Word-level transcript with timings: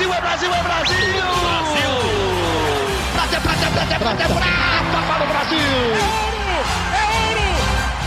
Brasil, 0.00 0.14
é 0.14 0.20
Brasil, 0.22 0.54
é 0.54 0.62
Brasil! 0.62 0.96
Brasil! 1.42 1.92
Prata, 3.12 3.40
prata, 3.40 3.70
prata, 3.70 3.98
prata, 3.98 4.24
prata 4.32 4.98
para 5.06 5.24
o 5.24 5.26
Brasil! 5.26 5.58
É 5.60 6.04
ouro! 6.24 6.56
É 6.96 7.04
ouro! 7.28 7.48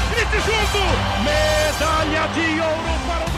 Grite 0.09 0.39
junto! 0.41 0.81
Medalha 1.23 2.27
de 2.29 2.61
ouro 2.61 2.93
para 3.05 3.25
o 3.25 3.32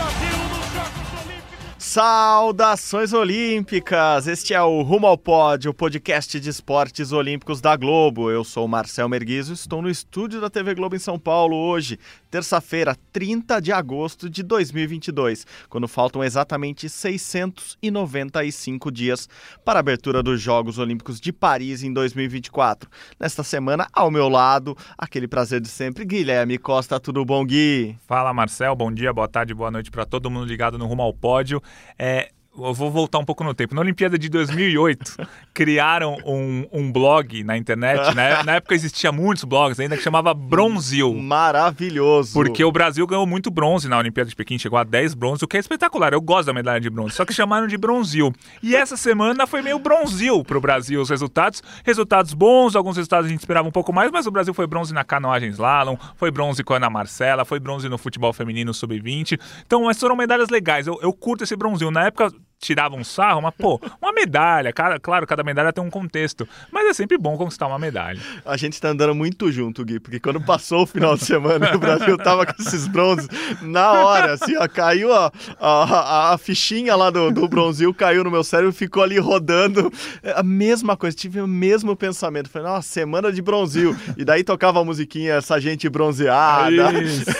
Saudações 1.95 3.13
Olímpicas! 3.13 4.27
Este 4.27 4.53
é 4.53 4.61
o 4.61 4.81
Rumo 4.81 5.07
ao 5.07 5.17
Pódio, 5.17 5.71
o 5.71 5.73
podcast 5.73 6.37
de 6.41 6.49
esportes 6.49 7.13
olímpicos 7.13 7.61
da 7.61 7.73
Globo. 7.77 8.29
Eu 8.29 8.43
sou 8.43 8.65
o 8.65 8.67
Marcel 8.67 9.07
Merguizo, 9.07 9.53
estou 9.53 9.81
no 9.81 9.89
estúdio 9.89 10.41
da 10.41 10.49
TV 10.49 10.75
Globo 10.75 10.97
em 10.97 10.99
São 10.99 11.17
Paulo 11.17 11.55
hoje, 11.55 11.97
terça-feira, 12.29 12.97
30 13.13 13.61
de 13.61 13.71
agosto 13.71 14.29
de 14.29 14.43
2022, 14.43 15.47
quando 15.69 15.87
faltam 15.87 16.21
exatamente 16.21 16.89
695 16.89 18.91
dias 18.91 19.29
para 19.63 19.79
a 19.79 19.81
abertura 19.81 20.21
dos 20.21 20.41
Jogos 20.41 20.77
Olímpicos 20.77 21.21
de 21.21 21.31
Paris 21.31 21.81
em 21.81 21.93
2024. 21.93 22.89
Nesta 23.17 23.41
semana, 23.41 23.87
ao 23.93 24.11
meu 24.11 24.27
lado, 24.27 24.75
aquele 24.97 25.29
prazer 25.29 25.61
de 25.61 25.69
sempre, 25.69 26.03
Guilherme 26.03 26.57
Costa. 26.57 26.99
Tudo 26.99 27.23
bom, 27.23 27.45
Gui? 27.45 27.95
Fala 28.05 28.33
Marcel, 28.33 28.75
bom 28.75 28.91
dia, 28.91 29.13
boa 29.13 29.29
tarde, 29.29 29.53
boa 29.53 29.71
noite 29.71 29.89
para 29.89 30.05
todo 30.05 30.29
mundo 30.29 30.45
ligado 30.45 30.77
no 30.77 30.87
Rumo 30.87 31.03
ao 31.03 31.13
Pódio. 31.13 31.63
É, 31.97 32.31
eu 32.57 32.73
vou 32.73 32.89
voltar 32.89 33.19
um 33.19 33.25
pouco 33.25 33.43
no 33.43 33.53
tempo. 33.53 33.75
Na 33.75 33.81
Olimpíada 33.81 34.17
de 34.17 34.29
2008, 34.29 35.17
criaram 35.53 36.17
um, 36.25 36.65
um, 36.71 36.91
blog 36.91 37.43
na 37.43 37.57
internet. 37.57 38.15
Né? 38.15 38.43
Na 38.43 38.55
época 38.55 38.73
existia 38.73 39.11
muitos 39.11 39.43
blogs 39.43 39.79
ainda 39.79 39.97
que 39.97 40.03
chamava 40.03 40.33
Bronzil. 40.33 41.13
Maravilhoso. 41.13 42.33
Porque 42.33 42.63
o 42.63 42.71
Brasil 42.71 43.05
ganhou 43.05 43.25
muito 43.25 43.51
bronze 43.51 43.87
na 43.87 43.97
Olimpíada 43.97 44.29
de 44.29 44.35
Pequim, 44.35 44.57
chegou 44.57 44.79
a 44.79 44.83
10 44.83 45.13
bronze, 45.13 45.43
o 45.43 45.47
que 45.47 45.57
é 45.57 45.59
espetacular. 45.59 46.13
Eu 46.13 46.21
gosto 46.21 46.47
da 46.47 46.53
medalha 46.53 46.79
de 46.79 46.89
bronze, 46.89 47.15
só 47.15 47.25
que 47.25 47.33
chamaram 47.33 47.67
de 47.67 47.77
Bronzil. 47.77 48.33
E 48.63 48.75
essa 48.75 48.95
semana 48.95 49.45
foi 49.45 49.61
meio 49.61 49.79
Bronzil 49.79 50.43
para 50.43 50.57
o 50.57 50.61
Brasil 50.61 51.01
os 51.01 51.09
resultados. 51.09 51.61
Resultados 51.83 52.33
bons, 52.33 52.75
alguns 52.75 52.97
resultados 52.97 53.27
a 53.27 53.29
gente 53.29 53.39
esperava 53.39 53.67
um 53.67 53.71
pouco 53.71 53.91
mais, 53.91 54.11
mas 54.11 54.25
o 54.25 54.31
Brasil 54.31 54.53
foi 54.53 54.67
bronze 54.67 54.93
na 54.93 55.03
canoagem 55.03 55.49
slalom, 55.49 55.97
foi 56.15 56.31
bronze 56.31 56.63
com 56.63 56.73
a 56.73 56.77
Ana 56.77 56.89
Marcela, 56.89 57.45
foi 57.45 57.59
bronze 57.59 57.89
no 57.89 57.97
futebol 57.97 58.31
feminino 58.33 58.73
sub-20. 58.73 59.39
Então, 59.65 59.83
mas 59.83 59.99
foram 59.99 60.15
medalhas 60.15 60.49
legais. 60.49 60.87
Eu, 60.87 60.99
eu 61.01 61.13
curto 61.13 61.43
esse 61.43 61.55
Bronzil. 61.55 61.91
Na 61.91 62.05
época 62.05 62.31
tiravam 62.65 62.99
um 62.99 63.03
sarro, 63.03 63.41
mas, 63.41 63.53
pô, 63.57 63.79
uma 64.01 64.11
medalha. 64.11 64.73
Cara, 64.73 64.99
claro, 64.99 65.27
cada 65.27 65.43
medalha 65.43 65.71
tem 65.71 65.83
um 65.83 65.89
contexto. 65.89 66.47
Mas 66.71 66.87
é 66.87 66.93
sempre 66.93 67.17
bom 67.17 67.37
conquistar 67.37 67.67
uma 67.67 67.79
medalha. 67.79 68.19
A 68.45 68.57
gente 68.57 68.79
tá 68.81 68.89
andando 68.89 69.13
muito 69.13 69.51
junto, 69.51 69.85
Gui, 69.85 69.99
porque 69.99 70.19
quando 70.19 70.41
passou 70.41 70.83
o 70.83 70.85
final 70.85 71.15
de 71.15 71.25
semana, 71.25 71.75
o 71.75 71.79
Brasil 71.79 72.17
tava 72.17 72.45
com 72.45 72.61
esses 72.61 72.87
bronzes 72.87 73.27
na 73.61 73.93
hora, 73.93 74.33
assim, 74.33 74.55
ó, 74.57 74.67
caiu 74.67 75.13
a, 75.13 75.31
a, 75.59 76.33
a 76.33 76.37
fichinha 76.37 76.95
lá 76.95 77.09
do, 77.09 77.31
do 77.31 77.47
bronzil, 77.47 77.93
caiu 77.93 78.23
no 78.23 78.31
meu 78.31 78.43
cérebro, 78.43 78.73
ficou 78.73 79.03
ali 79.03 79.19
rodando. 79.19 79.91
A 80.35 80.43
mesma 80.43 80.97
coisa, 80.97 81.15
tive 81.15 81.39
o 81.39 81.47
mesmo 81.47 81.95
pensamento. 81.95 82.49
Falei, 82.49 82.67
nossa, 82.67 82.87
semana 82.87 83.31
de 83.31 83.41
bronzil. 83.41 83.95
E 84.17 84.25
daí 84.25 84.43
tocava 84.43 84.79
a 84.79 84.83
musiquinha, 84.83 85.35
essa 85.35 85.59
gente 85.59 85.87
bronzeada. 85.89 86.91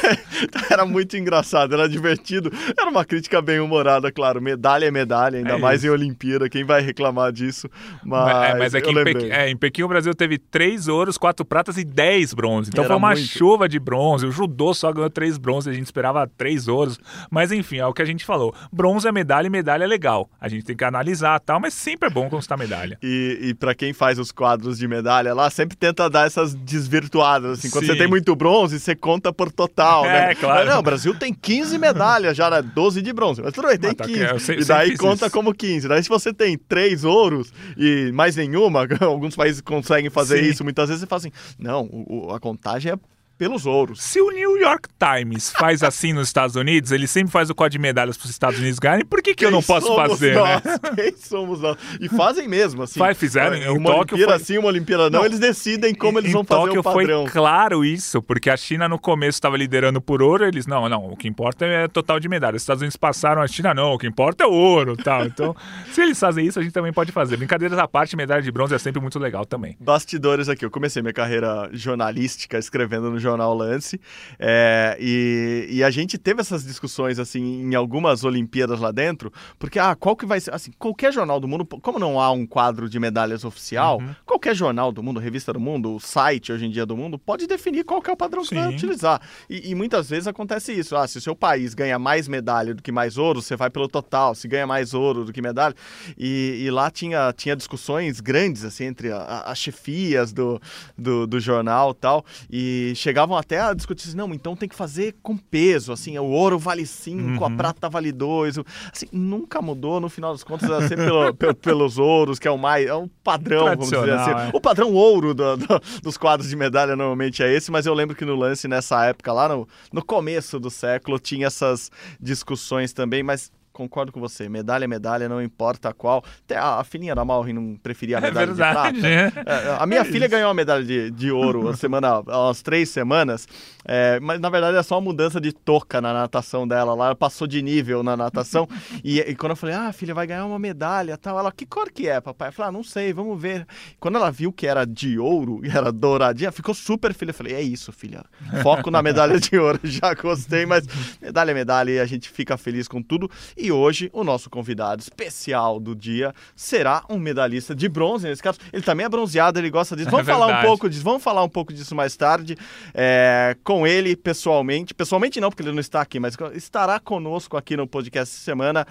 era 0.70 0.86
muito 0.86 1.18
engraçado, 1.18 1.74
era 1.74 1.88
divertido. 1.90 2.52
Era 2.78 2.90
uma 2.90 3.06
crítica 3.06 3.42
bem 3.42 3.60
humorada, 3.60 4.12
claro. 4.12 4.42
Medalha 4.42 4.86
é 4.86 4.92
medalha, 4.92 5.15
ainda 5.24 5.54
é 5.54 5.58
mais 5.58 5.84
em 5.84 5.90
Olimpíada. 5.90 6.50
Quem 6.50 6.64
vai 6.64 6.82
reclamar 6.82 7.32
disso? 7.32 7.70
Mas, 8.04 8.50
é, 8.50 8.58
mas 8.58 8.74
é 8.74 8.82
que 8.82 8.90
em 8.90 9.04
Pequim, 9.04 9.30
é, 9.30 9.50
em 9.50 9.58
Pequim, 9.58 9.84
o 9.84 9.88
Brasil 9.88 10.14
teve 10.14 10.38
três 10.38 10.88
ouros, 10.88 11.18
quatro 11.18 11.46
pratas 11.46 11.78
e 11.78 11.84
dez 11.84 12.34
bronze. 12.34 12.70
Então 12.70 12.84
Era 12.84 12.94
foi 12.94 12.98
uma 12.98 13.12
muito. 13.14 13.28
chuva 13.28 13.68
de 13.68 13.80
bronze. 13.80 14.26
O 14.26 14.32
judô 14.32 14.74
só 14.74 14.92
ganhou 14.92 15.10
três 15.10 15.38
bronze, 15.38 15.70
a 15.70 15.74
gente 15.74 15.86
esperava 15.86 16.30
três 16.38 16.68
ouros. 16.68 17.00
Mas 17.30 17.52
enfim, 17.52 17.78
é 17.78 17.86
o 17.86 17.94
que 17.94 18.02
a 18.02 18.06
gente 18.06 18.26
falou. 18.26 18.54
Bronze 18.72 19.08
é 19.08 19.12
medalha 19.12 19.48
e 19.48 19.50
medalha 19.50 19.84
é 19.84 19.88
legal. 19.88 20.30
A 20.40 20.48
gente 20.48 20.66
tem 20.66 20.76
que 20.76 20.84
analisar 20.84 21.40
tal, 21.40 21.60
mas 21.60 21.74
sempre 21.74 22.08
é 22.08 22.12
bom 22.12 22.30
conquistar 22.30 22.58
medalha. 22.58 22.98
E, 23.02 23.40
e 23.42 23.54
para 23.54 23.74
quem 23.76 23.94
faz 23.94 24.20
os 24.20 24.32
quadros 24.32 24.78
de 24.78 24.88
medalha 24.88 25.34
lá, 25.34 25.50
sempre 25.50 25.76
tenta 25.76 26.10
dar 26.10 26.26
essas 26.28 26.54
desvirtuadas. 26.54 27.60
Assim, 27.60 27.70
quando 27.70 27.86
Sim. 27.86 27.94
você 27.94 27.98
tem 27.98 28.08
muito 28.08 28.36
bronze, 28.36 28.80
você 28.80 28.96
conta 28.96 29.32
por 29.32 29.52
total, 29.52 30.06
é, 30.06 30.28
né? 30.28 30.36
claro. 30.36 30.60
Mas, 30.60 30.70
não, 30.70 30.80
o 30.80 30.84
Brasil 30.84 31.14
tem 31.16 31.34
15 31.34 31.78
medalhas, 31.78 32.36
já 32.36 32.46
era 32.48 32.62
12 32.62 33.02
de 33.02 33.14
bronze. 33.14 33.42
Mas 33.42 33.54
tudo 33.54 33.68
bem, 33.68 33.78
tem 33.78 33.94
15. 33.94 34.26
Tá, 34.26 34.40
sei, 34.40 34.60
e 34.60 34.66
daí 34.66 34.95
conta 34.98 35.26
isso. 35.26 35.34
como 35.34 35.54
15. 35.54 35.88
Daí 35.88 36.04
se 36.04 36.10
você 36.10 36.34
tem 36.34 36.58
três 36.58 37.04
ouros 37.04 37.52
e 37.78 38.12
mais 38.14 38.36
nenhuma, 38.36 38.88
alguns 39.02 39.36
países 39.36 39.62
conseguem 39.62 40.10
fazer 40.10 40.44
Sim. 40.44 40.50
isso, 40.50 40.64
muitas 40.64 40.90
vezes 40.90 41.02
você 41.02 41.08
fala 41.08 41.20
assim, 41.20 41.32
não, 41.58 41.90
o, 41.92 42.32
a 42.32 42.40
contagem 42.40 42.92
é 42.92 43.00
pelos 43.38 43.66
ouros. 43.66 44.02
Se 44.02 44.22
o 44.22 44.32
New 44.32 44.58
York 44.58 44.90
Times 45.00 45.52
faz 45.52 45.84
assim 45.84 46.14
nos 46.14 46.28
Estados 46.28 46.56
Unidos, 46.56 46.92
ele 46.92 47.08
sempre 47.08 47.32
faz 47.32 47.50
o 47.50 47.56
código 47.56 47.76
de 47.76 47.80
medalhas 47.80 48.18
para 48.18 48.26
os 48.26 48.32
Estados 48.32 48.60
Unidos 48.60 48.80
ganharem, 48.80 49.06
por 49.06 49.22
que, 49.22 49.36
que 49.36 49.46
eu 49.46 49.52
não 49.52 49.62
posso 49.62 49.94
fazer, 49.96 50.36
nós? 50.36 50.64
né? 50.64 50.80
Quem 50.96 51.16
somos 51.18 51.60
nós? 51.60 51.78
E 52.00 52.08
fazem 52.08 52.48
mesmo, 52.48 52.84
assim. 52.84 53.00
Faz, 53.00 53.18
fizeram. 53.18 53.56
Em 53.56 53.68
uma 53.70 53.92
Tóquio 53.92 54.16
Olimpíada 54.16 54.40
foi... 54.40 54.46
sim, 54.46 54.58
uma 54.58 54.68
Olimpíada 54.68 55.10
não, 55.10 55.20
não, 55.20 55.26
eles 55.26 55.40
decidem 55.40 55.94
como 55.94 56.20
eles 56.20 56.30
em 56.30 56.34
vão 56.34 56.44
fazer 56.44 56.62
Tóquio 56.62 56.80
o 56.80 56.84
padrão. 56.84 57.24
foi 57.24 57.32
claro 57.32 57.84
isso, 57.84 58.22
porque 58.22 58.50
a 58.50 58.58
China 58.58 58.88
no 58.88 59.00
começo 59.00 59.38
estava 59.38 59.58
liderando 59.58 60.02
por 60.02 60.22
ouro, 60.22 60.46
eles, 60.46 60.66
não, 60.66 60.88
não, 60.88 61.12
o 61.12 61.18
que 61.18 61.28
importa 61.28 61.66
é 61.66 61.88
total 61.88 62.20
de 62.20 62.30
medalhas. 62.30 62.58
Os 62.58 62.64
Estados 62.64 62.82
Unidos 62.82 62.96
passaram, 62.96 63.42
a 63.42 63.48
China 63.48 63.74
não, 63.74 63.94
o 63.94 63.98
que 63.98 64.08
importa 64.08 64.44
é 64.44 64.48
ouro, 64.48 64.96
tal. 64.96 65.26
Então, 65.36 65.56
se 65.92 66.02
eles 66.02 66.18
fazem 66.18 66.46
isso, 66.46 66.60
a 66.60 66.64
gente 66.64 66.72
também 66.72 66.94
pode 66.94 67.12
fazer. 67.12 67.36
Brincadeiras 67.36 67.78
à 67.78 67.88
parte, 67.88 68.16
medalha 68.16 68.42
de 68.42 68.52
bronze 68.52 68.74
é 68.74 68.78
sempre 68.78 69.02
muito 69.02 69.20
legal 69.20 69.46
também. 69.46 69.76
Bastidores 69.82 70.48
aqui, 70.48 70.64
eu 70.64 70.70
comecei 70.70 71.02
minha 71.02 71.14
carreira 71.14 71.70
jornalística 71.74 72.58
escrevendo 72.58 73.10
no 73.10 73.20
jornal 73.26 73.54
Lance, 73.54 74.00
é, 74.40 74.98
e, 75.00 75.68
e, 75.70 75.84
a 75.84 75.90
gente 75.90 76.18
teve 76.18 76.42
essas 76.42 76.64
discussões 76.64 77.20
assim 77.20 77.62
em 77.62 77.76
algumas 77.76 78.24
Olimpíadas 78.24 78.80
lá 78.80 78.92
dentro, 78.92 79.32
porque 79.60 79.80
ah, 79.80 79.96
qual 79.96 80.16
que 80.16 80.26
vai 80.26 80.40
ser 80.40 80.54
assim, 80.54 80.72
qualquer 80.78 81.12
jornal 81.12 81.40
do 81.40 81.48
mundo, 81.48 81.66
como 81.66 82.00
não 82.00 82.20
há 82.20 82.32
um 82.32 82.46
quadro 82.46 82.90
de 82.90 83.00
medalhas 83.00 83.44
oficial, 83.44 84.00
uhum. 84.00 84.16
qualquer 84.26 84.56
jornal 84.56 84.92
do 84.92 85.02
mundo, 85.02 85.20
revista 85.20 85.52
do 85.52 85.60
mundo, 85.60 85.96
o 85.96 86.00
site 86.00 86.52
hoje 86.52 86.66
em 86.66 86.70
dia 86.70 86.86
do 86.86 86.96
mundo 86.96 87.18
pode 87.18 87.48
definir 87.48 87.84
qual 87.84 88.02
que 88.02 88.10
é 88.10 88.14
o 88.14 88.18
padrão 88.18 88.44
Sim. 88.44 88.50
que 88.50 88.56
vai 88.56 88.74
utilizar. 88.74 89.22
E, 89.50 89.72
e, 89.72 89.76
muitas 89.76 90.10
vezes 90.10 90.28
acontece 90.28 90.72
isso. 90.72 90.96
Ah, 90.96 91.08
se 91.08 91.18
o 91.18 91.22
seu 91.22 91.36
país 91.36 91.74
ganha 91.74 91.98
mais 91.98 92.28
medalha 92.28 92.74
do 92.74 92.82
que 92.82 92.92
mais 92.92 93.18
ouro, 93.18 93.42
você 93.42 93.56
vai 93.56 93.70
pelo 93.70 93.88
total. 93.88 94.36
Se 94.36 94.48
ganha 94.48 94.68
mais 94.68 94.94
ouro 94.94 95.26
do 95.26 95.34
que 95.34 95.42
medalha, 95.42 95.76
e, 96.18 96.64
e 96.64 96.72
lá 96.72 96.90
tinha, 96.92 97.34
tinha 97.34 97.56
discussões 97.56 98.20
grandes 98.20 98.64
assim 98.64 98.86
entre 98.86 99.10
as 99.12 99.58
chefias 99.58 100.32
do, 100.32 100.62
do, 100.98 101.26
do 101.28 101.40
jornal 101.40 101.94
tal, 101.94 102.26
e 102.50 102.94
chegavam 103.16 103.38
até 103.38 103.62
a 103.62 103.74
discutir 103.74 104.10
assim, 104.10 104.18
não, 104.18 104.34
então 104.34 104.58
tem 104.58 104.68
que 104.68 104.76
fazer 104.76 105.16
com 105.24 105.38
peso, 105.38 105.94
assim, 105.94 106.18
o 106.18 106.26
ouro 106.26 106.60
vale 106.60 106.86
5, 106.86 107.22
uhum. 107.22 107.46
a 107.46 107.50
prata 107.50 107.90
vale 107.90 108.12
2, 108.12 108.60
assim, 108.92 109.06
nunca 109.10 109.62
mudou, 109.62 110.02
no 110.02 110.10
final 110.10 110.34
das 110.34 110.44
contas, 110.44 110.70
é 110.70 110.88
sempre 110.90 111.06
pelo, 111.06 111.32
pelo, 111.34 111.56
pelos 111.56 111.98
ouros, 111.98 112.38
que 112.38 112.48
é 112.48 112.52
o 112.52 112.58
mais, 112.58 112.86
é 112.86 112.94
o 112.94 113.08
padrão, 113.24 113.68
vamos 113.68 113.90
dizer 113.90 114.12
assim, 114.12 114.32
é. 114.32 114.50
o 114.54 114.60
padrão 114.60 114.94
ouro 114.94 115.34
do, 115.34 115.56
do, 115.56 115.82
dos 116.04 116.18
quadros 116.18 116.50
de 116.50 116.58
medalha 116.58 116.94
normalmente 116.94 117.42
é 117.42 117.54
esse, 117.54 117.72
mas 117.72 117.86
eu 117.86 117.94
lembro 117.94 118.18
que 118.18 118.26
no 118.26 118.36
lance, 118.36 118.68
nessa 118.68 119.06
época, 119.06 119.32
lá 119.32 119.48
no, 119.48 119.66
no 119.94 120.04
começo 120.04 120.60
do 120.60 120.70
século, 120.70 121.18
tinha 121.18 121.48
essas 121.48 121.90
discussões 122.20 122.92
também, 122.92 123.24
mas 123.24 123.50
concordo 123.76 124.12
com 124.12 124.22
você. 124.22 124.48
Medalha 124.48 124.86
é 124.86 124.88
medalha, 124.88 125.28
não 125.28 125.42
importa 125.42 125.94
qual. 125.94 126.24
Até 126.46 126.56
a, 126.56 126.80
a 126.80 126.84
filhinha 126.84 127.14
da 127.14 127.26
Malrin 127.26 127.54
não 127.54 127.76
preferia 127.76 128.18
a 128.18 128.20
é 128.20 128.22
medalha 128.22 128.44
é 128.44 128.48
verdade, 128.48 128.96
de 128.96 129.02
prata. 129.02 129.08
É. 129.08 129.34
É, 129.46 129.78
a 129.78 129.86
minha 129.86 130.02
é 130.02 130.06
filha 130.06 130.26
isso. 130.26 130.32
ganhou 130.32 130.48
uma 130.48 130.54
medalha 130.54 130.84
de, 130.84 131.12
de 131.12 131.32
ouro 131.32 131.68
a 131.68 131.76
semana, 131.76 132.22
umas 132.22 132.62
três 132.62 132.90
semanas, 132.90 133.48
é, 133.84 134.20
mas 134.22 134.40
na 134.40 134.50
verdade 134.50 134.78
é 134.78 134.84
só 134.84 134.96
uma 134.96 135.02
mudança 135.02 135.42
de 135.42 135.52
toca 135.52 136.00
na 136.00 136.14
natação 136.14 136.66
dela. 136.66 136.94
Lá 136.94 137.08
ela 137.08 137.16
passou 137.16 137.46
de 137.46 137.62
nível 137.62 138.02
na 138.02 138.16
natação. 138.16 138.68
e, 139.04 139.20
e, 139.20 139.36
quando 139.36 139.52
eu 139.52 139.56
falei, 139.58 139.76
ah, 139.76 139.92
filha, 139.92 140.14
vai 140.14 140.26
ganhar 140.26 140.46
uma 140.46 140.58
medalha 140.58 141.18
tal, 141.18 141.38
ela, 141.38 141.52
que 141.52 141.66
cor 141.66 141.92
que 141.92 142.08
é, 142.08 142.22
papai? 142.22 142.50
Eu 142.50 142.54
falei, 142.54 142.70
ah, 142.70 142.72
não 142.72 142.84
sei, 142.84 143.12
vamos 143.12 143.40
ver. 143.40 143.68
Quando 144.00 144.16
ela 144.16 144.32
viu 144.32 144.54
que 144.54 144.66
era 144.66 144.86
de 144.86 145.20
ouro 145.20 145.60
e 145.64 145.70
era 145.70 145.92
douradinha, 145.92 146.52
ficou 146.52 146.74
super 146.74 147.14
filha. 147.14 147.32
Eu 147.32 147.36
falei, 147.36 147.54
é 147.54 147.62
isso, 147.62 147.92
filha. 147.92 148.24
Foco 148.64 148.90
na 148.90 149.04
medalha 149.04 149.38
de 149.40 149.58
ouro. 149.58 149.80
Já 149.84 150.14
gostei, 150.14 150.66
mas 150.66 150.86
medalha 151.22 151.52
é 151.52 151.54
medalha 151.54 151.92
e 151.92 152.00
a 152.00 152.06
gente 152.06 152.30
fica 152.30 152.58
feliz 152.58 152.88
com 152.88 153.02
tudo. 153.02 153.30
E 153.58 153.65
e 153.66 153.72
hoje 153.72 154.10
o 154.14 154.24
nosso 154.24 154.50
convidado 154.50 155.02
especial 155.02 155.80
do 155.80 155.96
dia 155.96 156.34
será 156.56 157.04
um 157.10 157.18
medalhista 157.18 157.74
de 157.74 157.90
bronze, 157.90 158.28
nesse 158.28 158.42
caso. 158.42 158.60
Ele 158.72 158.84
também 158.84 159.06
é 159.06 159.10
bronzeado, 159.10 159.60
ele 159.60 159.70
gosta 159.70 159.96
disso. 159.96 160.10
Vamos 160.10 160.28
é 160.28 160.32
falar 160.32 160.60
um 160.60 160.62
pouco 160.62 160.90
disso, 160.90 161.04
vamos 161.04 161.24
falar 161.24 161.44
um 161.44 161.50
pouco 161.50 161.74
disso 161.74 161.96
mais 161.96 162.16
tarde 162.16 162.56
é, 162.94 163.56
com 163.64 163.88
ele 163.88 164.16
pessoalmente. 164.16 164.94
Pessoalmente 164.94 165.42
não, 165.42 165.50
porque 165.50 165.64
ele 165.64 165.72
não 165.72 165.80
está 165.80 166.02
aqui, 166.02 166.20
mas 166.20 166.38
estará 166.54 167.00
conosco 167.00 167.58
aqui 167.58 167.76
no 167.76 167.88
podcast 167.88 168.36
semana. 168.36 168.86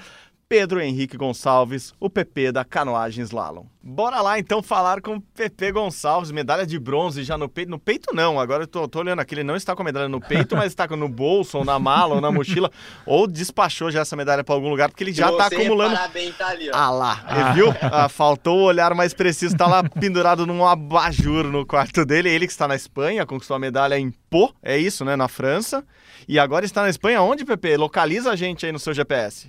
Pedro 0.49 0.81
Henrique 0.81 1.17
Gonçalves, 1.17 1.94
o 1.99 2.11
PP 2.11 2.52
da 2.52 2.64
canoagem 2.64 3.25
slalom. 3.25 3.64
Bora 3.82 4.20
lá 4.23 4.38
então 4.38 4.62
falar 4.62 5.00
com 5.00 5.17
o 5.17 5.20
PP 5.20 5.73
Gonçalves, 5.73 6.31
medalha 6.31 6.67
de 6.67 6.79
bronze 6.79 7.23
já 7.23 7.37
no 7.37 7.49
peito. 7.49 7.70
No 7.70 7.79
peito 7.79 8.14
não, 8.14 8.41
agora 8.41 8.62
eu 8.62 8.67
tô, 8.67 8.88
tô 8.88 9.00
olhando 9.00 9.20
aqui, 9.20 9.35
ele 9.35 9.44
não 9.44 9.56
está 9.56 9.75
com 9.75 9.82
a 9.82 9.85
medalha 9.85 10.08
no 10.08 10.20
peito, 10.20 10.56
mas 10.56 10.67
está 10.67 10.87
no 10.87 11.08
bolso, 11.08 11.58
ou 11.58 11.64
na 11.64 11.79
mala, 11.79 12.14
ou 12.14 12.20
na 12.20 12.31
mochila, 12.31 12.70
ou 13.05 13.26
despachou 13.26 13.91
já 13.91 14.00
essa 14.00 14.17
medalha 14.17 14.43
para 14.43 14.55
algum 14.55 14.70
lugar, 14.70 14.88
porque 14.88 15.05
ele 15.05 15.12
já 15.12 15.31
está 15.31 15.46
acumulando. 15.46 15.99
Bem, 16.12 16.32
tá 16.32 16.49
ali, 16.49 16.70
ah 16.73 16.91
lá, 16.91 17.25
ah. 17.26 17.52
viu? 17.52 17.75
Ah, 17.82 18.08
faltou 18.08 18.61
o 18.61 18.64
olhar 18.64 18.94
mais 18.94 19.12
preciso, 19.12 19.55
está 19.55 19.67
lá 19.67 19.82
pendurado 19.82 20.46
num 20.46 20.67
abajur 20.67 21.44
no 21.44 21.67
quarto 21.67 22.05
dele. 22.05 22.29
Ele 22.29 22.46
que 22.46 22.52
está 22.52 22.69
na 22.69 22.75
Espanha, 22.75 23.26
conquistou 23.26 23.56
a 23.56 23.58
medalha 23.58 23.99
em 23.99 24.12
Pô, 24.31 24.52
é 24.62 24.76
isso, 24.76 25.05
né? 25.05 25.14
Na 25.14 25.29
França. 25.29 25.85
E 26.26 26.41
agora 26.41 26.64
está 26.64 26.82
na 26.82 26.88
Espanha, 26.88 27.23
onde, 27.23 27.44
PP? 27.44 27.76
Localiza 27.76 28.32
a 28.32 28.37
gente 28.37 28.67
aí 28.67 28.73
no 28.73 28.81
seu 28.81 28.93
GPS. 28.93 29.49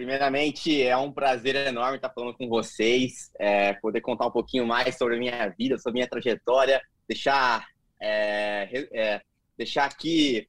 Primeiramente, 0.00 0.82
é 0.82 0.96
um 0.96 1.12
prazer 1.12 1.54
enorme 1.54 1.96
estar 1.96 2.08
falando 2.08 2.32
com 2.32 2.48
vocês, 2.48 3.30
é, 3.38 3.74
poder 3.74 4.00
contar 4.00 4.28
um 4.28 4.30
pouquinho 4.30 4.66
mais 4.66 4.96
sobre 4.96 5.16
a 5.16 5.18
minha 5.18 5.48
vida, 5.50 5.76
sobre 5.76 5.90
a 5.90 5.98
minha 6.00 6.08
trajetória, 6.08 6.80
deixar, 7.06 7.66
é, 8.00 8.88
é, 8.94 9.20
deixar 9.58 9.84
aqui 9.84 10.48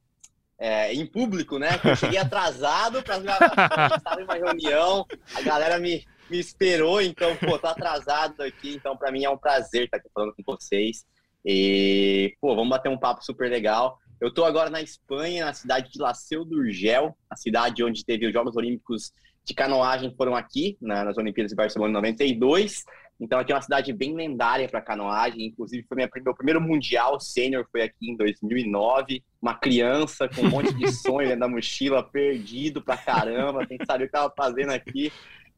é, 0.58 0.94
em 0.94 1.06
público, 1.06 1.60
né? 1.60 1.78
Que 1.80 1.90
eu 1.90 1.98
cheguei 1.98 2.16
atrasado 2.24 3.04
para 3.04 3.18
estava 3.18 4.22
em 4.22 4.24
uma 4.24 4.36
reunião, 4.36 5.06
a 5.36 5.42
galera 5.42 5.78
me, 5.80 6.06
me 6.30 6.40
esperou, 6.40 7.02
então, 7.02 7.36
pô, 7.36 7.60
tô 7.60 7.68
atrasado 7.68 8.44
aqui, 8.44 8.74
então 8.74 8.96
para 8.96 9.12
mim 9.12 9.26
é 9.26 9.30
um 9.30 9.38
prazer 9.38 9.84
estar 9.84 9.98
aqui 9.98 10.08
falando 10.14 10.34
com 10.34 10.44
vocês. 10.46 11.04
E, 11.46 12.38
pô, 12.40 12.56
vamos 12.56 12.70
bater 12.70 12.88
um 12.88 12.98
papo 12.98 13.22
super 13.22 13.52
legal. 13.52 13.98
Eu 14.22 14.30
estou 14.30 14.46
agora 14.46 14.70
na 14.70 14.82
Espanha, 14.82 15.44
na 15.44 15.54
cidade 15.54 15.92
de 15.92 16.00
La 16.00 16.14
Seu 16.14 16.46
d'Urgell, 16.46 17.14
a 17.30 17.36
cidade 17.36 17.84
onde 17.84 18.06
teve 18.06 18.28
os 18.28 18.32
Jogos 18.32 18.56
Olímpicos 18.56 19.12
de 19.44 19.54
canoagem 19.54 20.14
foram 20.16 20.36
aqui, 20.36 20.78
na, 20.82 21.04
nas 21.04 21.18
Olimpíadas 21.18 21.52
de 21.52 21.56
Barcelona 21.56 21.92
em 21.92 21.94
92. 21.94 22.84
Então 23.20 23.38
aqui 23.40 23.52
é 23.52 23.56
uma 23.56 23.62
cidade 23.62 23.94
bem 23.94 24.16
lendária 24.16 24.68
para 24.68 24.82
canoagem. 24.82 25.46
Inclusive 25.46 25.86
foi 25.88 25.96
minha, 25.96 26.10
meu 26.24 26.36
primeiro 26.36 26.60
mundial 26.60 27.20
sênior 27.20 27.68
foi 27.72 27.84
aqui 27.84 28.10
em 28.10 28.18
2009. 28.18 29.24
Uma 29.40 29.54
criança 29.54 30.28
com 30.28 30.42
um 30.42 30.50
monte 30.50 30.74
de 30.74 30.90
sonho 30.94 31.28
dentro 31.28 31.42
da 31.42 31.48
mochila, 31.48 32.04
perdido 32.04 32.82
pra 32.82 32.98
caramba, 32.98 33.66
sem 33.68 33.78
saber 33.86 34.06
o 34.06 34.10
que 34.10 34.18
estava 34.18 34.34
fazendo 34.36 34.72
aqui. 34.72 35.12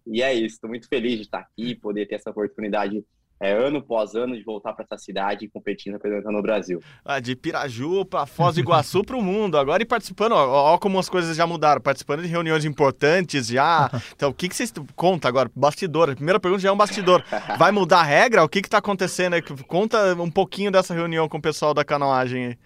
E 0.05 0.21
é 0.21 0.33
isso. 0.33 0.55
Estou 0.55 0.69
muito 0.69 0.87
feliz 0.89 1.15
de 1.15 1.21
estar 1.21 1.39
aqui, 1.39 1.75
poder 1.75 2.05
ter 2.05 2.15
essa 2.15 2.31
oportunidade 2.31 3.03
é, 3.39 3.51
ano 3.51 3.79
após 3.79 4.15
ano, 4.15 4.35
de 4.35 4.43
voltar 4.43 4.73
para 4.73 4.85
essa 4.85 4.97
cidade 4.97 5.45
e 5.45 5.49
competindo, 5.49 5.93
representando 5.93 6.37
o 6.37 6.41
Brasil. 6.41 6.79
Ah, 7.03 7.19
de 7.19 7.35
Piraju 7.35 8.05
para 8.05 8.25
Foz 8.25 8.55
do 8.55 8.61
Iguaçu 8.61 9.03
para 9.03 9.17
o 9.17 9.21
mundo. 9.21 9.57
Agora 9.57 9.83
e 9.83 9.85
participando, 9.85 10.33
ó, 10.33 10.73
ó, 10.73 10.77
como 10.77 10.97
as 10.97 11.09
coisas 11.09 11.35
já 11.35 11.45
mudaram, 11.45 11.81
participando 11.81 12.21
de 12.21 12.27
reuniões 12.27 12.65
importantes 12.65 13.47
já. 13.47 13.89
Então, 14.15 14.29
o 14.29 14.33
que, 14.33 14.47
que 14.47 14.55
vocês 14.55 14.71
conta 14.95 15.27
agora? 15.27 15.51
Bastidor. 15.55 16.11
A 16.11 16.15
primeira 16.15 16.39
pergunta 16.39 16.61
já 16.61 16.69
é 16.69 16.71
um 16.71 16.77
bastidor. 16.77 17.23
Vai 17.57 17.71
mudar 17.71 17.99
a 17.99 18.03
regra? 18.03 18.43
O 18.43 18.49
que 18.49 18.59
está 18.59 18.77
acontecendo? 18.77 19.35
Conta 19.67 20.13
um 20.15 20.31
pouquinho 20.31 20.71
dessa 20.71 20.93
reunião 20.93 21.27
com 21.27 21.37
o 21.37 21.41
pessoal 21.41 21.73
da 21.73 21.83
canoagem 21.83 22.45
aí. 22.45 22.57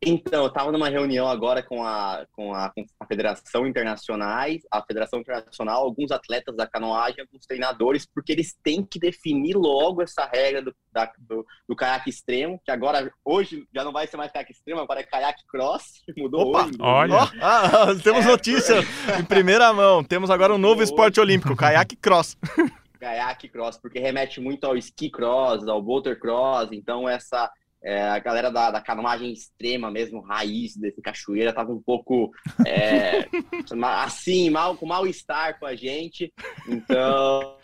Então, 0.00 0.42
eu 0.42 0.48
estava 0.48 0.70
numa 0.70 0.88
reunião 0.88 1.26
agora 1.26 1.60
com 1.60 1.82
a, 1.82 2.24
com 2.32 2.54
a, 2.54 2.70
com 2.70 2.84
a 3.00 3.06
Federação 3.06 3.66
Internacionais, 3.66 4.62
a 4.70 4.80
Federação 4.82 5.18
Internacional, 5.18 5.82
alguns 5.82 6.12
atletas 6.12 6.56
da 6.56 6.68
canoagem, 6.68 7.20
alguns 7.20 7.44
treinadores, 7.46 8.06
porque 8.06 8.30
eles 8.30 8.56
têm 8.62 8.84
que 8.84 8.98
definir 8.98 9.56
logo 9.56 10.00
essa 10.00 10.24
regra 10.24 10.62
do, 10.62 10.74
da, 10.92 11.12
do, 11.18 11.44
do 11.68 11.74
caiaque 11.74 12.10
extremo, 12.10 12.60
que 12.64 12.70
agora, 12.70 13.12
hoje, 13.24 13.66
já 13.74 13.82
não 13.82 13.92
vai 13.92 14.06
ser 14.06 14.16
mais 14.16 14.30
caiaque 14.30 14.52
extremo, 14.52 14.80
agora 14.80 15.00
é 15.00 15.02
caiaque 15.02 15.42
cross, 15.48 16.02
mudou 16.16 16.50
Opa, 16.50 16.66
hoje. 16.66 16.76
Olha! 16.78 17.14
Oh, 17.14 17.28
ah, 17.42 17.86
temos 18.02 18.24
é, 18.24 18.28
notícia 18.28 18.76
em 19.18 19.24
primeira 19.24 19.72
mão, 19.72 20.04
temos 20.04 20.30
agora 20.30 20.54
um 20.54 20.58
novo 20.58 20.80
esporte 20.80 21.18
olímpico, 21.18 21.56
caiaque 21.56 21.96
cross. 21.96 22.36
Caiaque 22.98 23.48
cross, 23.48 23.78
porque 23.78 24.00
remete 24.00 24.40
muito 24.40 24.64
ao 24.64 24.76
ski 24.76 25.08
cross, 25.08 25.68
ao 25.68 25.80
boulder 25.80 26.18
cross, 26.18 26.70
então 26.72 27.08
essa 27.08 27.48
é, 27.82 28.02
a 28.02 28.18
galera 28.18 28.50
da, 28.50 28.70
da 28.70 28.80
canoagem 28.80 29.32
extrema 29.32 29.90
mesmo, 29.90 30.20
raiz 30.20 30.76
desse 30.76 31.00
cachoeira, 31.00 31.52
tava 31.52 31.72
um 31.72 31.80
pouco 31.80 32.30
é, 32.66 33.28
assim, 34.04 34.50
mal, 34.50 34.76
com 34.76 34.86
mal-estar 34.86 35.58
com 35.58 35.66
a 35.66 35.76
gente. 35.76 36.32
Então, 36.68 37.56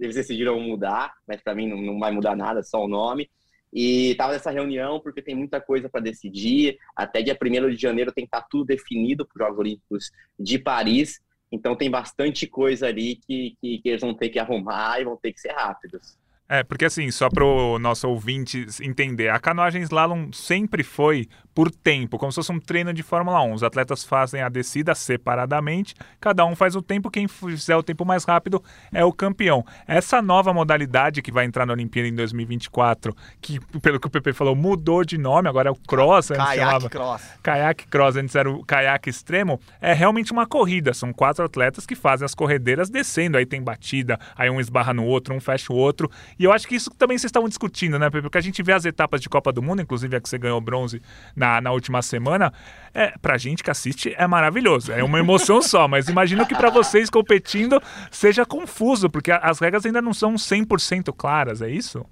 eles 0.00 0.14
decidiram 0.14 0.58
mudar, 0.60 1.14
mas 1.26 1.42
para 1.42 1.54
mim 1.54 1.68
não, 1.68 1.80
não 1.80 1.98
vai 1.98 2.12
mudar 2.12 2.36
nada, 2.36 2.62
só 2.62 2.84
o 2.84 2.88
nome. 2.88 3.28
E 3.72 4.14
tava 4.14 4.34
nessa 4.34 4.52
reunião 4.52 5.00
porque 5.00 5.20
tem 5.20 5.34
muita 5.34 5.60
coisa 5.60 5.88
para 5.88 6.00
decidir. 6.00 6.78
Até 6.94 7.20
dia 7.22 7.36
1 7.36 7.70
de 7.70 7.76
janeiro 7.76 8.12
tem 8.12 8.24
que 8.24 8.28
estar 8.28 8.42
tá 8.42 8.46
tudo 8.48 8.66
definido 8.66 9.26
para 9.26 9.42
os 9.42 9.48
Jogos 9.48 9.58
Olímpicos 9.58 10.10
de 10.38 10.58
Paris. 10.60 11.20
Então 11.50 11.74
tem 11.74 11.90
bastante 11.90 12.46
coisa 12.46 12.86
ali 12.86 13.16
que, 13.16 13.56
que, 13.60 13.78
que 13.78 13.88
eles 13.88 14.00
vão 14.00 14.14
ter 14.14 14.28
que 14.28 14.38
arrumar 14.38 15.00
e 15.00 15.04
vão 15.04 15.16
ter 15.16 15.32
que 15.32 15.40
ser 15.40 15.52
rápidos. 15.52 16.16
É, 16.48 16.62
porque 16.62 16.84
assim, 16.84 17.10
só 17.10 17.30
para 17.30 17.44
o 17.44 17.78
nosso 17.78 18.06
ouvinte 18.08 18.66
entender, 18.82 19.30
a 19.30 19.38
canoagem 19.38 19.82
slalom 19.82 20.30
sempre 20.32 20.82
foi 20.82 21.26
por 21.54 21.70
tempo, 21.70 22.18
como 22.18 22.32
se 22.32 22.36
fosse 22.36 22.52
um 22.52 22.58
treino 22.58 22.92
de 22.92 23.02
Fórmula 23.02 23.40
1. 23.42 23.54
Os 23.54 23.62
atletas 23.62 24.02
fazem 24.04 24.42
a 24.42 24.48
descida 24.48 24.94
separadamente, 24.94 25.94
cada 26.20 26.44
um 26.44 26.56
faz 26.56 26.74
o 26.74 26.82
tempo, 26.82 27.10
quem 27.10 27.28
fizer 27.28 27.76
o 27.76 27.82
tempo 27.82 28.04
mais 28.04 28.24
rápido 28.24 28.62
é 28.92 29.04
o 29.04 29.12
campeão. 29.12 29.64
Essa 29.86 30.20
nova 30.20 30.52
modalidade 30.52 31.22
que 31.22 31.30
vai 31.30 31.44
entrar 31.44 31.64
na 31.64 31.72
Olimpíada 31.72 32.08
em 32.08 32.14
2024, 32.14 33.14
que 33.40 33.60
pelo 33.80 34.00
que 34.00 34.06
o 34.06 34.10
PP 34.10 34.32
falou, 34.32 34.56
mudou 34.56 35.04
de 35.04 35.16
nome, 35.16 35.48
agora 35.48 35.68
é 35.68 35.72
o 35.72 35.76
cross, 35.76 36.32
antes 36.32 36.44
Kayak 36.44 36.58
chamava, 36.58 36.90
cross. 36.90 37.22
Kayak 37.42 37.86
cross, 37.86 38.16
antes 38.16 38.34
era 38.34 38.50
o 38.50 38.64
caiaque 38.64 39.08
extremo, 39.08 39.60
é 39.80 39.92
realmente 39.92 40.32
uma 40.32 40.46
corrida, 40.46 40.92
são 40.92 41.12
quatro 41.12 41.44
atletas 41.44 41.86
que 41.86 41.94
fazem 41.94 42.24
as 42.24 42.34
corredeiras 42.34 42.90
descendo, 42.90 43.38
aí 43.38 43.46
tem 43.46 43.62
batida, 43.62 44.18
aí 44.36 44.50
um 44.50 44.60
esbarra 44.60 44.92
no 44.92 45.04
outro, 45.04 45.32
um 45.32 45.40
fecha 45.40 45.72
o 45.72 45.76
outro, 45.76 46.10
e 46.38 46.44
eu 46.44 46.52
acho 46.52 46.66
que 46.66 46.74
isso 46.74 46.90
também 46.90 47.16
vocês 47.16 47.28
estavam 47.28 47.48
discutindo, 47.48 47.98
né? 47.98 48.10
Porque 48.10 48.38
a 48.38 48.40
gente 48.40 48.62
vê 48.62 48.72
as 48.72 48.84
etapas 48.84 49.20
de 49.20 49.28
Copa 49.28 49.52
do 49.52 49.62
Mundo, 49.62 49.82
inclusive 49.82 50.16
a 50.16 50.20
que 50.20 50.28
você 50.28 50.38
ganhou 50.38 50.60
bronze 50.60 51.00
na, 51.34 51.60
na 51.60 51.72
última 51.72 52.02
semana. 52.02 52.52
É, 52.92 53.16
pra 53.18 53.36
gente 53.36 53.62
que 53.62 53.70
assiste 53.70 54.14
é 54.16 54.26
maravilhoso, 54.26 54.92
é 54.92 55.02
uma 55.02 55.18
emoção 55.18 55.60
só, 55.62 55.88
mas 55.88 56.08
imagino 56.08 56.46
que 56.46 56.54
para 56.54 56.70
vocês 56.70 57.10
competindo 57.10 57.80
seja 58.10 58.46
confuso, 58.46 59.10
porque 59.10 59.32
as 59.32 59.58
regras 59.58 59.84
ainda 59.84 60.00
não 60.00 60.14
são 60.14 60.34
100% 60.34 61.12
claras, 61.16 61.60
é 61.60 61.70
isso? 61.70 62.04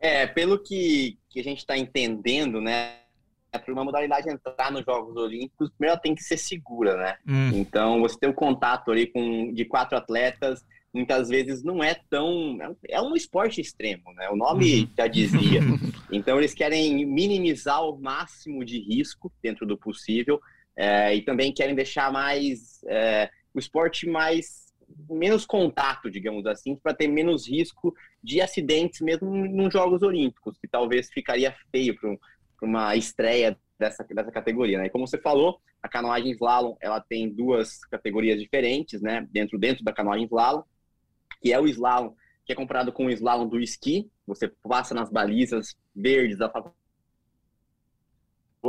É, 0.00 0.26
pelo 0.26 0.58
que, 0.58 1.18
que 1.28 1.40
a 1.40 1.44
gente 1.44 1.58
está 1.58 1.76
entendendo, 1.76 2.60
né? 2.60 2.94
Para 3.52 3.72
uma 3.72 3.84
modalidade 3.84 4.30
entrar 4.30 4.70
nos 4.70 4.84
Jogos 4.84 5.16
Olímpicos, 5.16 5.70
primeiro 5.70 5.94
ela 5.94 6.00
tem 6.00 6.14
que 6.14 6.22
ser 6.22 6.36
segura, 6.36 6.96
né? 6.96 7.16
Hum. 7.26 7.50
Então, 7.52 8.00
você 8.00 8.18
ter 8.18 8.28
o 8.28 8.34
contato 8.34 8.90
ali 8.90 9.06
com 9.08 9.52
de 9.52 9.64
quatro 9.64 9.98
atletas, 9.98 10.64
muitas 10.92 11.28
vezes 11.28 11.62
não 11.62 11.82
é 11.82 11.94
tão. 12.08 12.58
É 12.88 13.00
um 13.00 13.14
esporte 13.14 13.60
extremo, 13.60 14.12
né? 14.14 14.28
O 14.28 14.36
nome 14.36 14.82
uhum. 14.82 14.88
já 14.96 15.06
dizia. 15.06 15.60
Então, 16.12 16.38
eles 16.38 16.52
querem 16.52 17.06
minimizar 17.06 17.84
o 17.84 17.96
máximo 17.96 18.64
de 18.64 18.80
risco 18.80 19.32
dentro 19.40 19.64
do 19.64 19.78
possível 19.78 20.40
é, 20.76 21.14
e 21.14 21.22
também 21.22 21.52
querem 21.52 21.72
deixar 21.72 22.12
mais. 22.12 22.82
É, 22.88 23.30
o 23.54 23.60
esporte 23.60 24.08
mais. 24.08 24.66
menos 25.08 25.46
contato, 25.46 26.10
digamos 26.10 26.46
assim, 26.46 26.74
para 26.74 26.92
ter 26.92 27.06
menos 27.06 27.48
risco 27.48 27.94
de 28.20 28.40
acidentes 28.40 29.00
mesmo 29.00 29.30
nos 29.30 29.72
Jogos 29.72 30.02
Olímpicos, 30.02 30.58
que 30.58 30.66
talvez 30.66 31.08
ficaria 31.12 31.54
feio 31.70 31.94
para 31.94 32.10
um, 32.10 32.18
uma 32.62 32.96
estreia 32.96 33.56
dessa, 33.78 34.02
dessa 34.02 34.32
categoria, 34.32 34.78
né? 34.78 34.86
E 34.86 34.90
como 34.90 35.06
você 35.06 35.16
falou, 35.16 35.60
a 35.80 35.88
canoagem 35.88 36.32
slalom, 36.32 36.74
ela 36.80 37.00
tem 37.00 37.30
duas 37.32 37.84
categorias 37.84 38.40
diferentes, 38.40 39.00
né? 39.00 39.28
Dentro, 39.30 39.56
dentro 39.60 39.84
da 39.84 39.92
canoagem 39.92 40.26
slalom 40.26 40.64
que 41.40 41.52
é 41.52 41.60
o 41.60 41.66
slalom, 41.66 42.14
que 42.44 42.52
é 42.52 42.56
comparado 42.56 42.92
com 42.92 43.06
o 43.06 43.10
slalom 43.10 43.48
do 43.48 43.60
esqui. 43.60 44.10
Você 44.26 44.48
passa 44.48 44.94
nas 44.94 45.10
balizas 45.10 45.76
verdes 45.94 46.40
a 46.40 46.48
favor 46.48 46.72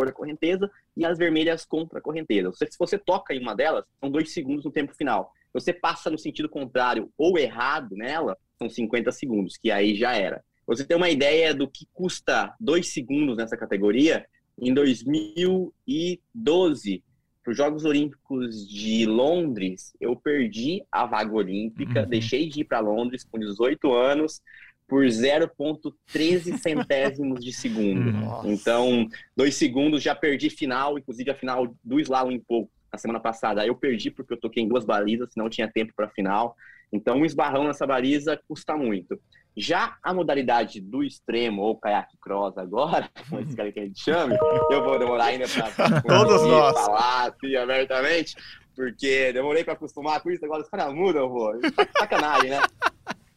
da 0.06 0.12
correnteza 0.12 0.70
e 0.96 1.06
as 1.06 1.18
vermelhas 1.18 1.66
contra 1.66 2.00
a 2.00 2.02
correnteza. 2.02 2.52
Se 2.54 2.78
você 2.80 2.98
toca 2.98 3.34
em 3.34 3.40
uma 3.40 3.56
delas, 3.56 3.86
são 4.00 4.10
dois 4.10 4.34
segundos 4.34 4.64
no 4.64 4.72
tempo 4.72 4.96
final. 4.96 5.34
Se 5.48 5.54
você 5.54 5.74
passa 5.74 6.10
no 6.10 6.18
sentido 6.18 6.48
contrário 6.48 7.12
ou 7.18 7.38
errado 7.38 7.94
nela, 7.96 8.38
são 8.58 8.70
50 8.70 9.12
segundos, 9.12 9.58
que 9.58 9.70
aí 9.70 9.96
já 9.96 10.16
era. 10.16 10.42
Você 10.66 10.86
tem 10.86 10.96
uma 10.96 11.10
ideia 11.10 11.54
do 11.54 11.68
que 11.68 11.86
custa 11.92 12.56
dois 12.60 12.94
segundos 12.94 13.36
nessa 13.36 13.58
categoria? 13.58 14.26
Em 14.58 14.74
2012, 14.74 17.04
para 17.52 17.54
os 17.54 17.58
Jogos 17.58 17.86
Olímpicos 17.86 18.68
de 18.68 19.06
Londres, 19.06 19.94
eu 20.00 20.16
perdi 20.16 20.84
a 20.92 21.06
vaga 21.06 21.34
olímpica, 21.34 22.04
uhum. 22.04 22.10
deixei 22.10 22.48
de 22.48 22.62
ir 22.62 22.64
para 22.64 22.80
Londres 22.80 23.26
com 23.30 23.38
18 23.38 23.94
anos 23.94 24.42
por 24.88 25.04
0,13 25.06 26.58
centésimos 26.58 27.44
de 27.44 27.52
segundo. 27.52 28.12
Nossa. 28.12 28.48
Então, 28.48 29.08
dois 29.36 29.56
segundos, 29.56 30.02
já 30.02 30.16
perdi 30.16 30.50
final, 30.50 30.98
inclusive 30.98 31.32
a 31.32 31.36
final 31.36 31.74
do 31.84 32.00
slalom 32.00 32.32
em 32.32 32.40
pouco, 32.40 32.72
na 32.92 32.98
semana 32.98 33.20
passada. 33.20 33.66
Eu 33.66 33.76
perdi 33.76 34.10
porque 34.10 34.34
eu 34.34 34.40
toquei 34.40 34.64
em 34.64 34.68
duas 34.68 34.86
balizas, 34.86 35.30
senão 35.34 35.50
tinha 35.50 35.70
tempo 35.70 35.94
para 35.96 36.06
a 36.06 36.10
final. 36.10 36.56
Então, 36.92 37.18
um 37.18 37.26
esbarrão 37.26 37.66
nessa 37.66 37.88
baliza 37.88 38.40
custa 38.48 38.76
muito. 38.78 39.20
Já 39.56 39.98
a 40.02 40.14
modalidade 40.14 40.80
do 40.80 41.04
extremo, 41.04 41.62
ou 41.62 41.78
caiaque 41.78 42.18
cross 42.22 42.58
agora, 42.58 43.10
como 43.30 43.42
esse 43.42 43.56
cara 43.56 43.72
que 43.72 43.80
a 43.80 43.86
gente 43.86 44.00
chama, 44.02 44.38
eu 44.70 44.84
vou 44.84 44.98
demorar 44.98 45.26
ainda 45.26 45.46
para 45.48 46.02
Todos 46.08 46.42
nós. 46.44 46.74
falar 46.74 47.30
assim, 47.30 47.56
abertamente, 47.56 48.36
porque 48.76 49.34
demorei 49.34 49.64
para 49.64 49.74
acostumar 49.74 50.22
com 50.22 50.32
isso, 50.32 50.46
agora 50.46 50.62
os 50.62 50.70
caras 50.70 50.94
mudam, 50.94 51.30
vou. 51.30 51.54
Sacanagem, 51.98 52.50
né? 52.50 52.62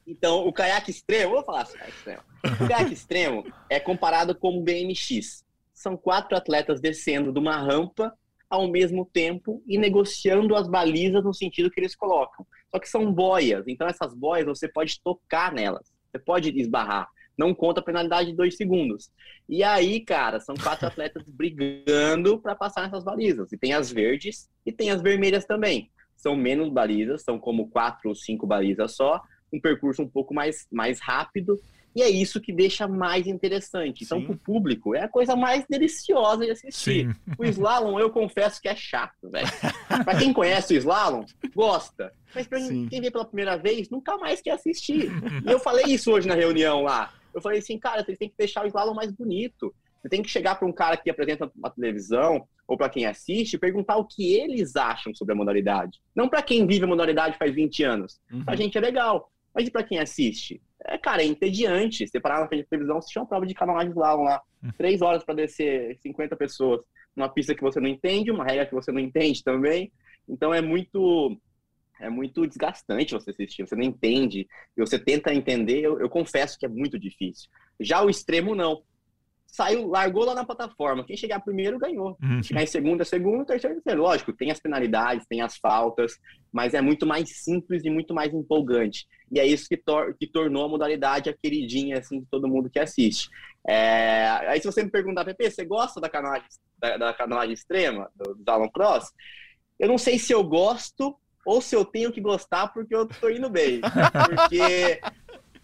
Então, 0.06 0.47
o 0.47 0.52
caiaque 0.52 0.90
extremo, 0.90 1.33
vou 1.35 1.44
falar 1.44 1.62
assim, 1.62 1.78
caiaque 1.78 1.97
extremo. 1.97 2.23
O 2.44 2.68
caiaque 2.68 2.92
extremo 2.92 3.44
é 3.68 3.80
comparado 3.80 4.35
com 4.35 4.59
o 4.59 4.62
BMX. 4.62 5.44
São 5.73 5.97
quatro 5.97 6.37
atletas 6.37 6.80
descendo 6.80 7.33
de 7.33 7.38
uma 7.38 7.56
rampa 7.56 8.12
ao 8.49 8.68
mesmo 8.68 9.04
tempo 9.04 9.62
e 9.66 9.76
negociando 9.76 10.54
as 10.54 10.68
balizas 10.68 11.25
no 11.25 11.35
sentido 11.35 11.71
que 11.71 11.80
eles 11.80 11.97
colocam. 11.97 12.47
Só 12.71 12.78
que 12.78 12.88
são 12.88 13.12
boias, 13.12 13.64
então 13.66 13.88
essas 13.88 14.14
boias 14.14 14.47
você 14.47 14.68
pode 14.68 15.00
tocar 15.00 15.52
nelas. 15.52 15.93
Você 16.14 16.18
pode 16.21 16.49
esbarrar. 16.61 17.09
Não 17.37 17.52
conta 17.52 17.80
a 17.80 17.83
penalidade 17.83 18.30
de 18.30 18.37
dois 18.37 18.56
segundos. 18.56 19.11
E 19.49 19.64
aí, 19.64 20.00
cara, 20.00 20.38
são 20.38 20.54
quatro 20.54 20.87
atletas 20.87 21.25
brigando 21.28 22.38
para 22.38 22.54
passar 22.54 22.83
nessas 22.83 23.02
balizas. 23.02 23.50
E 23.52 23.59
tem 23.59 23.73
as 23.75 23.90
verdes 23.90 24.49
e 24.64 24.71
tem 24.71 24.92
as 24.92 25.02
vermelhas 25.02 25.44
também. 25.44 25.90
são 26.16 26.37
menos 26.37 26.71
balizas, 26.71 27.23
são 27.23 27.38
como 27.38 27.68
quatro 27.68 28.09
ou 28.09 28.14
cinco 28.14 28.47
balizas 28.47 28.94
só, 28.94 29.21
um 29.52 29.61
percurso 29.61 30.02
um 30.02 30.09
pouco 30.09 30.33
mais, 30.33 30.66
mais 30.71 31.00
rápido, 31.00 31.61
e 31.94 32.02
é 32.02 32.10
isso 32.10 32.40
que 32.40 32.52
deixa 32.52 32.88
mais 32.88 33.26
interessante. 33.26 34.04
Então, 34.04 34.22
para 34.22 34.32
o 34.32 34.38
público, 34.38 34.94
é 34.94 35.02
a 35.02 35.08
coisa 35.08 35.36
mais 35.36 35.64
deliciosa 35.68 36.44
de 36.44 36.50
assistir. 36.50 37.08
Sim. 37.08 37.14
O 37.38 37.44
slalom, 37.44 38.00
eu 38.00 38.10
confesso 38.10 38.60
que 38.60 38.68
é 38.68 38.74
chato, 38.74 39.30
velho. 39.30 39.46
para 40.04 40.18
quem 40.18 40.32
conhece 40.32 40.74
o 40.74 40.76
slalom, 40.76 41.24
gosta. 41.54 42.12
Mas 42.34 42.48
para 42.48 42.58
quem 42.58 43.00
vê 43.00 43.10
pela 43.10 43.24
primeira 43.24 43.56
vez, 43.56 43.88
nunca 43.88 44.16
mais 44.16 44.40
quer 44.40 44.52
assistir. 44.52 45.08
E 45.46 45.50
eu 45.50 45.60
falei 45.60 45.84
isso 45.86 46.10
hoje 46.10 46.26
na 46.26 46.34
reunião 46.34 46.82
lá. 46.82 47.12
Eu 47.32 47.40
falei 47.40 47.60
assim, 47.60 47.78
cara, 47.78 48.04
vocês 48.04 48.18
têm 48.18 48.28
que 48.28 48.36
deixar 48.36 48.64
o 48.64 48.66
slalom 48.66 48.94
mais 48.94 49.12
bonito. 49.12 49.72
Você 50.02 50.08
tem 50.08 50.20
que 50.22 50.28
chegar 50.28 50.56
para 50.56 50.68
um 50.68 50.72
cara 50.72 50.96
que 50.96 51.08
apresenta 51.08 51.50
uma 51.56 51.70
televisão 51.70 52.46
ou 52.66 52.76
para 52.76 52.88
quem 52.88 53.06
assiste 53.06 53.54
e 53.54 53.58
perguntar 53.58 53.96
o 53.96 54.04
que 54.04 54.34
eles 54.34 54.74
acham 54.74 55.14
sobre 55.14 55.32
a 55.32 55.36
modalidade. 55.36 56.00
Não 56.14 56.28
para 56.28 56.42
quem 56.42 56.66
vive 56.66 56.84
a 56.84 56.88
modalidade 56.88 57.38
faz 57.38 57.54
20 57.54 57.84
anos. 57.84 58.20
Uhum. 58.32 58.44
Pra 58.44 58.56
gente 58.56 58.76
é 58.76 58.80
legal. 58.80 59.30
Mas 59.54 59.68
e 59.68 59.70
para 59.70 59.84
quem 59.84 59.98
assiste? 59.98 60.60
É, 60.86 60.98
cara, 60.98 61.22
é 61.22 61.26
entediante. 61.26 62.06
Você 62.06 62.20
parar 62.20 62.40
na 62.40 62.48
frente 62.48 62.64
da 62.64 62.68
televisão, 62.68 62.98
assistir 62.98 63.18
uma 63.18 63.26
prova 63.26 63.46
de 63.46 63.54
canoagem 63.54 63.92
lá, 63.94 64.14
lá, 64.14 64.42
uhum. 64.62 64.70
três 64.76 65.00
horas 65.02 65.24
para 65.24 65.34
descer 65.34 65.96
50 66.00 66.36
pessoas 66.36 66.80
numa 67.16 67.28
pista 67.28 67.54
que 67.54 67.62
você 67.62 67.80
não 67.80 67.88
entende, 67.88 68.30
uma 68.30 68.44
regra 68.44 68.66
que 68.66 68.74
você 68.74 68.92
não 68.92 69.00
entende 69.00 69.42
também. 69.42 69.90
Então 70.28 70.52
é 70.52 70.60
muito 70.60 71.38
é 72.00 72.10
muito 72.10 72.46
desgastante 72.46 73.14
você 73.14 73.30
assistir, 73.30 73.66
você 73.66 73.76
não 73.76 73.84
entende, 73.84 74.48
e 74.76 74.80
você 74.80 74.98
tenta 74.98 75.32
entender, 75.32 75.80
eu, 75.80 76.00
eu 76.00 76.10
confesso 76.10 76.58
que 76.58 76.66
é 76.66 76.68
muito 76.68 76.98
difícil. 76.98 77.48
Já 77.78 78.02
o 78.02 78.10
extremo, 78.10 78.54
não 78.54 78.82
saiu, 79.54 79.87
largou 79.87 80.25
lá 80.25 80.34
na 80.34 80.44
plataforma. 80.44 81.04
Quem 81.04 81.16
chegar 81.16 81.38
primeiro 81.38 81.78
ganhou. 81.78 82.18
Uhum. 82.20 82.42
Chegar 82.42 82.64
em 82.64 82.66
segundo 82.66 83.02
é 83.02 83.04
segundo, 83.04 83.46
terceiro 83.46 83.76
é 83.76 83.80
terceiro. 83.80 84.02
Lógico, 84.02 84.32
tem 84.32 84.50
as 84.50 84.58
penalidades, 84.58 85.28
tem 85.28 85.42
as 85.42 85.56
faltas, 85.56 86.18
mas 86.52 86.75
é 86.75 86.80
muito 86.80 87.06
mais 87.06 87.30
simples 87.38 87.84
e 87.84 87.90
muito 87.90 88.12
mais 88.12 88.34
empolgante. 88.34 89.06
E 89.30 89.38
é 89.38 89.46
isso 89.46 89.68
que, 89.68 89.76
tor 89.76 90.12
que 90.18 90.26
tornou 90.26 90.64
a 90.64 90.68
modalidade 90.68 91.30
a 91.30 91.32
queridinha 91.32 92.00
assim, 92.00 92.18
de 92.18 92.26
todo 92.26 92.49
mundo 92.49 92.68
que 92.68 92.80
assiste. 92.80 93.30
É... 93.64 94.26
Aí 94.49 94.61
se 94.61 94.66
você 94.66 94.82
me 94.82 94.90
perguntar, 94.90 95.25
Pepe, 95.25 95.49
você 95.49 95.64
gosta 95.64 96.00
da 96.00 96.08
canalagem, 96.08 96.49
da, 96.76 96.96
da 96.96 97.14
canalagem 97.14 97.54
extrema, 97.54 98.11
do, 98.12 98.34
do 98.34 98.50
Alan 98.50 98.68
Cross? 98.68 99.12
Eu 99.78 99.87
não 99.87 99.99
sei 99.99 100.18
se 100.18 100.32
eu 100.32 100.42
gosto 100.42 101.16
ou 101.46 101.61
se 101.61 101.76
eu 101.76 101.84
tenho 101.84 102.11
que 102.11 102.20
gostar 102.20 102.68
porque 102.68 102.92
eu 102.92 103.06
tô 103.06 103.30
indo 103.30 103.49
bem. 103.49 103.80
Porque 104.26 105.00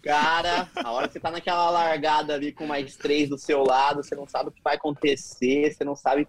Cara, 0.01 0.67
a 0.75 0.91
hora 0.91 1.07
que 1.07 1.13
você 1.13 1.19
tá 1.19 1.29
naquela 1.29 1.69
largada 1.69 2.33
ali 2.33 2.51
com 2.51 2.65
mais 2.65 2.95
três 2.95 3.29
do 3.29 3.37
seu 3.37 3.63
lado, 3.63 4.03
você 4.03 4.15
não 4.15 4.27
sabe 4.27 4.49
o 4.49 4.51
que 4.51 4.61
vai 4.63 4.75
acontecer, 4.75 5.71
você 5.71 5.83
não 5.83 5.95
sabe. 5.95 6.27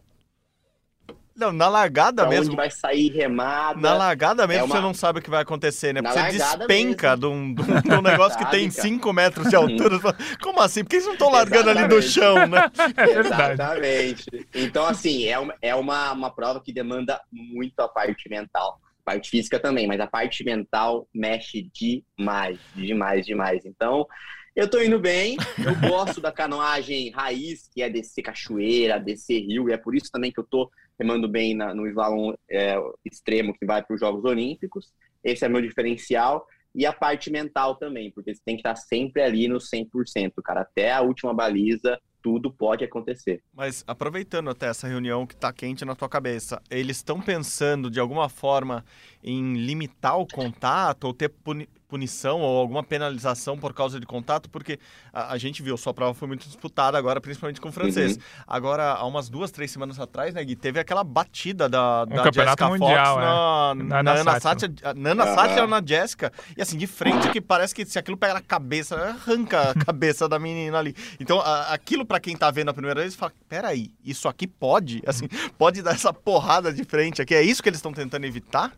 Não, 1.35 1.51
na 1.51 1.67
largada 1.67 2.27
mesmo. 2.27 2.49
Onde 2.49 2.57
vai 2.57 2.71
sair 2.71 3.09
remada. 3.11 3.81
Na 3.81 3.95
largada 3.95 4.47
mesmo 4.47 4.65
é 4.65 4.67
uma... 4.67 4.75
você 4.75 4.81
não 4.83 4.93
sabe 4.93 5.19
o 5.19 5.23
que 5.23 5.31
vai 5.31 5.41
acontecer, 5.41 5.95
né? 5.95 6.03
Porque 6.03 6.19
você 6.19 6.33
despenca 6.33 7.17
de 7.17 7.25
um, 7.25 7.55
de 7.55 7.91
um, 7.91 8.03
negócio 8.03 8.39
que 8.39 8.45
tem 8.51 8.69
5 8.71 9.11
metros 9.15 9.49
de 9.49 9.57
altura. 9.57 9.99
Como 10.43 10.61
assim? 10.61 10.85
Por 10.85 10.91
que 10.91 10.97
eles 10.97 11.07
não 11.07 11.15
estão 11.15 11.31
largando 11.31 11.71
ali 11.71 11.89
do 11.89 12.03
chão, 12.03 12.47
né? 12.47 12.71
Exatamente. 13.19 14.47
Então, 14.55 14.85
assim, 14.85 15.27
é, 15.27 15.39
uma, 15.39 15.55
é 15.63 15.75
uma, 15.75 16.13
uma 16.13 16.31
prova 16.31 16.61
que 16.61 16.71
demanda 16.71 17.19
muito 17.33 17.81
a 17.81 17.89
parte 17.89 18.29
mental 18.29 18.79
parte 19.05 19.31
física 19.31 19.59
também, 19.59 19.87
mas 19.87 20.01
a 20.01 20.07
parte 20.07 20.45
mental 20.45 21.09
mexe 21.15 21.71
demais, 21.73 22.59
demais, 22.75 23.27
demais. 23.27 23.65
Então, 23.65 24.07
eu 24.55 24.69
tô 24.69 24.81
indo 24.81 25.01
bem, 25.01 25.37
eu 25.65 25.89
gosto 25.89 26.21
da 26.21 26.31
canoagem 26.31 27.11
raiz, 27.11 27.69
que 27.73 27.83
é 27.83 27.89
descer 27.89 28.23
cachoeira, 28.23 29.01
descer 29.01 29.41
rio, 29.41 29.69
e 29.69 29.73
é 29.73 29.77
por 29.77 29.95
isso 29.95 30.11
também 30.13 30.31
que 30.31 30.39
eu 30.39 30.47
tô 30.49 30.71
remando 31.01 31.29
bem 31.29 31.55
na, 31.55 31.75
no 31.75 31.87
slalom 31.89 32.35
é, 32.51 32.77
extremo 33.05 33.55
que 33.55 33.65
vai 33.65 33.83
para 33.83 33.95
os 33.95 34.01
Jogos 34.01 34.25
Olímpicos. 34.25 34.93
Esse 35.25 35.45
é 35.45 35.49
meu 35.49 35.63
diferencial. 35.63 36.47
E 36.75 36.87
a 36.87 36.93
parte 36.93 37.31
mental 37.31 37.77
também, 37.77 38.11
porque 38.11 38.35
você 38.35 38.41
tem 38.45 38.57
que 38.57 38.61
estar 38.61 38.77
sempre 38.77 39.23
ali 39.23 39.47
no 39.47 39.59
100%, 39.59 40.33
cara. 40.43 40.63
Até 40.63 40.93
a 40.93 41.03
última 41.03 41.35
baliza, 41.35 41.99
tudo 42.23 42.51
pode 42.51 42.85
acontecer. 42.85 43.43
Mas 43.53 43.83
aproveitando 43.87 44.49
até 44.49 44.67
essa 44.67 44.87
reunião 44.87 45.27
que 45.27 45.35
está 45.35 45.53
quente 45.53 45.85
na 45.85 45.95
tua 45.95 46.09
cabeça, 46.09 46.63
eles 46.71 46.99
estão 46.99 47.21
pensando 47.21 47.91
de 47.91 47.99
alguma 47.99 48.29
forma 48.29 48.85
em 49.23 49.55
limitar 49.55 50.19
o 50.19 50.27
contato 50.27 51.05
ou 51.05 51.13
ter 51.13 51.29
puni 51.29 51.69
punição 51.93 52.41
ou 52.41 52.59
alguma 52.59 52.83
penalização 52.83 53.59
por 53.59 53.75
causa 53.75 54.01
de 54.01 54.07
contato? 54.07 54.49
Porque 54.49 54.79
a, 55.13 55.35
a, 55.35 55.39
gente 55.39 55.63
viu, 55.63 55.77
sua 55.77 55.93
prova 55.93 56.15
foi 56.15 56.27
muito 56.27 56.47
disputada 56.47 56.97
agora, 56.97 57.21
principalmente 57.21 57.61
com 57.61 57.69
o 57.69 57.73
francês. 57.73 58.17
Uhum. 58.17 58.23
Agora, 58.47 58.95
há 58.95 59.05
umas 59.05 59.29
duas, 59.29 59.51
três 59.51 59.71
semanas 59.71 60.01
atrás, 60.01 60.33
né, 60.33 60.43
Gui, 60.43 60.57
teve 60.57 60.81
aquela 60.81 61.05
batida 61.05 61.69
da, 61.69 62.07
da 62.07 62.33
Jessica 62.33 62.67
mundial, 62.67 63.17
Fox 63.17 63.27
na, 63.27 63.73
é. 63.73 63.75
na, 63.75 64.03
na, 64.03 64.13
Ana 64.13 64.41
Sátia. 64.41 64.73
Na 64.97 65.11
Ana 65.11 65.35
Sátia 65.35 65.67
na 65.67 65.83
Jessica. 65.85 66.33
E 66.57 66.63
assim, 66.63 66.79
de 66.79 66.87
frente, 66.87 67.29
que 67.31 67.43
parece 67.43 67.75
que 67.75 67.85
se 67.85 67.99
aquilo 67.99 68.17
pega 68.17 68.33
na 68.33 68.41
cabeça, 68.41 68.97
arranca 68.97 69.73
a 69.73 69.75
cabeça 69.85 70.27
da 70.27 70.39
menina 70.39 70.79
ali. 70.79 70.97
Então, 71.21 71.41
a, 71.41 71.75
aquilo 71.75 72.07
para 72.07 72.19
quem 72.19 72.35
tá 72.35 72.51
vendo 72.51 72.71
a 72.71 72.75
primeira 72.75 73.03
vez, 73.03 73.15
fala, 73.15 73.33
peraí, 73.51 73.93
isso 74.03 74.29
aqui 74.29 74.47
pode? 74.47 75.03
Assim, 75.07 75.29
pode 75.59 75.83
dar 75.83 75.93
essa 75.93 76.11
porrada 76.11 76.73
de 76.73 76.85
frente 76.85 77.21
aqui? 77.21 77.35
É 77.35 77.43
isso 77.43 77.63
que 77.63 77.69
eles 77.69 77.79
estão 77.79 77.93
tentando 77.93 78.25
evitar? 78.25 78.73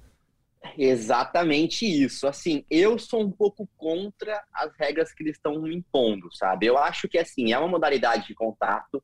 Exatamente 0.76 1.87
isso. 1.87 2.26
Assim, 2.26 2.64
eu 2.71 2.99
sou 2.99 3.23
um 3.23 3.30
pouco 3.30 3.68
contra 3.76 4.42
as 4.52 4.73
regras 4.78 5.12
que 5.12 5.23
eles 5.23 5.37
estão 5.37 5.66
impondo, 5.66 6.28
sabe? 6.35 6.66
Eu 6.66 6.78
acho 6.78 7.09
que, 7.09 7.18
assim, 7.18 7.52
é 7.52 7.59
uma 7.59 7.68
modalidade 7.68 8.26
de 8.26 8.35
contato, 8.35 9.02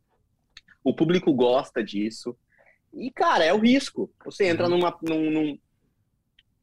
o 0.82 0.94
público 0.94 1.32
gosta 1.32 1.84
disso, 1.84 2.36
e, 2.92 3.10
cara, 3.10 3.44
é 3.44 3.52
o 3.52 3.58
risco. 3.58 4.10
Você 4.24 4.46
entra 4.48 4.64
uhum. 4.64 4.78
numa, 4.78 4.98
num, 5.02 5.30
num, 5.30 5.58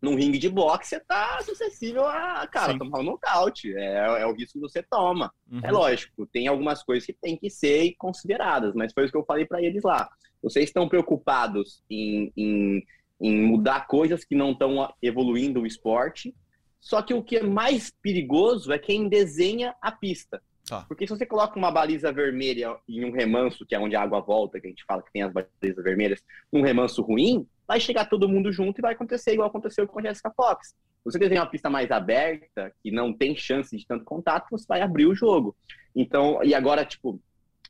num 0.01 0.16
ringue 0.16 0.38
de 0.38 0.50
boxe, 0.50 0.89
você 0.89 1.00
tá 1.00 1.39
suscetível 1.42 2.06
a, 2.06 2.46
cara, 2.48 2.74
Sim. 2.74 2.80
tomar 2.80 3.00
um 3.00 3.04
nocaute. 3.04 3.74
É, 3.75 4.22
é 4.22 4.25
o 4.25 4.34
risco 4.34 4.54
que 4.54 4.60
você 4.60 4.84
toma. 4.84 5.32
Uhum. 5.50 5.62
É 5.63 5.72
lógico, 5.72 6.27
tem 6.27 6.48
algumas 6.48 6.84
coisas 6.84 7.06
que 7.06 7.13
tem 7.13 7.38
que 7.38 7.50
ser 7.50 7.94
consideradas, 7.98 8.74
mas 8.75 8.94
foi 8.94 9.04
isso 9.04 9.12
que 9.12 9.18
eu 9.18 9.25
falei 9.25 9.46
para 9.46 9.62
eles 9.62 9.84
lá. 9.84 10.10
Vocês 10.42 10.66
estão 10.66 10.88
preocupados 10.88 11.84
em, 11.89 12.32
em 12.36 12.86
em 13.20 13.42
mudar 13.42 13.88
coisas 13.88 14.24
que 14.24 14.36
não 14.36 14.52
estão 14.52 14.94
evoluindo 15.02 15.62
o 15.62 15.68
esporte. 15.68 16.36
Só 16.80 17.02
que 17.02 17.14
o 17.14 17.24
que 17.24 17.38
é 17.38 17.44
mais 17.44 17.92
perigoso 18.02 18.72
é 18.72 18.78
quem 18.78 19.10
desenha 19.10 19.76
a 19.82 19.92
pista. 19.92 20.42
Ah. 20.72 20.84
Porque 20.88 21.08
se 21.08 21.16
você 21.16 21.26
coloca 21.26 21.58
uma 21.58 21.72
baliza 21.72 22.12
vermelha 22.12 22.76
em 22.88 23.06
um 23.06 23.12
remanso, 23.12 23.66
que 23.66 23.74
é 23.74 23.80
onde 23.80 23.96
a 23.96 24.02
água 24.02 24.20
volta, 24.20 24.60
que 24.60 24.68
a 24.68 24.70
gente 24.70 24.86
fala 24.86 25.02
que 25.02 25.12
tem 25.12 25.24
as 25.24 25.32
balizas 25.32 25.84
vermelhas, 25.84 26.24
um 26.52 26.62
remanso 26.62 27.02
ruim, 27.02 27.48
vai 27.68 27.80
chegar 27.80 28.06
todo 28.06 28.30
mundo 28.30 28.52
junto 28.52 28.80
e 28.80 28.82
vai 28.82 28.94
acontecer 28.94 29.34
igual 29.34 29.50
aconteceu 29.50 29.88
com 29.88 30.00
a 30.00 30.04
Jessica 30.04 30.32
Fox. 30.36 30.76
Você 31.04 31.18
desenha 31.18 31.42
uma 31.42 31.50
pista 31.50 31.70
mais 31.70 31.90
aberta, 31.90 32.74
que 32.84 32.92
não 32.92 33.14
tem 33.14 33.36
chance 33.36 33.76
de 33.76 33.86
tanto 33.86 34.04
contato, 34.04 34.48
você 34.52 34.66
vai 34.68 34.82
abrir 34.82 35.06
o 35.06 35.16
jogo. 35.16 35.56
Então, 35.96 36.44
e 36.44 36.54
agora, 36.54 36.84
tipo, 36.84 37.20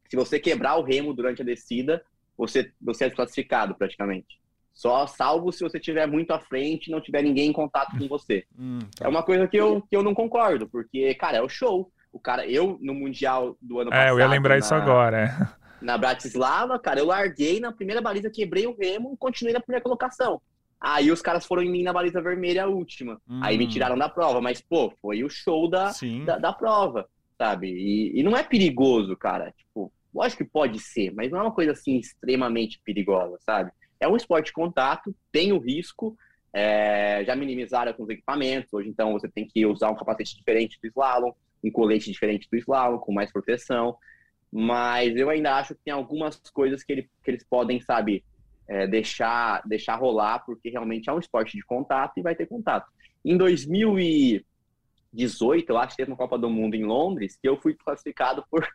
se 0.10 0.16
você 0.16 0.40
quebrar 0.40 0.78
o 0.78 0.84
remo 0.84 1.14
durante 1.14 1.42
a 1.42 1.46
descida, 1.46 2.04
você, 2.36 2.72
você 2.82 3.06
é 3.06 3.08
desclassificado 3.08 3.76
praticamente. 3.76 4.40
Só 4.78 5.08
salvo 5.08 5.52
se 5.52 5.64
você 5.64 5.80
estiver 5.80 6.06
muito 6.06 6.30
à 6.30 6.40
frente 6.40 6.86
e 6.88 6.92
não 6.92 7.02
tiver 7.02 7.24
ninguém 7.24 7.50
em 7.50 7.54
contato 7.54 7.98
com 7.98 8.08
você. 8.08 8.46
Hum, 8.60 8.80
tá. 8.96 9.06
É 9.06 9.08
uma 9.08 9.24
coisa 9.24 9.48
que 9.48 9.58
eu, 9.58 9.82
que 9.82 9.96
eu 9.96 10.04
não 10.04 10.14
concordo, 10.14 10.68
porque, 10.68 11.14
cara, 11.16 11.38
é 11.38 11.42
o 11.42 11.50
show. 11.50 11.92
O 12.12 12.20
cara, 12.20 12.46
eu, 12.48 12.78
no 12.82 12.94
Mundial 12.94 13.56
do 13.62 13.80
ano 13.80 13.90
é, 13.90 13.92
passado. 13.92 14.08
É, 14.08 14.12
eu 14.12 14.20
ia 14.20 14.28
lembrar 14.28 14.56
na, 14.56 14.60
isso 14.60 14.74
agora. 14.74 15.26
É. 15.26 15.58
Na 15.84 15.98
Bratislava, 15.98 16.80
cara, 16.80 17.00
eu 17.00 17.06
larguei 17.06 17.60
na 17.60 17.72
primeira 17.72 18.02
baliza, 18.02 18.32
quebrei 18.32 18.66
o 18.66 18.76
remo 18.76 19.14
e 19.14 19.18
continuei 19.18 19.54
na 19.54 19.60
primeira 19.60 19.84
colocação. 19.84 20.42
Aí 20.82 21.12
os 21.12 21.22
caras 21.22 21.46
foram 21.46 21.62
em 21.62 21.70
mim 21.70 21.84
na 21.84 21.94
baliza 21.94 22.20
vermelha, 22.20 22.64
a 22.64 22.68
última. 22.68 23.22
Hum. 23.30 23.42
Aí 23.44 23.58
me 23.58 23.66
hum. 23.66 23.70
tiraram 23.70 23.98
da 23.98 24.10
prova. 24.10 24.42
Mas, 24.42 24.60
pô, 24.60 24.92
foi 25.00 25.24
o 25.24 25.30
show 25.30 25.70
da, 25.70 25.92
da, 26.26 26.38
da, 26.40 26.54
prova, 26.54 27.08
sabe? 27.38 27.68
E, 27.68 28.20
e 28.20 28.24
não 28.24 28.36
é 28.36 28.44
perigoso, 28.44 29.16
cara. 29.16 29.54
Tipo, 29.56 29.92
lógico 30.14 30.44
que 30.44 30.50
pode 30.50 30.80
ser, 30.80 31.14
mas 31.14 31.32
não 31.32 31.40
é 31.40 31.44
uma 31.44 31.54
coisa 31.54 31.74
assim 31.74 31.98
extremamente 31.98 32.82
perigosa, 32.84 33.38
sabe? 33.46 33.72
É 34.00 34.08
um 34.08 34.16
esporte 34.16 34.48
de 34.48 34.54
contato, 34.54 35.14
tem 35.32 35.52
o 35.52 35.60
risco, 35.60 36.18
é, 36.54 37.24
já 37.26 37.36
minimizaram 37.36 37.94
com 37.94 38.04
os 38.04 38.10
equipamentos, 38.10 38.72
hoje 38.74 38.90
então 38.90 39.14
você 39.14 39.28
tem 39.28 39.48
que 39.48 39.66
usar 39.66 39.90
um 39.92 39.96
capacete 39.96 40.36
diferente 40.36 40.80
do 40.82 40.88
slalom, 40.88 41.32
um 41.64 41.72
colete 41.72 42.12
diferente 42.12 42.48
do 42.52 42.58
slalom, 42.58 43.00
com 43.00 43.12
mais 43.12 43.32
proteção, 43.32 43.98
mas 44.52 45.16
eu 45.16 45.30
ainda 45.30 45.56
acho 45.56 45.76
que 45.76 45.82
tem 45.84 45.94
algumas 45.94 46.40
coisas 46.52 46.84
que, 46.84 46.92
ele, 46.92 47.10
que 47.24 47.32
eles 47.32 47.44
podem, 47.44 47.80
sabe, 47.82 48.24
é, 48.68 48.88
deixar, 48.88 49.62
deixar 49.66 49.96
rolar, 49.96 50.40
porque 50.40 50.70
realmente 50.70 51.10
é 51.10 51.14
um 51.14 51.20
esporte 51.20 51.58
de 51.58 51.64
contato 51.64 52.18
e 52.18 52.22
vai 52.22 52.36
ter 52.36 52.48
contato. 52.48 52.92
Em 53.24 53.38
2018, 53.38 55.70
eu 55.70 55.78
acho 55.78 55.92
que 55.92 55.98
teve 55.98 56.12
uma 56.12 56.18
Copa 56.18 56.38
do 56.38 56.50
Mundo 56.50 56.76
em 56.76 56.84
Londres, 56.86 57.38
que 57.42 57.48
eu 57.48 57.56
fui 57.58 57.74
classificado 57.74 58.44
por 58.50 58.68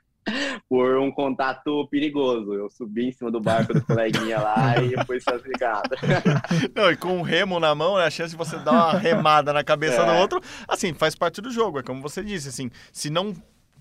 por 0.68 0.98
um 0.98 1.10
contato 1.10 1.86
perigoso. 1.88 2.54
Eu 2.54 2.70
subi 2.70 3.08
em 3.08 3.12
cima 3.12 3.30
do 3.30 3.40
barco 3.40 3.74
do 3.74 3.84
coleguinha 3.84 4.40
lá 4.40 4.74
e 4.78 5.04
fui 5.04 5.20
classificado. 5.20 5.96
Não, 6.74 6.90
e 6.90 6.96
com 6.96 7.18
o 7.18 7.22
remo 7.22 7.58
na 7.58 7.74
mão, 7.74 7.96
né, 7.96 8.04
a 8.04 8.10
chance 8.10 8.30
de 8.30 8.36
você 8.36 8.56
dar 8.58 8.72
uma 8.72 8.98
remada 8.98 9.52
na 9.52 9.64
cabeça 9.64 10.02
é. 10.02 10.06
do 10.06 10.20
outro, 10.20 10.40
assim, 10.68 10.94
faz 10.94 11.14
parte 11.14 11.40
do 11.40 11.50
jogo. 11.50 11.78
É 11.78 11.82
como 11.82 12.00
você 12.00 12.22
disse, 12.22 12.48
assim, 12.48 12.70
se 12.92 13.10
não 13.10 13.34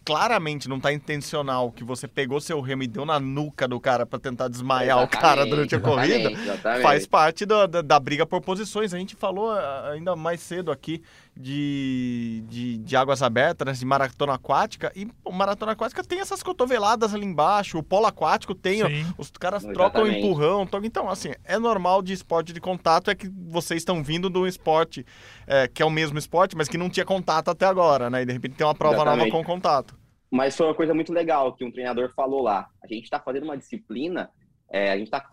claramente 0.04 0.68
não 0.68 0.80
tá 0.80 0.92
intencional, 0.92 1.72
que 1.72 1.84
você 1.84 2.08
pegou 2.08 2.42
seu 2.42 2.60
remo 2.60 2.84
e 2.84 2.88
deu 2.88 3.06
na 3.06 3.20
nuca 3.20 3.68
do 3.68 3.80
cara 3.80 4.06
para 4.06 4.20
tentar 4.20 4.48
desmaiar 4.48 4.98
exatamente, 4.98 5.16
o 5.16 5.22
cara 5.22 5.46
durante 5.46 5.76
a 5.76 5.80
corrida, 5.80 6.32
exatamente. 6.32 6.82
faz 6.82 7.06
parte 7.06 7.46
da, 7.46 7.68
da, 7.68 7.82
da, 7.82 8.00
briga 8.00 8.26
por 8.26 8.42
posições. 8.42 8.94
A 8.94 8.98
gente 8.98 9.16
falou 9.16 9.52
ah, 9.52 9.92
ainda 9.92 10.16
mais 10.16 10.42
cedo 10.42 10.72
aqui 10.72 11.04
de, 11.42 12.44
de, 12.48 12.78
de 12.78 12.96
águas 12.96 13.24
abertas, 13.24 13.66
né, 13.66 13.74
de 13.74 13.86
maratona 13.86 14.36
aquática, 14.36 14.92
e 14.96 15.08
o 15.26 15.32
maratona 15.32 15.72
aquática 15.72 16.04
tem 16.04 16.20
essas 16.20 16.44
cotoveladas 16.44 17.14
ali 17.14 17.26
embaixo, 17.26 17.80
o 17.80 17.84
polo 17.84 18.06
aquático 18.06 18.54
tem, 18.54 18.82
os 19.18 19.32
caras 19.32 19.64
exatamente. 19.64 19.92
trocam 19.92 20.08
empurrão, 20.08 20.68
trocam, 20.68 20.86
então 20.86 21.10
assim, 21.10 21.32
é 21.44 21.58
normal 21.58 22.02
de 22.02 22.14
esporte 22.14 22.54
de 22.54 22.62
contato, 22.62 23.10
é 23.10 23.16
que 23.16 23.28
vocês 23.48 23.82
estão 23.82 24.04
vindo 24.04 24.30
de 24.30 24.38
um 24.38 24.46
esporte 24.46 25.06
é, 25.48 25.68
que 25.68 25.82
é 25.82 25.86
o 25.86 25.90
mesmo 25.90 26.20
esporte, 26.20 26.56
mas 26.56 26.68
que 26.68 26.78
não 26.78 26.90
tinha 26.90 27.06
contato 27.06 27.50
até 27.50 27.66
agora, 27.66 28.10
né? 28.10 28.22
E 28.22 28.26
de 28.26 28.34
repente 28.34 28.56
tem 28.56 28.66
uma 28.66 28.76
prova 28.76 29.04
nova 29.04 29.30
com 29.30 29.44
contato. 29.44 29.98
Mas 30.30 30.56
foi 30.56 30.68
uma 30.68 30.76
coisa 30.76 30.94
muito 30.94 31.12
legal 31.12 31.54
que 31.54 31.66
um 31.66 31.72
treinador 31.72 32.14
falou 32.16 32.42
lá. 32.42 32.68
A 32.84 32.88
gente 32.88 33.04
está 33.04 33.20
fazendo 33.20 33.44
uma 33.44 33.58
disciplina, 33.58 34.30
é, 34.72 34.92
a 34.92 34.98
gente 34.98 35.08
está 35.08 35.26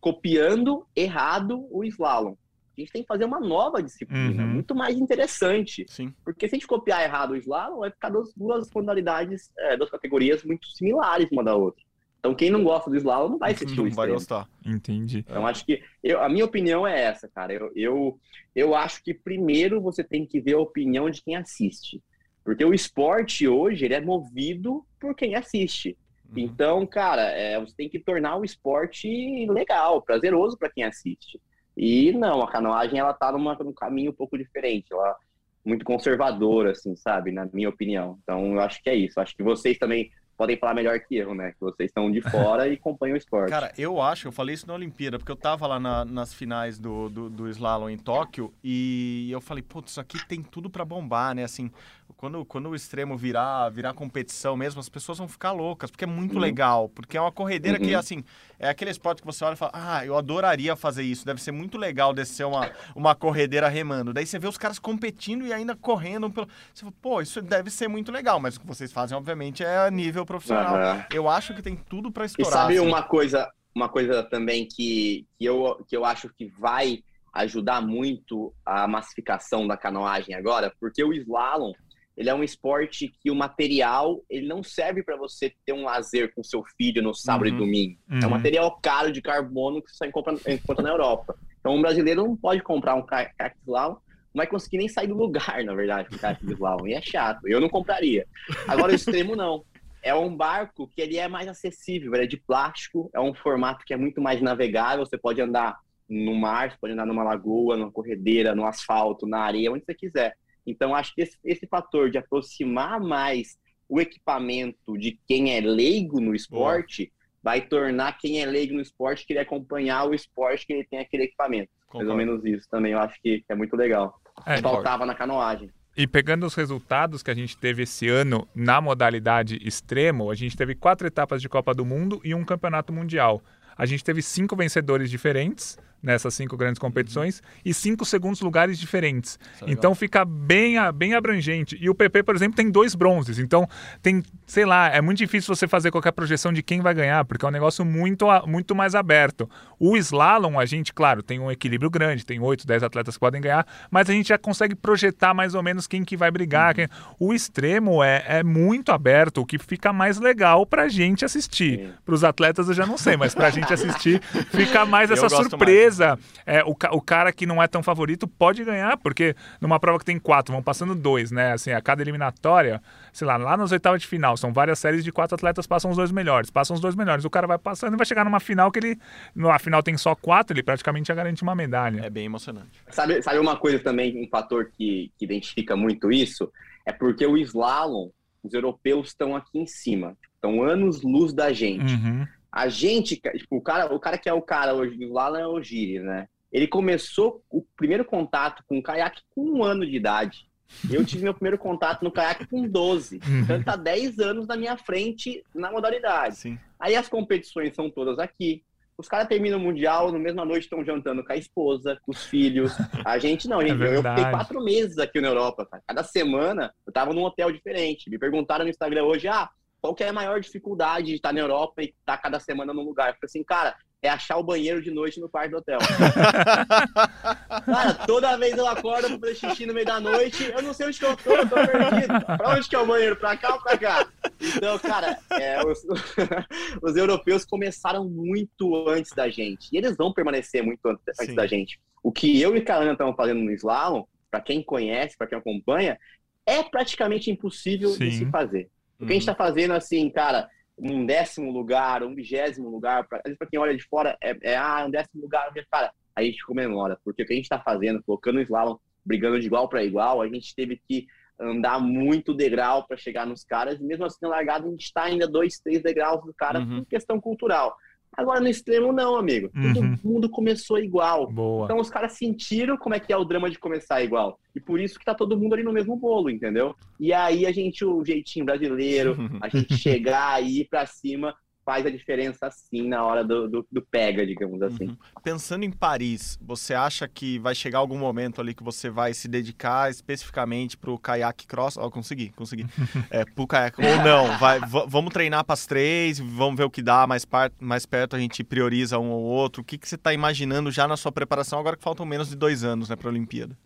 copiando 0.00 0.86
errado 0.96 1.68
o 1.70 1.84
slalom. 1.84 2.34
A 2.80 2.84
gente 2.84 2.92
tem 2.92 3.02
que 3.02 3.08
fazer 3.08 3.24
uma 3.24 3.38
nova 3.38 3.82
disciplina, 3.82 4.42
uhum. 4.42 4.48
muito 4.48 4.74
mais 4.74 4.96
interessante. 4.96 5.84
Sim. 5.88 6.14
Porque 6.24 6.48
se 6.48 6.54
a 6.54 6.58
gente 6.58 6.66
copiar 6.66 7.02
errado 7.02 7.32
o 7.32 7.36
slalom, 7.36 7.80
vai 7.80 7.90
ficar 7.90 8.08
duas, 8.08 8.32
duas 8.34 8.70
modalidades, 8.74 9.50
é, 9.58 9.76
duas 9.76 9.90
categorias 9.90 10.42
muito 10.42 10.66
similares 10.68 11.28
uma 11.30 11.44
da 11.44 11.54
outra. 11.54 11.82
Então, 12.18 12.34
quem 12.34 12.50
não 12.50 12.62
gosta 12.62 12.90
do 12.90 12.96
slalom 12.96 13.30
não 13.30 13.38
vai 13.38 13.52
assistir 13.52 13.76
não 13.76 13.84
o 13.84 13.88
Não 13.88 13.94
vai 13.94 14.08
gostar. 14.08 14.48
Entendi. 14.64 15.24
Então, 15.26 15.46
acho 15.46 15.64
que 15.64 15.82
eu, 16.02 16.22
a 16.22 16.28
minha 16.28 16.44
opinião 16.44 16.86
é 16.86 17.00
essa, 17.00 17.26
cara. 17.28 17.52
Eu, 17.52 17.72
eu, 17.74 18.20
eu 18.54 18.74
acho 18.74 19.02
que 19.02 19.14
primeiro 19.14 19.80
você 19.80 20.04
tem 20.04 20.26
que 20.26 20.40
ver 20.40 20.54
a 20.54 20.58
opinião 20.58 21.08
de 21.08 21.22
quem 21.22 21.34
assiste. 21.34 22.02
Porque 22.44 22.64
o 22.64 22.74
esporte 22.74 23.48
hoje 23.48 23.86
ele 23.86 23.94
é 23.94 24.00
movido 24.00 24.84
por 24.98 25.14
quem 25.14 25.34
assiste. 25.34 25.96
Uhum. 26.30 26.38
Então, 26.38 26.86
cara, 26.86 27.22
é, 27.22 27.58
você 27.58 27.74
tem 27.74 27.88
que 27.88 27.98
tornar 27.98 28.36
o 28.36 28.44
esporte 28.44 29.46
legal, 29.48 30.02
prazeroso 30.02 30.58
para 30.58 30.70
quem 30.70 30.84
assiste. 30.84 31.40
E 31.76 32.12
não, 32.12 32.42
a 32.42 32.50
canoagem 32.50 32.98
ela 32.98 33.12
tá 33.12 33.32
numa, 33.32 33.54
num 33.54 33.72
caminho 33.72 34.10
um 34.10 34.14
pouco 34.14 34.36
diferente, 34.36 34.92
ela 34.92 35.16
muito 35.64 35.84
conservadora, 35.84 36.72
assim, 36.72 36.96
sabe, 36.96 37.32
na 37.32 37.46
minha 37.52 37.68
opinião. 37.68 38.18
Então, 38.22 38.54
eu 38.54 38.60
acho 38.60 38.82
que 38.82 38.88
é 38.90 38.94
isso. 38.94 39.20
Acho 39.20 39.36
que 39.36 39.42
vocês 39.42 39.78
também 39.78 40.10
podem 40.40 40.56
falar 40.56 40.72
melhor 40.72 40.98
que 41.00 41.16
eu, 41.18 41.34
né? 41.34 41.50
Que 41.50 41.60
vocês 41.60 41.90
estão 41.90 42.10
de 42.10 42.22
fora 42.22 42.66
e 42.66 42.72
acompanham 42.72 43.12
o 43.12 43.18
esporte. 43.18 43.50
Cara, 43.50 43.70
eu 43.76 44.00
acho, 44.00 44.26
eu 44.26 44.32
falei 44.32 44.54
isso 44.54 44.66
na 44.66 44.72
Olimpíada, 44.72 45.18
porque 45.18 45.30
eu 45.30 45.36
tava 45.36 45.66
lá 45.66 45.78
na, 45.78 46.02
nas 46.02 46.32
finais 46.32 46.78
do, 46.78 47.10
do, 47.10 47.28
do, 47.28 47.46
slalom 47.50 47.90
em 47.90 47.98
Tóquio 47.98 48.50
e 48.64 49.28
eu 49.30 49.42
falei, 49.42 49.62
putz, 49.62 49.90
isso 49.90 50.00
aqui 50.00 50.26
tem 50.26 50.42
tudo 50.42 50.70
para 50.70 50.82
bombar, 50.82 51.34
né? 51.34 51.44
Assim, 51.44 51.70
quando, 52.16 52.44
quando 52.44 52.70
o 52.70 52.74
extremo 52.74 53.16
virar, 53.16 53.68
virar 53.68 53.92
competição 53.92 54.56
mesmo, 54.56 54.80
as 54.80 54.88
pessoas 54.88 55.18
vão 55.18 55.28
ficar 55.28 55.52
loucas, 55.52 55.90
porque 55.90 56.04
é 56.04 56.06
muito 56.06 56.34
uhum. 56.34 56.40
legal, 56.40 56.88
porque 56.88 57.16
é 57.16 57.20
uma 57.20 57.32
corredeira 57.32 57.78
uhum. 57.78 57.84
que, 57.86 57.94
assim, 57.94 58.24
é 58.58 58.68
aquele 58.68 58.90
esporte 58.90 59.20
que 59.20 59.26
você 59.26 59.44
olha 59.44 59.54
e 59.54 59.56
fala, 59.56 59.72
ah, 59.74 60.04
eu 60.04 60.16
adoraria 60.16 60.74
fazer 60.74 61.02
isso, 61.02 61.24
deve 61.24 61.40
ser 61.40 61.52
muito 61.52 61.78
legal 61.78 62.12
descer 62.12 62.46
uma, 62.46 62.70
uma 62.94 63.14
corredeira 63.14 63.68
remando. 63.68 64.12
Daí 64.12 64.26
você 64.26 64.38
vê 64.38 64.48
os 64.48 64.58
caras 64.58 64.78
competindo 64.78 65.46
e 65.46 65.52
ainda 65.52 65.76
correndo 65.76 66.30
pelo... 66.30 66.48
Você 66.72 66.80
fala, 66.80 66.94
pô, 67.00 67.20
isso 67.20 67.40
deve 67.40 67.70
ser 67.70 67.88
muito 67.88 68.10
legal, 68.10 68.40
mas 68.40 68.56
o 68.56 68.60
que 68.60 68.66
vocês 68.66 68.92
fazem, 68.92 69.16
obviamente, 69.16 69.62
é 69.62 69.78
a 69.86 69.90
nível 69.90 70.26
profissional. 70.30 70.96
Uhum. 70.96 71.04
Eu 71.12 71.28
acho 71.28 71.54
que 71.54 71.62
tem 71.62 71.76
tudo 71.76 72.12
para 72.12 72.24
estourar. 72.24 72.52
E 72.52 72.54
sabe 72.54 72.78
assim. 72.78 72.86
uma 72.86 73.02
coisa, 73.02 73.50
uma 73.74 73.88
coisa 73.88 74.22
também 74.22 74.66
que, 74.66 75.26
que, 75.36 75.44
eu, 75.44 75.84
que 75.88 75.96
eu 75.96 76.04
acho 76.04 76.28
que 76.28 76.46
vai 76.46 77.02
ajudar 77.32 77.80
muito 77.80 78.54
a 78.64 78.86
massificação 78.86 79.66
da 79.66 79.76
canoagem 79.76 80.34
agora, 80.34 80.72
porque 80.80 81.02
o 81.02 81.12
slalom 81.12 81.72
ele 82.16 82.28
é 82.28 82.34
um 82.34 82.44
esporte 82.44 83.12
que 83.22 83.30
o 83.30 83.34
material 83.34 84.20
ele 84.28 84.46
não 84.46 84.62
serve 84.62 85.02
para 85.02 85.16
você 85.16 85.54
ter 85.64 85.72
um 85.72 85.84
lazer 85.84 86.34
com 86.34 86.44
seu 86.44 86.62
filho 86.76 87.02
no 87.02 87.14
sábado 87.14 87.48
uhum. 87.48 87.54
e 87.54 87.58
domingo. 87.58 87.98
Uhum. 88.10 88.18
É 88.18 88.20
um 88.20 88.24
uhum. 88.24 88.30
material 88.30 88.78
caro 88.82 89.10
de 89.10 89.22
carbono 89.22 89.82
que 89.82 89.90
você 89.90 90.06
encontra, 90.06 90.34
encontra 90.52 90.82
na 90.82 90.90
Europa. 90.90 91.34
Então 91.58 91.74
um 91.74 91.80
brasileiro 91.80 92.22
não 92.22 92.36
pode 92.36 92.62
comprar 92.62 92.94
um 92.94 93.02
kayak 93.02 93.34
slalom, 93.62 93.94
não 93.94 94.00
vai 94.34 94.46
conseguir 94.46 94.78
nem 94.78 94.88
sair 94.88 95.06
do 95.06 95.16
lugar, 95.16 95.64
na 95.64 95.74
verdade, 95.74 96.08
com 96.10 96.18
kayak 96.18 96.44
slalom. 96.44 96.86
E 96.86 96.94
é 96.94 97.00
chato. 97.00 97.48
Eu 97.48 97.60
não 97.60 97.68
compraria. 97.68 98.26
Agora 98.68 98.92
o 98.92 98.94
extremo 98.94 99.34
não. 99.34 99.64
É 100.02 100.14
um 100.14 100.34
barco 100.34 100.88
que 100.88 101.00
ele 101.00 101.16
é 101.16 101.28
mais 101.28 101.48
acessível, 101.48 102.14
ele 102.14 102.24
é 102.24 102.26
de 102.26 102.36
plástico, 102.36 103.10
é 103.14 103.20
um 103.20 103.34
formato 103.34 103.84
que 103.84 103.92
é 103.92 103.96
muito 103.96 104.20
mais 104.20 104.40
navegável, 104.40 105.04
você 105.04 105.18
pode 105.18 105.40
andar 105.40 105.78
no 106.08 106.34
mar, 106.34 106.70
você 106.70 106.76
pode 106.80 106.92
andar 106.92 107.06
numa 107.06 107.22
lagoa, 107.22 107.76
numa 107.76 107.92
corredeira, 107.92 108.54
no 108.54 108.66
asfalto, 108.66 109.26
na 109.26 109.40
areia, 109.40 109.70
onde 109.70 109.84
você 109.84 109.94
quiser. 109.94 110.36
Então, 110.66 110.94
acho 110.94 111.14
que 111.14 111.22
esse, 111.22 111.38
esse 111.44 111.66
fator 111.66 112.10
de 112.10 112.18
aproximar 112.18 113.00
mais 113.00 113.58
o 113.88 114.00
equipamento 114.00 114.96
de 114.98 115.18
quem 115.26 115.56
é 115.56 115.60
leigo 115.60 116.20
no 116.20 116.34
esporte 116.34 117.06
Boa. 117.06 117.12
vai 117.42 117.60
tornar 117.60 118.18
quem 118.18 118.40
é 118.40 118.46
leigo 118.46 118.74
no 118.74 118.80
esporte 118.80 119.26
querer 119.26 119.40
acompanhar 119.40 120.04
o 120.04 120.14
esporte 120.14 120.66
que 120.66 120.72
ele 120.72 120.84
tem 120.84 121.00
aquele 121.00 121.24
equipamento. 121.24 121.70
Concordo. 121.86 122.06
Mais 122.06 122.10
ou 122.10 122.16
menos 122.16 122.44
isso 122.44 122.68
também, 122.70 122.92
eu 122.92 123.00
acho 123.00 123.20
que 123.20 123.44
é 123.48 123.54
muito 123.54 123.76
legal. 123.76 124.20
É, 124.46 124.58
Faltava 124.58 125.04
na 125.04 125.14
canoagem. 125.14 125.70
E 126.00 126.06
pegando 126.06 126.46
os 126.46 126.54
resultados 126.54 127.22
que 127.22 127.30
a 127.30 127.34
gente 127.34 127.58
teve 127.58 127.82
esse 127.82 128.08
ano 128.08 128.48
na 128.54 128.80
modalidade 128.80 129.60
extremo, 129.62 130.30
a 130.30 130.34
gente 130.34 130.56
teve 130.56 130.74
quatro 130.74 131.06
etapas 131.06 131.42
de 131.42 131.46
Copa 131.46 131.74
do 131.74 131.84
Mundo 131.84 132.22
e 132.24 132.34
um 132.34 132.42
campeonato 132.42 132.90
mundial. 132.90 133.42
A 133.76 133.84
gente 133.84 134.02
teve 134.02 134.22
cinco 134.22 134.56
vencedores 134.56 135.10
diferentes, 135.10 135.76
nessas 136.02 136.34
cinco 136.34 136.56
grandes 136.56 136.78
competições 136.78 137.42
e 137.64 137.74
cinco 137.74 138.04
segundos 138.04 138.40
lugares 138.40 138.78
diferentes. 138.78 139.38
É 139.62 139.70
então 139.70 139.94
fica 139.94 140.24
bem, 140.24 140.76
bem 140.94 141.14
abrangente. 141.14 141.76
E 141.80 141.90
o 141.90 141.94
PP, 141.94 142.22
por 142.22 142.34
exemplo, 142.34 142.56
tem 142.56 142.70
dois 142.70 142.94
bronzes. 142.94 143.38
Então 143.38 143.68
tem, 144.02 144.22
sei 144.46 144.64
lá, 144.64 144.88
é 144.88 145.00
muito 145.00 145.18
difícil 145.18 145.54
você 145.54 145.68
fazer 145.68 145.90
qualquer 145.90 146.12
projeção 146.12 146.52
de 146.52 146.62
quem 146.62 146.80
vai 146.80 146.94
ganhar, 146.94 147.24
porque 147.24 147.44
é 147.44 147.48
um 147.48 147.52
negócio 147.52 147.84
muito, 147.84 148.26
muito 148.46 148.74
mais 148.74 148.94
aberto. 148.94 149.48
O 149.78 149.96
slalom, 149.96 150.58
a 150.58 150.64
gente, 150.64 150.92
claro, 150.92 151.22
tem 151.22 151.38
um 151.38 151.50
equilíbrio 151.50 151.90
grande, 151.90 152.24
tem 152.24 152.40
oito, 152.40 152.66
dez 152.66 152.82
atletas 152.82 153.14
que 153.14 153.20
podem 153.20 153.40
ganhar, 153.40 153.66
mas 153.90 154.08
a 154.08 154.12
gente 154.12 154.28
já 154.28 154.38
consegue 154.38 154.74
projetar 154.74 155.34
mais 155.34 155.54
ou 155.54 155.62
menos 155.62 155.86
quem 155.86 156.04
que 156.04 156.16
vai 156.16 156.30
brigar. 156.30 156.74
Quem... 156.74 156.88
O 157.18 157.34
extremo 157.34 158.02
é, 158.02 158.24
é 158.26 158.42
muito 158.42 158.92
aberto, 158.92 159.38
o 159.38 159.46
que 159.46 159.58
fica 159.58 159.92
mais 159.92 160.18
legal 160.18 160.64
pra 160.64 160.88
gente 160.88 161.24
assistir. 161.24 161.94
Para 162.04 162.14
os 162.14 162.24
atletas 162.24 162.68
eu 162.68 162.74
já 162.74 162.86
não 162.86 162.96
sei, 162.96 163.16
mas 163.16 163.34
pra 163.34 163.50
gente 163.50 163.72
assistir 163.72 164.20
fica 164.50 164.86
mais 164.86 165.10
essa 165.10 165.28
surpresa 165.28 165.89
é, 165.98 166.62
o, 166.64 166.70
o 166.70 167.00
cara 167.00 167.32
que 167.32 167.46
não 167.46 167.62
é 167.62 167.66
tão 167.66 167.82
favorito 167.82 168.28
pode 168.28 168.62
ganhar, 168.64 168.96
porque 168.98 169.34
numa 169.60 169.80
prova 169.80 169.98
que 169.98 170.04
tem 170.04 170.18
quatro, 170.18 170.52
vão 170.52 170.62
passando 170.62 170.94
dois, 170.94 171.30
né? 171.30 171.52
Assim, 171.52 171.72
a 171.72 171.80
cada 171.80 172.02
eliminatória, 172.02 172.80
sei 173.12 173.26
lá, 173.26 173.36
lá 173.36 173.56
nas 173.56 173.72
oitavas 173.72 174.02
de 174.02 174.06
final, 174.06 174.36
são 174.36 174.52
várias 174.52 174.78
séries 174.78 175.02
de 175.02 175.10
quatro 175.10 175.34
atletas, 175.34 175.66
passam 175.66 175.90
os 175.90 175.96
dois 175.96 176.12
melhores, 176.12 176.50
passam 176.50 176.74
os 176.74 176.80
dois 176.80 176.94
melhores. 176.94 177.24
O 177.24 177.30
cara 177.30 177.46
vai 177.46 177.58
passando 177.58 177.94
e 177.94 177.96
vai 177.96 178.06
chegar 178.06 178.24
numa 178.24 178.40
final 178.40 178.70
que 178.70 178.78
ele, 178.78 178.98
na 179.34 179.58
final 179.58 179.82
tem 179.82 179.96
só 179.96 180.14
quatro, 180.14 180.54
ele 180.54 180.62
praticamente 180.62 181.08
já 181.08 181.14
garante 181.14 181.42
uma 181.42 181.54
medalha. 181.54 182.02
É 182.04 182.10
bem 182.10 182.26
emocionante. 182.26 182.80
Sabe, 182.90 183.22
sabe 183.22 183.38
uma 183.38 183.56
coisa 183.56 183.78
também, 183.78 184.22
um 184.22 184.28
fator 184.28 184.70
que, 184.76 185.10
que 185.18 185.24
identifica 185.24 185.76
muito 185.76 186.12
isso? 186.12 186.52
É 186.84 186.92
porque 186.92 187.26
o 187.26 187.36
slalom, 187.38 188.10
os 188.42 188.52
europeus 188.52 189.08
estão 189.08 189.36
aqui 189.36 189.58
em 189.58 189.66
cima, 189.66 190.16
estão 190.34 190.62
anos 190.62 191.02
luz 191.02 191.32
da 191.32 191.52
gente. 191.52 191.94
Uhum. 191.94 192.26
A 192.52 192.68
gente, 192.68 193.16
tipo, 193.16 193.56
o 193.56 193.60
cara, 193.60 193.92
o 193.94 194.00
cara 194.00 194.18
que 194.18 194.28
é 194.28 194.32
o 194.32 194.42
cara 194.42 194.74
hoje 194.74 194.96
do 194.96 195.04
Slalom 195.04 195.38
é 195.38 195.46
o 195.46 195.62
Giri, 195.62 196.00
né? 196.00 196.28
Ele 196.52 196.66
começou 196.66 197.42
o 197.48 197.62
primeiro 197.76 198.04
contato 198.04 198.64
com 198.66 198.78
o 198.78 198.82
caiaque 198.82 199.22
com 199.34 199.42
um 199.42 199.62
ano 199.62 199.86
de 199.86 199.96
idade. 199.96 200.50
Eu 200.90 201.04
tive 201.04 201.24
meu 201.24 201.34
primeiro 201.34 201.58
contato 201.58 202.02
no 202.02 202.10
caiaque 202.10 202.46
com 202.46 202.66
12. 202.66 203.16
Uhum. 203.16 203.40
Então 203.40 203.56
ele 203.56 203.64
tá 203.64 203.76
10 203.76 204.18
anos 204.18 204.46
na 204.46 204.56
minha 204.56 204.76
frente 204.76 205.44
na 205.54 205.70
modalidade. 205.70 206.36
Sim. 206.36 206.58
Aí 206.78 206.96
as 206.96 207.08
competições 207.08 207.74
são 207.74 207.90
todas 207.90 208.18
aqui. 208.18 208.62
Os 208.96 209.08
caras 209.08 209.28
terminam 209.28 209.58
o 209.58 209.62
Mundial, 209.62 210.12
no 210.12 210.18
mesma 210.18 210.44
noite 210.44 210.64
estão 210.64 210.84
jantando 210.84 211.24
com 211.24 211.32
a 211.32 211.36
esposa, 211.36 211.98
com 212.02 212.12
os 212.12 212.24
filhos. 212.24 212.76
A 213.04 213.18
gente 213.18 213.48
não, 213.48 213.60
gente. 213.66 213.82
É 213.82 213.96
eu 213.96 214.02
fiquei 214.02 214.30
quatro 214.30 214.62
meses 214.62 214.98
aqui 214.98 215.20
na 215.20 215.28
Europa. 215.28 215.64
Cara. 215.64 215.82
Cada 215.86 216.02
semana 216.02 216.72
eu 216.86 216.92
tava 216.92 217.14
num 217.14 217.22
hotel 217.22 217.50
diferente. 217.50 218.10
Me 218.10 218.18
perguntaram 218.18 218.64
no 218.64 218.70
Instagram 218.70 219.04
hoje, 219.04 219.26
ah, 219.26 219.48
qual 219.80 219.94
que 219.94 220.04
é 220.04 220.08
a 220.08 220.12
maior 220.12 220.40
dificuldade 220.40 221.06
de 221.06 221.14
estar 221.14 221.32
na 221.32 221.40
Europa 221.40 221.82
e 221.82 221.94
estar 221.98 222.18
cada 222.18 222.38
semana 222.38 222.74
num 222.74 222.82
lugar? 222.82 223.08
Eu 223.08 223.14
falei 223.14 223.26
assim, 223.26 223.42
cara, 223.42 223.74
é 224.02 224.08
achar 224.08 224.38
o 224.38 224.42
banheiro 224.42 224.82
de 224.82 224.90
noite 224.90 225.20
no 225.20 225.28
quarto 225.28 225.50
do 225.50 225.56
hotel. 225.58 225.78
cara, 227.66 227.94
toda 228.06 228.36
vez 228.38 228.56
eu 228.56 228.66
acordo 228.66 229.08
pra 229.08 229.18
fazer 229.18 229.34
xixi 229.34 229.66
no 229.66 229.74
meio 229.74 229.84
da 229.84 230.00
noite, 230.00 230.44
eu 230.44 230.62
não 230.62 230.72
sei 230.72 230.86
onde 230.86 230.98
que 230.98 231.04
eu 231.04 231.16
tô, 231.16 231.32
eu 231.32 231.48
tô 231.48 231.54
perdido. 231.54 232.24
Pra 232.24 232.54
onde 232.56 232.68
que 232.68 232.74
é 232.74 232.78
o 232.78 232.86
banheiro? 232.86 233.16
Pra 233.16 233.36
cá 233.36 233.54
ou 233.54 233.62
pra 233.62 233.76
cá? 233.76 234.08
Então, 234.56 234.78
cara, 234.78 235.18
é, 235.32 235.62
os, 235.64 235.84
os, 236.82 236.96
europeus 236.96 237.44
começaram 237.44 238.08
muito 238.08 238.88
antes 238.88 239.12
da 239.12 239.28
gente. 239.28 239.68
E 239.72 239.76
eles 239.76 239.96
vão 239.96 240.12
permanecer 240.12 240.62
muito 240.62 240.80
antes, 240.86 241.34
da 241.34 241.46
gente. 241.46 241.78
O 242.02 242.10
que 242.10 242.40
eu 242.40 242.56
e 242.56 242.64
a 242.66 242.76
Ana 242.76 242.92
estamos 242.92 243.14
fazendo 243.14 243.40
no 243.40 243.52
slalom, 243.52 244.04
para 244.30 244.40
quem 244.40 244.62
conhece, 244.62 245.16
para 245.18 245.26
quem 245.26 245.36
acompanha, 245.38 245.98
é 246.46 246.62
praticamente 246.62 247.30
impossível 247.30 247.90
Sim. 247.90 248.08
de 248.08 248.12
se 248.12 248.26
fazer. 248.26 248.70
O 249.00 249.06
que 249.06 249.12
a 249.12 249.14
gente 249.14 249.22
está 249.22 249.34
fazendo, 249.34 249.72
assim, 249.72 250.10
cara, 250.10 250.48
um 250.78 251.04
décimo 251.04 251.50
lugar, 251.50 252.02
um 252.02 252.14
vigésimo 252.14 252.68
lugar, 252.68 253.06
para 253.06 253.46
quem 253.50 253.58
olha 253.58 253.76
de 253.76 253.84
fora, 253.84 254.16
é, 254.22 254.36
é, 254.42 254.56
ah, 254.56 254.84
um 254.86 254.90
décimo 254.90 255.22
lugar, 255.22 255.50
cara, 255.70 255.92
a 256.14 256.22
gente 256.22 256.44
comemora, 256.44 256.98
porque 257.04 257.22
o 257.22 257.26
que 257.26 257.32
a 257.32 257.36
gente 257.36 257.44
está 257.44 257.60
fazendo, 257.60 258.02
colocando 258.02 258.36
o 258.36 258.42
slalom, 258.42 258.76
brigando 259.04 259.40
de 259.40 259.46
igual 259.46 259.68
para 259.68 259.84
igual, 259.84 260.20
a 260.20 260.28
gente 260.28 260.54
teve 260.54 260.80
que 260.88 261.06
andar 261.38 261.80
muito 261.80 262.34
degrau 262.34 262.86
para 262.86 262.96
chegar 262.96 263.26
nos 263.26 263.44
caras, 263.44 263.80
e 263.80 263.82
mesmo 263.82 264.04
assim 264.04 264.18
na 264.22 264.28
largada 264.28 264.66
a 264.66 264.70
gente 264.70 264.84
está 264.84 265.04
ainda 265.04 265.26
dois, 265.26 265.58
três 265.58 265.82
degraus 265.82 266.22
do 266.24 266.34
cara 266.34 266.60
uhum. 266.60 266.80
por 266.80 266.86
questão 266.86 267.18
cultural. 267.20 267.74
Agora 268.16 268.40
no 268.40 268.48
extremo 268.48 268.92
não, 268.92 269.16
amigo. 269.16 269.50
Uhum. 269.54 269.72
Todo 269.72 269.98
mundo 270.04 270.28
começou 270.28 270.78
igual. 270.78 271.30
Boa. 271.30 271.64
Então 271.64 271.78
os 271.78 271.88
caras 271.88 272.12
sentiram 272.12 272.76
como 272.76 272.94
é 272.94 273.00
que 273.00 273.12
é 273.12 273.16
o 273.16 273.24
drama 273.24 273.48
de 273.48 273.58
começar 273.58 274.02
igual. 274.02 274.38
E 274.54 274.60
por 274.60 274.80
isso 274.80 274.98
que 274.98 275.04
tá 275.04 275.14
todo 275.14 275.38
mundo 275.38 275.54
ali 275.54 275.62
no 275.62 275.72
mesmo 275.72 275.96
bolo, 275.96 276.28
entendeu? 276.28 276.74
E 276.98 277.12
aí 277.12 277.46
a 277.46 277.52
gente, 277.52 277.84
o 277.84 278.04
jeitinho 278.04 278.44
brasileiro, 278.44 279.16
a 279.40 279.48
gente 279.48 279.74
chegar 279.78 280.34
aí 280.34 280.66
para 280.68 280.86
cima 280.86 281.34
faz 281.70 281.86
a 281.86 281.90
diferença 281.90 282.48
assim 282.48 282.88
na 282.88 283.04
hora 283.04 283.22
do, 283.22 283.48
do, 283.48 283.66
do 283.70 283.80
pega, 283.80 284.26
digamos 284.26 284.60
assim. 284.60 284.88
Uhum. 284.88 284.96
Pensando 285.22 285.64
em 285.64 285.70
Paris, 285.70 286.36
você 286.42 286.74
acha 286.74 287.06
que 287.06 287.38
vai 287.38 287.54
chegar 287.54 287.78
algum 287.78 287.96
momento 287.96 288.40
ali 288.40 288.52
que 288.52 288.62
você 288.64 288.90
vai 288.90 289.14
se 289.14 289.28
dedicar 289.28 289.88
especificamente 289.88 290.76
para 290.76 290.90
o 290.90 290.98
caiaque 290.98 291.46
cross? 291.46 291.76
Ó, 291.76 291.86
oh, 291.86 291.90
consegui, 291.90 292.30
consegui. 292.30 292.66
é, 293.08 293.24
pro 293.24 293.46
caiaque. 293.46 293.80
Ou 293.80 294.04
não, 294.04 294.36
vai, 294.36 294.58
vamos 294.88 295.12
treinar 295.12 295.44
para 295.44 295.54
as 295.54 295.64
três, 295.64 296.18
vamos 296.18 296.56
ver 296.56 296.64
o 296.64 296.70
que 296.70 296.82
dá, 296.82 297.06
mais, 297.06 297.24
par, 297.24 297.52
mais 297.60 297.86
perto 297.86 298.16
a 298.16 298.18
gente 298.18 298.42
prioriza 298.42 298.98
um 298.98 299.12
ou 299.12 299.22
outro. 299.22 299.62
O 299.62 299.64
que, 299.64 299.78
que 299.78 299.88
você 299.88 299.94
está 299.94 300.12
imaginando 300.12 300.72
já 300.72 300.88
na 300.88 300.96
sua 300.96 301.12
preparação, 301.12 301.60
agora 301.60 301.76
que 301.76 301.84
faltam 301.84 302.04
menos 302.04 302.30
de 302.30 302.34
dois 302.34 302.64
anos 302.64 302.88
né, 302.88 302.96
para 302.96 303.06
a 303.06 303.12
Olimpíada? 303.12 303.56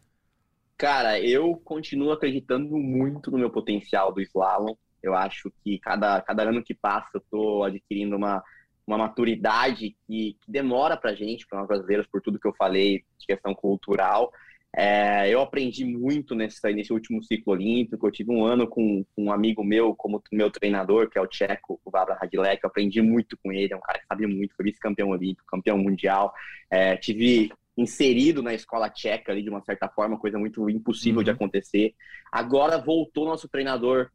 Cara, 0.77 1.19
eu 1.19 1.57
continuo 1.64 2.12
acreditando 2.12 2.77
muito 2.77 3.31
no 3.31 3.38
meu 3.38 3.49
potencial 3.49 4.12
do 4.12 4.21
slalom. 4.21 4.75
Eu 5.05 5.14
acho 5.14 5.53
que 5.62 5.79
cada, 5.79 6.21
cada 6.23 6.43
ano 6.45 6.62
que 6.62 6.75
passa 6.75 7.11
eu 7.14 7.19
estou 7.19 7.64
adquirindo 7.64 8.17
uma, 8.17 8.43
uma 8.87 8.99
maturidade 8.99 9.97
que, 10.07 10.37
que 10.40 10.51
demora 10.51 10.97
para 10.97 11.11
a 11.11 11.14
gente, 11.14 11.47
para 11.47 11.59
nós 11.59 11.69
brasileiros, 11.69 12.07
por 12.07 12.21
tudo 12.21 12.38
que 12.38 12.47
eu 12.47 12.55
falei 12.55 13.05
de 13.19 13.27
questão 13.27 13.55
cultural. 13.55 14.33
É, 14.77 15.33
eu 15.33 15.40
aprendi 15.40 15.85
muito 15.85 16.35
nesse, 16.35 16.61
nesse 16.73 16.93
último 16.93 17.23
ciclo 17.23 17.53
olímpico. 17.53 18.07
Eu 18.07 18.11
tive 18.11 18.33
um 18.33 18.45
ano 18.45 18.67
com, 18.67 19.05
com 19.14 19.25
um 19.25 19.33
amigo 19.33 19.62
meu, 19.62 19.95
como 19.95 20.21
meu 20.33 20.51
treinador, 20.51 21.09
que 21.09 21.17
é 21.17 21.21
o 21.21 21.29
tcheco, 21.29 21.81
o 21.85 21.90
Vavra 21.90 22.17
Radilek. 22.21 22.62
Eu 22.62 22.69
aprendi 22.69 23.01
muito 23.01 23.37
com 23.38 23.53
ele. 23.53 23.73
É 23.73 23.77
um 23.77 23.81
cara 23.81 24.01
que 24.01 24.07
sabe 24.07 24.27
muito, 24.27 24.55
foi 24.57 24.64
vice-campeão 24.64 25.11
olímpico, 25.11 25.47
campeão 25.47 25.79
mundial. 25.79 26.35
É, 26.69 26.97
tive 26.97 27.53
inserido 27.77 28.43
na 28.43 28.55
escola 28.55 28.90
tcheca 28.90 29.33
ali 29.33 29.43
de 29.43 29.51
uma 29.51 29.62
certa 29.62 29.88
forma, 29.88 30.19
coisa 30.19 30.38
muito 30.38 30.69
impossível 30.69 31.19
uhum. 31.19 31.25
de 31.25 31.31
acontecer. 31.31 31.95
Agora 32.31 32.79
voltou 32.79 33.27
nosso 33.27 33.49
treinador 33.49 34.11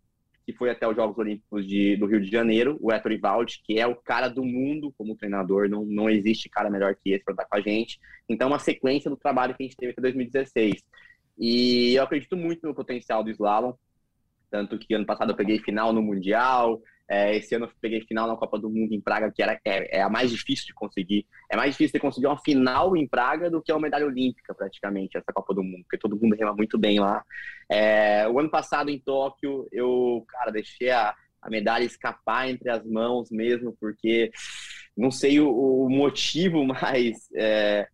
que 0.50 0.58
foi 0.58 0.72
até 0.72 0.88
os 0.88 0.96
Jogos 0.96 1.16
Olímpicos 1.20 1.68
de, 1.68 1.96
do 1.96 2.08
Rio 2.08 2.20
de 2.20 2.32
Janeiro, 2.32 2.76
o 2.82 2.92
Héctor 2.92 3.12
Ivaldi, 3.12 3.62
que 3.64 3.80
é 3.80 3.86
o 3.86 3.96
cara 3.96 4.28
do 4.28 4.44
mundo 4.44 4.92
como 4.98 5.16
treinador, 5.16 5.70
não, 5.70 5.86
não 5.86 6.10
existe 6.10 6.50
cara 6.50 6.72
melhor 6.72 6.96
que 6.96 7.12
esse 7.12 7.24
para 7.24 7.34
estar 7.34 7.46
com 7.46 7.56
a 7.56 7.62
gente. 7.62 8.00
Então, 8.28 8.48
uma 8.48 8.58
sequência 8.58 9.12
do 9.12 9.16
trabalho 9.16 9.54
que 9.54 9.62
a 9.62 9.66
gente 9.68 9.78
teve 9.78 9.92
até 9.92 10.02
2016. 10.02 10.84
E 11.38 11.94
eu 11.94 12.02
acredito 12.02 12.36
muito 12.36 12.66
no 12.66 12.74
potencial 12.74 13.24
do 13.24 13.30
slalom, 13.30 13.74
tanto 14.50 14.80
que 14.80 14.92
ano 14.96 15.06
passado 15.06 15.32
eu 15.32 15.36
peguei 15.36 15.60
final 15.60 15.94
no 15.94 16.02
Mundial, 16.02 16.82
é, 17.10 17.36
esse 17.36 17.56
ano 17.56 17.66
eu 17.66 17.72
peguei 17.82 18.02
final 18.02 18.28
na 18.28 18.36
Copa 18.36 18.60
do 18.60 18.70
Mundo 18.70 18.94
em 18.94 19.02
Praga, 19.02 19.32
que 19.32 19.42
era, 19.42 19.60
é, 19.66 19.98
é, 19.98 20.02
a 20.04 20.10
mais 20.10 20.30
difícil 20.30 20.68
de 20.68 20.76
conseguir. 20.76 21.26
É 21.52 21.58
mais 21.58 21.72
difícil 21.72 21.94
de 21.94 22.00
conseguir 22.00 22.28
uma 22.28 22.38
final 22.38 22.96
em 22.96 23.08
Praga 23.08 23.50
do 23.50 23.64
que 23.64 23.72
uma 23.72 23.82
medalha 23.82 24.06
olímpica, 24.06 24.54
praticamente, 24.54 25.18
essa 25.18 25.34
Copa 25.34 25.56
do 25.56 25.64
Mundo, 25.64 25.82
porque 25.84 25.98
todo 25.98 26.16
mundo 26.16 26.36
rema 26.36 26.54
muito 26.54 26.78
bem 26.78 27.00
lá. 27.00 27.26
É, 27.68 28.28
o 28.28 28.40
ano 28.40 28.50
passado 28.50 28.92
em 28.92 29.00
Tóquio, 29.00 29.68
eu, 29.72 30.24
cara, 30.28 30.52
deixei 30.52 30.92
a, 30.92 31.16
a 31.42 31.50
medalha 31.50 31.84
escapar 31.84 32.48
entre 32.48 32.70
as 32.70 32.86
mãos 32.86 33.32
mesmo, 33.32 33.76
porque 33.80 34.30
não 34.96 35.10
sei 35.10 35.40
o, 35.40 35.50
o 35.50 35.90
motivo, 35.90 36.64
mas 36.64 37.28
é, 37.36 37.88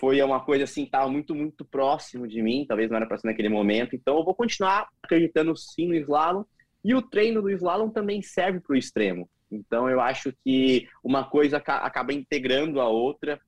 foi 0.00 0.20
uma 0.20 0.44
coisa 0.44 0.64
assim, 0.64 0.82
estava 0.82 1.08
muito, 1.08 1.32
muito 1.32 1.64
próximo 1.64 2.26
de 2.26 2.42
mim, 2.42 2.66
talvez 2.66 2.90
não 2.90 2.96
era 2.96 3.06
para 3.06 3.18
ser 3.18 3.28
naquele 3.28 3.48
momento. 3.48 3.94
Então 3.94 4.18
eu 4.18 4.24
vou 4.24 4.34
continuar 4.34 4.88
acreditando 5.00 5.56
sim 5.56 5.86
no 5.86 5.94
slalom 5.94 6.42
e 6.84 6.94
o 6.94 7.02
treino 7.02 7.40
do 7.40 7.50
slalom 7.50 7.88
também 7.88 8.22
serve 8.22 8.60
para 8.60 8.74
o 8.74 8.76
extremo. 8.76 9.28
Então 9.50 9.88
eu 9.88 10.00
acho 10.00 10.32
que 10.44 10.88
uma 11.04 11.24
coisa 11.24 11.58
acaba 11.58 12.12
integrando 12.12 12.80
a 12.80 12.88
outra. 12.88 13.40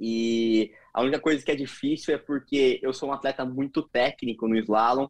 E 0.00 0.72
a 0.92 1.02
única 1.02 1.20
coisa 1.20 1.44
que 1.44 1.50
é 1.50 1.56
difícil 1.56 2.14
é 2.14 2.18
porque 2.18 2.78
eu 2.82 2.92
sou 2.92 3.08
um 3.08 3.12
atleta 3.12 3.44
muito 3.44 3.82
técnico 3.82 4.46
no 4.46 4.56
slalom 4.56 5.08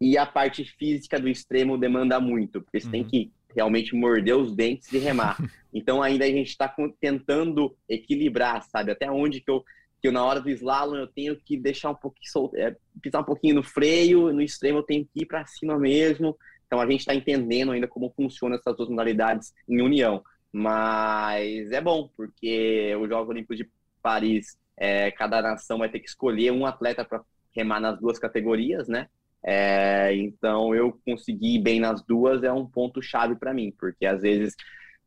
e 0.00 0.16
a 0.16 0.24
parte 0.24 0.64
física 0.64 1.20
do 1.20 1.28
extremo 1.28 1.76
demanda 1.76 2.18
muito, 2.18 2.62
porque 2.62 2.80
você 2.80 2.86
uhum. 2.86 2.92
tem 2.92 3.04
que 3.04 3.32
realmente 3.54 3.94
morder 3.94 4.36
os 4.36 4.54
dentes 4.54 4.92
e 4.92 4.98
remar. 4.98 5.36
Então 5.72 6.02
ainda 6.02 6.24
a 6.24 6.28
gente 6.28 6.48
está 6.48 6.74
tentando 7.00 7.76
equilibrar, 7.88 8.60
sabe? 8.64 8.90
Até 8.90 9.08
onde 9.08 9.40
que 9.40 9.48
eu, 9.48 9.64
que 10.02 10.08
eu, 10.08 10.10
na 10.10 10.24
hora 10.24 10.40
do 10.40 10.50
slalom 10.50 10.96
eu 10.96 11.06
tenho 11.06 11.36
que 11.36 11.56
deixar 11.56 11.90
um 11.90 11.94
pouquinho 11.94 12.28
solto, 12.28 12.56
é, 12.56 12.74
pisar 13.00 13.20
um 13.20 13.24
pouquinho 13.24 13.54
no 13.54 13.62
freio, 13.62 14.32
no 14.32 14.42
extremo 14.42 14.78
eu 14.78 14.82
tenho 14.82 15.04
que 15.04 15.22
ir 15.22 15.26
para 15.26 15.46
cima 15.46 15.78
mesmo. 15.78 16.36
Então 16.70 16.80
a 16.80 16.88
gente 16.88 17.00
está 17.00 17.12
entendendo 17.12 17.72
ainda 17.72 17.88
como 17.88 18.12
funcionam 18.14 18.56
essas 18.56 18.76
duas 18.76 18.88
modalidades 18.88 19.52
em 19.68 19.82
união. 19.82 20.22
Mas 20.52 21.72
é 21.72 21.80
bom, 21.80 22.08
porque 22.16 22.94
os 22.94 23.08
Jogos 23.08 23.28
Olímpicos 23.28 23.56
de 23.56 23.68
Paris, 24.00 24.56
é, 24.76 25.10
cada 25.10 25.42
nação 25.42 25.78
vai 25.78 25.88
ter 25.88 25.98
que 25.98 26.08
escolher 26.08 26.52
um 26.52 26.64
atleta 26.64 27.04
para 27.04 27.22
remar 27.52 27.80
nas 27.80 27.98
duas 27.98 28.20
categorias, 28.20 28.86
né? 28.86 29.08
É, 29.42 30.14
então 30.14 30.72
eu 30.72 30.96
conseguir 31.04 31.58
bem 31.58 31.80
nas 31.80 32.04
duas 32.04 32.44
é 32.44 32.52
um 32.52 32.66
ponto 32.66 33.02
chave 33.02 33.34
para 33.34 33.52
mim, 33.52 33.74
porque 33.76 34.06
às 34.06 34.22
vezes 34.22 34.54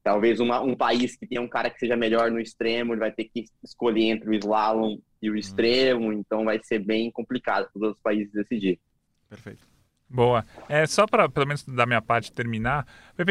talvez 0.04 0.42
uma, 0.42 0.60
um 0.60 0.76
país 0.76 1.16
que 1.16 1.26
tenha 1.26 1.42
um 1.42 1.48
cara 1.48 1.70
que 1.70 1.80
seja 1.80 1.96
melhor 1.96 2.30
no 2.30 2.42
extremo, 2.42 2.92
ele 2.94 3.00
vai 3.00 3.12
ter 3.12 3.24
que 3.24 3.46
escolher 3.64 4.10
entre 4.10 4.30
o 4.30 4.34
slalom 4.34 4.98
e 5.22 5.30
o 5.30 5.38
extremo, 5.38 6.12
então 6.12 6.44
vai 6.44 6.60
ser 6.62 6.80
bem 6.80 7.10
complicado 7.10 7.70
para 7.72 7.80
os 7.80 7.84
outros 7.84 8.04
países 8.04 8.34
decidir. 8.34 8.82
Perfeito. 9.30 9.73
Boa. 10.10 10.46
É, 10.70 10.86
só 10.86 11.08
para, 11.08 11.28
pelo 11.28 11.48
menos 11.48 11.64
da 11.64 11.88
minha 11.88 12.02
parte, 12.02 12.32
terminar, 12.32 12.86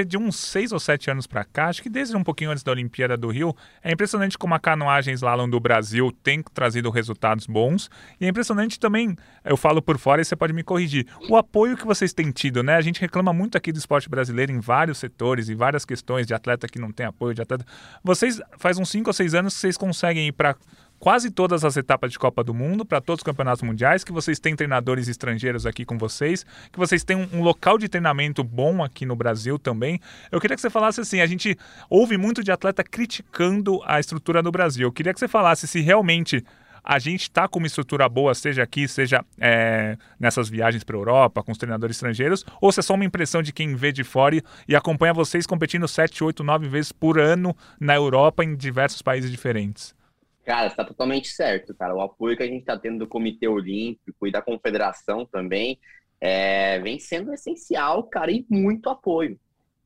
de 0.05 0.19
uns 0.19 0.37
seis 0.37 0.73
ou 0.73 0.81
sete 0.81 1.11
anos 1.11 1.29
para 1.29 1.45
cá, 1.45 1.69
acho 1.69 1.81
que 1.81 1.89
desde 1.89 2.17
um 2.17 2.25
pouquinho 2.25 2.51
antes 2.51 2.65
da 2.65 2.73
Olimpíada 2.73 3.17
do 3.17 3.29
Rio, 3.29 3.55
é 3.83 3.93
impressionante 3.93 4.37
como 4.37 4.53
a 4.55 4.59
canoagem 4.59 5.15
slalom 5.15 5.49
do 5.49 5.61
Brasil 5.61 6.11
tem 6.25 6.43
trazido 6.43 6.91
resultados 6.91 7.47
bons. 7.47 7.89
E 8.21 8.25
é 8.25 8.29
impressionante 8.29 8.81
também, 8.81 9.17
eu 9.45 9.57
falo 9.57 9.81
por 9.81 9.97
fora 9.97 10.23
e 10.23 10.25
você 10.25 10.35
pode 10.35 10.53
me 10.53 10.65
corrigir, 10.65 11.07
o 11.29 11.37
apoio 11.37 11.77
que 11.77 11.87
vocês 11.87 12.13
têm 12.13 12.33
tido, 12.33 12.65
né? 12.65 12.75
A 12.75 12.81
gente 12.81 13.01
reclama 13.01 13.33
muito 13.33 13.57
aqui 13.57 13.71
do 13.71 13.79
esporte 13.79 14.09
brasileiro 14.09 14.51
em 14.51 14.59
vários 14.59 14.99
setores 14.99 15.49
e 15.49 15.55
várias 15.55 15.85
questões 15.85 16.27
de 16.27 16.35
atleta 16.35 16.67
que 16.67 16.81
não 16.81 16.91
tem 16.91 17.07
apoio, 17.07 17.33
de 17.33 17.43
atleta. 17.43 17.65
Vocês, 18.03 18.41
faz 18.59 18.77
uns 18.79 18.91
cinco 18.91 19.11
ou 19.11 19.15
seis 19.15 19.35
anos 19.35 19.55
que 19.55 19.61
vocês 19.61 19.77
conseguem 19.77 20.27
ir 20.27 20.33
para 20.33 20.57
quase 21.03 21.33
todas 21.33 21.65
as 21.65 21.77
etapas 21.77 22.13
de 22.13 22.19
Copa 22.19 22.45
do 22.45 22.55
Mundo, 22.55 22.87
para 22.87 23.01
todos 23.01 23.23
os 23.23 23.25
campeonatos 23.25 23.61
mundiais, 23.65 24.05
que 24.05 24.13
vocês 24.13 24.39
têm 24.39 24.55
treinadores 24.55 25.09
estrangeiros 25.09 25.67
aqui 25.67 25.85
com 25.85 25.99
vocês, 25.99 26.47
que 26.71 26.79
vocês 26.79 27.03
têm 27.03 27.17
um, 27.17 27.43
local 27.43 27.77
de 27.77 27.89
treinamento 27.89 28.45
bom 28.45 28.85
aqui 28.85 29.05
no 29.05 29.17
Brasil 29.17 29.59
também. 29.59 30.01
Eu 30.31 30.41
queria 30.41 30.55
que 30.55 30.63
você 30.63 30.71
falasse 30.71 31.01
assim, 31.01 31.21
a 31.21 31.27
gente 31.27 31.59
ouve 31.91 32.17
muito 32.17 32.41
de 32.45 32.53
atleta 32.53 32.85
criticando 32.85 33.81
a 33.85 33.99
estrutura 33.99 34.41
do 34.41 34.53
Brasil. 34.53 34.87
Eu 34.87 34.93
queria 34.93 35.13
que 35.13 35.19
você 35.19 35.27
falasse 35.27 35.67
se 35.67 35.81
realmente 35.81 36.45
a 36.85 37.01
gente 37.01 37.23
está 37.23 37.49
com 37.49 37.59
uma 37.59 37.67
estrutura 37.67 38.09
boa, 38.09 38.33
seja 38.33 38.63
aqui, 38.63 38.87
seja 38.87 39.25
é, 39.41 39.99
nessas 40.21 40.49
viagens 40.49 40.85
para 40.85 40.95
a 40.95 41.01
Europa, 41.01 41.43
com 41.43 41.51
os 41.51 41.59
treinadores 41.59 41.97
estrangeiros, 41.97 42.45
ou 42.61 42.71
se 42.71 42.79
é 42.79 42.83
só 42.83 42.95
uma 42.95 43.05
impressão 43.05 43.43
de 43.43 43.53
quem 43.53 43.75
vê 43.75 43.91
de 43.91 44.05
fora 44.05 44.41
e 44.69 44.77
acompanha 44.77 45.13
vocês 45.13 45.49
competindo 45.49 45.89
7, 45.89 46.23
8, 46.23 46.45
9 46.45 46.69
vezes 46.69 46.93
por 46.93 47.19
ano 47.19 47.57
na 47.81 47.97
Europa 47.97 48.45
em 48.45 48.55
diversos 48.55 49.03
países 49.03 49.33
diferentes? 49.33 50.01
Cara, 50.45 50.67
está 50.67 50.85
totalmente 50.85 51.29
certo, 51.29 51.75
cara. 51.75 51.95
O 51.95 52.01
apoio 52.01 52.37
que 52.37 52.43
a 52.43 52.47
gente 52.47 52.61
está 52.61 52.77
tendo 52.77 53.01
do 53.01 53.07
Comitê 53.07 53.47
Olímpico 53.47 54.27
e 54.27 54.33
da 54.33 54.43
Confederação 54.43 55.25
também 55.25 55.79
é, 56.21 56.79
vem 56.81 56.99
sendo 56.99 57.33
essencial, 57.33 58.05
cara, 58.05 58.31
e 58.31 58.45
muito 58.51 58.89
apoio. 58.89 59.39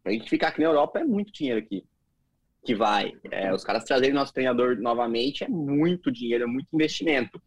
A 0.05 0.11
gente 0.11 0.31
ficar 0.31 0.49
aqui 0.49 0.61
na 0.61 0.67
Europa 0.67 1.01
é 1.01 1.05
muito 1.05 1.33
dinheiro 1.33 1.61
aqui 1.61 1.85
que 2.67 2.75
vai. 2.75 3.13
É, 3.31 3.55
os 3.55 3.63
caras 3.63 3.85
trazerem 3.85 4.13
nosso 4.13 4.35
treinador 4.35 4.77
novamente 4.77 5.45
é 5.45 5.49
muito 5.49 6.11
dinheiro, 6.11 6.45
é 6.45 6.47
muito 6.47 6.67
investimento. 6.73 7.41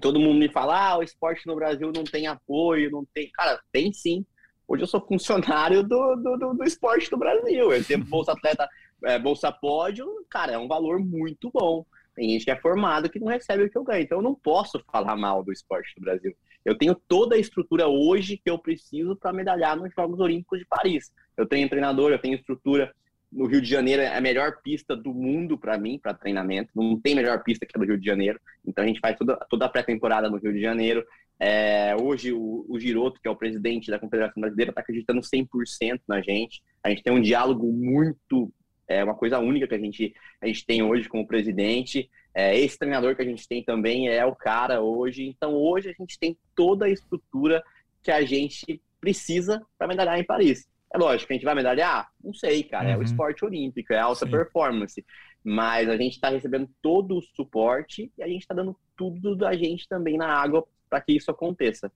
Todo 0.00 0.20
mundo 0.20 0.38
me 0.38 0.48
fala, 0.48 0.90
ah, 0.90 0.98
o 0.98 1.02
esporte 1.02 1.44
no 1.44 1.56
Brasil 1.56 1.90
não 1.94 2.04
tem 2.04 2.28
apoio, 2.28 2.88
não 2.88 3.04
tem. 3.12 3.28
Cara, 3.32 3.60
tem 3.72 3.92
sim. 3.92 4.24
Hoje 4.66 4.84
eu 4.84 4.86
sou 4.86 5.04
funcionário 5.04 5.82
do, 5.82 6.14
do, 6.14 6.36
do, 6.36 6.54
do 6.54 6.64
esporte 6.64 7.10
do 7.10 7.16
Brasil. 7.16 7.72
Eu 7.72 7.84
tenho 7.84 8.04
Bolsa 8.04 8.32
Atleta, 8.32 8.68
é, 9.04 9.18
Bolsa 9.18 9.50
Pódio, 9.50 10.06
cara, 10.30 10.52
é 10.52 10.58
um 10.58 10.68
valor 10.68 11.00
muito 11.00 11.50
bom. 11.52 11.84
Tem 12.18 12.30
gente 12.30 12.44
que 12.44 12.50
é 12.50 12.56
formado 12.56 13.08
que 13.08 13.20
não 13.20 13.28
recebe 13.28 13.62
o 13.62 13.70
que 13.70 13.78
eu 13.78 13.84
ganho. 13.84 14.02
Então 14.02 14.18
eu 14.18 14.22
não 14.22 14.34
posso 14.34 14.82
falar 14.90 15.14
mal 15.14 15.44
do 15.44 15.52
esporte 15.52 15.94
do 15.96 16.00
Brasil. 16.00 16.34
Eu 16.64 16.76
tenho 16.76 16.92
toda 16.92 17.36
a 17.36 17.38
estrutura 17.38 17.86
hoje 17.86 18.36
que 18.36 18.50
eu 18.50 18.58
preciso 18.58 19.14
para 19.14 19.32
medalhar 19.32 19.76
nos 19.76 19.94
Jogos 19.94 20.18
Olímpicos 20.18 20.58
de 20.58 20.66
Paris. 20.66 21.12
Eu 21.36 21.46
tenho 21.46 21.68
treinador, 21.68 22.10
eu 22.10 22.18
tenho 22.18 22.34
estrutura. 22.34 22.92
No 23.30 23.46
Rio 23.46 23.60
de 23.60 23.68
Janeiro 23.68 24.02
é 24.02 24.16
a 24.16 24.20
melhor 24.20 24.60
pista 24.64 24.96
do 24.96 25.14
mundo 25.14 25.56
para 25.56 25.78
mim, 25.78 25.96
para 25.96 26.12
treinamento. 26.12 26.70
Não 26.74 26.98
tem 26.98 27.14
melhor 27.14 27.40
pista 27.44 27.64
que 27.64 27.78
a 27.78 27.80
do 27.80 27.86
Rio 27.86 28.00
de 28.00 28.06
Janeiro. 28.06 28.40
Então 28.66 28.82
a 28.82 28.86
gente 28.88 28.98
faz 28.98 29.16
toda, 29.16 29.36
toda 29.48 29.66
a 29.66 29.68
pré-temporada 29.68 30.28
no 30.28 30.38
Rio 30.38 30.52
de 30.52 30.60
Janeiro. 30.60 31.06
É, 31.38 31.94
hoje 31.94 32.32
o, 32.32 32.66
o 32.68 32.80
Giroto, 32.80 33.20
que 33.20 33.28
é 33.28 33.30
o 33.30 33.36
presidente 33.36 33.92
da 33.92 33.98
Confederação 33.98 34.40
Brasileira, 34.40 34.72
está 34.72 34.80
acreditando 34.80 35.20
100% 35.20 36.00
na 36.08 36.20
gente. 36.20 36.60
A 36.82 36.90
gente 36.90 37.04
tem 37.04 37.12
um 37.12 37.20
diálogo 37.20 37.72
muito 37.72 38.52
é 38.88 39.04
uma 39.04 39.14
coisa 39.14 39.38
única 39.38 39.68
que 39.68 39.74
a 39.74 39.78
gente, 39.78 40.14
a 40.40 40.46
gente 40.46 40.64
tem 40.64 40.82
hoje 40.82 41.08
como 41.08 41.26
presidente. 41.26 42.10
É, 42.34 42.58
esse 42.58 42.78
treinador 42.78 43.14
que 43.14 43.22
a 43.22 43.24
gente 43.24 43.46
tem 43.46 43.62
também 43.62 44.08
é 44.08 44.24
o 44.24 44.34
cara 44.34 44.80
hoje. 44.80 45.26
Então, 45.26 45.54
hoje 45.54 45.90
a 45.90 45.92
gente 45.92 46.18
tem 46.18 46.36
toda 46.56 46.86
a 46.86 46.90
estrutura 46.90 47.62
que 48.02 48.10
a 48.10 48.24
gente 48.24 48.80
precisa 49.00 49.62
para 49.76 49.86
medalhar 49.86 50.18
em 50.18 50.24
Paris. 50.24 50.66
É 50.92 50.96
lógico, 50.96 51.32
a 51.32 51.34
gente 51.34 51.44
vai 51.44 51.54
medalhar? 51.54 52.08
Não 52.24 52.32
sei, 52.32 52.62
cara. 52.62 52.86
Uhum. 52.86 52.90
É 52.90 52.94
o 52.94 52.98
uhum. 52.98 53.04
esporte 53.04 53.44
olímpico, 53.44 53.92
é 53.92 53.98
alta 53.98 54.24
Sim. 54.24 54.32
performance. 54.32 55.04
Mas 55.44 55.88
a 55.88 55.96
gente 55.96 56.14
está 56.14 56.30
recebendo 56.30 56.68
todo 56.82 57.18
o 57.18 57.22
suporte 57.22 58.10
e 58.16 58.22
a 58.22 58.26
gente 58.26 58.42
está 58.42 58.54
dando 58.54 58.74
tudo 58.96 59.36
da 59.36 59.54
gente 59.54 59.86
também 59.86 60.16
na 60.16 60.28
água 60.28 60.66
para 60.88 61.00
que 61.00 61.12
isso 61.12 61.30
aconteça. 61.30 61.92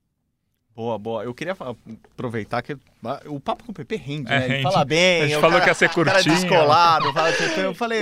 Boa, 0.75 0.97
boa. 0.97 1.23
Eu 1.23 1.33
queria 1.35 1.55
aproveitar 2.15 2.61
que 2.63 2.75
o 3.27 3.39
papo 3.39 3.63
com 3.63 3.71
o 3.71 3.75
PP 3.75 3.95
rende, 3.95 4.31
é, 4.31 4.39
né? 4.39 4.45
Ele 4.45 4.53
rende. 4.55 4.63
fala 4.63 4.83
bem. 4.83 5.21
A 5.21 5.27
gente 5.27 5.39
falou 5.39 5.51
cara, 5.51 5.63
que 5.63 5.69
ia 5.69 5.73
ser 5.75 5.89
curtinho. 5.89 6.15
Cara 6.15 6.23
descolado. 6.23 7.13
Fala, 7.13 7.29
eu 7.29 7.75
falei, 7.75 8.01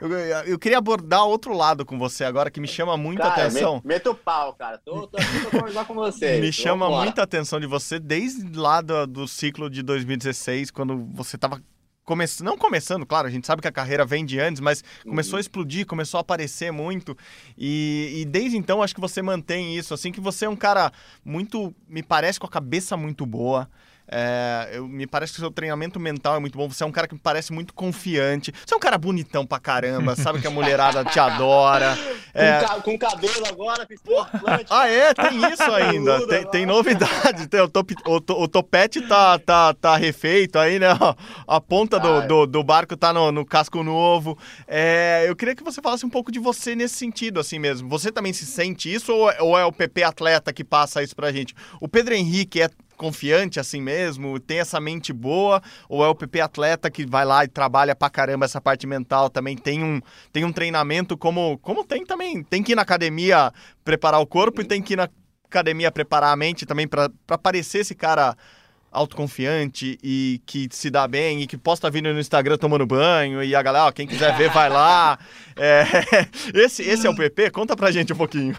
eu, 0.00 0.08
eu, 0.08 0.38
eu, 0.44 0.58
queria 0.58 0.78
abordar 0.78 1.24
outro 1.24 1.56
lado 1.56 1.84
com 1.84 1.98
você 1.98 2.24
agora, 2.24 2.52
que 2.52 2.60
me 2.60 2.68
chama 2.68 2.96
muita 2.96 3.24
cara, 3.24 3.46
atenção. 3.46 3.82
Meta 3.84 4.12
o 4.12 4.14
pau, 4.14 4.52
cara. 4.54 4.78
Tô, 4.78 5.08
tô 5.08 5.16
aqui 5.16 5.40
pra 5.40 5.60
conversar 5.60 5.84
com 5.86 5.94
você. 5.94 6.40
Me 6.40 6.52
chama 6.52 6.88
muita 6.88 7.22
atenção 7.22 7.58
de 7.58 7.66
você 7.66 7.98
desde 7.98 8.56
lá 8.56 8.80
do, 8.80 9.06
do 9.08 9.26
ciclo 9.26 9.68
de 9.68 9.82
2016, 9.82 10.70
quando 10.70 11.04
você 11.12 11.36
tava 11.36 11.60
come... 12.04 12.24
não 12.42 12.56
começando, 12.56 13.06
claro, 13.06 13.26
a 13.26 13.30
gente 13.30 13.46
sabe 13.46 13.62
que 13.62 13.68
a 13.68 13.72
carreira 13.72 14.04
vem 14.04 14.24
de 14.24 14.38
antes, 14.38 14.60
mas 14.60 14.84
começou 15.02 15.34
uhum. 15.34 15.38
a 15.38 15.40
explodir, 15.40 15.86
começou 15.86 16.18
a 16.18 16.20
aparecer 16.20 16.70
muito. 16.70 17.16
E, 17.56 18.20
e, 18.20 18.24
desde 18.24 18.56
então 18.56 18.82
acho 18.82 18.94
que 18.94 19.00
você 19.00 19.22
mantém 19.22 19.76
isso, 19.76 19.94
assim, 19.94 20.12
que 20.12 20.20
você 20.20 20.44
é 20.44 20.48
um 20.48 20.56
cara 20.56 20.92
muito, 21.24 21.74
me 21.88 22.02
parece, 22.02 22.38
com 22.38 22.46
a 22.46 22.50
cabeça 22.50 22.96
muito 22.96 23.24
boa. 23.24 23.68
É, 24.06 24.70
eu, 24.72 24.86
me 24.86 25.06
parece 25.06 25.32
que 25.32 25.38
o 25.38 25.40
seu 25.40 25.50
treinamento 25.50 25.98
mental 25.98 26.36
é 26.36 26.38
muito 26.38 26.56
bom. 26.58 26.68
Você 26.68 26.84
é 26.84 26.86
um 26.86 26.92
cara 26.92 27.08
que 27.08 27.14
me 27.14 27.20
parece 27.20 27.52
muito 27.52 27.72
confiante. 27.72 28.52
Você 28.64 28.74
é 28.74 28.76
um 28.76 28.80
cara 28.80 28.98
bonitão 28.98 29.46
pra 29.46 29.58
caramba, 29.58 30.14
sabe 30.14 30.40
que 30.40 30.46
a 30.46 30.50
mulherada 30.50 31.04
te 31.04 31.18
adora. 31.18 31.96
É... 32.34 32.60
Com, 32.66 32.82
com, 32.82 32.98
cabelo 32.98 33.46
agora, 33.48 33.86
Ah, 34.68 34.88
é? 34.88 35.14
Tem 35.14 35.52
isso 35.52 35.62
ainda. 35.62 36.26
tem, 36.26 36.46
tem 36.46 36.66
novidade. 36.66 37.46
Tem, 37.46 37.60
o, 37.60 37.68
top, 37.68 37.94
o, 38.06 38.42
o, 38.42 38.48
topete 38.48 39.00
tá, 39.02 39.38
tá, 39.38 39.72
tá 39.72 39.96
refeito 39.96 40.58
aí, 40.58 40.78
né? 40.78 40.88
A 41.46 41.60
ponta 41.60 41.98
do, 41.98 42.26
do, 42.26 42.46
do, 42.46 42.64
barco 42.64 42.96
tá 42.96 43.12
no, 43.12 43.30
no 43.30 43.44
casco 43.44 43.82
novo. 43.82 44.36
É, 44.66 45.24
eu 45.28 45.36
queria 45.36 45.54
que 45.54 45.62
você 45.62 45.80
falasse 45.80 46.04
um 46.04 46.10
pouco 46.10 46.32
de 46.32 46.38
você 46.38 46.74
nesse 46.74 46.96
sentido, 46.96 47.40
assim 47.40 47.58
mesmo. 47.58 47.88
Você 47.88 48.10
também 48.10 48.32
se 48.32 48.44
sente 48.44 48.92
isso 48.92 49.12
ou, 49.12 49.30
ou 49.40 49.58
é 49.58 49.64
o 49.64 49.72
PP 49.72 50.02
atleta 50.02 50.52
que 50.52 50.64
passa 50.64 51.02
isso 51.02 51.14
pra 51.14 51.32
gente? 51.32 51.54
O 51.80 51.88
Pedro 51.88 52.14
Henrique 52.14 52.60
é 52.60 52.68
confiante 52.96 53.60
assim 53.60 53.80
mesmo? 53.80 54.38
Tem 54.40 54.60
essa 54.60 54.80
mente 54.80 55.12
boa? 55.12 55.62
Ou 55.88 56.04
é 56.04 56.08
o 56.08 56.14
PP 56.14 56.40
atleta 56.40 56.90
que 56.90 57.06
vai 57.06 57.24
lá 57.24 57.44
e 57.44 57.48
trabalha 57.48 57.94
pra 57.94 58.10
caramba 58.10 58.44
essa 58.44 58.60
parte 58.60 58.86
mental 58.86 59.28
também? 59.28 59.56
Tem 59.56 59.82
um, 59.82 60.00
tem 60.32 60.44
um 60.44 60.52
treinamento 60.52 61.16
como, 61.16 61.58
como 61.58 61.84
tem 61.84 62.04
também. 62.04 62.42
Tem 62.42 62.62
que 62.62 62.72
ir 62.72 62.74
na 62.74 62.82
academia 62.82 63.52
preparar 63.84 64.20
o 64.20 64.26
corpo 64.26 64.60
e 64.60 64.64
tem 64.64 64.82
que 64.82 64.94
ir 64.94 64.96
na 64.96 65.08
academia 65.44 65.90
preparar 65.90 66.32
a 66.32 66.36
mente 66.36 66.66
também 66.66 66.88
para 66.88 67.10
parecer 67.38 67.78
esse 67.78 67.94
cara 67.94 68.36
autoconfiante 68.94 69.98
e 70.02 70.40
que 70.46 70.68
se 70.70 70.88
dá 70.88 71.06
bem 71.06 71.42
e 71.42 71.46
que 71.46 71.58
posta 71.58 71.90
vídeo 71.90 72.14
no 72.14 72.20
Instagram 72.20 72.56
tomando 72.56 72.86
banho 72.86 73.42
e 73.42 73.54
a 73.54 73.60
galera, 73.60 73.86
ó, 73.86 73.92
quem 73.92 74.06
quiser 74.06 74.36
ver, 74.36 74.50
vai 74.50 74.70
lá. 74.70 75.18
É, 75.56 75.84
esse, 76.52 76.82
esse 76.82 77.06
é 77.06 77.10
o 77.10 77.14
PP? 77.14 77.50
Conta 77.52 77.76
pra 77.76 77.92
gente 77.92 78.12
um 78.12 78.16
pouquinho. 78.16 78.56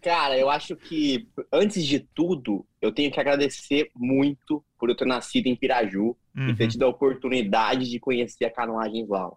Cara, 0.00 0.38
eu 0.38 0.48
acho 0.48 0.74
que, 0.76 1.28
antes 1.52 1.84
de 1.84 2.00
tudo, 2.00 2.66
eu 2.80 2.90
tenho 2.90 3.10
que 3.10 3.20
agradecer 3.20 3.90
muito 3.94 4.64
por 4.78 4.88
eu 4.88 4.96
ter 4.96 5.06
nascido 5.06 5.46
em 5.46 5.56
Piraju 5.56 6.16
uhum. 6.34 6.48
e 6.48 6.56
ter 6.56 6.64
uhum. 6.64 6.68
tido 6.70 6.82
a 6.84 6.88
oportunidade 6.88 7.90
de 7.90 8.00
conhecer 8.00 8.46
a 8.46 8.50
canoagem 8.50 9.02
Slalom. 9.02 9.34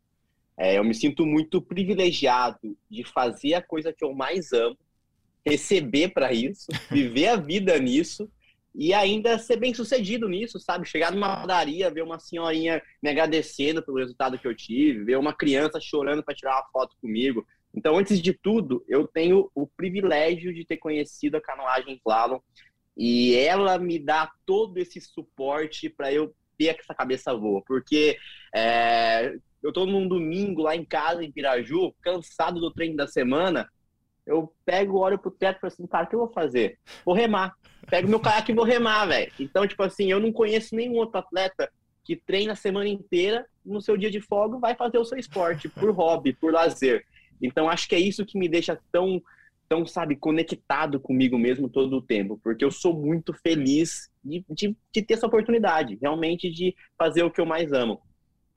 É, 0.58 0.78
eu 0.78 0.84
me 0.84 0.94
sinto 0.94 1.26
muito 1.26 1.62
privilegiado 1.62 2.78
de 2.90 3.04
fazer 3.04 3.56
a 3.56 3.62
coisa 3.62 3.92
que 3.92 4.04
eu 4.06 4.14
mais 4.14 4.54
amo, 4.54 4.78
receber 5.46 6.10
para 6.10 6.32
isso, 6.32 6.68
viver 6.92 7.28
a 7.28 7.36
vida 7.36 7.78
nisso 7.78 8.30
e 8.74 8.94
ainda 8.94 9.38
ser 9.38 9.58
bem 9.58 9.74
sucedido 9.74 10.28
nisso, 10.28 10.60
sabe? 10.60 10.88
Chegar 10.88 11.12
numa 11.12 11.42
padaria, 11.42 11.92
ver 11.92 12.04
uma 12.04 12.20
senhorinha 12.20 12.82
me 13.02 13.10
agradecendo 13.10 13.84
pelo 13.84 13.98
resultado 13.98 14.38
que 14.38 14.48
eu 14.48 14.56
tive, 14.56 15.04
ver 15.04 15.18
uma 15.18 15.34
criança 15.34 15.80
chorando 15.80 16.24
para 16.24 16.34
tirar 16.34 16.56
uma 16.56 16.70
foto 16.72 16.96
comigo, 17.02 17.46
então, 17.74 17.98
antes 17.98 18.22
de 18.22 18.34
tudo, 18.34 18.84
eu 18.88 19.08
tenho 19.08 19.50
o 19.56 19.66
privilégio 19.66 20.54
de 20.54 20.66
ter 20.66 20.78
conhecido 20.78 21.38
a 21.38 21.42
canoagem 21.42 21.96
slalom 21.96 22.40
e 22.96 23.36
ela 23.36 23.80
me 23.80 23.98
dá 23.98 24.32
todo 24.46 24.78
esse 24.78 25.02
suporte 25.02 25.90
para 25.90 26.14
eu 26.14 26.34
ter 26.58 26.78
essa 26.80 26.94
cabeça 26.94 27.36
boa, 27.36 27.64
porque 27.66 28.18
é, 28.54 29.34
eu 29.62 29.70
estou 29.70 29.88
num 29.88 30.08
domingo 30.08 30.62
lá 30.62 30.76
em 30.76 30.86
casa, 30.86 31.24
em 31.24 31.32
Piraju, 31.32 31.94
cansado 32.02 32.60
do 32.60 32.72
treino 32.72 32.96
da 32.96 33.08
semana, 33.08 33.68
eu 34.26 34.54
pego, 34.64 35.00
olho 35.00 35.18
pro 35.18 35.32
teto 35.32 35.58
e 35.58 35.62
falo 35.62 35.74
assim, 35.74 35.88
cara, 35.88 36.06
o 36.06 36.08
que 36.10 36.16
eu 36.16 36.20
vou 36.20 36.32
fazer? 36.32 36.78
Vou 37.04 37.16
remar. 37.16 37.54
Pego 37.90 38.08
meu 38.08 38.20
caiaque 38.20 38.52
e 38.52 38.56
vou 38.56 38.64
remar, 38.64 39.06
velho. 39.06 39.32
Então, 39.40 39.68
tipo 39.68 39.84
assim, 39.84 40.12
eu 40.12 40.20
não 40.20 40.32
conheço 40.32 40.76
nenhum 40.76 40.96
outro 40.96 41.20
atleta 41.20 41.70
que 42.06 42.16
treina 42.16 42.54
a 42.54 42.56
semana 42.56 42.88
inteira, 42.88 43.46
no 43.66 43.82
seu 43.82 43.98
dia 43.98 44.12
de 44.12 44.22
folga, 44.22 44.58
vai 44.58 44.76
fazer 44.76 44.98
o 44.98 45.06
seu 45.06 45.18
esporte, 45.18 45.68
por 45.68 45.90
hobby, 45.92 46.34
por 46.34 46.54
lazer. 46.54 47.06
Então 47.44 47.70
acho 47.70 47.88
que 47.88 47.96
é 47.96 48.00
isso 48.00 48.26
que 48.26 48.40
me 48.40 48.48
deixa 48.48 48.80
tão, 48.92 49.22
tão 49.68 49.86
sabe, 49.86 50.16
conectado 50.16 51.00
comigo 51.00 51.38
mesmo 51.38 51.68
todo 51.70 51.98
o 51.98 52.02
tempo, 52.02 52.40
porque 52.42 52.64
eu 52.64 52.72
sou 52.72 52.98
muito 52.98 53.34
feliz 53.34 54.10
de, 54.24 54.44
de, 54.50 54.76
de 54.92 55.02
ter 55.02 55.16
essa 55.16 55.28
oportunidade, 55.28 56.00
realmente 56.02 56.50
de 56.50 56.74
fazer 56.98 57.24
o 57.24 57.30
que 57.30 57.42
eu 57.42 57.46
mais 57.46 57.74
amo. 57.74 58.02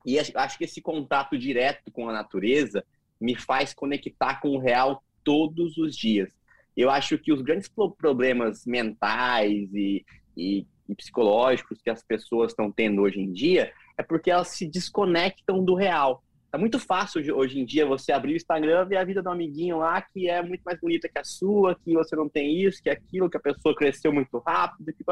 E 0.07 0.19
acho 0.21 0.57
que 0.57 0.65
esse 0.65 0.81
contato 0.81 1.37
direto 1.37 1.91
com 1.91 2.09
a 2.09 2.13
natureza 2.13 2.85
me 3.21 3.35
faz 3.35 3.75
conectar 3.75 4.41
com 4.41 4.51
o 4.51 4.59
real 4.59 5.03
todos 5.25 5.77
os 5.77 5.97
dias. 5.97 6.31
Eu 6.77 6.91
acho 6.91 7.19
que 7.19 7.33
os 7.33 7.43
grandes 7.43 7.69
problemas 7.99 8.65
mentais 8.65 9.69
e, 9.75 10.05
e, 10.37 10.65
e 10.89 10.95
psicológicos 10.95 11.83
que 11.83 11.91
as 11.91 12.05
pessoas 12.05 12.53
estão 12.53 12.71
tendo 12.71 13.03
hoje 13.03 13.19
em 13.19 13.33
dia 13.33 13.73
é 13.99 14.03
porque 14.03 14.31
elas 14.31 14.49
se 14.49 14.69
desconectam 14.69 15.65
do 15.65 15.75
real. 15.75 16.23
Tá 16.57 16.59
muito 16.59 16.79
fácil 16.79 17.37
hoje 17.37 17.61
em 17.61 17.67
dia 17.67 17.85
você 17.85 18.13
abrir 18.13 18.33
o 18.33 18.37
Instagram 18.37 18.85
e 18.87 18.89
ver 18.89 18.97
a 18.97 19.05
vida 19.05 19.23
do 19.23 19.29
amiguinho 19.29 19.77
lá 19.77 20.01
que 20.01 20.27
é 20.27 20.43
muito 20.43 20.63
mais 20.63 20.81
bonita 20.81 21.07
que 21.07 21.19
a 21.19 21.23
sua, 21.23 21.79
que 21.85 21.93
você 21.93 22.17
não 22.17 22.31
tem 22.31 22.63
isso, 22.63 22.83
que 22.83 22.89
aquilo, 22.89 23.29
que 23.29 23.37
a 23.37 23.41
pessoa 23.41 23.77
cresceu 23.77 24.11
muito 24.11 24.39
rápido. 24.39 24.91
Que... 24.91 25.05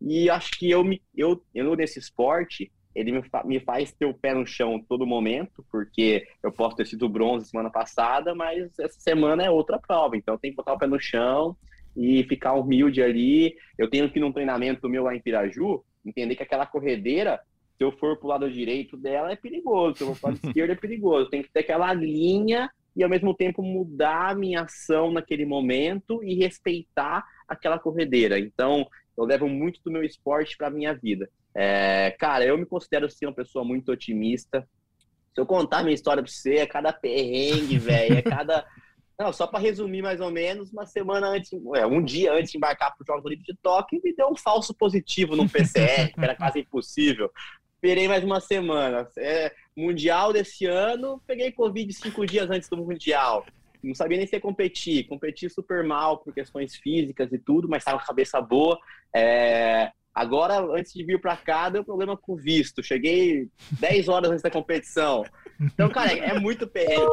E 0.00 0.28
acho 0.28 0.50
que 0.58 0.68
eu, 0.68 0.82
me, 0.82 1.00
eu, 1.16 1.40
eu 1.54 1.76
nesse 1.76 2.00
esporte, 2.00 2.72
ele 2.92 3.12
me, 3.12 3.22
fa 3.22 3.44
me 3.44 3.60
faz 3.60 3.92
ter 3.92 4.04
o 4.04 4.12
pé 4.12 4.34
no 4.34 4.44
chão 4.44 4.84
todo 4.88 5.06
momento, 5.06 5.64
porque 5.70 6.26
eu 6.42 6.50
posso 6.50 6.74
ter 6.74 6.88
sido 6.88 7.08
bronze 7.08 7.50
semana 7.50 7.70
passada, 7.70 8.34
mas 8.34 8.76
essa 8.76 8.98
semana 8.98 9.44
é 9.44 9.48
outra 9.48 9.78
prova, 9.78 10.16
então 10.16 10.36
tenho 10.38 10.54
que 10.54 10.56
botar 10.56 10.72
o 10.72 10.78
pé 10.78 10.88
no 10.88 10.98
chão 10.98 11.56
e 11.96 12.24
ficar 12.24 12.54
humilde 12.54 13.00
ali. 13.00 13.54
Eu 13.78 13.88
tenho 13.88 14.10
que 14.10 14.18
num 14.18 14.32
treinamento 14.32 14.88
meu 14.88 15.04
lá 15.04 15.14
em 15.14 15.22
Piraju, 15.22 15.84
entender 16.04 16.34
que 16.34 16.42
aquela 16.42 16.66
corredeira 16.66 17.40
se 17.80 17.84
eu 17.84 17.92
for 17.92 18.18
pro 18.18 18.28
lado 18.28 18.50
direito 18.50 18.94
dela 18.94 19.32
é 19.32 19.36
perigoso, 19.36 19.96
se 19.96 20.04
eu 20.04 20.08
for 20.08 20.20
pro 20.20 20.28
lado 20.28 20.40
esquerdo 20.44 20.70
é 20.72 20.74
perigoso. 20.74 21.30
Tem 21.30 21.42
que 21.42 21.50
ter 21.50 21.60
aquela 21.60 21.94
linha 21.94 22.70
e 22.94 23.02
ao 23.02 23.08
mesmo 23.08 23.34
tempo 23.34 23.62
mudar 23.62 24.32
a 24.32 24.34
minha 24.34 24.62
ação 24.62 25.10
naquele 25.10 25.46
momento 25.46 26.22
e 26.22 26.34
respeitar 26.34 27.24
aquela 27.48 27.78
corredeira. 27.78 28.38
Então, 28.38 28.86
eu 29.16 29.24
levo 29.24 29.48
muito 29.48 29.80
do 29.82 29.90
meu 29.90 30.04
esporte 30.04 30.58
para 30.58 30.68
minha 30.68 30.92
vida. 30.92 31.30
É, 31.54 32.14
cara, 32.18 32.44
eu 32.44 32.58
me 32.58 32.66
considero 32.66 33.08
ser 33.08 33.24
uma 33.24 33.34
pessoa 33.34 33.64
muito 33.64 33.90
otimista. 33.90 34.68
Se 35.34 35.40
eu 35.40 35.46
contar 35.46 35.82
minha 35.82 35.94
história 35.94 36.22
para 36.22 36.30
você, 36.30 36.56
é 36.56 36.66
cada 36.66 36.92
perrengue, 36.92 37.78
velho, 37.80 38.18
é 38.18 38.22
cada 38.22 38.66
não, 39.18 39.34
só 39.34 39.46
para 39.46 39.58
resumir 39.58 40.00
mais 40.00 40.18
ou 40.18 40.30
menos, 40.30 40.72
uma 40.72 40.86
semana 40.86 41.28
antes, 41.28 41.52
é, 41.74 41.84
um 41.84 42.02
dia 42.02 42.32
antes 42.32 42.50
de 42.50 42.56
embarcar 42.56 42.90
para 42.94 43.02
os 43.02 43.06
Jogos 43.06 43.24
Olímpicos 43.26 43.54
de 43.54 43.60
Tóquio, 43.60 44.00
me 44.02 44.14
deu 44.14 44.28
um 44.28 44.34
falso 44.34 44.72
positivo 44.72 45.36
no 45.36 45.46
PCR, 45.46 46.10
que 46.10 46.20
era 46.24 46.34
quase 46.34 46.60
impossível 46.60 47.30
esperei 47.80 48.06
mais 48.06 48.22
uma 48.22 48.40
semana. 48.40 49.08
É, 49.16 49.50
mundial 49.74 50.34
desse 50.34 50.66
ano, 50.66 51.20
peguei 51.26 51.50
Covid 51.50 51.90
cinco 51.94 52.26
dias 52.26 52.50
antes 52.50 52.68
do 52.68 52.76
Mundial. 52.76 53.46
Não 53.82 53.94
sabia 53.94 54.18
nem 54.18 54.26
se 54.26 54.36
ia 54.36 54.40
competir. 54.40 55.08
Competi 55.08 55.48
super 55.48 55.82
mal 55.82 56.18
por 56.18 56.34
questões 56.34 56.76
físicas 56.76 57.32
e 57.32 57.38
tudo, 57.38 57.66
mas 57.66 57.80
estava 57.80 57.96
com 57.96 58.04
a 58.04 58.06
cabeça 58.06 58.38
boa. 58.38 58.78
É, 59.16 59.90
agora, 60.14 60.60
antes 60.78 60.92
de 60.92 61.02
vir 61.02 61.18
para 61.18 61.34
cá, 61.38 61.70
deu 61.70 61.82
problema 61.82 62.18
com 62.18 62.34
o 62.34 62.36
visto. 62.36 62.82
Cheguei 62.82 63.48
10 63.80 64.08
horas 64.08 64.30
antes 64.30 64.42
da 64.42 64.50
competição. 64.50 65.24
Então, 65.58 65.88
cara, 65.88 66.12
é 66.12 66.38
muito 66.38 66.66
perrengue 66.66 67.08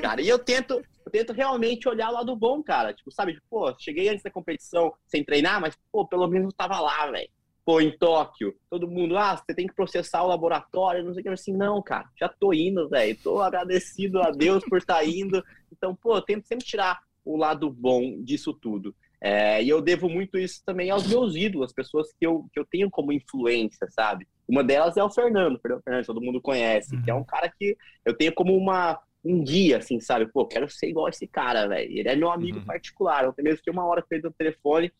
cara. 0.00 0.22
E 0.22 0.28
eu 0.28 0.38
tento, 0.38 0.82
eu 1.04 1.12
tento 1.12 1.34
realmente 1.34 1.86
olhar 1.86 2.08
o 2.08 2.14
lado 2.14 2.34
bom, 2.34 2.62
cara. 2.62 2.94
Tipo, 2.94 3.10
sabe, 3.10 3.34
tipo, 3.34 3.44
pô, 3.50 3.74
cheguei 3.78 4.08
antes 4.08 4.22
da 4.22 4.30
competição 4.30 4.94
sem 5.06 5.22
treinar, 5.22 5.60
mas, 5.60 5.76
pô, 5.92 6.06
pelo 6.06 6.26
menos 6.26 6.46
eu 6.46 6.56
tava 6.56 6.80
lá, 6.80 7.10
velho 7.10 7.28
pô, 7.64 7.80
em 7.80 7.96
Tóquio, 7.96 8.54
todo 8.68 8.88
mundo, 8.88 9.16
ah, 9.16 9.36
você 9.36 9.54
tem 9.54 9.66
que 9.66 9.74
processar 9.74 10.22
o 10.22 10.28
laboratório, 10.28 11.04
não 11.04 11.12
sei 11.12 11.20
o 11.20 11.24
que, 11.24 11.28
assim, 11.28 11.56
não, 11.56 11.82
cara, 11.82 12.08
já 12.18 12.28
tô 12.28 12.52
indo, 12.52 12.88
velho, 12.88 13.16
tô 13.22 13.40
agradecido 13.40 14.20
a 14.20 14.30
Deus 14.30 14.64
por 14.64 14.78
estar 14.78 14.96
tá 14.96 15.04
indo, 15.04 15.42
então, 15.72 15.94
pô, 15.94 16.16
eu 16.16 16.22
tento 16.22 16.46
sempre 16.46 16.66
tirar 16.66 17.00
o 17.24 17.36
lado 17.36 17.70
bom 17.70 18.22
disso 18.22 18.52
tudo. 18.52 18.94
É, 19.22 19.62
e 19.62 19.68
eu 19.68 19.82
devo 19.82 20.08
muito 20.08 20.38
isso 20.38 20.62
também 20.64 20.90
aos 20.90 21.06
meus 21.06 21.36
ídolos, 21.36 21.66
as 21.66 21.74
pessoas 21.74 22.10
que 22.18 22.26
eu, 22.26 22.46
que 22.52 22.58
eu 22.58 22.64
tenho 22.64 22.90
como 22.90 23.12
influência, 23.12 23.86
sabe? 23.90 24.26
Uma 24.48 24.64
delas 24.64 24.96
é 24.96 25.04
o 25.04 25.10
Fernando, 25.10 25.60
Fernando 25.60 25.82
Fernandes, 25.82 26.06
todo 26.06 26.22
mundo 26.22 26.40
conhece, 26.40 26.96
uhum. 26.96 27.02
que 27.02 27.10
é 27.10 27.14
um 27.14 27.24
cara 27.24 27.48
que 27.48 27.76
eu 28.04 28.16
tenho 28.16 28.32
como 28.32 28.56
uma, 28.56 28.98
um 29.22 29.44
guia, 29.44 29.76
assim, 29.76 30.00
sabe? 30.00 30.26
Pô, 30.32 30.46
quero 30.46 30.68
ser 30.70 30.88
igual 30.88 31.08
esse 31.08 31.26
cara, 31.26 31.68
velho. 31.68 31.90
Ele 31.90 32.08
é 32.08 32.16
meu 32.16 32.30
amigo 32.30 32.58
uhum. 32.58 32.64
particular. 32.64 33.24
Eu 33.24 33.32
tenho 33.32 33.48
mesmo 33.48 33.62
que 33.62 33.70
uma 33.70 33.84
hora 33.84 34.02
com 34.02 34.14
ele 34.14 34.24
no 34.24 34.32
telefone 34.32 34.90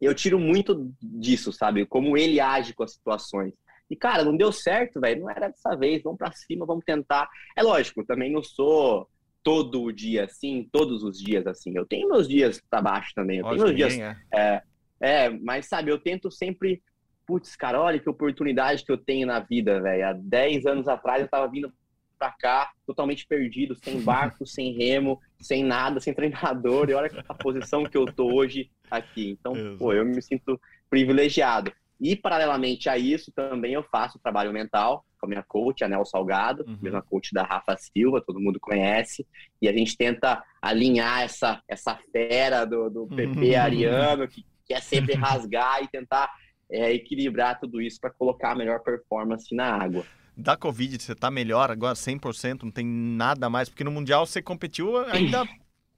eu 0.00 0.14
tiro 0.14 0.38
muito 0.38 0.92
disso, 1.00 1.52
sabe? 1.52 1.86
Como 1.86 2.16
ele 2.16 2.40
age 2.40 2.74
com 2.74 2.82
as 2.82 2.92
situações. 2.92 3.54
E, 3.88 3.96
cara, 3.96 4.24
não 4.24 4.36
deu 4.36 4.50
certo, 4.52 5.00
velho. 5.00 5.22
Não 5.22 5.30
era 5.30 5.48
dessa 5.48 5.74
vez. 5.76 6.02
Vamos 6.02 6.18
para 6.18 6.32
cima, 6.32 6.66
vamos 6.66 6.84
tentar. 6.84 7.28
É 7.56 7.62
lógico, 7.62 8.04
também 8.04 8.30
não 8.30 8.42
sou 8.42 9.08
todo 9.42 9.84
o 9.84 9.92
dia 9.92 10.24
assim, 10.24 10.68
todos 10.72 11.04
os 11.04 11.18
dias 11.18 11.46
assim. 11.46 11.72
Eu 11.76 11.86
tenho 11.86 12.08
meus 12.08 12.28
dias 12.28 12.60
para 12.68 12.82
baixo 12.82 13.12
também. 13.14 13.38
Eu 13.38 13.44
tenho 13.44 13.62
meus 13.62 13.76
dias. 13.76 13.98
É. 13.98 14.16
é. 14.34 14.62
É, 14.98 15.28
mas 15.30 15.66
sabe, 15.66 15.90
eu 15.90 15.98
tento 15.98 16.30
sempre. 16.30 16.82
Putz, 17.26 17.56
cara, 17.56 17.80
olha 17.80 17.98
que 17.98 18.08
oportunidade 18.08 18.84
que 18.84 18.90
eu 18.90 18.96
tenho 18.96 19.26
na 19.26 19.40
vida, 19.40 19.80
velho. 19.80 20.06
Há 20.06 20.12
10 20.12 20.64
anos 20.66 20.88
atrás 20.88 21.22
eu 21.22 21.28
tava 21.28 21.50
vindo 21.50 21.72
pra 22.18 22.30
cá 22.30 22.70
totalmente 22.86 23.26
perdido, 23.26 23.74
sem 23.74 24.00
barco, 24.00 24.44
sem 24.46 24.72
remo, 24.72 25.20
sem 25.40 25.64
nada, 25.64 26.00
sem 26.00 26.14
treinador. 26.14 26.90
E 26.90 26.94
olha 26.94 27.10
a 27.28 27.34
posição 27.34 27.84
que 27.84 27.96
eu 27.96 28.06
tô 28.06 28.32
hoje 28.32 28.70
aqui. 28.90 29.30
Então, 29.30 29.56
Exato. 29.56 29.78
pô, 29.78 29.92
eu 29.92 30.04
me 30.04 30.20
sinto 30.22 30.60
privilegiado. 30.88 31.72
E, 32.00 32.14
paralelamente 32.14 32.88
a 32.88 32.98
isso, 32.98 33.32
também 33.32 33.72
eu 33.72 33.82
faço 33.82 34.18
trabalho 34.18 34.52
mental 34.52 35.04
com 35.18 35.26
a 35.26 35.28
minha 35.28 35.42
coach, 35.42 35.82
a 35.82 35.88
Nel 35.88 36.04
Salgado, 36.04 36.64
uhum. 36.66 36.78
mesma 36.80 37.00
coach 37.00 37.32
da 37.32 37.42
Rafa 37.42 37.74
Silva, 37.76 38.20
todo 38.20 38.40
mundo 38.40 38.60
conhece. 38.60 39.26
E 39.60 39.68
a 39.68 39.72
gente 39.72 39.96
tenta 39.96 40.42
alinhar 40.60 41.22
essa, 41.22 41.62
essa 41.66 41.98
fera 42.12 42.66
do, 42.66 42.90
do 42.90 43.06
PP 43.06 43.50
uhum. 43.50 43.60
ariano, 43.60 44.28
que 44.28 44.44
quer 44.66 44.82
sempre 44.82 45.14
rasgar 45.16 45.82
e 45.82 45.88
tentar 45.88 46.30
é, 46.70 46.92
equilibrar 46.92 47.58
tudo 47.58 47.80
isso 47.80 48.00
para 48.00 48.10
colocar 48.10 48.52
a 48.52 48.56
melhor 48.56 48.80
performance 48.80 49.54
na 49.54 49.72
água. 49.72 50.04
Da 50.36 50.56
Covid, 50.56 51.02
você 51.02 51.14
tá 51.14 51.30
melhor 51.30 51.70
agora, 51.70 51.94
100%, 51.94 52.64
não 52.64 52.70
tem 52.70 52.84
nada 52.84 53.48
mais? 53.48 53.68
Porque 53.68 53.82
no 53.82 53.90
Mundial 53.90 54.26
você 54.26 54.42
competiu 54.42 54.98
ainda 54.98 55.48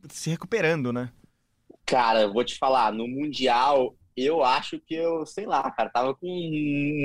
se 0.09 0.31
recuperando, 0.31 0.93
né? 0.93 1.11
Cara, 1.85 2.23
eu 2.23 2.33
vou 2.33 2.45
te 2.45 2.57
falar, 2.57 2.93
no 2.93 3.09
Mundial 3.09 3.97
eu 4.17 4.43
acho 4.43 4.81
que 4.81 4.95
eu, 4.95 5.25
sei 5.25 5.47
lá, 5.47 5.71
cara, 5.71 5.91
tava 5.91 6.15
com 6.15 6.27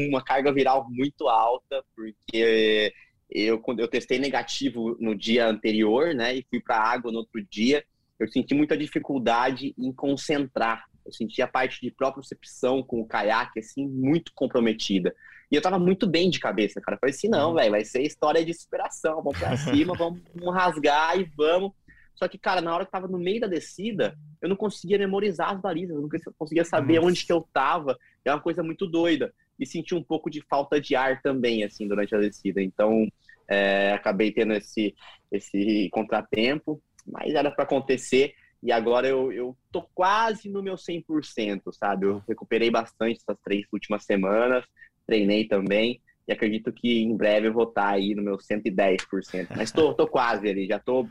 uma 0.10 0.24
carga 0.24 0.52
viral 0.52 0.88
muito 0.90 1.28
alta, 1.28 1.84
porque 1.96 2.94
eu, 3.30 3.60
quando 3.60 3.80
eu 3.80 3.88
testei 3.88 4.18
negativo 4.20 4.98
no 5.00 5.16
dia 5.16 5.48
anterior, 5.48 6.14
né, 6.14 6.36
e 6.36 6.46
fui 6.50 6.60
para 6.60 6.80
água 6.80 7.12
no 7.12 7.20
outro 7.20 7.44
dia, 7.50 7.84
eu 8.20 8.28
senti 8.28 8.54
muita 8.54 8.78
dificuldade 8.78 9.74
em 9.78 9.92
concentrar. 9.92 10.86
Eu 11.06 11.12
senti 11.12 11.42
a 11.42 11.48
parte 11.48 11.82
de 11.82 11.92
propriocepção 11.92 12.82
com 12.82 13.02
o 13.02 13.08
caiaque, 13.08 13.60
assim, 13.60 13.88
muito 13.88 14.32
comprometida. 14.34 15.14
E 15.52 15.56
eu 15.56 15.62
tava 15.62 15.78
muito 15.78 16.08
bem 16.08 16.30
de 16.30 16.40
cabeça, 16.40 16.82
cara. 16.82 16.96
Eu 16.96 17.00
falei 17.00 17.14
assim, 17.14 17.28
não, 17.28 17.50
uhum. 17.50 17.56
velho, 17.56 17.72
vai 17.72 17.86
ser 17.86 18.02
história 18.02 18.44
de 18.44 18.54
superação. 18.54 19.22
Vamos 19.22 19.38
pra 19.38 19.56
cima, 19.58 19.94
vamos, 19.96 20.22
vamos 20.34 20.54
rasgar 20.54 21.20
e 21.20 21.24
vamos. 21.36 21.72
Só 22.16 22.28
que, 22.28 22.38
cara, 22.38 22.62
na 22.62 22.74
hora 22.74 22.86
que 22.86 22.92
tava 22.92 23.08
no 23.08 23.18
meio 23.18 23.42
da 23.42 23.48
descida, 23.48 24.18
eu 24.42 24.48
não 24.48 24.56
conseguia 24.56 24.98
memorizar 24.98 25.52
as 25.52 25.60
balizas, 25.60 25.96
eu 25.96 26.02
não 26.02 26.10
conseguia 26.38 26.64
saber 26.64 26.96
Nossa. 26.96 27.08
onde 27.08 27.26
que 27.26 27.34
eu 27.34 27.48
tava. 27.54 27.98
É 28.24 28.32
uma 28.32 28.42
coisa 28.42 28.64
muito 28.64 28.88
doida. 28.88 29.34
E 29.60 29.66
senti 29.66 29.94
um 29.94 30.04
pouco 30.04 30.30
de 30.30 30.42
falta 30.42 30.80
de 30.80 30.96
ar 30.96 31.22
também, 31.22 31.64
assim, 31.64 31.88
durante 31.88 32.16
a 32.16 32.20
descida. 32.20 32.62
Então, 32.62 33.08
é, 33.48 33.94
acabei 33.94 34.32
tendo 34.32 34.54
esse, 34.54 34.96
esse 35.32 35.90
contratempo, 35.92 36.82
mas 37.06 37.34
era 37.34 37.52
para 37.52 37.64
acontecer. 37.64 38.34
E 38.64 38.72
agora 38.72 39.06
eu, 39.06 39.30
eu 39.30 39.58
tô 39.74 39.82
quase 39.94 40.50
no 40.50 40.64
meu 40.64 40.76
100%, 40.76 41.74
sabe? 41.74 42.06
Eu 42.06 42.24
recuperei 42.26 42.72
bastante 42.72 43.20
essas 43.20 43.38
três 43.44 43.66
últimas 43.74 44.06
semanas, 44.06 44.66
treinei 45.06 45.46
também. 45.46 46.02
E 46.26 46.32
acredito 46.32 46.72
que 46.72 47.02
em 47.02 47.16
breve 47.18 47.50
eu 47.50 47.54
vou 47.54 47.66
estar 47.66 47.90
aí 47.90 48.16
no 48.16 48.24
meu 48.24 48.38
110%. 48.38 49.50
Mas 49.58 49.70
tô, 49.74 49.94
tô 49.94 50.08
quase 50.08 50.48
ali, 50.48 50.66
já 50.66 50.80
tô 50.80 51.06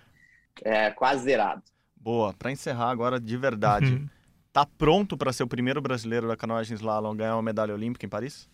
é, 0.65 0.91
quase 0.93 1.25
zerado. 1.25 1.63
Boa. 1.95 2.33
Para 2.33 2.51
encerrar 2.51 2.89
agora 2.89 3.21
de 3.21 3.37
verdade, 3.37 3.97
uhum. 3.97 4.09
tá 4.51 4.65
pronto 4.65 5.15
para 5.19 5.31
ser 5.31 5.43
o 5.43 5.49
primeiro 5.49 5.83
brasileiro 5.83 6.27
da 6.27 6.37
canoagem 6.37 6.75
slalom 6.75 7.15
ganhar 7.15 7.37
uma 7.37 7.43
medalha 7.43 7.75
olímpica 7.75 8.07
em 8.07 8.09
Paris? 8.09 8.49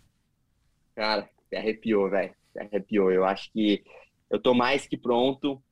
Cara, 0.96 1.30
se 1.48 1.54
arrepiou, 1.54 2.10
velho. 2.10 2.34
Se 2.52 2.58
arrepiou. 2.58 3.12
Eu 3.12 3.24
acho 3.24 3.48
que 3.52 3.84
eu 4.28 4.42
tô 4.42 4.54
mais 4.54 4.88
que 4.88 4.96
pronto. 4.96 5.62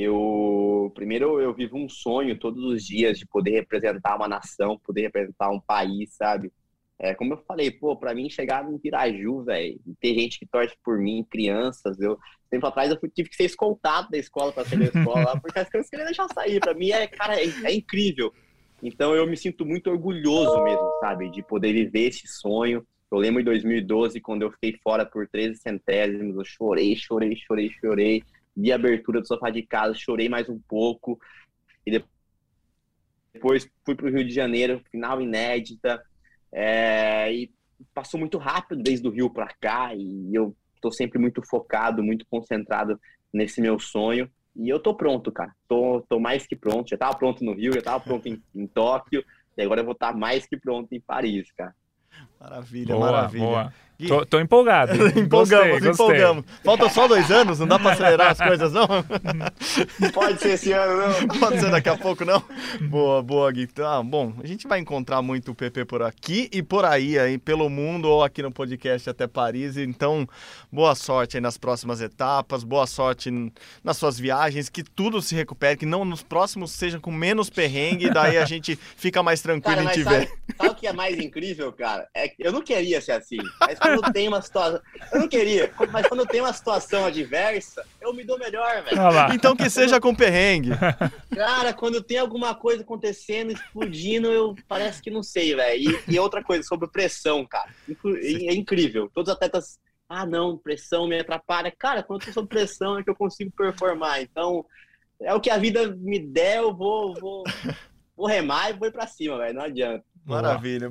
Eu 0.00 0.92
primeiro 0.94 1.40
eu 1.40 1.52
vivo 1.52 1.76
um 1.76 1.88
sonho 1.88 2.38
todos 2.38 2.62
os 2.64 2.84
dias 2.84 3.18
de 3.18 3.26
poder 3.26 3.50
representar 3.50 4.14
uma 4.16 4.28
nação, 4.28 4.78
poder 4.78 5.02
representar 5.02 5.50
um 5.50 5.60
país, 5.60 6.14
sabe? 6.14 6.52
É, 7.00 7.14
como 7.14 7.34
eu 7.34 7.38
falei, 7.38 7.70
pô, 7.70 7.96
para 7.96 8.14
mim 8.14 8.28
chegar 8.28 8.64
no 8.64 8.78
Piraju, 8.78 9.44
velho, 9.44 9.78
ter 10.00 10.14
gente 10.14 10.38
que 10.38 10.46
torce 10.46 10.74
por 10.84 10.98
mim, 10.98 11.24
crianças, 11.28 12.00
eu 12.00 12.18
tempo 12.50 12.66
atrás 12.66 12.90
eu 12.90 13.10
tive 13.10 13.28
que 13.28 13.36
ser 13.36 13.44
escoltado 13.44 14.08
da 14.10 14.18
escola 14.18 14.52
para 14.52 14.64
sair 14.64 14.78
da 14.78 15.00
escola, 15.00 15.38
porque 15.40 15.58
as 15.58 15.68
crianças 15.68 15.90
queriam 15.90 16.06
deixar 16.06 16.28
sair. 16.28 16.60
Para 16.60 16.74
mim 16.74 16.90
é, 16.90 17.06
cara, 17.06 17.40
é, 17.40 17.46
é, 17.64 17.74
incrível. 17.74 18.32
Então 18.82 19.14
eu 19.14 19.26
me 19.26 19.36
sinto 19.36 19.66
muito 19.66 19.90
orgulhoso 19.90 20.62
mesmo, 20.62 20.90
sabe, 21.00 21.30
de 21.30 21.42
poder 21.42 21.72
viver 21.72 22.08
esse 22.08 22.26
sonho. 22.26 22.86
Eu 23.10 23.18
lembro 23.18 23.40
em 23.40 23.44
2012, 23.44 24.20
quando 24.20 24.42
eu 24.42 24.52
fiquei 24.52 24.78
fora 24.82 25.04
por 25.04 25.28
13 25.28 25.56
centésimos, 25.56 26.36
eu 26.36 26.44
chorei, 26.44 26.94
chorei, 26.94 27.36
chorei, 27.36 27.70
chorei. 27.80 28.22
Vi 28.58 28.72
a 28.72 28.74
abertura 28.74 29.20
do 29.20 29.26
sofá 29.26 29.50
de 29.50 29.62
casa, 29.62 29.94
chorei 29.94 30.28
mais 30.28 30.48
um 30.48 30.58
pouco. 30.68 31.18
E 31.86 32.02
depois 33.32 33.70
fui 33.84 33.94
para 33.94 34.06
o 34.06 34.10
Rio 34.10 34.26
de 34.26 34.34
Janeiro, 34.34 34.82
final 34.90 35.22
inédita 35.22 36.02
é, 36.52 37.32
e 37.32 37.50
passou 37.94 38.18
muito 38.18 38.36
rápido 38.36 38.82
desde 38.82 39.06
o 39.06 39.12
Rio 39.12 39.30
para 39.30 39.46
cá 39.60 39.94
e 39.94 40.34
eu 40.34 40.56
tô 40.80 40.90
sempre 40.90 41.20
muito 41.20 41.40
focado, 41.42 42.02
muito 42.02 42.26
concentrado 42.28 43.00
nesse 43.32 43.60
meu 43.60 43.78
sonho. 43.78 44.28
E 44.56 44.68
eu 44.68 44.80
tô 44.80 44.92
pronto, 44.92 45.30
cara. 45.30 45.54
Tô, 45.68 46.04
tô 46.08 46.18
mais 46.18 46.44
que 46.44 46.56
pronto. 46.56 46.90
Já 46.90 46.96
tava 46.96 47.16
pronto 47.16 47.44
no 47.44 47.54
Rio, 47.54 47.72
já 47.72 47.82
tava 47.82 48.02
pronto 48.02 48.26
em, 48.26 48.42
em 48.52 48.66
Tóquio. 48.66 49.24
E 49.56 49.62
agora 49.62 49.82
eu 49.82 49.84
vou 49.84 49.92
estar 49.92 50.12
tá 50.12 50.18
mais 50.18 50.46
que 50.46 50.56
pronto 50.56 50.92
em 50.92 51.00
Paris, 51.00 51.52
cara. 51.52 51.74
Maravilha, 52.40 52.94
boa, 52.96 53.12
maravilha. 53.12 53.44
Boa. 53.44 53.74
Tô, 54.06 54.24
tô, 54.24 54.38
empolgado. 54.38 54.92
empolgamos, 55.18 55.80
gostei, 55.80 55.90
empolgamos. 55.90 56.44
Gostei. 56.44 56.62
Falta 56.62 56.88
só 56.88 57.08
dois 57.08 57.32
anos, 57.32 57.58
não 57.58 57.66
dá 57.66 57.80
para 57.80 57.94
acelerar 57.94 58.30
as 58.30 58.38
coisas, 58.38 58.72
não? 58.72 58.86
Pode 60.14 60.40
ser 60.40 60.50
esse 60.50 60.70
ano, 60.70 61.02
não. 61.26 61.40
Pode 61.40 61.58
ser 61.58 61.68
daqui 61.68 61.88
a 61.88 61.96
pouco, 61.96 62.24
não? 62.24 62.40
Boa, 62.82 63.20
boa, 63.20 63.50
Gui. 63.50 63.68
Ah, 63.80 64.00
bom, 64.00 64.34
a 64.40 64.46
gente 64.46 64.68
vai 64.68 64.78
encontrar 64.78 65.20
muito 65.20 65.50
o 65.50 65.54
PP 65.54 65.84
por 65.84 66.02
aqui 66.02 66.48
e 66.52 66.62
por 66.62 66.84
aí, 66.84 67.18
aí, 67.18 67.38
pelo 67.38 67.68
mundo 67.68 68.08
ou 68.08 68.22
aqui 68.22 68.40
no 68.40 68.52
podcast 68.52 69.10
até 69.10 69.26
Paris. 69.26 69.76
Então, 69.76 70.28
boa 70.70 70.94
sorte 70.94 71.36
aí 71.36 71.40
nas 71.40 71.58
próximas 71.58 72.00
etapas, 72.00 72.62
boa 72.62 72.86
sorte 72.86 73.32
nas 73.82 73.96
suas 73.96 74.16
viagens, 74.16 74.68
que 74.68 74.84
tudo 74.84 75.20
se 75.20 75.34
recupere, 75.34 75.76
que 75.76 75.86
não 75.86 76.04
nos 76.04 76.22
próximos 76.22 76.70
sejam 76.70 77.00
com 77.00 77.10
menos 77.10 77.50
perrengue, 77.50 78.10
daí 78.10 78.38
a 78.38 78.44
gente 78.44 78.78
fica 78.96 79.24
mais 79.24 79.42
tranquilo 79.42 79.78
cara, 79.78 79.90
em 79.90 79.92
te 79.92 80.04
sabe, 80.04 80.16
ver. 80.18 80.32
Sabe 80.56 80.70
o 80.70 80.74
que 80.76 80.86
é 80.86 80.92
mais 80.92 81.18
incrível, 81.18 81.72
cara? 81.72 82.08
É 82.14 82.28
que 82.28 82.36
eu 82.38 82.52
não 82.52 82.62
queria 82.62 83.00
ser 83.00 83.12
assim, 83.12 83.38
mas 83.60 83.76
quando 83.96 84.12
tem 84.12 84.28
uma 84.28 84.42
situação. 84.42 84.80
Eu 85.12 85.20
não 85.20 85.28
queria, 85.28 85.72
mas 85.90 86.06
quando 86.06 86.26
tem 86.26 86.40
uma 86.40 86.52
situação 86.52 87.04
adversa, 87.04 87.84
eu 88.00 88.12
me 88.12 88.24
dou 88.24 88.38
melhor, 88.38 88.82
velho. 88.82 89.00
Ah 89.00 89.34
então 89.34 89.56
que 89.56 89.70
seja 89.70 90.00
com 90.00 90.14
perrengue. 90.14 90.70
Cara, 91.34 91.72
quando 91.72 92.02
tem 92.02 92.18
alguma 92.18 92.54
coisa 92.54 92.82
acontecendo, 92.82 93.52
explodindo, 93.52 94.28
eu 94.28 94.54
parece 94.66 95.02
que 95.02 95.10
não 95.10 95.22
sei, 95.22 95.54
velho. 95.54 96.02
E, 96.08 96.14
e, 96.14 96.18
outra 96.18 96.42
coisa, 96.42 96.62
sobre 96.62 96.88
pressão, 96.88 97.46
cara. 97.46 97.70
É 97.88 98.54
incrível. 98.54 99.10
Todos 99.14 99.30
os 99.30 99.36
atletas. 99.36 99.78
Ah, 100.08 100.24
não, 100.24 100.56
pressão 100.56 101.06
me 101.06 101.18
atrapalha. 101.18 101.72
Cara, 101.76 102.02
quando 102.02 102.22
eu 102.22 102.26
tô 102.28 102.32
sob 102.32 102.48
pressão 102.48 102.98
é 102.98 103.04
que 103.04 103.10
eu 103.10 103.14
consigo 103.14 103.52
performar. 103.56 104.22
Então, 104.22 104.64
é 105.20 105.34
o 105.34 105.40
que 105.40 105.50
a 105.50 105.58
vida 105.58 105.94
me 105.96 106.18
der, 106.18 106.58
eu 106.58 106.74
vou, 106.74 107.14
vou, 107.14 107.44
vou 108.16 108.26
remar 108.26 108.70
e 108.70 108.72
vou 108.72 108.88
ir 108.88 108.92
pra 108.92 109.06
cima, 109.06 109.36
velho. 109.36 109.54
Não 109.54 109.62
adianta. 109.62 110.04
Maravilha. 110.28 110.90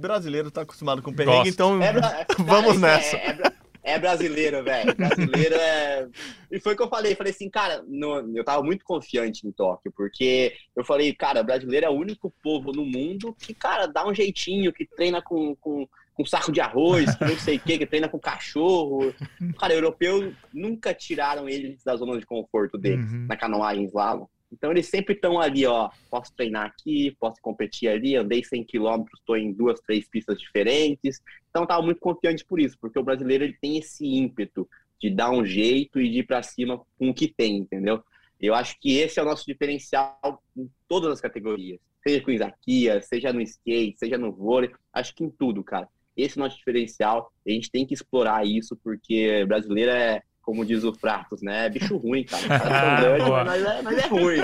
Brasileiro 0.00 0.50
tá 0.50 0.62
acostumado 0.62 1.02
com 1.02 1.12
perrengue, 1.12 1.50
então 1.50 1.82
é 1.82 1.92
bra... 1.92 2.26
vamos 2.38 2.78
cara, 2.78 2.96
nessa. 2.96 3.16
É, 3.16 3.30
é, 3.30 3.94
é, 3.94 3.98
brasileiro, 3.98 4.64
velho. 4.64 4.94
Brasileiro 4.94 5.54
é. 5.54 6.08
E 6.50 6.58
foi 6.58 6.72
o 6.72 6.76
que 6.76 6.82
eu 6.82 6.88
falei. 6.88 7.14
Falei 7.14 7.32
assim, 7.32 7.50
cara, 7.50 7.84
no... 7.86 8.36
eu 8.36 8.44
tava 8.44 8.62
muito 8.62 8.84
confiante 8.84 9.46
em 9.46 9.52
Tóquio, 9.52 9.92
porque 9.94 10.54
eu 10.74 10.84
falei, 10.84 11.12
cara, 11.12 11.42
brasileiro 11.42 11.86
é 11.86 11.90
o 11.90 11.94
único 11.94 12.32
povo 12.42 12.72
no 12.72 12.84
mundo 12.84 13.36
que, 13.38 13.52
cara, 13.52 13.86
dá 13.86 14.06
um 14.06 14.14
jeitinho, 14.14 14.72
que 14.72 14.86
treina 14.86 15.20
com, 15.20 15.54
com, 15.56 15.86
com 16.14 16.24
saco 16.24 16.50
de 16.50 16.60
arroz, 16.60 17.14
que 17.16 17.24
não 17.24 17.36
sei 17.36 17.56
o 17.56 17.60
que, 17.60 17.78
que 17.78 17.86
treina 17.86 18.08
com 18.08 18.18
cachorro. 18.18 19.12
Cara, 19.58 19.74
europeu 19.74 20.32
nunca 20.52 20.94
tiraram 20.94 21.48
eles 21.48 21.84
da 21.84 21.94
zona 21.96 22.18
de 22.18 22.24
conforto 22.24 22.78
deles, 22.78 23.10
uhum. 23.10 23.26
na 23.28 23.36
canoagem 23.36 23.84
slalom. 23.84 24.26
Então 24.52 24.70
eles 24.70 24.86
sempre 24.86 25.14
estão 25.14 25.40
ali, 25.40 25.64
ó, 25.64 25.88
posso 26.10 26.34
treinar 26.34 26.66
aqui, 26.66 27.16
posso 27.18 27.40
competir 27.40 27.88
ali, 27.88 28.14
andei 28.14 28.44
100 28.44 28.64
km, 28.64 29.04
estou 29.14 29.36
em 29.36 29.52
duas, 29.52 29.80
três 29.80 30.06
pistas 30.06 30.38
diferentes. 30.38 31.22
Então 31.48 31.62
estava 31.62 31.82
muito 31.82 32.00
confiante 32.00 32.44
por 32.44 32.60
isso, 32.60 32.76
porque 32.78 32.98
o 32.98 33.02
brasileiro 33.02 33.44
ele 33.44 33.56
tem 33.60 33.78
esse 33.78 34.06
ímpeto 34.06 34.68
de 35.00 35.10
dar 35.10 35.30
um 35.30 35.44
jeito 35.44 36.00
e 36.00 36.08
de 36.08 36.18
ir 36.18 36.26
para 36.26 36.42
cima 36.42 36.80
com 36.98 37.08
o 37.08 37.14
que 37.14 37.26
tem, 37.26 37.56
entendeu? 37.56 38.02
Eu 38.38 38.54
acho 38.54 38.78
que 38.78 38.98
esse 38.98 39.18
é 39.18 39.22
o 39.22 39.26
nosso 39.26 39.44
diferencial 39.46 40.42
em 40.56 40.68
todas 40.88 41.12
as 41.12 41.20
categorias, 41.20 41.80
seja 42.02 42.20
com 42.20 42.30
Isaquias, 42.30 43.06
seja 43.06 43.32
no 43.32 43.40
skate, 43.40 43.98
seja 43.98 44.18
no 44.18 44.32
vôlei, 44.32 44.70
acho 44.92 45.14
que 45.14 45.24
em 45.24 45.30
tudo, 45.30 45.64
cara. 45.64 45.88
Esse 46.16 46.38
é 46.38 46.40
o 46.40 46.44
nosso 46.44 46.58
diferencial, 46.58 47.32
a 47.46 47.50
gente 47.50 47.70
tem 47.70 47.86
que 47.86 47.94
explorar 47.94 48.46
isso, 48.46 48.76
porque 48.76 49.44
brasileiro 49.46 49.92
é, 49.92 50.22
como 50.42 50.64
diz 50.66 50.82
o 50.84 50.92
Pratos, 50.92 51.40
né? 51.40 51.66
É 51.66 51.70
bicho 51.70 51.96
ruim, 51.96 52.24
cara. 52.24 52.42
cara 52.60 53.00
grande, 53.00 53.30
mas, 53.30 53.64
é, 53.64 53.82
mas, 53.82 53.98
é, 53.98 54.06
ruim. 54.08 54.40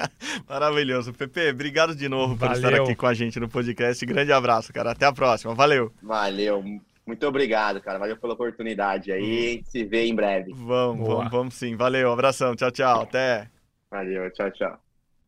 Maravilhoso. 0.48 1.12
Pepe, 1.12 1.50
obrigado 1.50 1.94
de 1.94 2.08
novo 2.08 2.34
Valeu. 2.34 2.60
por 2.60 2.68
estar 2.68 2.82
aqui 2.82 2.94
com 2.94 3.06
a 3.06 3.14
gente 3.14 3.38
no 3.38 3.48
podcast. 3.48 4.04
Grande 4.04 4.32
abraço, 4.32 4.72
cara. 4.72 4.92
Até 4.92 5.06
a 5.06 5.12
próxima. 5.12 5.54
Valeu. 5.54 5.92
Valeu. 6.02 6.64
Muito 7.06 7.26
obrigado, 7.26 7.80
cara. 7.80 7.98
Valeu 7.98 8.16
pela 8.16 8.32
oportunidade 8.32 9.12
aí. 9.12 9.22
A 9.22 9.50
gente 9.52 9.70
se 9.70 9.84
vê 9.84 10.06
em 10.06 10.14
breve. 10.14 10.52
Vamos, 10.54 11.06
vamos, 11.06 11.30
vamos 11.30 11.54
sim. 11.54 11.76
Valeu. 11.76 12.10
Abração. 12.10 12.56
Tchau, 12.56 12.70
tchau. 12.70 13.02
Até. 13.02 13.48
Valeu. 13.90 14.30
Tchau, 14.32 14.50
tchau. 14.52 14.78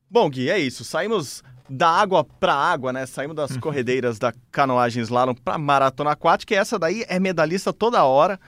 Bom, 0.08 0.30
Gui, 0.30 0.48
é 0.48 0.58
isso. 0.58 0.84
Saímos 0.84 1.42
da 1.68 1.88
água 1.88 2.24
para 2.24 2.54
água, 2.54 2.92
né? 2.92 3.04
Saímos 3.04 3.36
das 3.36 3.56
corredeiras 3.58 4.18
da 4.18 4.32
canoagem 4.50 5.02
slalom 5.02 5.34
para 5.34 5.58
maratona 5.58 6.12
aquática. 6.12 6.54
E 6.54 6.56
essa 6.56 6.78
daí 6.78 7.04
é 7.08 7.18
medalhista 7.18 7.72
toda 7.72 8.04
hora. 8.04 8.38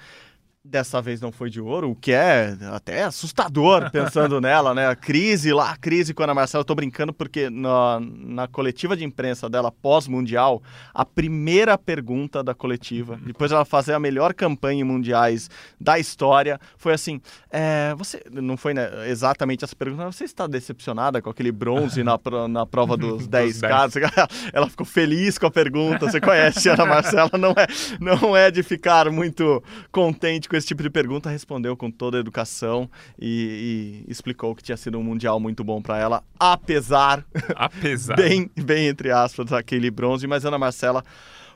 Dessa 0.68 1.00
vez 1.00 1.20
não 1.20 1.30
foi 1.30 1.48
de 1.48 1.60
ouro, 1.60 1.90
o 1.90 1.94
que 1.94 2.10
é 2.10 2.56
até 2.72 3.04
assustador 3.04 3.88
pensando 3.92 4.40
nela, 4.40 4.74
né? 4.74 4.88
A 4.88 4.96
crise 4.96 5.52
lá, 5.52 5.70
a 5.70 5.76
crise 5.76 6.12
com 6.12 6.22
a 6.22 6.26
Ana 6.26 6.34
Marcela. 6.34 6.62
Eu 6.62 6.64
tô 6.64 6.74
brincando 6.74 7.12
porque 7.12 7.48
na, 7.48 8.00
na 8.00 8.48
coletiva 8.48 8.96
de 8.96 9.04
imprensa 9.04 9.48
dela 9.48 9.70
pós-mundial, 9.70 10.60
a 10.92 11.04
primeira 11.04 11.78
pergunta 11.78 12.42
da 12.42 12.52
coletiva, 12.52 13.16
depois 13.24 13.52
ela 13.52 13.64
fazer 13.64 13.92
a 13.92 14.00
melhor 14.00 14.34
campanha 14.34 14.80
em 14.80 14.84
mundiais 14.84 15.48
da 15.80 16.00
história, 16.00 16.58
foi 16.76 16.94
assim: 16.94 17.20
é, 17.50 17.94
você. 17.96 18.20
Não 18.30 18.56
foi 18.56 18.74
né, 18.74 19.08
exatamente 19.08 19.64
essa 19.64 19.76
pergunta, 19.76 20.10
você 20.10 20.24
está 20.24 20.48
decepcionada 20.48 21.22
com 21.22 21.30
aquele 21.30 21.52
bronze 21.52 22.02
na, 22.02 22.18
na 22.48 22.66
prova 22.66 22.96
dos 22.98 23.28
10 23.28 23.60
caras? 23.60 23.94
Ela 24.52 24.68
ficou 24.68 24.84
feliz 24.84 25.38
com 25.38 25.46
a 25.46 25.50
pergunta. 25.50 26.10
Você 26.10 26.20
conhece 26.20 26.68
a 26.68 26.74
Ana 26.74 26.86
Marcela, 26.86 27.30
não 27.38 27.52
é, 27.52 27.66
não 28.00 28.36
é 28.36 28.50
de 28.50 28.64
ficar 28.64 29.10
muito 29.10 29.62
contente 29.92 30.48
com 30.48 30.55
com 30.56 30.58
esse 30.58 30.66
tipo 30.66 30.82
de 30.82 30.88
pergunta, 30.88 31.28
respondeu 31.28 31.76
com 31.76 31.90
toda 31.90 32.16
a 32.16 32.20
educação 32.20 32.90
e, 33.20 34.04
e 34.06 34.10
explicou 34.10 34.54
que 34.54 34.62
tinha 34.62 34.76
sido 34.76 34.98
um 34.98 35.02
mundial 35.02 35.38
muito 35.38 35.62
bom 35.62 35.82
para 35.82 35.98
ela, 35.98 36.24
apesar, 36.40 37.22
apesar, 37.54 38.16
bem, 38.16 38.50
bem 38.56 38.88
entre 38.88 39.10
aspas, 39.10 39.52
aquele 39.52 39.90
bronze. 39.90 40.26
Mas 40.26 40.46
Ana 40.46 40.56
Marcela, 40.56 41.04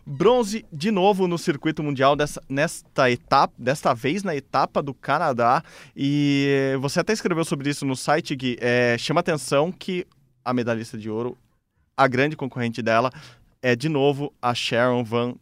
bronze 0.04 0.66
de 0.70 0.90
novo 0.90 1.26
no 1.26 1.38
circuito 1.38 1.82
mundial 1.82 2.14
dessa, 2.14 2.42
nesta 2.46 3.10
etapa, 3.10 3.54
desta 3.56 3.94
vez 3.94 4.22
na 4.22 4.36
etapa 4.36 4.82
do 4.82 4.92
Canadá. 4.92 5.62
E 5.96 6.76
você 6.78 7.00
até 7.00 7.14
escreveu 7.14 7.44
sobre 7.46 7.70
isso 7.70 7.86
no 7.86 7.96
site, 7.96 8.36
Gui. 8.36 8.58
É, 8.60 8.96
chama 8.98 9.20
atenção 9.20 9.72
que 9.72 10.06
a 10.44 10.52
medalhista 10.52 10.98
de 10.98 11.08
ouro, 11.08 11.38
a 11.96 12.06
grande 12.06 12.36
concorrente 12.36 12.82
dela, 12.82 13.10
é 13.62 13.74
de 13.74 13.88
novo 13.88 14.30
a 14.42 14.52
Sharon 14.52 15.02
Van 15.04 15.36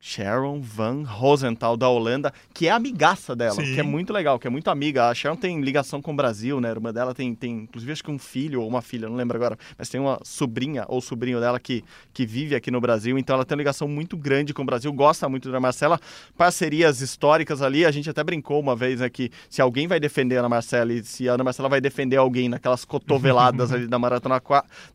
Sharon 0.00 0.60
Van 0.60 1.02
Rosenthal, 1.04 1.76
da 1.76 1.88
Holanda, 1.88 2.32
que 2.54 2.68
é 2.68 2.70
amigaça 2.70 3.34
dela, 3.34 3.56
Sim. 3.56 3.74
que 3.74 3.80
é 3.80 3.82
muito 3.82 4.12
legal, 4.12 4.38
que 4.38 4.46
é 4.46 4.50
muito 4.50 4.70
amiga. 4.70 5.08
A 5.08 5.14
Sharon 5.14 5.36
tem 5.36 5.60
ligação 5.60 6.00
com 6.00 6.12
o 6.12 6.16
Brasil, 6.16 6.60
né? 6.60 6.68
A 6.68 6.72
irmã 6.72 6.92
dela 6.92 7.14
tem, 7.14 7.34
tem, 7.34 7.62
inclusive, 7.62 7.92
acho 7.92 8.04
que 8.04 8.10
um 8.10 8.18
filho 8.18 8.62
ou 8.62 8.68
uma 8.68 8.80
filha, 8.80 9.08
não 9.08 9.16
lembro 9.16 9.36
agora, 9.36 9.58
mas 9.76 9.88
tem 9.88 10.00
uma 10.00 10.20
sobrinha 10.22 10.84
ou 10.86 11.00
sobrinho 11.00 11.40
dela 11.40 11.58
que, 11.58 11.82
que 12.12 12.24
vive 12.24 12.54
aqui 12.54 12.70
no 12.70 12.80
Brasil, 12.80 13.18
então 13.18 13.34
ela 13.34 13.44
tem 13.44 13.56
uma 13.56 13.60
ligação 13.60 13.88
muito 13.88 14.16
grande 14.16 14.54
com 14.54 14.62
o 14.62 14.64
Brasil, 14.64 14.92
gosta 14.92 15.28
muito 15.28 15.50
da 15.50 15.58
Marcela. 15.58 16.00
Parcerias 16.36 17.00
históricas 17.00 17.60
ali, 17.60 17.84
a 17.84 17.90
gente 17.90 18.08
até 18.08 18.22
brincou 18.22 18.60
uma 18.60 18.76
vez 18.76 19.00
né, 19.00 19.10
que 19.10 19.30
se 19.50 19.60
alguém 19.60 19.88
vai 19.88 19.98
defender 19.98 20.36
a 20.36 20.40
Ana 20.40 20.48
Marcela 20.48 20.92
e 20.92 21.02
se 21.02 21.28
a 21.28 21.34
Ana 21.34 21.42
Marcela 21.42 21.68
vai 21.68 21.80
defender 21.80 22.16
alguém 22.16 22.48
naquelas 22.48 22.84
cotoveladas 22.84 23.72
ali 23.74 23.88
da 23.88 23.98
maratona, 23.98 24.40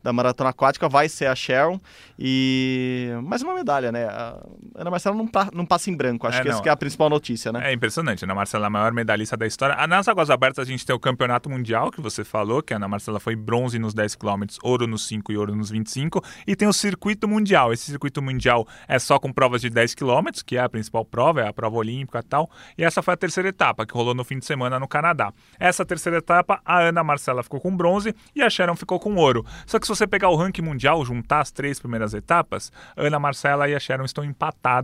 da 0.02 0.14
maratona 0.14 0.52
aquática, 0.52 0.88
vai 0.88 1.10
ser 1.10 1.26
a 1.26 1.36
Sharon. 1.36 1.80
E 2.18 3.10
mais 3.24 3.42
uma 3.42 3.54
medalha, 3.54 3.92
né? 3.92 4.06
A 4.06 4.40
Ana 4.76 4.93
Marcela 4.94 5.16
não, 5.16 5.28
tá, 5.28 5.50
não 5.54 5.66
passa 5.66 5.90
em 5.90 5.96
branco. 5.96 6.28
Acho 6.28 6.40
é, 6.40 6.42
que 6.42 6.50
essa 6.50 6.62
que 6.62 6.70
é 6.70 6.72
a 6.72 6.78
principal 6.78 7.10
notícia, 7.10 7.52
né? 7.52 7.72
É 7.72 7.74
impressionante. 7.74 8.24
Ana 8.24 8.36
Marcela 8.36 8.66
é 8.66 8.68
a 8.68 8.70
maior 8.70 8.94
medalhista 8.94 9.36
da 9.36 9.48
história. 9.48 9.76
Nas 9.88 10.08
Águas 10.08 10.30
Abertas 10.30 10.68
a 10.68 10.70
gente 10.70 10.86
tem 10.86 10.96
o 10.96 11.00
Campeonato 11.00 11.50
Mundial, 11.50 11.92
que 11.92 12.00
você 12.00 12.24
falou, 12.24 12.62
que 12.62 12.74
a 12.74 12.78
Ana 12.78 12.88
Marcela 12.88 13.20
foi 13.20 13.36
bronze 13.36 13.80
nos 13.80 13.94
10 13.94 14.16
km, 14.16 14.44
ouro 14.62 14.88
nos 14.88 15.08
5 15.08 15.32
e 15.32 15.38
ouro 15.38 15.56
nos 15.56 15.70
25. 15.72 16.24
E 16.46 16.56
tem 16.56 16.68
o 16.68 16.74
Circuito 16.74 17.28
Mundial. 17.28 17.74
Esse 17.74 17.86
Circuito 17.86 18.22
Mundial 18.22 18.68
é 18.88 19.00
só 19.00 19.18
com 19.18 19.32
provas 19.32 19.62
de 19.62 19.70
10 19.70 19.96
km, 19.96 20.30
que 20.46 20.58
é 20.58 20.62
a 20.62 20.70
principal 20.70 21.04
prova, 21.04 21.42
é 21.42 21.48
a 21.48 21.54
prova 21.54 21.78
olímpica 21.78 22.20
e 22.20 22.24
tal. 22.24 22.50
E 22.78 22.84
essa 22.84 23.02
foi 23.02 23.16
a 23.16 23.18
terceira 23.18 23.50
etapa, 23.50 23.86
que 23.86 23.94
rolou 23.94 24.14
no 24.14 24.24
fim 24.24 24.38
de 24.38 24.46
semana 24.46 24.80
no 24.80 24.88
Canadá. 24.88 25.34
Essa 25.60 25.84
terceira 25.84 26.20
etapa, 26.20 26.62
a 26.64 26.80
Ana 26.80 27.04
Marcela 27.04 27.42
ficou 27.42 27.60
com 27.60 27.76
bronze 27.76 28.16
e 28.36 28.42
a 28.42 28.50
Sharon 28.50 28.76
ficou 28.76 29.00
com 29.00 29.16
ouro. 29.16 29.46
Só 29.66 29.80
que 29.80 29.88
se 29.88 29.96
você 29.96 30.06
pegar 30.06 30.30
o 30.30 30.36
ranking 30.36 30.62
mundial, 30.62 31.04
juntar 31.04 31.42
as 31.42 31.52
três 31.52 31.80
primeiras 31.80 32.14
etapas, 32.14 32.72
Ana 32.96 33.20
Marcela 33.20 33.68
e 33.68 33.76
a 33.76 33.80
Sharon 33.80 34.06
estão 34.06 34.24
empatadas 34.24 34.83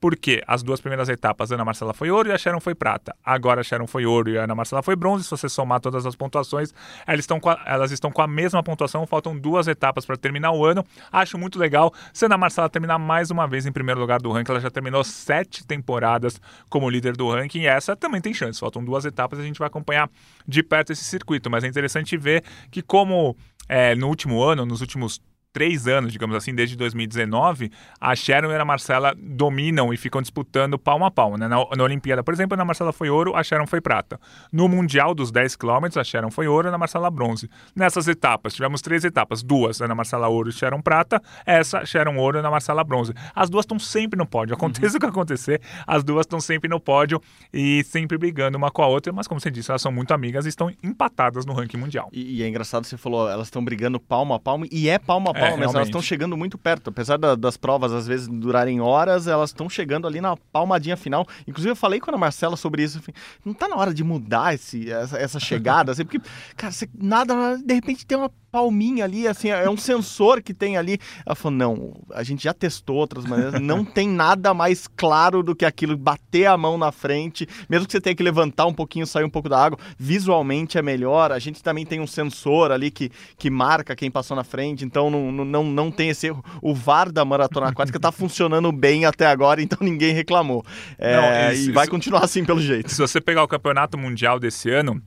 porque 0.00 0.42
as 0.46 0.62
duas 0.62 0.80
primeiras 0.80 1.08
etapas, 1.08 1.50
Ana 1.50 1.64
Marcela 1.64 1.92
foi 1.92 2.10
ouro 2.10 2.28
e 2.28 2.32
a 2.32 2.38
Sharon 2.38 2.60
foi 2.60 2.74
prata. 2.74 3.14
Agora 3.24 3.60
a 3.60 3.64
Sharon 3.64 3.86
foi 3.86 4.06
ouro 4.06 4.30
e 4.30 4.38
a 4.38 4.44
Ana 4.44 4.54
Marcela 4.54 4.82
foi 4.82 4.94
bronze. 4.94 5.24
Se 5.24 5.30
você 5.30 5.48
somar 5.48 5.80
todas 5.80 6.06
as 6.06 6.14
pontuações, 6.14 6.72
elas 7.06 7.20
estão 7.20 7.40
com 7.40 7.50
a, 7.50 7.60
elas 7.66 7.90
estão 7.90 8.10
com 8.10 8.22
a 8.22 8.26
mesma 8.26 8.62
pontuação. 8.62 9.06
Faltam 9.06 9.36
duas 9.36 9.66
etapas 9.68 10.04
para 10.04 10.16
terminar 10.16 10.52
o 10.52 10.64
ano. 10.64 10.84
Acho 11.10 11.38
muito 11.38 11.58
legal. 11.58 11.92
Se 12.12 12.24
a 12.24 12.28
Ana 12.28 12.38
Marcela 12.38 12.68
terminar 12.68 12.98
mais 12.98 13.30
uma 13.30 13.46
vez 13.46 13.66
em 13.66 13.72
primeiro 13.72 14.00
lugar 14.00 14.20
do 14.20 14.30
ranking, 14.30 14.52
ela 14.52 14.60
já 14.60 14.70
terminou 14.70 15.02
sete 15.02 15.66
temporadas 15.66 16.40
como 16.68 16.88
líder 16.88 17.16
do 17.16 17.30
ranking 17.30 17.60
e 17.60 17.66
essa 17.66 17.96
também 17.96 18.20
tem 18.20 18.32
chance. 18.32 18.60
Faltam 18.60 18.84
duas 18.84 19.04
etapas 19.04 19.38
e 19.38 19.42
a 19.42 19.44
gente 19.44 19.58
vai 19.58 19.68
acompanhar 19.68 20.10
de 20.46 20.62
perto 20.62 20.92
esse 20.92 21.04
circuito. 21.04 21.50
Mas 21.50 21.64
é 21.64 21.66
interessante 21.66 22.16
ver 22.16 22.44
que, 22.70 22.82
como 22.82 23.36
é, 23.68 23.94
no 23.94 24.08
último 24.08 24.42
ano, 24.42 24.64
nos 24.64 24.80
últimos 24.80 25.20
três 25.56 25.88
anos, 25.88 26.12
digamos 26.12 26.36
assim, 26.36 26.54
desde 26.54 26.76
2019, 26.76 27.72
a 27.98 28.14
Sharon 28.14 28.52
e 28.52 28.56
a 28.56 28.62
Marcela 28.62 29.14
dominam 29.16 29.90
e 29.90 29.96
ficam 29.96 30.20
disputando 30.20 30.78
palmo 30.78 31.06
a 31.06 31.10
palmo. 31.10 31.38
Né? 31.38 31.48
Na, 31.48 31.56
na, 31.74 31.82
Olimpíada, 31.82 32.22
por 32.22 32.34
exemplo, 32.34 32.60
a 32.60 32.62
Marcela 32.62 32.92
foi 32.92 33.08
ouro, 33.08 33.34
a 33.34 33.42
Sharon 33.42 33.66
foi 33.66 33.80
prata. 33.80 34.20
No 34.52 34.68
Mundial 34.68 35.14
dos 35.14 35.30
10 35.32 35.56
km, 35.56 35.98
a 35.98 36.04
Sharon 36.04 36.30
foi 36.30 36.46
ouro, 36.46 36.68
a 36.68 36.70
Ana 36.70 36.76
Marcela 36.76 37.10
bronze. 37.10 37.48
Nessas 37.74 38.06
etapas, 38.06 38.52
tivemos 38.52 38.82
três 38.82 39.02
etapas, 39.02 39.42
duas, 39.42 39.80
Ana 39.80 39.94
Marcela 39.94 40.28
ouro 40.28 40.50
e 40.50 40.52
Sharon 40.52 40.82
prata, 40.82 41.22
essa 41.46 41.86
Sharon 41.86 42.18
ouro 42.18 42.36
e 42.36 42.40
Ana 42.40 42.50
Marcela 42.50 42.84
bronze. 42.84 43.14
As 43.34 43.48
duas 43.48 43.62
estão 43.62 43.78
sempre 43.78 44.18
no 44.18 44.26
pódio, 44.26 44.54
aconteça 44.54 44.92
uhum. 44.92 44.96
o 44.98 45.00
que 45.00 45.06
acontecer, 45.06 45.62
as 45.86 46.04
duas 46.04 46.26
estão 46.26 46.38
sempre 46.38 46.68
no 46.68 46.78
pódio 46.78 47.18
e 47.50 47.82
sempre 47.84 48.18
brigando 48.18 48.58
uma 48.58 48.70
com 48.70 48.82
a 48.82 48.88
outra, 48.88 49.10
mas 49.10 49.26
como 49.26 49.40
você 49.40 49.50
disse, 49.50 49.70
elas 49.70 49.80
são 49.80 49.90
muito 49.90 50.12
amigas 50.12 50.44
e 50.44 50.50
estão 50.50 50.70
empatadas 50.82 51.46
no 51.46 51.54
ranking 51.54 51.78
mundial. 51.78 52.10
E, 52.12 52.40
e 52.40 52.42
é 52.42 52.46
engraçado, 52.46 52.84
você 52.84 52.98
falou, 52.98 53.26
elas 53.26 53.46
estão 53.46 53.64
brigando 53.64 53.98
palmo 53.98 54.34
a 54.34 54.38
palmo, 54.38 54.66
e 54.70 54.90
é 54.90 54.98
palmo 54.98 55.30
a 55.30 55.32
palmo, 55.32 55.45
é, 55.45 55.45
mas 55.56 55.74
elas 55.74 55.88
estão 55.88 56.00
chegando 56.00 56.36
muito 56.36 56.56
perto. 56.56 56.90
Apesar 56.90 57.18
da, 57.18 57.34
das 57.34 57.56
provas, 57.56 57.92
às 57.92 58.06
vezes, 58.06 58.28
durarem 58.28 58.80
horas, 58.80 59.26
elas 59.26 59.50
estão 59.50 59.68
chegando 59.68 60.06
ali 60.06 60.20
na 60.20 60.36
palmadinha 60.52 60.96
final. 60.96 61.26
Inclusive, 61.46 61.72
eu 61.72 61.76
falei 61.76 62.00
com 62.00 62.10
a 62.10 62.18
Marcela 62.18 62.56
sobre 62.56 62.82
isso. 62.82 63.00
Não 63.44 63.54
tá 63.54 63.68
na 63.68 63.76
hora 63.76 63.92
de 63.92 64.02
mudar 64.02 64.54
esse, 64.54 64.90
essa, 64.90 65.18
essa 65.18 65.40
chegada, 65.40 65.92
assim, 65.92 66.04
porque, 66.04 66.20
cara, 66.56 66.72
você, 66.72 66.88
nada, 66.94 67.58
de 67.58 67.74
repente 67.74 68.06
tem 68.06 68.16
uma 68.16 68.30
palminha 68.56 69.04
ali, 69.04 69.28
assim, 69.28 69.50
é 69.50 69.68
um 69.68 69.76
sensor 69.76 70.40
que 70.40 70.54
tem 70.54 70.78
ali. 70.78 70.98
Ela 71.26 71.34
falou: 71.34 71.58
não, 71.58 71.92
a 72.14 72.22
gente 72.22 72.42
já 72.44 72.54
testou 72.54 72.96
outras 72.96 73.26
maneiras, 73.26 73.60
não 73.60 73.84
tem 73.84 74.08
nada 74.08 74.54
mais 74.54 74.88
claro 74.96 75.42
do 75.42 75.54
que 75.54 75.66
aquilo, 75.66 75.94
bater 75.94 76.46
a 76.46 76.56
mão 76.56 76.78
na 76.78 76.90
frente, 76.90 77.46
mesmo 77.68 77.86
que 77.86 77.92
você 77.92 78.00
tenha 78.00 78.16
que 78.16 78.22
levantar 78.22 78.64
um 78.64 78.72
pouquinho, 78.72 79.06
sair 79.06 79.24
um 79.24 79.30
pouco 79.30 79.50
da 79.50 79.62
água, 79.62 79.78
visualmente 79.98 80.78
é 80.78 80.82
melhor. 80.82 81.32
A 81.32 81.38
gente 81.38 81.62
também 81.62 81.84
tem 81.84 82.00
um 82.00 82.06
sensor 82.06 82.72
ali 82.72 82.90
que, 82.90 83.10
que 83.36 83.50
marca 83.50 83.94
quem 83.94 84.10
passou 84.10 84.34
na 84.34 84.44
frente, 84.44 84.86
então 84.86 85.10
não, 85.10 85.30
não, 85.30 85.64
não 85.64 85.90
tem 85.90 86.08
esse 86.08 86.28
erro. 86.28 86.42
O 86.62 86.74
VAR 86.74 87.12
da 87.12 87.26
maratona 87.26 87.68
aquática 87.68 88.00
tá 88.00 88.10
funcionando 88.10 88.72
bem 88.72 89.04
até 89.04 89.26
agora, 89.26 89.60
então 89.60 89.78
ninguém 89.82 90.14
reclamou. 90.14 90.64
É, 90.96 91.16
não, 91.16 91.52
isso, 91.52 91.68
e 91.68 91.72
vai 91.72 91.84
isso, 91.84 91.90
continuar 91.90 92.24
assim 92.24 92.42
pelo 92.42 92.62
jeito. 92.62 92.90
Se 92.90 92.98
você 92.98 93.20
pegar 93.20 93.42
o 93.42 93.48
campeonato 93.48 93.98
mundial 93.98 94.40
desse 94.40 94.70
ano, 94.70 95.02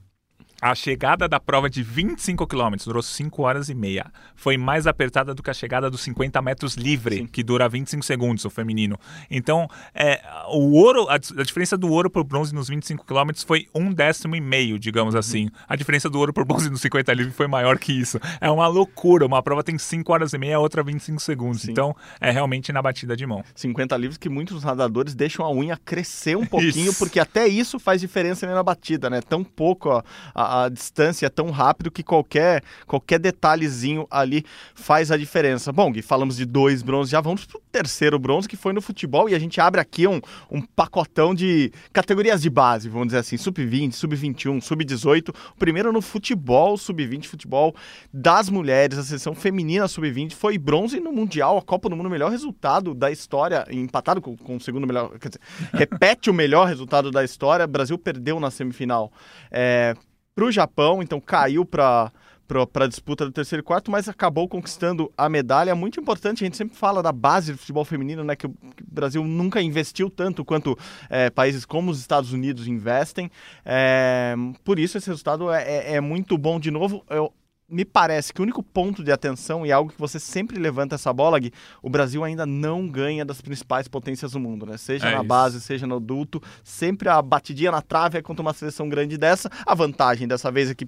a 0.62 0.76
chegada 0.76 1.28
da 1.28 1.40
prova 1.40 1.70
de 1.70 1.82
25 1.82 2.46
km 2.46 2.76
durou 2.86 3.02
5 3.02 3.42
horas 3.42 3.70
e 3.70 3.76
meia. 3.76 4.12
Foi 4.36 4.58
mais 4.58 4.88
apertada 4.88 5.34
do 5.34 5.42
que 5.42 5.50
a 5.50 5.54
chegada 5.54 5.90
dos 5.90 6.02
50 6.02 6.42
metros 6.42 6.76
livre, 6.76 7.18
Sim. 7.18 7.28
que 7.28 7.44
dura 7.44 7.70
25 7.70 8.04
segundos, 8.04 8.46
o 8.46 8.50
feminino. 8.50 8.98
Então, 9.30 9.70
é, 9.94 10.22
o 10.50 10.74
ouro, 10.74 11.08
a, 11.10 11.16
a 11.16 11.44
diferença 11.44 11.78
do 11.78 11.90
ouro 11.90 12.10
por 12.10 12.24
bronze 12.24 12.54
nos 12.54 12.68
25 12.68 13.06
km 13.06 13.32
foi 13.46 13.68
um 13.74 13.94
décimo 13.94 14.36
e 14.36 14.42
meio, 14.42 14.78
digamos 14.78 15.14
uhum. 15.14 15.20
assim. 15.20 15.50
A 15.68 15.76
diferença 15.76 16.10
do 16.10 16.20
ouro 16.20 16.34
por 16.34 16.46
bronze 16.46 16.70
nos 16.70 16.82
50 16.82 17.14
livre 17.14 17.32
foi 17.32 17.48
maior 17.48 17.78
que 17.78 17.94
isso. 17.94 18.20
É 18.42 18.50
uma 18.50 18.68
loucura. 18.68 19.26
Uma 19.26 19.42
prova 19.42 19.64
tem 19.64 19.78
5 19.78 20.12
horas 20.12 20.34
e 20.34 20.38
meia, 20.38 20.58
a 20.58 20.60
outra 20.60 20.84
25 20.84 21.22
segundos. 21.22 21.62
Sim. 21.62 21.72
Então, 21.72 21.96
é 22.20 22.32
realmente 22.32 22.72
na 22.74 22.82
batida 22.82 23.16
de 23.16 23.26
mão. 23.26 23.44
50 23.56 23.96
livres 23.98 24.18
que 24.18 24.30
muitos 24.30 24.64
nadadores 24.64 25.16
deixam 25.16 25.46
a 25.46 25.52
unha 25.52 25.78
crescer 25.78 26.36
um 26.36 26.46
pouquinho, 26.48 26.92
isso. 26.92 27.00
porque 27.00 27.20
até 27.20 27.48
isso 27.48 27.80
faz 27.80 28.02
diferença 28.02 28.46
na 28.46 28.64
batida, 28.64 29.10
né? 29.10 29.22
Tão 29.22 29.44
pouco 29.44 29.92
a 29.92 30.04
a, 30.34 30.49
a, 30.50 30.70
distância 30.70 31.26
é 31.26 31.30
tão 31.30 31.52
rápido 31.52 31.92
que 31.92 32.04
qualquer, 32.04 32.64
qualquer 32.88 33.20
detalhezinho 33.20 34.08
ali 34.10 34.44
faz 34.74 35.12
a 35.12 35.18
diferença. 35.18 35.72
Bom, 35.72 35.92
Gui, 35.92 36.02
falamos 36.02 36.36
de 36.36 36.46
dois 36.46 36.82
bronzes, 36.82 37.12
já 37.12 37.22
vamos 37.22 37.46
pro 37.46 37.62
terceiro 37.72 38.18
bronze, 38.18 38.48
que 38.48 38.58
foi 38.58 38.74
no 38.74 38.82
futebol, 38.82 39.30
e 39.30 39.36
a 39.36 39.40
gente 39.40 39.62
abre 39.62 39.80
aqui 39.80 40.08
um, 40.08 40.20
um 40.50 40.62
pacotão 40.62 41.36
de 41.36 41.72
categorias 41.94 42.42
de 42.42 42.50
base, 42.50 42.90
vamos 42.90 43.08
dizer 43.08 43.20
assim, 43.20 43.38
sub-20, 43.38 43.94
sub-21, 43.94 44.62
sub-18. 44.62 45.34
Primeiro 45.58 45.92
no 45.92 46.02
futebol, 46.02 46.78
sub-20, 46.78 47.26
futebol 47.26 47.76
das 48.12 48.50
mulheres, 48.50 48.98
a 48.98 49.04
seleção 49.04 49.36
feminina 49.36 49.88
sub-20 49.88 50.34
foi 50.34 50.58
bronze 50.58 51.00
no 51.00 51.12
Mundial, 51.12 51.58
a 51.58 51.62
Copa 51.62 51.90
do 51.90 51.96
Mundo, 51.96 52.08
o 52.08 52.10
melhor 52.10 52.32
resultado 52.32 52.94
da 52.94 53.12
história, 53.12 53.66
empatado 53.70 54.22
com, 54.22 54.36
com 54.36 54.56
o 54.56 54.60
segundo 54.60 54.88
melhor, 54.88 55.18
quer 55.20 55.30
dizer, 55.30 55.42
repete 55.74 56.30
o 56.30 56.34
melhor 56.34 56.68
resultado 56.68 57.12
da 57.12 57.24
história, 57.24 57.66
o 57.66 57.68
Brasil 57.68 57.98
perdeu 57.98 58.40
na 58.40 58.50
semifinal 58.50 59.12
é, 59.52 59.96
para 60.40 60.46
o 60.46 60.52
Japão, 60.52 61.04
então 61.04 61.20
caiu 61.20 61.66
para 61.66 62.12
para 62.74 62.86
a 62.86 62.88
disputa 62.88 63.26
do 63.26 63.32
terceiro 63.32 63.62
e 63.62 63.64
quarto, 63.64 63.92
mas 63.92 64.10
acabou 64.10 64.48
conquistando 64.48 65.14
a 65.16 65.30
medalha. 65.30 65.76
Muito 65.76 66.00
importante, 66.00 66.44
a 66.44 66.48
gente 66.48 66.58
sempre 66.58 66.76
fala 66.76 67.04
da 67.04 67.12
base 67.12 67.52
do 67.52 67.60
futebol 67.60 67.86
feminino, 67.86 68.24
né? 68.24 68.36
Que 68.36 68.48
o 68.48 68.56
Brasil 68.84 69.24
nunca 69.24 69.62
investiu 69.62 70.10
tanto 70.10 70.44
quanto 70.44 70.76
é, 71.12 71.30
países 71.30 71.64
como 71.64 71.92
os 71.92 72.00
Estados 72.00 72.34
Unidos 72.34 72.66
investem. 72.66 73.30
É, 73.64 74.34
por 74.64 74.80
isso, 74.80 74.98
esse 74.98 75.08
resultado 75.12 75.52
é, 75.52 75.62
é, 75.62 75.96
é 75.98 76.02
muito 76.02 76.40
bom 76.40 76.60
de 76.60 76.72
novo. 76.72 77.06
Eu, 77.08 77.32
me 77.70 77.86
parece 77.86 78.34
que 78.34 78.42
o 78.42 78.44
único 78.44 78.64
ponto 78.64 79.04
de 79.04 79.12
atenção 79.12 79.66
e 79.66 79.72
algo 79.72 79.92
que 79.92 80.00
você 80.00 80.20
sempre 80.20 80.58
levanta 80.60 80.96
essa 80.96 81.14
bola, 81.14 81.40
Gui, 81.40 81.52
o 81.82 81.90
Brasil 81.90 82.24
ainda 82.24 82.46
não 82.46 82.88
ganha 82.88 83.24
das 83.24 83.42
principais 83.42 83.88
potências 83.88 84.32
do 84.32 84.40
mundo, 84.40 84.66
né? 84.66 84.78
Seja 84.78 85.08
é 85.08 85.12
na 85.12 85.18
isso. 85.18 85.28
base, 85.28 85.62
seja 85.62 85.86
no 85.86 85.98
adulto, 85.98 86.42
sempre 86.64 87.10
a 87.10 87.22
batidinha 87.22 87.72
na 87.72 87.82
trave 87.82 88.18
é 88.18 88.22
contra 88.22 88.42
uma 88.42 88.54
seleção 88.54 88.90
grande 88.90 89.18
dessa. 89.18 89.50
A 89.66 89.76
vantagem 89.76 90.28
dessa 90.28 90.52
vez 90.52 90.70
é 90.70 90.76
que 90.76 90.88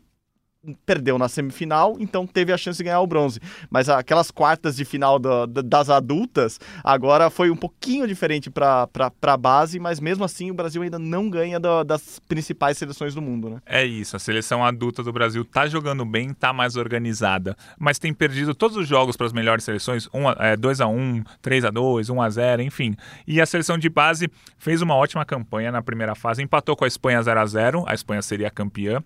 perdeu 0.85 1.17
na 1.17 1.27
semifinal, 1.27 1.97
então 1.99 2.27
teve 2.27 2.53
a 2.53 2.57
chance 2.57 2.77
de 2.77 2.83
ganhar 2.83 3.01
o 3.01 3.07
bronze. 3.07 3.39
Mas 3.69 3.89
aquelas 3.89 4.29
quartas 4.29 4.75
de 4.75 4.85
final 4.85 5.17
do, 5.17 5.47
das 5.47 5.89
adultas, 5.89 6.59
agora 6.83 7.29
foi 7.29 7.49
um 7.49 7.55
pouquinho 7.55 8.07
diferente 8.07 8.49
para 8.49 8.87
a 9.21 9.37
base, 9.37 9.79
mas 9.79 9.99
mesmo 9.99 10.23
assim 10.23 10.51
o 10.51 10.53
Brasil 10.53 10.81
ainda 10.81 10.99
não 10.99 11.29
ganha 11.29 11.59
do, 11.59 11.83
das 11.83 12.19
principais 12.27 12.77
seleções 12.77 13.15
do 13.15 13.21
mundo, 13.21 13.49
né? 13.49 13.61
É 13.65 13.83
isso, 13.83 14.15
a 14.15 14.19
seleção 14.19 14.63
adulta 14.63 15.01
do 15.01 15.11
Brasil 15.11 15.43
tá 15.43 15.67
jogando 15.67 16.05
bem, 16.05 16.33
tá 16.33 16.53
mais 16.53 16.75
organizada, 16.75 17.55
mas 17.79 17.97
tem 17.97 18.13
perdido 18.13 18.53
todos 18.53 18.77
os 18.77 18.87
jogos 18.87 19.17
para 19.17 19.25
as 19.25 19.33
melhores 19.33 19.63
seleções, 19.63 20.07
2x1, 20.09 21.25
3x2, 21.41 22.07
1x0, 22.07 22.63
enfim. 22.63 22.95
E 23.25 23.41
a 23.41 23.45
seleção 23.45 23.77
de 23.77 23.89
base 23.89 24.29
fez 24.57 24.81
uma 24.81 24.95
ótima 24.95 25.25
campanha 25.25 25.71
na 25.71 25.81
primeira 25.81 26.13
fase, 26.13 26.43
empatou 26.43 26.75
com 26.75 26.85
a 26.85 26.87
Espanha 26.87 27.19
0x0, 27.19 27.83
a 27.87 27.93
Espanha 27.93 28.21
seria 28.21 28.51
campeã, 28.51 29.01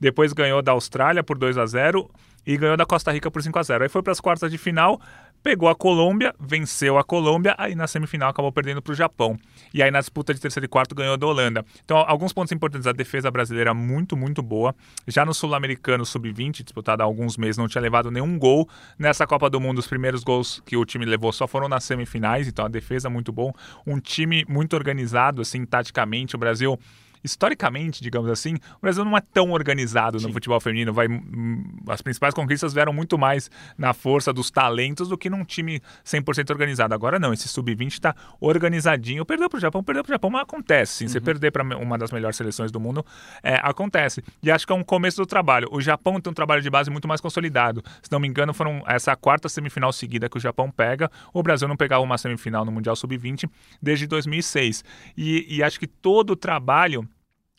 depois 0.00 0.32
ganhou 0.32 0.62
da 0.62 0.72
Austrália 0.72 1.22
por 1.22 1.38
2 1.38 1.58
a 1.58 1.66
0 1.66 2.10
e 2.46 2.56
ganhou 2.56 2.76
da 2.76 2.86
Costa 2.86 3.10
Rica 3.10 3.30
por 3.30 3.42
5 3.42 3.58
a 3.58 3.62
0 3.62 3.84
Aí 3.84 3.88
foi 3.88 4.02
para 4.02 4.12
as 4.12 4.20
quartas 4.20 4.50
de 4.50 4.56
final, 4.56 5.00
pegou 5.42 5.68
a 5.68 5.74
Colômbia, 5.74 6.34
venceu 6.38 6.96
a 6.96 7.04
Colômbia, 7.04 7.54
aí 7.58 7.74
na 7.74 7.86
semifinal 7.86 8.30
acabou 8.30 8.52
perdendo 8.52 8.80
para 8.80 8.92
o 8.92 8.94
Japão. 8.94 9.36
E 9.74 9.82
aí 9.82 9.90
na 9.90 10.00
disputa 10.00 10.32
de 10.32 10.40
terceiro 10.40 10.64
e 10.64 10.68
quarto 10.68 10.94
ganhou 10.94 11.16
da 11.16 11.26
Holanda. 11.26 11.64
Então, 11.84 11.98
alguns 11.98 12.32
pontos 12.32 12.52
importantes. 12.52 12.86
A 12.86 12.92
defesa 12.92 13.30
brasileira 13.30 13.74
muito, 13.74 14.16
muito 14.16 14.42
boa. 14.42 14.74
Já 15.06 15.24
no 15.24 15.34
Sul-Americano 15.34 16.04
Sub-20, 16.04 16.62
disputado 16.62 17.02
há 17.02 17.04
alguns 17.04 17.36
meses, 17.36 17.56
não 17.56 17.68
tinha 17.68 17.82
levado 17.82 18.10
nenhum 18.10 18.38
gol. 18.38 18.68
Nessa 18.98 19.26
Copa 19.26 19.50
do 19.50 19.60
Mundo, 19.60 19.78
os 19.78 19.86
primeiros 19.86 20.22
gols 20.22 20.62
que 20.64 20.76
o 20.76 20.84
time 20.84 21.04
levou 21.04 21.32
só 21.32 21.46
foram 21.46 21.68
nas 21.68 21.84
semifinais. 21.84 22.48
Então, 22.48 22.64
a 22.64 22.68
defesa 22.68 23.10
muito 23.10 23.32
bom. 23.32 23.52
Um 23.86 23.98
time 23.98 24.44
muito 24.48 24.74
organizado, 24.74 25.42
assim, 25.42 25.64
taticamente. 25.64 26.36
O 26.36 26.38
Brasil 26.38 26.78
historicamente, 27.26 28.02
digamos 28.02 28.30
assim, 28.30 28.54
o 28.54 28.80
Brasil 28.80 29.04
não 29.04 29.16
é 29.16 29.20
tão 29.20 29.50
organizado 29.50 30.18
Sim. 30.18 30.28
no 30.28 30.32
futebol 30.32 30.58
feminino. 30.60 30.92
Vai, 30.92 31.08
hum, 31.08 31.62
as 31.88 32.00
principais 32.00 32.32
conquistas 32.32 32.72
vieram 32.72 32.92
muito 32.92 33.18
mais 33.18 33.50
na 33.76 33.92
força 33.92 34.32
dos 34.32 34.50
talentos 34.50 35.08
do 35.08 35.18
que 35.18 35.28
num 35.28 35.44
time 35.44 35.82
100% 36.04 36.50
organizado. 36.50 36.94
Agora 36.94 37.18
não, 37.18 37.32
esse 37.32 37.48
sub-20 37.48 37.88
está 37.88 38.14
organizadinho. 38.40 39.24
Perdeu 39.26 39.50
para 39.50 39.58
o 39.58 39.60
Japão, 39.60 39.82
perdeu 39.82 40.04
para 40.04 40.10
o 40.10 40.14
Japão, 40.14 40.30
mas 40.30 40.42
acontece. 40.42 40.98
Sim, 40.98 41.04
uhum. 41.04 41.10
Você 41.10 41.20
perder 41.20 41.50
para 41.50 41.62
uma 41.76 41.98
das 41.98 42.10
melhores 42.10 42.36
seleções 42.36 42.70
do 42.70 42.78
mundo, 42.78 43.04
é, 43.42 43.56
acontece. 43.62 44.22
E 44.42 44.50
acho 44.50 44.66
que 44.66 44.72
é 44.72 44.76
um 44.76 44.84
começo 44.84 45.16
do 45.16 45.26
trabalho. 45.26 45.68
O 45.72 45.80
Japão 45.80 46.20
tem 46.20 46.30
um 46.30 46.34
trabalho 46.34 46.62
de 46.62 46.70
base 46.70 46.90
muito 46.90 47.08
mais 47.08 47.20
consolidado. 47.20 47.82
Se 48.00 48.10
não 48.10 48.20
me 48.20 48.28
engano, 48.28 48.54
foram 48.54 48.82
essa 48.86 49.16
quarta 49.16 49.48
semifinal 49.48 49.92
seguida 49.92 50.28
que 50.28 50.36
o 50.36 50.40
Japão 50.40 50.70
pega. 50.70 51.10
O 51.32 51.42
Brasil 51.42 51.66
não 51.66 51.76
pegava 51.76 52.02
uma 52.02 52.16
semifinal 52.16 52.64
no 52.64 52.70
Mundial 52.70 52.94
Sub-20 52.94 53.50
desde 53.82 54.06
2006. 54.06 54.84
E, 55.16 55.56
e 55.56 55.62
acho 55.62 55.80
que 55.80 55.86
todo 55.86 56.30
o 56.30 56.36
trabalho 56.36 57.08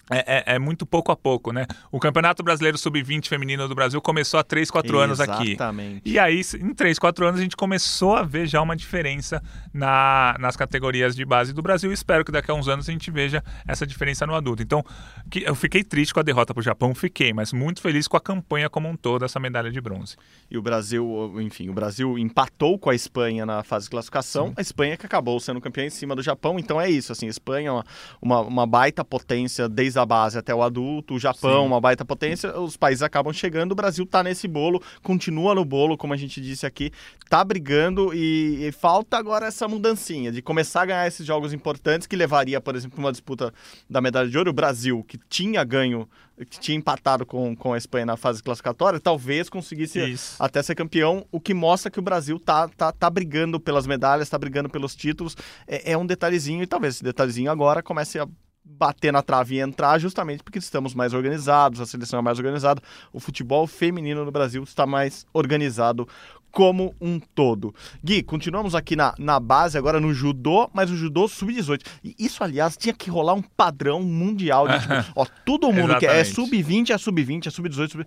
é, 0.09 0.53
é, 0.53 0.55
é, 0.55 0.59
muito 0.59 0.85
pouco 0.85 1.11
a 1.11 1.15
pouco, 1.15 1.51
né? 1.51 1.65
O 1.91 1.99
Campeonato 1.99 2.41
Brasileiro 2.41 2.77
Sub-20 2.77 3.27
Feminino 3.27 3.67
do 3.67 3.75
Brasil 3.75 4.01
começou 4.01 4.39
há 4.39 4.43
3, 4.43 4.71
4 4.71 4.97
anos 4.99 5.19
aqui. 5.19 5.51
Exatamente. 5.51 6.01
E 6.05 6.17
aí, 6.17 6.41
em 6.59 6.73
3, 6.73 6.97
4 6.97 7.27
anos, 7.27 7.39
a 7.39 7.43
gente 7.43 7.57
começou 7.57 8.15
a 8.15 8.23
ver 8.23 8.47
já 8.47 8.61
uma 8.61 8.75
diferença 8.75 9.41
na, 9.73 10.35
nas 10.39 10.55
categorias 10.55 11.15
de 11.15 11.25
base 11.25 11.53
do 11.53 11.61
Brasil. 11.61 11.91
Espero 11.91 12.23
que 12.23 12.31
daqui 12.31 12.49
a 12.49 12.53
uns 12.53 12.69
anos 12.69 12.87
a 12.87 12.91
gente 12.91 13.11
veja 13.11 13.43
essa 13.67 13.85
diferença 13.85 14.25
no 14.25 14.33
adulto. 14.33 14.63
Então, 14.63 14.83
que, 15.29 15.43
eu 15.43 15.55
fiquei 15.55 15.83
triste 15.83 16.13
com 16.13 16.21
a 16.21 16.23
derrota 16.23 16.53
para 16.53 16.61
o 16.61 16.63
Japão, 16.63 16.95
fiquei, 16.95 17.33
mas 17.33 17.51
muito 17.51 17.81
feliz 17.81 18.07
com 18.07 18.15
a 18.15 18.21
campanha 18.21 18.69
como 18.69 18.87
um 18.87 18.95
todo, 18.95 19.25
essa 19.25 19.39
medalha 19.41 19.69
de 19.69 19.81
bronze. 19.81 20.15
E 20.49 20.57
o 20.57 20.61
Brasil, 20.61 21.33
enfim, 21.41 21.69
o 21.69 21.73
Brasil 21.73 22.17
empatou 22.17 22.79
com 22.79 22.89
a 22.89 22.95
Espanha 22.95 23.45
na 23.45 23.61
fase 23.61 23.85
de 23.85 23.89
classificação. 23.89 24.47
Sim. 24.47 24.53
A 24.55 24.61
Espanha 24.61 24.95
que 24.95 25.05
acabou 25.05 25.37
sendo 25.41 25.59
campeã 25.59 25.85
em 25.85 25.89
cima 25.89 26.15
do 26.15 26.23
Japão. 26.23 26.57
Então 26.57 26.79
é 26.79 26.89
isso, 26.89 27.11
assim, 27.11 27.27
a 27.27 27.29
Espanha 27.29 27.69
é 27.69 27.71
uma, 27.71 27.85
uma, 28.21 28.41
uma 28.41 28.65
baita 28.65 29.03
potência 29.03 29.67
desde 29.67 29.96
a 29.99 30.05
base 30.05 30.37
até 30.37 30.53
o 30.53 30.61
adulto, 30.61 31.15
o 31.15 31.19
Japão, 31.19 31.61
Sim. 31.61 31.67
uma 31.67 31.81
baita 31.81 32.05
potência, 32.05 32.57
os 32.59 32.77
países 32.77 33.01
acabam 33.01 33.33
chegando, 33.33 33.71
o 33.71 33.75
Brasil 33.75 34.03
está 34.03 34.23
nesse 34.23 34.47
bolo, 34.47 34.81
continua 35.03 35.53
no 35.55 35.65
bolo, 35.65 35.97
como 35.97 36.13
a 36.13 36.17
gente 36.17 36.41
disse 36.41 36.65
aqui, 36.65 36.91
tá 37.29 37.43
brigando 37.43 38.13
e, 38.13 38.67
e, 38.67 38.71
falta 38.71 39.17
agora 39.17 39.47
essa 39.47 39.67
mudancinha 39.67 40.31
de 40.31 40.41
começar 40.41 40.83
a 40.83 40.85
ganhar 40.85 41.07
esses 41.07 41.25
jogos 41.25 41.53
importantes 41.53 42.07
que 42.07 42.15
levaria, 42.15 42.61
por 42.61 42.75
exemplo, 42.75 42.99
uma 42.99 43.11
disputa 43.11 43.53
da 43.89 44.01
medalha 44.01 44.29
de 44.29 44.37
ouro, 44.37 44.49
o 44.49 44.53
Brasil, 44.53 45.03
que 45.07 45.19
tinha 45.29 45.63
ganho, 45.63 46.07
que 46.45 46.59
tinha 46.59 46.77
empatado 46.77 47.25
com, 47.25 47.55
com 47.55 47.73
a 47.73 47.77
Espanha 47.77 48.05
na 48.05 48.17
fase 48.17 48.43
classificatória, 48.43 48.99
talvez 48.99 49.49
conseguisse 49.49 49.99
Isso. 49.99 50.35
até 50.39 50.61
ser 50.61 50.75
campeão, 50.75 51.25
o 51.31 51.39
que 51.39 51.53
mostra 51.53 51.89
que 51.89 51.99
o 51.99 52.01
Brasil 52.01 52.39
tá, 52.39 52.67
tá, 52.67 52.91
tá 52.91 53.09
brigando 53.09 53.59
pelas 53.59 53.87
medalhas, 53.87 54.29
tá 54.29 54.37
brigando 54.37 54.69
pelos 54.69 54.95
títulos, 54.95 55.35
é, 55.67 55.93
é 55.93 55.97
um 55.97 56.05
detalhezinho 56.05 56.61
e 56.61 56.67
talvez 56.67 56.95
esse 56.95 57.03
detalhezinho 57.03 57.51
agora 57.51 57.81
comece 57.81 58.19
a 58.19 58.27
bater 58.69 59.11
na 59.11 59.21
trave 59.21 59.55
e 59.55 59.59
entrar 59.59 59.97
justamente 59.99 60.43
porque 60.43 60.59
estamos 60.59 60.93
mais 60.93 61.13
organizados, 61.13 61.81
a 61.81 61.85
seleção 61.85 62.19
é 62.19 62.21
mais 62.21 62.37
organizada, 62.37 62.81
o 63.13 63.19
futebol 63.19 63.65
feminino 63.65 64.25
no 64.25 64.31
Brasil 64.31 64.63
está 64.63 64.85
mais 64.85 65.25
organizado 65.33 66.07
como 66.51 66.95
um 66.99 67.19
todo. 67.19 67.73
Gui, 68.03 68.23
continuamos 68.23 68.73
aqui 68.73 68.95
na, 68.95 69.13
na 69.19 69.39
base, 69.39 69.77
agora 69.77 69.99
no 69.99 70.11
judô, 70.13 70.69
mas 70.73 70.89
o 70.89 70.95
judô 70.95 71.27
sub-18. 71.27 71.85
E 72.03 72.15
isso, 72.17 72.43
aliás, 72.43 72.75
tinha 72.75 72.93
que 72.93 73.11
rolar 73.11 73.35
um 73.35 73.43
padrão 73.43 74.01
mundial 74.01 74.67
de, 74.67 74.79
tipo, 74.81 74.93
ó, 75.15 75.25
todo 75.45 75.71
mundo 75.71 75.97
que 75.99 76.05
é 76.07 76.23
sub-20, 76.23 76.89
é 76.89 76.97
sub-20, 76.97 77.45
é 77.45 77.49
sub-18, 77.51 77.91
sub 77.91 78.05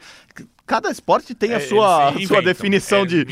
cada 0.71 0.89
esporte 0.89 1.35
tem 1.35 1.53
a 1.53 1.57
é, 1.57 1.61
sua, 1.61 2.11
a 2.11 2.21
sua 2.21 2.41
definição 2.41 3.01
é, 3.01 3.07
de. 3.07 3.27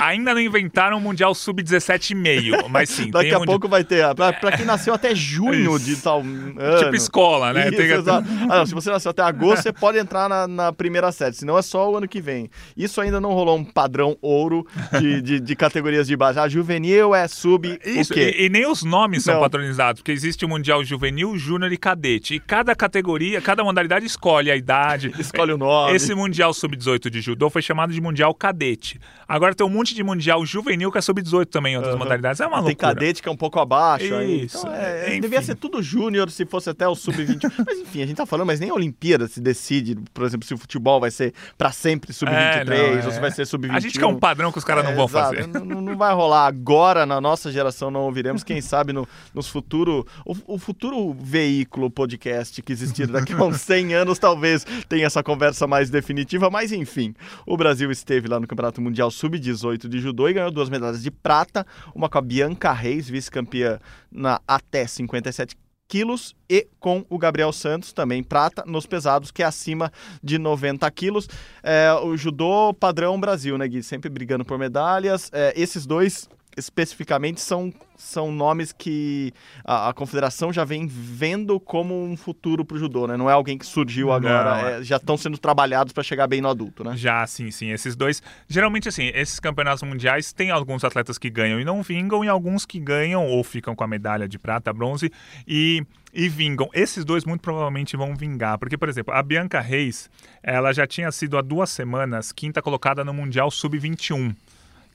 Ainda 0.00 0.32
não 0.32 0.40
inventaram 0.40 0.96
o 0.96 1.00
Mundial 1.00 1.34
Sub-17,5, 1.34 2.68
mas 2.68 2.90
sim. 2.90 3.10
Daqui 3.10 3.34
a 3.34 3.40
pouco 3.40 3.68
vai 3.68 3.82
ter. 3.82 4.14
Pra, 4.14 4.32
pra, 4.32 4.56
quem 4.56 4.64
nasceu 4.64 4.94
até 4.94 5.12
junho 5.16 5.74
Isso. 5.74 5.84
de 5.84 5.96
tal. 5.96 6.20
Ano. 6.20 6.78
Tipo 6.78 6.94
escola, 6.94 7.52
né? 7.52 7.70
Isso, 7.70 7.76
tem... 7.76 8.14
ah, 8.48 8.58
não, 8.58 8.66
se 8.66 8.72
você 8.72 8.88
nasceu 8.88 9.10
até 9.10 9.20
agosto, 9.22 9.64
você 9.64 9.72
pode 9.72 9.98
entrar 9.98 10.28
na, 10.28 10.46
na, 10.46 10.72
primeira 10.72 11.10
série, 11.10 11.34
senão 11.34 11.58
é 11.58 11.62
só 11.62 11.90
o 11.90 11.96
ano 11.96 12.06
que 12.06 12.20
vem. 12.20 12.48
Isso 12.76 13.00
ainda 13.00 13.20
não 13.20 13.32
rolou 13.32 13.58
um 13.58 13.64
padrão 13.64 14.16
ouro 14.22 14.64
de, 15.00 15.20
de, 15.20 15.40
de 15.40 15.56
categorias 15.56 16.06
de 16.06 16.16
base. 16.16 16.38
A 16.38 16.44
ah, 16.44 16.48
juvenil 16.48 17.16
é 17.16 17.26
sub. 17.26 17.80
Isso, 17.84 18.16
e, 18.16 18.44
e, 18.44 18.48
nem 18.48 18.64
os 18.64 18.84
nomes 18.84 19.26
não. 19.26 19.34
são 19.34 19.42
patronizados, 19.42 20.02
porque 20.02 20.12
existe 20.12 20.44
o 20.44 20.48
Mundial 20.48 20.84
Juvenil, 20.84 21.36
Júnior 21.36 21.72
e 21.72 21.76
Cadete. 21.76 22.34
E 22.34 22.38
cada 22.38 22.76
categoria, 22.76 23.40
cada 23.40 23.64
modalidade 23.64 24.06
escolhe 24.06 24.52
a 24.52 24.56
idade. 24.56 25.12
Escolhe 25.18 25.52
o 25.52 25.58
nome. 25.58 25.96
Esse 25.96 26.14
Mundial 26.14 26.27
Sub-18 26.52 27.10
de 27.10 27.20
judô 27.20 27.50
foi 27.50 27.62
chamado 27.62 27.92
de 27.92 28.00
Mundial 28.00 28.34
Cadete. 28.34 29.00
Agora 29.26 29.54
tem 29.54 29.66
um 29.66 29.70
monte 29.70 29.94
de 29.94 30.02
Mundial 30.02 30.44
Juvenil 30.44 30.90
que 30.90 30.98
é 30.98 31.00
Sub-18 31.00 31.46
também 31.46 31.74
em 31.74 31.76
outras 31.76 31.94
uhum. 31.94 32.00
modalidades. 32.00 32.40
É 32.40 32.46
uma 32.46 32.60
loucura. 32.60 32.74
Tem 32.74 32.76
cadete 32.76 33.22
que 33.22 33.28
é 33.28 33.32
um 33.32 33.36
pouco 33.36 33.58
abaixo. 33.60 34.04
Isso. 34.22 34.58
Então, 34.58 34.74
é, 34.74 35.20
devia 35.20 35.42
ser 35.42 35.54
tudo 35.54 35.82
Júnior 35.82 36.30
se 36.30 36.46
fosse 36.46 36.70
até 36.70 36.86
o 36.88 36.94
Sub-20. 36.94 37.50
mas 37.66 37.78
enfim, 37.78 38.02
a 38.02 38.06
gente 38.06 38.16
tá 38.16 38.26
falando, 38.26 38.46
mas 38.46 38.60
nem 38.60 38.70
a 38.70 38.74
Olimpíada 38.74 39.28
se 39.28 39.40
decide, 39.40 39.96
por 40.12 40.24
exemplo, 40.24 40.46
se 40.46 40.54
o 40.54 40.58
futebol 40.58 41.00
vai 41.00 41.10
ser 41.10 41.32
para 41.56 41.72
sempre 41.72 42.12
Sub-23 42.12 42.70
é, 42.70 43.06
ou 43.06 43.12
se 43.12 43.20
vai 43.20 43.30
ser 43.30 43.46
Sub-21. 43.46 43.74
A 43.74 43.80
gente 43.80 43.98
quer 43.98 44.06
um 44.06 44.18
padrão 44.18 44.50
que 44.52 44.58
os 44.58 44.64
caras 44.64 44.84
não 44.84 44.94
vão 44.94 45.06
exato. 45.06 45.36
fazer. 45.36 45.46
Não, 45.46 45.80
não, 45.80 45.96
vai 45.96 46.14
rolar 46.14 46.46
agora, 46.46 47.04
na 47.04 47.20
nossa 47.20 47.50
geração 47.50 47.90
não 47.90 48.02
ouviremos. 48.02 48.42
Quem 48.42 48.60
sabe 48.60 48.92
no, 48.92 49.06
nos 49.34 49.48
futuro, 49.48 50.06
o, 50.24 50.54
o 50.54 50.58
futuro 50.58 51.14
veículo 51.20 51.90
podcast 51.90 52.62
que 52.62 52.72
existir 52.72 53.06
daqui 53.06 53.32
a 53.32 53.44
uns 53.44 53.60
100 53.68 53.94
anos 53.94 54.18
talvez 54.18 54.64
tenha 54.88 55.06
essa 55.06 55.22
conversa 55.22 55.66
mais 55.66 55.90
definitiva, 56.08 56.48
mas 56.48 56.72
enfim, 56.72 57.14
o 57.46 57.56
Brasil 57.56 57.90
esteve 57.90 58.28
lá 58.28 58.40
no 58.40 58.46
Campeonato 58.46 58.80
Mundial 58.80 59.10
Sub-18 59.10 59.88
de 59.88 60.00
Judô 60.00 60.26
e 60.26 60.32
ganhou 60.32 60.50
duas 60.50 60.70
medalhas 60.70 61.02
de 61.02 61.10
prata, 61.10 61.66
uma 61.94 62.08
com 62.08 62.16
a 62.16 62.22
Bianca 62.22 62.72
Reis, 62.72 63.08
vice-campeã 63.10 63.78
na 64.10 64.40
até 64.48 64.86
57 64.86 65.54
quilos 65.86 66.34
e 66.48 66.66
com 66.80 67.04
o 67.10 67.18
Gabriel 67.18 67.52
Santos, 67.52 67.92
também 67.92 68.22
prata, 68.22 68.64
nos 68.66 68.86
pesados, 68.86 69.30
que 69.30 69.42
é 69.42 69.46
acima 69.46 69.92
de 70.22 70.38
90 70.38 70.90
quilos. 70.90 71.28
É, 71.62 71.92
o 71.92 72.16
judô 72.16 72.72
padrão 72.72 73.20
Brasil, 73.20 73.58
né, 73.58 73.68
Gui? 73.68 73.82
Sempre 73.82 74.08
brigando 74.08 74.44
por 74.44 74.58
medalhas. 74.58 75.30
É, 75.32 75.52
esses 75.56 75.86
dois 75.86 76.28
especificamente 76.58 77.40
são, 77.40 77.72
são 77.96 78.32
nomes 78.32 78.72
que 78.72 79.32
a, 79.64 79.88
a, 79.88 79.92
confederação 79.92 80.52
já 80.52 80.64
vem 80.64 80.86
vendo 80.86 81.58
como 81.60 82.04
um 82.04 82.16
futuro 82.16 82.64
para 82.64 82.76
o 82.76 82.78
judô, 82.78 83.06
né? 83.06 83.16
Não 83.16 83.30
é 83.30 83.32
alguém 83.32 83.56
que 83.56 83.64
surgiu 83.64 84.12
agora, 84.12 84.78
é, 84.78 84.82
já 84.82 84.96
estão 84.96 85.16
sendo 85.16 85.38
trabalhados 85.38 85.92
para 85.92 86.02
chegar 86.02 86.26
bem 86.26 86.40
no 86.40 86.48
adulto, 86.48 86.82
né? 86.82 86.96
Já, 86.96 87.26
sim, 87.26 87.50
sim. 87.50 87.70
Esses 87.70 87.94
dois, 87.94 88.22
geralmente 88.48 88.88
assim, 88.88 89.10
esses 89.14 89.38
campeonatos 89.38 89.82
mundiais 89.82 90.32
tem 90.32 90.50
alguns 90.50 90.84
atletas 90.84 91.16
que 91.16 91.30
ganham 91.30 91.60
e 91.60 91.64
não 91.64 91.82
vingam 91.82 92.24
e 92.24 92.28
alguns 92.28 92.66
que 92.66 92.80
ganham 92.80 93.26
ou 93.26 93.42
ficam 93.44 93.74
com 93.74 93.84
a 93.84 93.86
medalha 93.86 94.28
de 94.28 94.38
prata, 94.38 94.72
bronze 94.72 95.10
e 95.46 95.82
e 96.12 96.26
vingam. 96.26 96.70
Esses 96.72 97.04
dois 97.04 97.24
muito 97.26 97.42
provavelmente 97.42 97.96
vão 97.96 98.16
vingar, 98.16 98.58
porque 98.58 98.78
por 98.78 98.88
exemplo, 98.88 99.12
a 99.12 99.22
Bianca 99.22 99.60
Reis, 99.60 100.10
ela 100.42 100.72
já 100.72 100.86
tinha 100.86 101.12
sido 101.12 101.36
há 101.36 101.42
duas 101.42 101.68
semanas 101.68 102.32
quinta 102.32 102.62
colocada 102.62 103.04
no 103.04 103.12
Mundial 103.12 103.50
Sub-21 103.50 104.34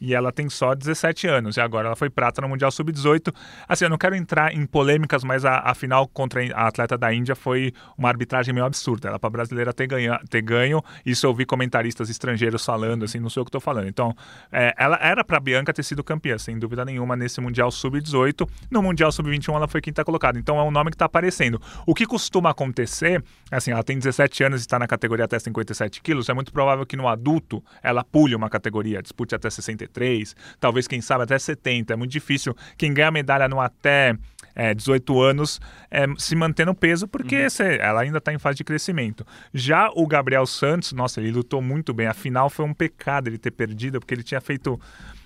e 0.04 0.14
ela 0.14 0.34
tem 0.34 0.50
só 0.50 0.76
17 0.76 1.28
anos. 1.28 1.56
E 1.56 1.62
agora 1.62 1.88
ela 1.88 1.96
foi 1.96 2.10
prata 2.10 2.42
no 2.42 2.50
Mundial 2.50 2.70
Sub-18. 2.70 3.34
Assim, 3.66 3.86
eu 3.86 3.90
não 3.90 3.98
quero 3.98 4.14
entrar 4.14 4.54
em 4.54 4.66
polêmicas, 4.66 5.24
mas 5.24 5.46
a, 5.46 5.60
a, 5.60 5.74
final 5.74 6.06
contra 6.10 6.44
a 6.54 6.68
atleta 6.68 6.98
da 6.98 7.14
Índia 7.14 7.36
foi 7.38 7.72
uma 7.98 8.10
arbitragem 8.10 8.54
meio 8.54 8.66
absurda. 8.66 9.08
Ela 9.08 9.18
para 9.18 9.30
brasileira 9.30 9.72
ter 9.72 9.88
ganho, 9.88 10.14
ter 10.30 10.42
ganho. 10.42 10.84
Isso 11.06 11.26
eu 11.26 11.30
ouvi 11.30 11.46
comentaristas 11.46 12.10
estrangeiros 12.10 12.66
falando, 12.66 13.06
assim, 13.06 13.18
não 13.18 13.30
sei 13.30 13.42
o 13.42 13.46
que 13.46 13.50
estou 13.50 13.62
falando. 13.62 13.88
Então, 13.88 14.14
é, 14.52 14.74
ela 14.78 15.00
era 15.02 15.24
para 15.24 15.40
Bianca 15.40 15.72
ter 15.72 15.84
sido 15.84 16.04
campeã, 16.04 16.38
sem 16.38 16.60
dúvida 16.60 16.84
nenhuma, 16.84 17.16
nesse 17.16 17.40
Mundial 17.40 17.72
Sub-18. 17.72 18.46
No 18.70 18.84
Mundial 18.84 19.10
Sub-21 19.10 19.56
ela 19.56 19.70
foi 19.70 19.80
quinta 19.80 20.04
colocada. 20.04 20.38
Então 20.38 20.60
é 20.60 20.64
um 20.64 20.72
nome 20.72 20.90
que 20.90 20.96
está 20.96 21.06
aparecendo. 21.06 21.62
O 21.88 21.96
que 21.96 22.06
costuma 22.06 22.50
acontecer, 22.50 23.24
assim, 23.50 23.72
ela 23.72 23.84
tem 23.84 23.98
17 23.98 24.44
anos 24.44 24.60
e 24.60 24.64
está 24.64 24.78
na 24.78 24.86
categoria 24.86 25.24
até 25.24 25.40
57 25.40 26.02
quilos, 26.02 26.28
é 26.28 26.34
muito 26.34 26.52
provável 26.52 26.86
que 26.86 26.98
no 26.98 27.08
adulto 27.08 27.64
ela 27.82 28.04
pule 28.04 28.36
uma 28.36 28.50
categoria, 28.50 29.02
dispute 29.02 29.34
até 29.34 29.50
63 29.50 29.93
63, 29.94 30.36
talvez, 30.60 30.88
quem 30.88 31.02
sabe, 31.02 31.24
até 31.24 31.38
70. 31.38 31.94
É 31.94 31.96
muito 31.96 32.12
difícil 32.12 32.56
quem 32.78 32.94
ganha 32.94 33.12
medalha 33.12 33.48
no 33.48 33.60
até 33.60 34.16
é, 34.56 34.74
18 34.74 35.22
anos 35.22 35.60
é, 35.90 36.06
se 36.18 36.36
manter 36.36 36.66
no 36.66 36.76
peso, 36.76 37.08
porque 37.08 37.36
uhum. 37.38 37.66
ela 37.80 38.02
ainda 38.02 38.18
está 38.18 38.34
em 38.34 38.40
fase 38.40 38.58
de 38.58 38.64
crescimento. 38.64 39.26
Já 39.54 39.90
o 39.96 40.06
Gabriel 40.08 40.46
Santos, 40.46 40.94
nossa, 40.94 41.20
ele 41.20 41.32
lutou 41.32 41.62
muito 41.62 41.94
bem. 41.94 42.08
Afinal, 42.08 42.50
foi 42.50 42.66
um 42.66 42.74
pecado 42.74 43.28
ele 43.28 43.38
ter 43.38 43.52
perdido, 43.52 44.00
porque 44.00 44.14
ele 44.14 44.24
tinha 44.24 44.42
feito 44.42 44.80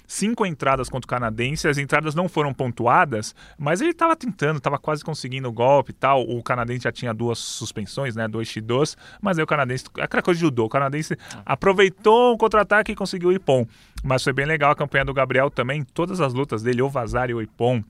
cinco 0.07 0.45
entradas 0.45 0.89
contra 0.89 1.05
o 1.05 1.09
canadense, 1.09 1.67
as 1.67 1.77
entradas 1.77 2.15
não 2.15 2.29
foram 2.29 2.53
pontuadas, 2.53 3.35
mas 3.57 3.81
ele 3.81 3.91
estava 3.91 4.15
tentando, 4.15 4.57
estava 4.57 4.79
quase 4.79 5.03
conseguindo 5.03 5.49
o 5.49 5.51
golpe 5.51 5.91
e 5.91 5.93
tal. 5.93 6.21
O 6.21 6.41
canadense 6.41 6.85
já 6.85 6.91
tinha 6.91 7.13
duas 7.13 7.37
suspensões, 7.37 8.15
né? 8.15 8.27
Dois 8.27 8.47
x2, 8.47 8.95
mas 9.21 9.37
aí 9.37 9.43
o 9.43 9.47
canadense, 9.47 9.85
aquela 9.99 10.23
coisa 10.23 10.39
de 10.39 10.45
judô, 10.45 10.65
o 10.65 10.69
canadense 10.69 11.17
aproveitou 11.45 12.33
o 12.33 12.37
contra-ataque 12.37 12.93
e 12.93 12.95
conseguiu 12.95 13.29
o 13.29 13.33
Ipon. 13.33 13.67
Mas 14.03 14.23
foi 14.23 14.31
bem 14.31 14.45
legal 14.45 14.71
a 14.71 14.75
campanha 14.75 15.03
do 15.03 15.13
Gabriel 15.13 15.49
também, 15.51 15.83
todas 15.83 16.21
as 16.21 16.33
lutas 16.33 16.63
dele, 16.63 16.81
o 16.81 16.89
Vazar 16.89 17.29
e 17.29 17.33
o 17.33 17.41
Ipon 17.41 17.83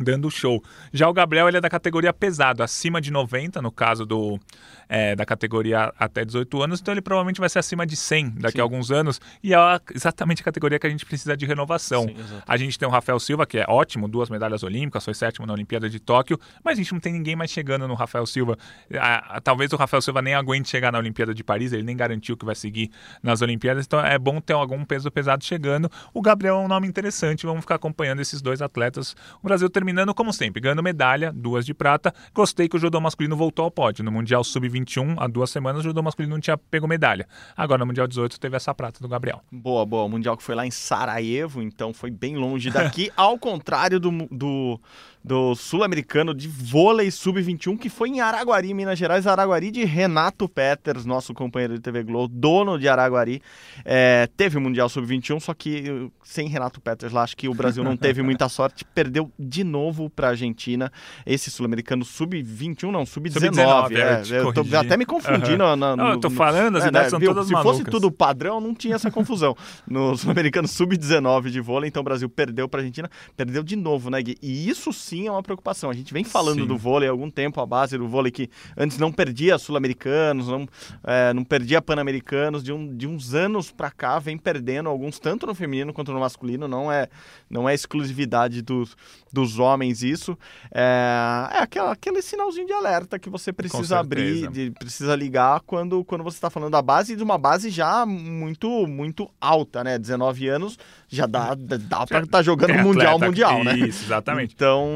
dando 0.00 0.30
show. 0.30 0.62
Já 0.92 1.08
o 1.08 1.12
Gabriel 1.12 1.46
ele 1.46 1.58
é 1.58 1.60
da 1.60 1.68
categoria 1.68 2.12
pesado, 2.12 2.62
acima 2.62 3.00
de 3.00 3.10
90, 3.10 3.60
no 3.60 3.70
caso 3.70 4.06
do 4.06 4.40
é, 4.88 5.14
da 5.14 5.24
categoria 5.24 5.92
até 5.96 6.24
18 6.24 6.62
anos, 6.62 6.80
então 6.80 6.92
ele 6.92 7.00
provavelmente 7.00 7.38
vai 7.38 7.48
ser 7.48 7.60
acima 7.60 7.86
de 7.86 7.94
100 7.94 8.30
daqui 8.30 8.56
Sim. 8.56 8.60
a 8.60 8.62
alguns 8.62 8.90
anos, 8.90 9.20
e 9.42 9.54
é 9.54 9.58
exatamente 9.94 10.42
a 10.42 10.44
categoria 10.44 10.80
que 10.80 10.86
a 10.86 10.90
gente 10.90 11.06
precisa 11.06 11.36
de 11.36 11.46
renovação. 11.46 12.08
Sim, 12.08 12.16
a 12.46 12.56
gente 12.56 12.76
tem 12.76 12.88
o 12.88 12.90
Rafael 12.90 13.20
Silva, 13.20 13.46
que 13.46 13.58
é 13.58 13.64
ótimo, 13.68 14.08
duas 14.08 14.28
medalhas 14.28 14.64
olímpicas, 14.64 15.04
foi 15.04 15.14
sétimo 15.14 15.46
na 15.46 15.52
Olimpíada 15.52 15.88
de 15.88 16.00
Tóquio, 16.00 16.40
mas 16.64 16.76
a 16.76 16.82
gente 16.82 16.92
não 16.92 16.98
tem 16.98 17.12
ninguém 17.12 17.36
mais 17.36 17.50
chegando 17.52 17.86
no 17.86 17.94
Rafael 17.94 18.26
Silva. 18.26 18.58
A, 18.98 19.36
a, 19.36 19.40
talvez 19.40 19.72
o 19.72 19.76
Rafael 19.76 20.02
Silva 20.02 20.20
nem 20.20 20.34
aguente 20.34 20.68
chegar 20.68 20.90
na 20.90 20.98
Olimpíada 20.98 21.32
de 21.32 21.44
Paris, 21.44 21.72
ele 21.72 21.84
nem 21.84 21.96
garantiu 21.96 22.36
que 22.36 22.44
vai 22.44 22.56
seguir 22.56 22.90
nas 23.22 23.42
Olimpíadas, 23.42 23.86
então 23.86 24.00
é 24.00 24.18
bom 24.18 24.40
ter 24.40 24.54
algum 24.54 24.84
peso 24.84 25.08
pesado 25.10 25.44
chegando. 25.44 25.88
O 26.12 26.20
Gabriel 26.20 26.56
é 26.56 26.58
um 26.58 26.68
nome 26.68 26.88
interessante, 26.88 27.46
vamos 27.46 27.60
ficar 27.60 27.76
acompanhando 27.76 28.20
esses 28.20 28.42
dois 28.42 28.60
atletas. 28.60 29.14
O 29.40 29.46
Brasil 29.46 29.70
termina 29.70 29.89
terminando 29.90 30.14
como 30.14 30.32
sempre, 30.32 30.60
ganhando 30.60 30.82
medalha, 30.82 31.32
duas 31.32 31.66
de 31.66 31.74
prata. 31.74 32.14
Gostei 32.32 32.68
que 32.68 32.76
o 32.76 32.78
judô 32.78 33.00
masculino 33.00 33.36
voltou 33.36 33.64
ao 33.64 33.70
pódio. 33.70 34.04
No 34.04 34.12
Mundial 34.12 34.44
Sub-21, 34.44 35.16
há 35.18 35.26
duas 35.26 35.50
semanas, 35.50 35.80
o 35.80 35.82
judô 35.82 36.00
masculino 36.00 36.34
não 36.34 36.40
tinha 36.40 36.56
pego 36.56 36.86
medalha. 36.86 37.26
Agora, 37.56 37.80
no 37.80 37.86
Mundial 37.86 38.06
18, 38.06 38.38
teve 38.38 38.56
essa 38.56 38.72
prata 38.72 39.00
do 39.00 39.08
Gabriel. 39.08 39.42
Boa, 39.50 39.84
boa. 39.84 40.04
O 40.04 40.08
Mundial 40.08 40.36
que 40.36 40.44
foi 40.44 40.54
lá 40.54 40.64
em 40.64 40.70
Sarajevo, 40.70 41.60
então 41.60 41.92
foi 41.92 42.10
bem 42.10 42.36
longe 42.36 42.70
daqui, 42.70 43.10
ao 43.16 43.36
contrário 43.36 43.98
do, 43.98 44.10
do 44.30 44.80
do 45.22 45.54
Sul-Americano 45.54 46.34
de 46.34 46.48
Vôlei 46.48 47.10
Sub-21, 47.10 47.78
que 47.78 47.90
foi 47.90 48.08
em 48.08 48.20
Araguari, 48.20 48.72
Minas 48.72 48.98
Gerais. 48.98 49.26
Araguari 49.26 49.70
de 49.70 49.84
Renato 49.84 50.48
Peters, 50.48 51.04
nosso 51.04 51.34
companheiro 51.34 51.74
de 51.74 51.80
TV 51.80 52.02
Globo, 52.02 52.34
dono 52.34 52.78
de 52.78 52.88
Araguari. 52.88 53.42
É, 53.84 54.28
teve 54.36 54.56
o 54.56 54.60
Mundial 54.60 54.88
Sub-21, 54.88 55.38
só 55.38 55.52
que 55.52 56.10
sem 56.24 56.48
Renato 56.48 56.80
Peters 56.80 57.12
lá, 57.12 57.22
acho 57.22 57.36
que 57.36 57.48
o 57.48 57.54
Brasil 57.54 57.84
não 57.84 57.96
teve 57.96 58.22
muita 58.22 58.48
sorte. 58.50 58.84
Perdeu 58.84 59.30
de 59.38 59.62
novo 59.62 60.08
para 60.08 60.28
a 60.28 60.30
Argentina. 60.30 60.90
Esse 61.26 61.50
Sul-Americano 61.50 62.04
Sub-21, 62.04 62.90
não, 62.90 63.04
Sub-19. 63.04 63.84
Sub 63.84 63.96
é, 63.96 64.40
eu 64.40 64.52
tô 64.52 64.62
até 64.76 64.96
me 64.96 65.04
confundindo. 65.04 65.64
Uhum. 65.64 65.76
No, 65.76 66.08
eu 66.08 66.20
tô 66.20 66.30
falando, 66.30 66.78
as 66.78 66.86
é, 66.86 66.90
né, 66.90 67.10
são 67.10 67.18
viu, 67.18 67.30
todas 67.30 67.46
Se 67.46 67.52
malucas. 67.52 67.78
fosse 67.78 67.90
tudo 67.90 68.10
padrão, 68.10 68.60
não 68.60 68.74
tinha 68.74 68.94
essa 68.94 69.10
confusão. 69.10 69.54
no 69.86 70.16
Sul-Americano 70.16 70.66
Sub-19 70.66 71.50
de 71.50 71.60
vôlei, 71.60 71.88
então 71.88 72.00
o 72.00 72.04
Brasil 72.04 72.28
perdeu 72.28 72.66
para 72.68 72.80
a 72.80 72.82
Argentina. 72.82 73.10
Perdeu 73.36 73.62
de 73.62 73.76
novo, 73.76 74.08
né, 74.08 74.22
Gui? 74.22 74.36
E 74.40 74.68
isso 74.68 74.92
sim 74.92 75.09
é 75.26 75.30
uma 75.30 75.42
preocupação. 75.42 75.90
A 75.90 75.94
gente 75.94 76.12
vem 76.12 76.24
falando 76.24 76.60
sim. 76.60 76.66
do 76.66 76.76
vôlei 76.76 77.08
há 77.08 77.12
algum 77.12 77.30
tempo, 77.30 77.60
a 77.60 77.66
base 77.66 77.96
do 77.96 78.08
vôlei 78.08 78.30
que 78.30 78.48
antes 78.76 78.98
não 78.98 79.12
perdia 79.12 79.58
sul-americanos, 79.58 80.48
não, 80.48 80.68
é, 81.04 81.32
não 81.32 81.44
perdia 81.44 81.82
pan-americanos, 81.82 82.62
de, 82.62 82.72
um, 82.72 82.96
de 82.96 83.06
uns 83.06 83.34
anos 83.34 83.70
para 83.70 83.90
cá 83.90 84.18
vem 84.18 84.36
perdendo 84.36 84.88
alguns, 84.88 85.18
tanto 85.18 85.46
no 85.46 85.54
feminino 85.54 85.92
quanto 85.92 86.12
no 86.12 86.20
masculino, 86.20 86.68
não 86.68 86.90
é, 86.90 87.08
não 87.48 87.68
é 87.68 87.74
exclusividade 87.74 88.62
dos, 88.62 88.96
dos 89.32 89.58
homens 89.58 90.02
isso. 90.02 90.36
É, 90.72 91.48
é 91.52 91.58
aquela, 91.58 91.92
aquele 91.92 92.22
sinalzinho 92.22 92.66
de 92.66 92.72
alerta 92.72 93.18
que 93.18 93.30
você 93.30 93.52
precisa 93.52 93.98
abrir, 93.98 94.48
de, 94.48 94.70
precisa 94.72 95.14
ligar 95.16 95.60
quando, 95.60 96.04
quando 96.04 96.24
você 96.24 96.36
está 96.36 96.50
falando 96.50 96.72
da 96.72 96.82
base, 96.82 97.16
de 97.16 97.22
uma 97.22 97.38
base 97.38 97.70
já 97.70 98.04
muito, 98.06 98.86
muito 98.86 99.30
alta, 99.40 99.84
né? 99.84 99.98
19 99.98 100.48
anos 100.48 100.78
já 101.08 101.26
dá, 101.26 101.54
dá 101.54 102.06
para 102.06 102.20
estar 102.20 102.38
tá 102.38 102.42
jogando 102.42 102.70
é 102.70 102.82
Mundial 102.82 103.18
Mundial, 103.18 103.64
né? 103.64 103.76
Isso, 103.76 104.04
exatamente. 104.04 104.54
Então 104.54 104.88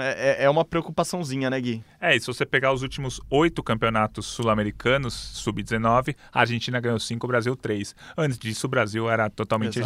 é, 0.00 0.44
é 0.44 0.50
uma 0.50 0.64
preocupaçãozinha, 0.64 1.50
né, 1.50 1.60
Gui? 1.60 1.84
É, 2.00 2.16
e 2.16 2.20
se 2.20 2.26
você 2.26 2.44
pegar 2.44 2.72
os 2.72 2.82
últimos 2.82 3.20
oito 3.30 3.62
campeonatos 3.62 4.26
sul-americanos, 4.26 5.14
sub-19, 5.14 6.14
a 6.32 6.40
Argentina 6.40 6.80
ganhou 6.80 6.98
cinco, 6.98 7.26
o 7.26 7.28
Brasil 7.28 7.54
três. 7.54 7.94
Antes 8.16 8.38
disso, 8.38 8.66
o 8.66 8.70
Brasil 8.70 9.08
era 9.08 9.28
totalmente 9.28 9.78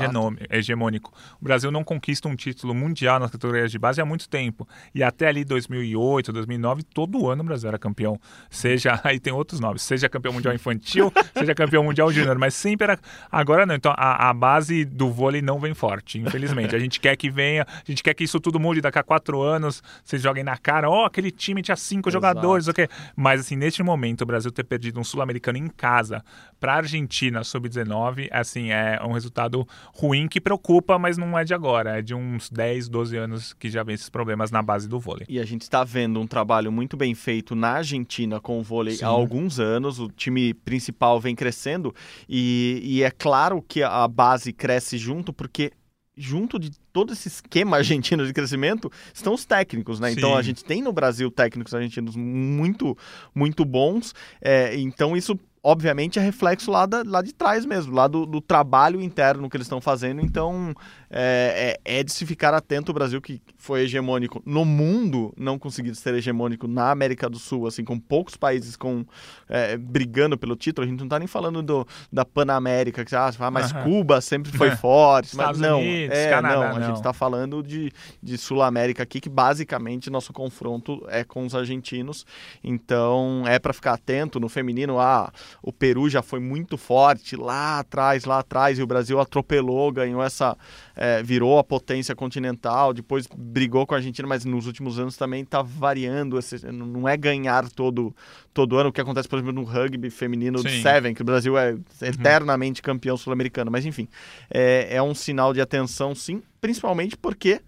hegemônico. 0.50 1.12
O 1.40 1.44
Brasil 1.44 1.70
não 1.70 1.82
conquista 1.82 2.28
um 2.28 2.36
título 2.36 2.74
mundial 2.74 3.18
nas 3.18 3.30
categorias 3.30 3.70
de 3.70 3.78
base 3.78 4.00
há 4.00 4.04
muito 4.04 4.28
tempo. 4.28 4.68
E 4.94 5.02
até 5.02 5.28
ali 5.28 5.44
2008, 5.44 6.32
2009, 6.32 6.82
todo 6.84 7.28
ano 7.28 7.42
o 7.42 7.46
Brasil 7.46 7.68
era 7.68 7.78
campeão. 7.78 8.20
Seja, 8.50 9.00
aí 9.04 9.18
tem 9.18 9.32
outros 9.32 9.60
nomes, 9.60 9.82
seja 9.82 10.08
campeão 10.08 10.32
mundial 10.32 10.54
infantil, 10.54 11.12
seja 11.36 11.54
campeão 11.54 11.82
mundial 11.82 12.12
júnior, 12.12 12.38
mas 12.38 12.54
sempre 12.54 12.84
era. 12.84 12.98
Agora 13.30 13.66
não. 13.66 13.74
Então 13.74 13.92
a, 13.96 14.30
a 14.30 14.32
base 14.32 14.84
do 14.84 15.10
vôlei 15.10 15.42
não 15.42 15.58
vem 15.58 15.74
forte, 15.74 16.18
infelizmente. 16.18 16.74
A 16.74 16.78
gente 16.78 17.00
quer 17.00 17.16
que 17.16 17.30
venha, 17.30 17.66
a 17.68 17.90
gente 17.90 18.02
quer 18.02 18.14
que 18.14 18.24
isso 18.24 18.38
tudo 18.40 18.60
mude 18.60 18.80
daqui 18.80 18.98
a 18.98 19.02
quatro 19.02 19.42
anos, 19.42 19.65
vocês 20.04 20.20
joguem 20.22 20.44
na 20.44 20.56
cara, 20.56 20.88
ó, 20.88 21.02
oh, 21.02 21.04
aquele 21.06 21.30
time 21.30 21.62
tinha 21.62 21.76
cinco 21.76 22.08
Exato. 22.08 22.12
jogadores, 22.12 22.68
ok. 22.68 22.88
Mas 23.14 23.40
assim, 23.40 23.56
neste 23.56 23.82
momento, 23.82 24.22
o 24.22 24.26
Brasil 24.26 24.50
ter 24.50 24.64
perdido 24.64 25.00
um 25.00 25.04
sul-americano 25.04 25.58
em 25.58 25.68
casa 25.68 26.24
para 26.58 26.74
a 26.74 26.76
Argentina 26.76 27.44
sub-19, 27.44 28.28
assim, 28.30 28.70
é 28.70 29.00
um 29.04 29.12
resultado 29.12 29.66
ruim 29.94 30.28
que 30.28 30.40
preocupa, 30.40 30.98
mas 30.98 31.16
não 31.16 31.38
é 31.38 31.44
de 31.44 31.54
agora, 31.54 31.98
é 31.98 32.02
de 32.02 32.14
uns 32.14 32.50
10, 32.50 32.88
12 32.88 33.16
anos 33.16 33.52
que 33.52 33.68
já 33.68 33.82
vem 33.82 33.94
esses 33.94 34.08
problemas 34.08 34.50
na 34.50 34.62
base 34.62 34.88
do 34.88 34.98
vôlei. 34.98 35.26
E 35.28 35.38
a 35.38 35.44
gente 35.44 35.62
está 35.62 35.84
vendo 35.84 36.20
um 36.20 36.26
trabalho 36.26 36.72
muito 36.72 36.96
bem 36.96 37.14
feito 37.14 37.54
na 37.54 37.72
Argentina 37.72 38.40
com 38.40 38.58
o 38.58 38.62
vôlei 38.62 38.96
Sim. 38.96 39.04
há 39.04 39.08
alguns 39.08 39.60
anos, 39.60 39.98
o 39.98 40.08
time 40.08 40.54
principal 40.54 41.20
vem 41.20 41.34
crescendo 41.34 41.94
e, 42.28 42.80
e 42.82 43.02
é 43.02 43.10
claro 43.10 43.62
que 43.66 43.82
a 43.82 44.06
base 44.08 44.52
cresce 44.52 44.98
junto 44.98 45.32
porque 45.32 45.72
junto 46.16 46.58
de 46.58 46.70
todo 46.96 47.12
esse 47.12 47.28
esquema 47.28 47.76
argentino 47.76 48.26
de 48.26 48.32
crescimento 48.32 48.90
estão 49.12 49.34
os 49.34 49.44
técnicos, 49.44 50.00
né? 50.00 50.08
Sim. 50.08 50.16
Então 50.16 50.34
a 50.34 50.40
gente 50.40 50.64
tem 50.64 50.80
no 50.80 50.94
Brasil 50.94 51.30
técnicos 51.30 51.74
argentinos 51.74 52.16
muito, 52.16 52.96
muito 53.34 53.66
bons. 53.66 54.14
É, 54.40 54.74
então 54.78 55.14
isso 55.14 55.38
obviamente 55.62 56.18
é 56.18 56.22
reflexo 56.22 56.70
lá, 56.70 56.86
da, 56.86 57.02
lá 57.04 57.20
de 57.20 57.34
trás 57.34 57.66
mesmo, 57.66 57.92
lá 57.92 58.08
do, 58.08 58.24
do 58.24 58.40
trabalho 58.40 59.02
interno 59.02 59.50
que 59.50 59.58
eles 59.58 59.66
estão 59.66 59.78
fazendo. 59.80 60.22
Então, 60.22 60.72
é, 61.10 61.78
é, 61.84 61.98
é, 61.98 62.02
de 62.02 62.12
se 62.12 62.26
ficar 62.26 62.54
atento 62.54 62.90
o 62.90 62.94
Brasil 62.94 63.20
que 63.20 63.40
foi 63.56 63.82
hegemônico 63.82 64.42
no 64.44 64.64
mundo, 64.64 65.32
não 65.36 65.58
conseguiu 65.58 65.94
ser 65.94 66.14
hegemônico 66.14 66.66
na 66.66 66.90
América 66.90 67.28
do 67.28 67.38
Sul, 67.38 67.66
assim, 67.66 67.84
com 67.84 67.98
poucos 67.98 68.36
países 68.36 68.76
com 68.76 69.04
é, 69.48 69.76
brigando 69.76 70.36
pelo 70.36 70.56
título. 70.56 70.86
A 70.86 70.90
gente 70.90 70.98
não 70.98 71.06
está 71.06 71.18
nem 71.18 71.28
falando 71.28 71.62
do, 71.62 71.86
da 72.12 72.24
Panamérica, 72.24 73.04
que 73.04 73.14
ah, 73.14 73.32
mas 73.50 73.72
uhum. 73.72 73.82
Cuba 73.84 74.20
sempre 74.20 74.52
foi 74.52 74.70
forte. 74.76 75.30
Estados 75.30 75.60
mas 75.60 75.68
não, 75.68 75.80
Unidos, 75.80 76.16
é, 76.16 76.30
Canadá, 76.30 76.54
não, 76.54 76.68
não. 76.68 76.76
a 76.76 76.86
gente 76.86 76.96
está 76.96 77.12
falando 77.12 77.62
de, 77.62 77.92
de 78.22 78.38
Sul 78.38 78.62
América 78.62 79.02
aqui, 79.02 79.20
que 79.20 79.28
basicamente 79.28 80.10
nosso 80.10 80.32
confronto 80.32 81.04
é 81.08 81.24
com 81.24 81.44
os 81.44 81.54
argentinos. 81.54 82.26
Então 82.62 83.44
é 83.46 83.58
para 83.58 83.72
ficar 83.72 83.94
atento 83.94 84.38
no 84.40 84.48
feminino. 84.48 84.98
Ah, 84.98 85.32
o 85.62 85.72
Peru 85.72 86.08
já 86.08 86.22
foi 86.22 86.40
muito 86.40 86.76
forte 86.76 87.36
lá 87.36 87.78
atrás, 87.78 88.24
lá 88.24 88.38
atrás, 88.40 88.78
e 88.78 88.82
o 88.82 88.86
Brasil 88.86 89.20
atropelou, 89.20 89.90
ganhou 89.92 90.22
essa. 90.22 90.56
É, 90.96 91.22
virou 91.22 91.58
a 91.58 91.64
potência 91.64 92.14
continental, 92.14 92.94
depois 92.94 93.26
brigou 93.36 93.86
com 93.86 93.94
a 93.94 93.98
Argentina, 93.98 94.26
mas 94.26 94.46
nos 94.46 94.66
últimos 94.66 94.98
anos 94.98 95.16
também 95.16 95.42
está 95.42 95.60
variando. 95.60 96.38
Esse, 96.38 96.64
não 96.72 97.06
é 97.06 97.16
ganhar 97.16 97.68
todo, 97.68 98.16
todo 98.54 98.78
ano, 98.78 98.88
o 98.88 98.92
que 98.92 99.00
acontece, 99.00 99.28
por 99.28 99.38
exemplo, 99.38 99.52
no 99.52 99.62
rugby 99.62 100.08
feminino 100.08 100.62
do 100.62 100.68
Seven, 100.68 101.12
que 101.12 101.20
o 101.20 101.24
Brasil 101.24 101.56
é 101.58 101.72
uhum. 101.72 101.82
eternamente 102.02 102.80
uhum. 102.80 102.84
campeão 102.84 103.16
sul-americano. 103.16 103.70
Mas 103.70 103.84
enfim, 103.84 104.08
é, 104.50 104.96
é 104.96 105.02
um 105.02 105.14
sinal 105.14 105.52
de 105.52 105.60
atenção, 105.60 106.14
sim, 106.14 106.42
principalmente 106.60 107.16
porque 107.16 107.60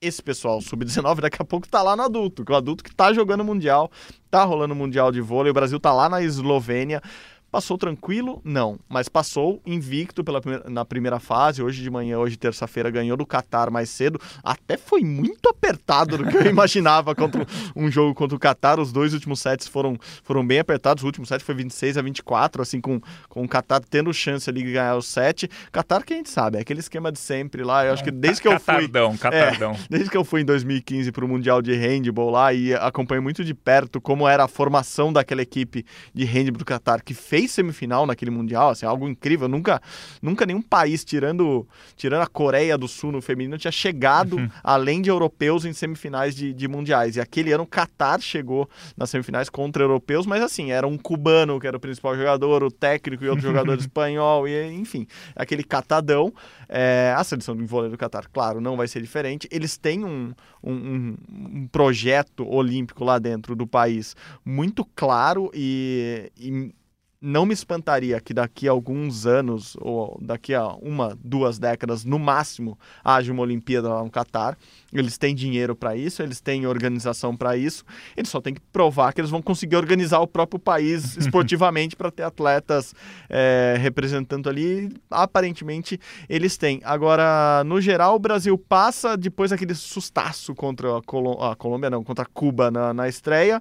esse 0.00 0.22
pessoal 0.22 0.60
sub-19 0.60 1.20
daqui 1.20 1.42
a 1.42 1.44
pouco 1.44 1.68
tá 1.68 1.82
lá 1.82 1.96
no 1.96 2.02
adulto, 2.02 2.44
que 2.44 2.52
o 2.52 2.56
adulto 2.56 2.84
que 2.84 2.94
tá 2.94 3.12
jogando 3.12 3.44
mundial, 3.44 3.90
tá 4.30 4.44
rolando 4.44 4.74
mundial 4.74 5.10
de 5.10 5.20
vôlei, 5.20 5.50
o 5.50 5.54
Brasil 5.54 5.80
tá 5.80 5.92
lá 5.92 6.08
na 6.08 6.22
Eslovênia. 6.22 7.02
Passou 7.58 7.76
tranquilo? 7.76 8.40
Não, 8.44 8.78
mas 8.88 9.08
passou 9.08 9.60
invicto 9.66 10.22
pela 10.22 10.40
primeira, 10.40 10.70
na 10.70 10.84
primeira 10.84 11.18
fase. 11.18 11.60
Hoje 11.60 11.82
de 11.82 11.90
manhã, 11.90 12.16
hoje 12.16 12.36
terça-feira, 12.36 12.88
ganhou 12.88 13.16
do 13.16 13.26
Qatar 13.26 13.68
mais 13.68 13.90
cedo. 13.90 14.20
Até 14.44 14.76
foi 14.76 15.02
muito 15.02 15.48
apertado 15.48 16.18
do 16.18 16.24
que 16.24 16.36
eu 16.36 16.46
imaginava 16.46 17.16
contra 17.16 17.44
um 17.74 17.90
jogo 17.90 18.14
contra 18.14 18.36
o 18.36 18.38
Qatar. 18.38 18.78
Os 18.78 18.92
dois 18.92 19.12
últimos 19.12 19.40
sets 19.40 19.66
foram, 19.66 19.98
foram 20.22 20.46
bem 20.46 20.60
apertados. 20.60 21.02
O 21.02 21.06
último 21.06 21.26
set 21.26 21.42
foi 21.42 21.52
26 21.52 21.98
a 21.98 22.02
24, 22.02 22.62
assim, 22.62 22.80
com, 22.80 23.00
com 23.28 23.42
o 23.42 23.48
Qatar 23.48 23.80
tendo 23.90 24.14
chance 24.14 24.48
ali 24.48 24.62
de 24.62 24.74
ganhar 24.74 24.94
o 24.94 25.02
set. 25.02 25.50
Qatar, 25.72 26.04
que 26.04 26.14
a 26.14 26.16
gente 26.16 26.30
sabe, 26.30 26.58
é 26.58 26.60
aquele 26.60 26.78
esquema 26.78 27.10
de 27.10 27.18
sempre 27.18 27.64
lá. 27.64 27.84
Eu 27.84 27.92
acho 27.92 28.04
que 28.04 28.12
desde 28.12 28.40
que 28.40 28.46
eu 28.46 28.52
fui. 28.60 28.86
Catardão, 28.86 29.16
catardão. 29.16 29.72
É, 29.72 29.78
desde 29.90 30.08
que 30.08 30.16
eu 30.16 30.22
fui 30.22 30.42
em 30.42 30.44
2015 30.44 31.10
para 31.10 31.24
o 31.24 31.28
Mundial 31.28 31.60
de 31.60 31.74
Handball 31.74 32.30
lá 32.30 32.54
e 32.54 32.72
acompanhei 32.72 33.20
muito 33.20 33.44
de 33.44 33.52
perto 33.52 34.00
como 34.00 34.28
era 34.28 34.44
a 34.44 34.48
formação 34.48 35.12
daquela 35.12 35.42
equipe 35.42 35.84
de 36.14 36.24
handball 36.24 36.58
do 36.58 36.64
Qatar, 36.64 37.02
que 37.02 37.14
fez 37.14 37.47
semifinal 37.48 38.06
naquele 38.06 38.30
Mundial, 38.30 38.70
assim, 38.70 38.86
algo 38.86 39.08
incrível. 39.08 39.48
Nunca, 39.48 39.80
nunca 40.22 40.46
nenhum 40.46 40.62
país, 40.62 41.04
tirando, 41.04 41.66
tirando 41.96 42.22
a 42.22 42.26
Coreia 42.26 42.76
do 42.76 42.86
Sul 42.86 43.12
no 43.12 43.22
feminino, 43.22 43.58
tinha 43.58 43.72
chegado, 43.72 44.36
uhum. 44.36 44.50
além 44.62 45.02
de 45.02 45.10
europeus, 45.10 45.64
em 45.64 45.72
semifinais 45.72 46.34
de, 46.34 46.52
de 46.52 46.68
mundiais. 46.68 47.16
E 47.16 47.20
aquele 47.20 47.52
ano 47.52 47.64
o 47.64 47.66
Qatar 47.66 48.20
chegou 48.20 48.68
nas 48.96 49.10
semifinais 49.10 49.48
contra 49.48 49.82
europeus, 49.82 50.26
mas 50.26 50.42
assim, 50.42 50.70
era 50.70 50.86
um 50.86 50.96
cubano 50.96 51.58
que 51.58 51.66
era 51.66 51.76
o 51.76 51.80
principal 51.80 52.16
jogador, 52.16 52.62
o 52.62 52.70
técnico 52.70 53.24
e 53.24 53.28
outro 53.28 53.42
jogador 53.42 53.76
espanhol, 53.78 54.46
e 54.46 54.72
enfim, 54.72 55.06
aquele 55.34 55.64
catadão. 55.64 56.32
É, 56.68 57.14
a 57.16 57.24
seleção 57.24 57.56
de 57.56 57.64
vôlei 57.64 57.90
do 57.90 57.96
Qatar, 57.96 58.28
claro, 58.30 58.60
não 58.60 58.76
vai 58.76 58.86
ser 58.86 59.00
diferente. 59.00 59.48
Eles 59.50 59.78
têm 59.78 60.04
um, 60.04 60.34
um, 60.62 61.16
um 61.28 61.68
projeto 61.68 62.46
olímpico 62.46 63.04
lá 63.04 63.18
dentro 63.18 63.56
do 63.56 63.66
país 63.66 64.14
muito 64.44 64.84
claro 64.84 65.50
e, 65.54 66.30
e 66.36 66.72
não 67.20 67.44
me 67.44 67.52
espantaria 67.52 68.20
que 68.20 68.32
daqui 68.32 68.68
a 68.68 68.70
alguns 68.70 69.26
anos, 69.26 69.76
ou 69.80 70.16
daqui 70.22 70.54
a 70.54 70.68
uma, 70.68 71.18
duas 71.22 71.58
décadas 71.58 72.04
no 72.04 72.18
máximo, 72.18 72.78
haja 73.04 73.32
uma 73.32 73.42
Olimpíada 73.42 73.88
lá 73.88 74.04
no 74.04 74.10
Catar. 74.10 74.56
Eles 74.92 75.18
têm 75.18 75.34
dinheiro 75.34 75.74
para 75.74 75.96
isso, 75.96 76.22
eles 76.22 76.40
têm 76.40 76.66
organização 76.66 77.36
para 77.36 77.56
isso, 77.56 77.84
eles 78.16 78.30
só 78.30 78.40
têm 78.40 78.54
que 78.54 78.60
provar 78.72 79.12
que 79.12 79.20
eles 79.20 79.30
vão 79.30 79.42
conseguir 79.42 79.76
organizar 79.76 80.20
o 80.20 80.26
próprio 80.28 80.60
país 80.60 81.16
esportivamente 81.18 81.96
para 81.96 82.10
ter 82.10 82.22
atletas 82.22 82.94
é, 83.28 83.76
representando 83.80 84.48
ali. 84.48 84.88
Aparentemente, 85.10 85.98
eles 86.28 86.56
têm. 86.56 86.80
Agora, 86.84 87.64
no 87.64 87.80
geral, 87.80 88.14
o 88.14 88.20
Brasil 88.20 88.56
passa 88.56 89.16
depois 89.16 89.50
daquele 89.50 89.74
sustaço 89.74 90.54
contra 90.54 90.98
a, 90.98 91.02
Colô 91.02 91.42
a 91.42 91.56
Colômbia, 91.56 91.90
não, 91.90 92.04
contra 92.04 92.24
Cuba 92.24 92.70
na, 92.70 92.94
na 92.94 93.08
estreia 93.08 93.60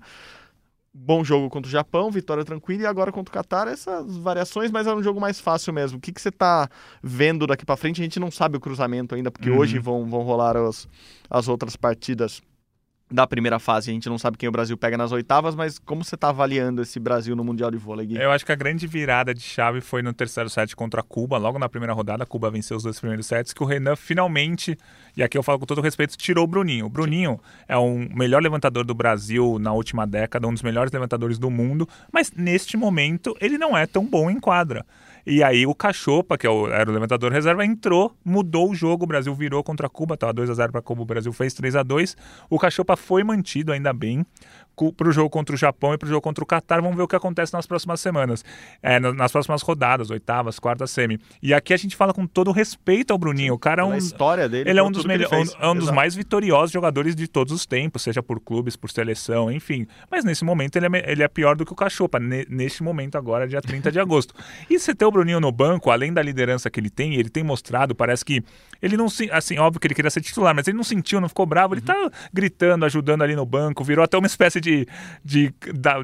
bom 0.99 1.23
jogo 1.23 1.49
contra 1.49 1.67
o 1.67 1.71
Japão, 1.71 2.09
vitória 2.09 2.43
tranquila, 2.43 2.83
e 2.83 2.85
agora 2.85 3.11
contra 3.11 3.31
o 3.31 3.33
Qatar, 3.33 3.67
essas 3.67 4.17
variações, 4.17 4.71
mas 4.71 4.87
é 4.87 4.93
um 4.93 5.03
jogo 5.03 5.21
mais 5.21 5.39
fácil 5.39 5.71
mesmo. 5.71 5.99
O 5.99 6.01
que, 6.01 6.11
que 6.11 6.19
você 6.19 6.29
está 6.29 6.67
vendo 7.03 7.45
daqui 7.45 7.65
para 7.65 7.77
frente? 7.77 8.01
A 8.01 8.03
gente 8.03 8.19
não 8.19 8.31
sabe 8.31 8.57
o 8.57 8.59
cruzamento 8.59 9.13
ainda, 9.13 9.29
porque 9.29 9.49
uhum. 9.49 9.57
hoje 9.57 9.77
vão, 9.77 10.05
vão 10.05 10.23
rolar 10.23 10.57
as, 10.57 10.87
as 11.29 11.47
outras 11.47 11.75
partidas 11.75 12.41
da 13.09 13.25
primeira 13.25 13.57
fase. 13.57 13.89
A 13.89 13.93
gente 13.93 14.09
não 14.09 14.17
sabe 14.17 14.37
quem 14.37 14.49
o 14.49 14.51
Brasil 14.51 14.77
pega 14.77 14.97
nas 14.97 15.11
oitavas, 15.11 15.55
mas 15.55 15.79
como 15.79 16.03
você 16.03 16.15
está 16.15 16.29
avaliando 16.29 16.81
esse 16.81 16.99
Brasil 16.99 17.35
no 17.35 17.43
Mundial 17.43 17.71
de 17.71 17.77
Vôlei? 17.77 18.07
Eu 18.11 18.31
acho 18.31 18.45
que 18.45 18.51
a 18.51 18.55
grande 18.55 18.85
virada 18.85 19.33
de 19.33 19.41
chave 19.41 19.81
foi 19.81 20.01
no 20.01 20.13
terceiro 20.13 20.49
set 20.49 20.75
contra 20.75 21.01
Cuba, 21.01 21.37
logo 21.37 21.57
na 21.57 21.69
primeira 21.69 21.93
rodada. 21.93 22.25
Cuba 22.25 22.51
venceu 22.51 22.75
os 22.75 22.83
dois 22.83 22.99
primeiros 22.99 23.25
sets, 23.25 23.53
que 23.53 23.63
o 23.63 23.65
Renan 23.65 23.95
finalmente, 23.95 24.77
e 25.15 25.23
aqui 25.23 25.37
eu 25.37 25.43
falo 25.43 25.59
com 25.59 25.65
todo 25.65 25.81
respeito, 25.81 26.17
tirou 26.17 26.43
o 26.43 26.47
Bruninho. 26.47 26.85
O 26.85 26.89
Bruninho 26.89 27.39
Sim. 27.41 27.63
é 27.69 27.77
o 27.77 27.97
melhor 28.13 28.41
levantador 28.41 28.83
do 28.83 28.93
Brasil 28.93 29.57
na 29.59 29.71
última 29.71 30.05
década, 30.05 30.47
um 30.47 30.53
dos 30.53 30.61
melhores 30.61 30.91
levantadores 30.91 31.39
do 31.39 31.49
mundo, 31.49 31.87
mas 32.11 32.31
neste 32.33 32.75
momento 32.75 33.35
ele 33.39 33.57
não 33.57 33.77
é 33.77 33.87
tão 33.87 34.05
bom 34.05 34.29
em 34.29 34.39
quadra. 34.39 34.85
E 35.29 35.43
aí 35.43 35.67
o 35.67 35.75
Cachopa, 35.75 36.37
que 36.37 36.47
é 36.47 36.49
era 36.71 36.89
o 36.89 36.93
levantador 36.93 37.33
reserva, 37.33 37.65
entrou, 37.65 38.15
mudou 38.23 38.71
o 38.71 38.73
jogo, 38.73 39.03
o 39.03 39.07
Brasil 39.07 39.35
virou 39.35 39.61
contra 39.61 39.89
Cuba, 39.89 40.13
estava 40.13 40.31
2 40.31 40.49
a 40.49 40.53
0 40.53 40.71
para 40.71 40.81
Cuba, 40.81 41.01
o 41.01 41.05
Brasil 41.05 41.33
fez 41.33 41.53
3 41.53 41.75
a 41.75 41.83
2 41.83 42.15
O 42.49 42.57
Cachopa 42.57 42.95
foi 42.95 43.25
mantido, 43.25 43.73
ainda 43.73 43.91
bem, 43.91 44.25
para 44.95 45.09
o 45.09 45.11
jogo 45.11 45.29
contra 45.29 45.55
o 45.55 45.57
Japão 45.57 45.93
e 45.93 45.97
para 45.97 46.05
o 46.05 46.09
jogo 46.09 46.21
contra 46.21 46.43
o 46.43 46.47
Qatar. 46.47 46.81
Vamos 46.81 46.95
ver 46.95 47.03
o 47.03 47.07
que 47.07 47.15
acontece 47.15 47.53
nas 47.53 47.65
próximas 47.65 47.99
semanas, 47.99 48.45
é, 48.81 48.99
nas 48.99 49.31
próximas 49.31 49.61
rodadas, 49.61 50.09
oitavas, 50.09 50.59
quartas, 50.59 50.91
semi. 50.91 51.19
E 51.41 51.53
aqui 51.53 51.73
a 51.73 51.77
gente 51.77 51.95
fala 51.95 52.13
com 52.13 52.27
todo 52.27 52.51
respeito 52.51 53.11
ao 53.11 53.17
Bruninho. 53.17 53.53
O 53.53 53.59
cara 53.59 53.81
é 53.81 53.85
um. 53.85 53.95
história 53.95 54.47
dele. 54.47 54.69
Ele 54.69 54.79
é 54.79 54.83
um 54.83 54.91
dos, 54.91 55.05
melhores, 55.05 55.53
um, 55.55 55.65
é 55.65 55.69
um 55.69 55.75
dos 55.75 55.91
mais 55.91 56.15
vitoriosos 56.15 56.71
jogadores 56.71 57.15
de 57.15 57.27
todos 57.27 57.51
os 57.51 57.65
tempos, 57.65 58.03
seja 58.03 58.21
por 58.21 58.39
clubes, 58.39 58.75
por 58.75 58.89
seleção, 58.89 59.51
enfim. 59.51 59.87
Mas 60.09 60.23
nesse 60.23 60.45
momento 60.45 60.75
ele 60.75 60.85
é, 60.85 61.11
ele 61.11 61.23
é 61.23 61.27
pior 61.27 61.55
do 61.55 61.65
que 61.65 61.73
o 61.73 61.75
Cachopa, 61.75 62.19
neste 62.19 62.83
momento 62.83 63.17
agora, 63.17 63.47
dia 63.47 63.61
30 63.61 63.91
de 63.91 63.99
agosto. 63.99 64.33
E 64.69 64.77
você 64.77 64.93
ter 64.93 65.05
o 65.05 65.11
Bruninho 65.11 65.39
no 65.39 65.51
banco, 65.51 65.89
além 65.89 66.13
da 66.13 66.21
liderança 66.21 66.69
que 66.69 66.79
ele 66.79 66.89
tem, 66.89 67.15
ele 67.15 67.29
tem 67.29 67.43
mostrado, 67.43 67.95
parece 67.95 68.23
que 68.23 68.43
ele 68.81 68.97
não 68.97 69.09
se. 69.09 69.29
Assim, 69.31 69.57
óbvio 69.57 69.79
que 69.79 69.87
ele 69.87 69.95
queria 69.95 70.11
ser 70.11 70.21
titular, 70.21 70.55
mas 70.55 70.67
ele 70.67 70.77
não 70.77 70.83
sentiu, 70.83 71.19
não 71.19 71.29
ficou 71.29 71.45
bravo. 71.45 71.73
Ele 71.73 71.81
tá 71.81 71.95
gritando, 72.33 72.85
ajudando 72.85 73.21
ali 73.21 73.35
no 73.35 73.45
banco, 73.45 73.83
virou 73.83 74.03
até 74.03 74.17
uma 74.17 74.27
espécie 74.27 74.59
de, 74.59 74.87
de, 75.23 75.53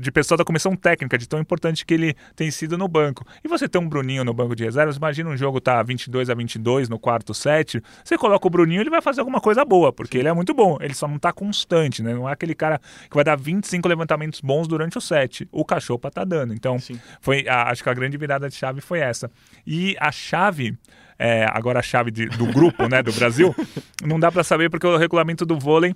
de 0.01 0.11
pessoa 0.11 0.37
da 0.37 0.45
comissão 0.45 0.75
técnica, 0.75 1.17
de 1.17 1.27
tão 1.27 1.39
importante 1.39 1.85
que 1.85 1.93
ele 1.93 2.15
tem 2.35 2.49
sido 2.51 2.77
no 2.77 2.87
banco. 2.87 3.25
E 3.43 3.47
você 3.47 3.67
tem 3.67 3.81
um 3.81 3.87
Bruninho 3.87 4.23
no 4.23 4.33
banco 4.33 4.55
de 4.55 4.63
reservas, 4.63 4.97
imagina 4.97 5.29
um 5.29 5.37
jogo 5.37 5.59
tá 5.59 5.81
22 5.83 6.29
a 6.29 6.33
22 6.33 6.89
no 6.89 6.97
quarto 6.97 7.33
set, 7.33 7.81
você 8.03 8.17
coloca 8.17 8.47
o 8.47 8.49
Bruninho, 8.49 8.81
ele 8.81 8.89
vai 8.89 9.01
fazer 9.01 9.21
alguma 9.21 9.39
coisa 9.39 9.63
boa, 9.65 9.91
porque 9.91 10.17
Sim. 10.17 10.21
ele 10.21 10.29
é 10.29 10.33
muito 10.33 10.53
bom. 10.53 10.77
Ele 10.81 10.93
só 10.93 11.07
não 11.07 11.19
tá 11.19 11.31
constante, 11.31 12.01
né? 12.01 12.13
Não 12.13 12.27
é 12.27 12.33
aquele 12.33 12.55
cara 12.55 12.79
que 13.09 13.15
vai 13.15 13.23
dar 13.23 13.37
25 13.37 13.87
levantamentos 13.87 14.41
bons 14.41 14.67
durante 14.67 14.97
o 14.97 15.01
set. 15.01 15.47
O 15.51 15.63
Cachopa 15.65 16.09
tá 16.09 16.23
dando. 16.23 16.53
Então, 16.53 16.79
Sim. 16.79 16.99
foi 17.21 17.47
a, 17.47 17.69
acho 17.69 17.83
que 17.83 17.89
a 17.89 17.93
grande 17.93 18.17
virada 18.17 18.49
de 18.49 18.55
chave 18.55 18.81
foi 18.81 18.99
essa. 18.99 19.29
E 19.65 19.95
a 19.99 20.11
chave 20.11 20.77
é, 21.17 21.45
agora 21.49 21.79
a 21.79 21.83
chave 21.83 22.11
de, 22.11 22.27
do 22.27 22.45
grupo, 22.47 22.87
né, 22.87 23.01
do 23.03 23.11
Brasil, 23.13 23.55
não 24.03 24.19
dá 24.19 24.31
para 24.31 24.43
saber 24.43 24.69
porque 24.69 24.87
o 24.87 24.97
regulamento 24.97 25.45
do 25.45 25.57
vôlei 25.59 25.95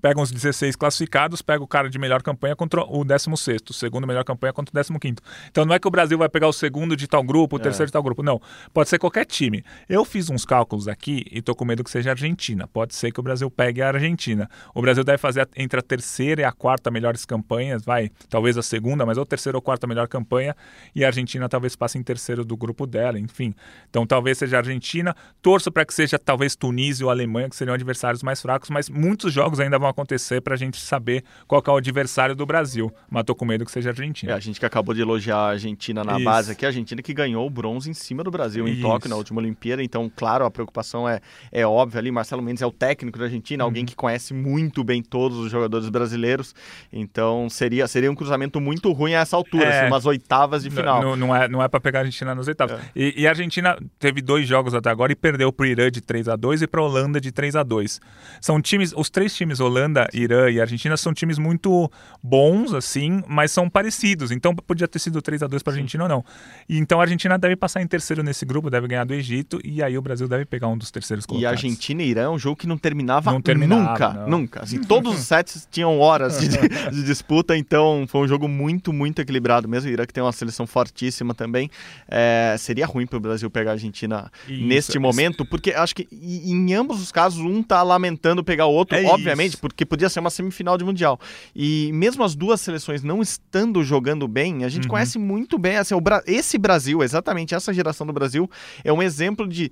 pega 0.00 0.20
os 0.20 0.30
16 0.30 0.76
classificados, 0.76 1.42
pega 1.42 1.62
o 1.62 1.66
cara 1.66 1.90
de 1.90 1.98
melhor 1.98 2.22
campanha 2.22 2.54
contra 2.54 2.82
o 2.82 3.04
16, 3.04 3.60
o 3.68 3.72
segundo 3.72 4.06
melhor 4.06 4.24
campanha 4.24 4.52
contra 4.52 4.72
o 4.80 4.98
15. 5.00 5.16
Então 5.50 5.64
não 5.64 5.74
é 5.74 5.78
que 5.78 5.88
o 5.88 5.90
Brasil 5.90 6.16
vai 6.16 6.28
pegar 6.28 6.48
o 6.48 6.52
segundo 6.52 6.96
de 6.96 7.06
tal 7.06 7.22
grupo, 7.22 7.56
o 7.56 7.58
é. 7.58 7.62
terceiro 7.62 7.86
de 7.86 7.92
tal 7.92 8.02
grupo. 8.02 8.22
Não. 8.22 8.40
Pode 8.72 8.88
ser 8.88 8.98
qualquer 8.98 9.24
time. 9.24 9.64
Eu 9.88 10.04
fiz 10.04 10.30
uns 10.30 10.44
cálculos 10.44 10.88
aqui 10.88 11.24
e 11.30 11.42
tô 11.42 11.54
com 11.54 11.64
medo 11.64 11.82
que 11.82 11.90
seja 11.90 12.10
a 12.10 12.12
Argentina. 12.12 12.68
Pode 12.68 12.94
ser 12.94 13.12
que 13.12 13.20
o 13.20 13.22
Brasil 13.22 13.50
pegue 13.50 13.82
a 13.82 13.88
Argentina. 13.88 14.48
O 14.74 14.80
Brasil 14.80 15.02
deve 15.02 15.18
fazer 15.18 15.48
entre 15.56 15.80
a 15.80 15.82
terceira 15.82 16.42
e 16.42 16.44
a 16.44 16.52
quarta 16.52 16.90
melhores 16.90 17.24
campanhas, 17.24 17.84
vai, 17.84 18.10
talvez 18.28 18.56
a 18.56 18.62
segunda, 18.62 19.04
mas 19.04 19.18
ou 19.18 19.26
terceira 19.26 19.58
ou 19.58 19.62
quarta 19.62 19.86
melhor 19.86 20.08
campanha, 20.08 20.54
e 20.94 21.04
a 21.04 21.08
Argentina 21.08 21.48
talvez 21.48 21.74
passe 21.76 21.98
em 21.98 22.02
terceiro 22.02 22.44
do 22.44 22.56
grupo 22.56 22.86
dela, 22.86 23.18
enfim. 23.18 23.54
Então 23.88 24.06
talvez 24.06 24.38
seja 24.38 24.56
a 24.56 24.60
Argentina. 24.60 25.14
Torço 25.42 25.70
para 25.70 25.84
que 25.84 25.94
seja 25.94 26.18
talvez 26.18 26.54
Tunísia 26.54 27.04
ou 27.06 27.10
Alemanha, 27.10 27.48
que 27.48 27.56
seriam 27.56 27.74
adversários 27.74 28.22
mais 28.22 28.40
fracos, 28.40 28.70
mas 28.70 28.88
muitos 28.88 29.32
jogos 29.32 29.60
ainda 29.60 29.78
vão 29.78 29.87
vão 29.88 29.90
acontecer 29.90 30.40
para 30.40 30.54
a 30.54 30.56
gente 30.56 30.78
saber 30.78 31.24
qual 31.46 31.62
é 31.66 31.70
o 31.70 31.76
adversário 31.76 32.34
do 32.36 32.44
Brasil. 32.46 32.92
Mas 33.10 33.24
tô 33.24 33.34
com 33.34 33.44
medo 33.44 33.64
que 33.64 33.72
seja 33.72 33.88
a 33.90 33.92
Argentina. 33.92 34.32
É, 34.32 34.34
a 34.34 34.40
gente 34.40 34.60
que 34.60 34.66
acabou 34.66 34.94
de 34.94 35.00
elogiar 35.00 35.36
a 35.36 35.48
Argentina 35.50 36.04
na 36.04 36.16
Isso. 36.16 36.24
base 36.24 36.52
aqui, 36.52 36.64
a 36.64 36.68
Argentina 36.68 37.02
que 37.02 37.14
ganhou 37.14 37.46
o 37.46 37.50
bronze 37.50 37.90
em 37.90 37.94
cima 37.94 38.22
do 38.22 38.30
Brasil 38.30 38.66
em 38.68 38.72
Isso. 38.72 38.82
Tóquio 38.82 39.08
na 39.10 39.16
última 39.16 39.40
Olimpíada. 39.40 39.82
Então, 39.82 40.10
claro, 40.14 40.44
a 40.44 40.50
preocupação 40.50 41.08
é, 41.08 41.20
é 41.50 41.66
óbvia 41.66 41.98
ali. 42.00 42.10
Marcelo 42.10 42.42
Mendes 42.42 42.62
é 42.62 42.66
o 42.66 42.70
técnico 42.72 43.18
da 43.18 43.24
Argentina, 43.24 43.64
alguém 43.64 43.78
Uhum. 43.82 43.86
que 43.86 43.96
conhece 43.96 44.34
muito 44.34 44.82
bem 44.84 45.02
todos 45.02 45.38
os 45.38 45.50
jogadores 45.50 45.88
brasileiros. 45.88 46.54
Então, 46.92 47.48
seria, 47.48 47.86
seria 47.86 48.10
um 48.10 48.14
cruzamento 48.14 48.60
muito 48.60 48.90
ruim 48.92 49.14
a 49.14 49.20
essa 49.20 49.36
altura, 49.36 49.64
É. 49.64 49.78
assim, 49.80 49.86
umas 49.88 50.04
oitavas 50.06 50.62
de 50.62 50.70
final. 50.70 51.02
Não, 51.02 51.16
não 51.16 51.34
é, 51.36 51.48
não 51.48 51.62
é 51.62 51.68
para 51.68 51.80
pegar 51.80 52.00
a 52.00 52.02
Argentina 52.02 52.34
nos 52.34 52.48
oitavos. 52.48 52.76
E, 52.94 53.14
e 53.22 53.26
a 53.26 53.30
Argentina 53.30 53.78
teve 53.98 54.20
dois 54.20 54.46
jogos 54.48 54.74
até 54.74 54.90
agora 54.90 55.12
e 55.12 55.16
perdeu 55.16 55.52
para 55.52 55.64
o 55.64 55.66
Irã 55.66 55.90
de 55.90 56.00
3 56.00 56.28
a 56.28 56.36
2 56.36 56.62
e 56.62 56.66
para 56.66 56.80
a 56.80 56.84
Holanda 56.84 57.20
de 57.20 57.30
3 57.30 57.54
a 57.56 57.62
2 57.62 58.00
São 58.40 58.60
times, 58.60 58.92
os 58.96 59.08
três 59.10 59.34
times, 59.34 59.60
Holanda, 59.78 60.08
Irã 60.12 60.50
e 60.50 60.60
Argentina, 60.60 60.96
são 60.96 61.14
times 61.14 61.38
muito 61.38 61.90
bons, 62.22 62.72
assim, 62.74 63.22
mas 63.28 63.50
são 63.52 63.68
parecidos. 63.70 64.30
Então 64.30 64.54
podia 64.54 64.88
ter 64.88 64.98
sido 64.98 65.22
3 65.22 65.42
a 65.42 65.46
2 65.46 65.62
para 65.62 65.72
a 65.72 65.76
Argentina 65.76 66.04
ou 66.04 66.08
não. 66.08 66.24
E, 66.68 66.78
então 66.78 66.98
a 67.00 67.02
Argentina 67.04 67.38
deve 67.38 67.56
passar 67.56 67.80
em 67.80 67.86
terceiro 67.86 68.22
nesse 68.22 68.44
grupo, 68.44 68.68
deve 68.70 68.86
ganhar 68.88 69.04
do 69.04 69.14
Egito, 69.14 69.60
e 69.64 69.82
aí 69.82 69.96
o 69.96 70.02
Brasil 70.02 70.26
deve 70.28 70.44
pegar 70.44 70.68
um 70.68 70.76
dos 70.76 70.90
terceiros 70.90 71.24
E 71.24 71.28
colocados. 71.28 71.58
Argentina 71.58 72.02
e 72.02 72.08
Irã 72.08 72.22
é 72.22 72.28
um 72.28 72.38
jogo 72.38 72.56
que 72.56 72.66
não 72.66 72.76
terminava, 72.76 73.30
Não 73.32 73.40
terminava, 73.40 73.90
nunca, 73.90 74.08
não. 74.14 74.28
nunca. 74.28 74.62
Assim, 74.62 74.80
todos 74.82 75.14
os 75.18 75.20
sets 75.26 75.66
tinham 75.70 75.98
horas 75.98 76.40
de, 76.40 76.48
de 76.90 77.02
disputa, 77.04 77.56
então 77.56 78.04
foi 78.08 78.22
um 78.22 78.28
jogo 78.28 78.48
muito, 78.48 78.92
muito 78.92 79.20
equilibrado 79.20 79.68
mesmo. 79.68 79.88
O 79.88 79.92
Irã 79.92 80.04
que 80.06 80.12
tem 80.12 80.22
uma 80.22 80.32
seleção 80.32 80.66
fortíssima 80.66 81.34
também. 81.34 81.70
É, 82.08 82.56
seria 82.58 82.86
ruim 82.86 83.06
para 83.06 83.16
o 83.16 83.20
Brasil 83.20 83.50
pegar 83.50 83.70
a 83.70 83.74
Argentina 83.74 84.30
Isso, 84.48 84.64
neste 84.64 84.90
isso. 84.92 85.00
momento, 85.00 85.44
porque 85.44 85.72
acho 85.72 85.94
que 85.94 86.08
em 86.12 86.74
ambos 86.74 87.00
os 87.00 87.12
casos 87.12 87.40
um 87.40 87.62
tá 87.62 87.82
lamentando 87.82 88.42
pegar 88.42 88.66
o 88.66 88.72
outro, 88.72 88.96
É 88.96 89.04
obviamente, 89.04 89.50
isso. 89.52 89.60
Porque 89.68 89.86
podia 89.86 90.08
ser 90.08 90.20
uma 90.20 90.30
semifinal 90.30 90.76
de 90.76 90.84
mundial. 90.84 91.18
E 91.54 91.90
mesmo 91.92 92.24
as 92.24 92.34
duas 92.34 92.60
seleções 92.60 93.02
não 93.02 93.22
estando 93.22 93.82
jogando 93.84 94.26
bem, 94.26 94.64
a 94.64 94.68
gente 94.68 94.84
Uhum. 94.84 94.90
conhece 94.90 95.18
muito 95.18 95.58
bem 95.58 95.76
assim, 95.76 95.98
Bra- 96.00 96.22
esse 96.26 96.58
Brasil, 96.58 97.02
exatamente 97.02 97.54
essa 97.54 97.72
geração 97.72 98.06
do 98.06 98.12
Brasil 98.12 98.50
é 98.82 98.92
um 98.92 99.02
exemplo 99.02 99.46
de 99.46 99.70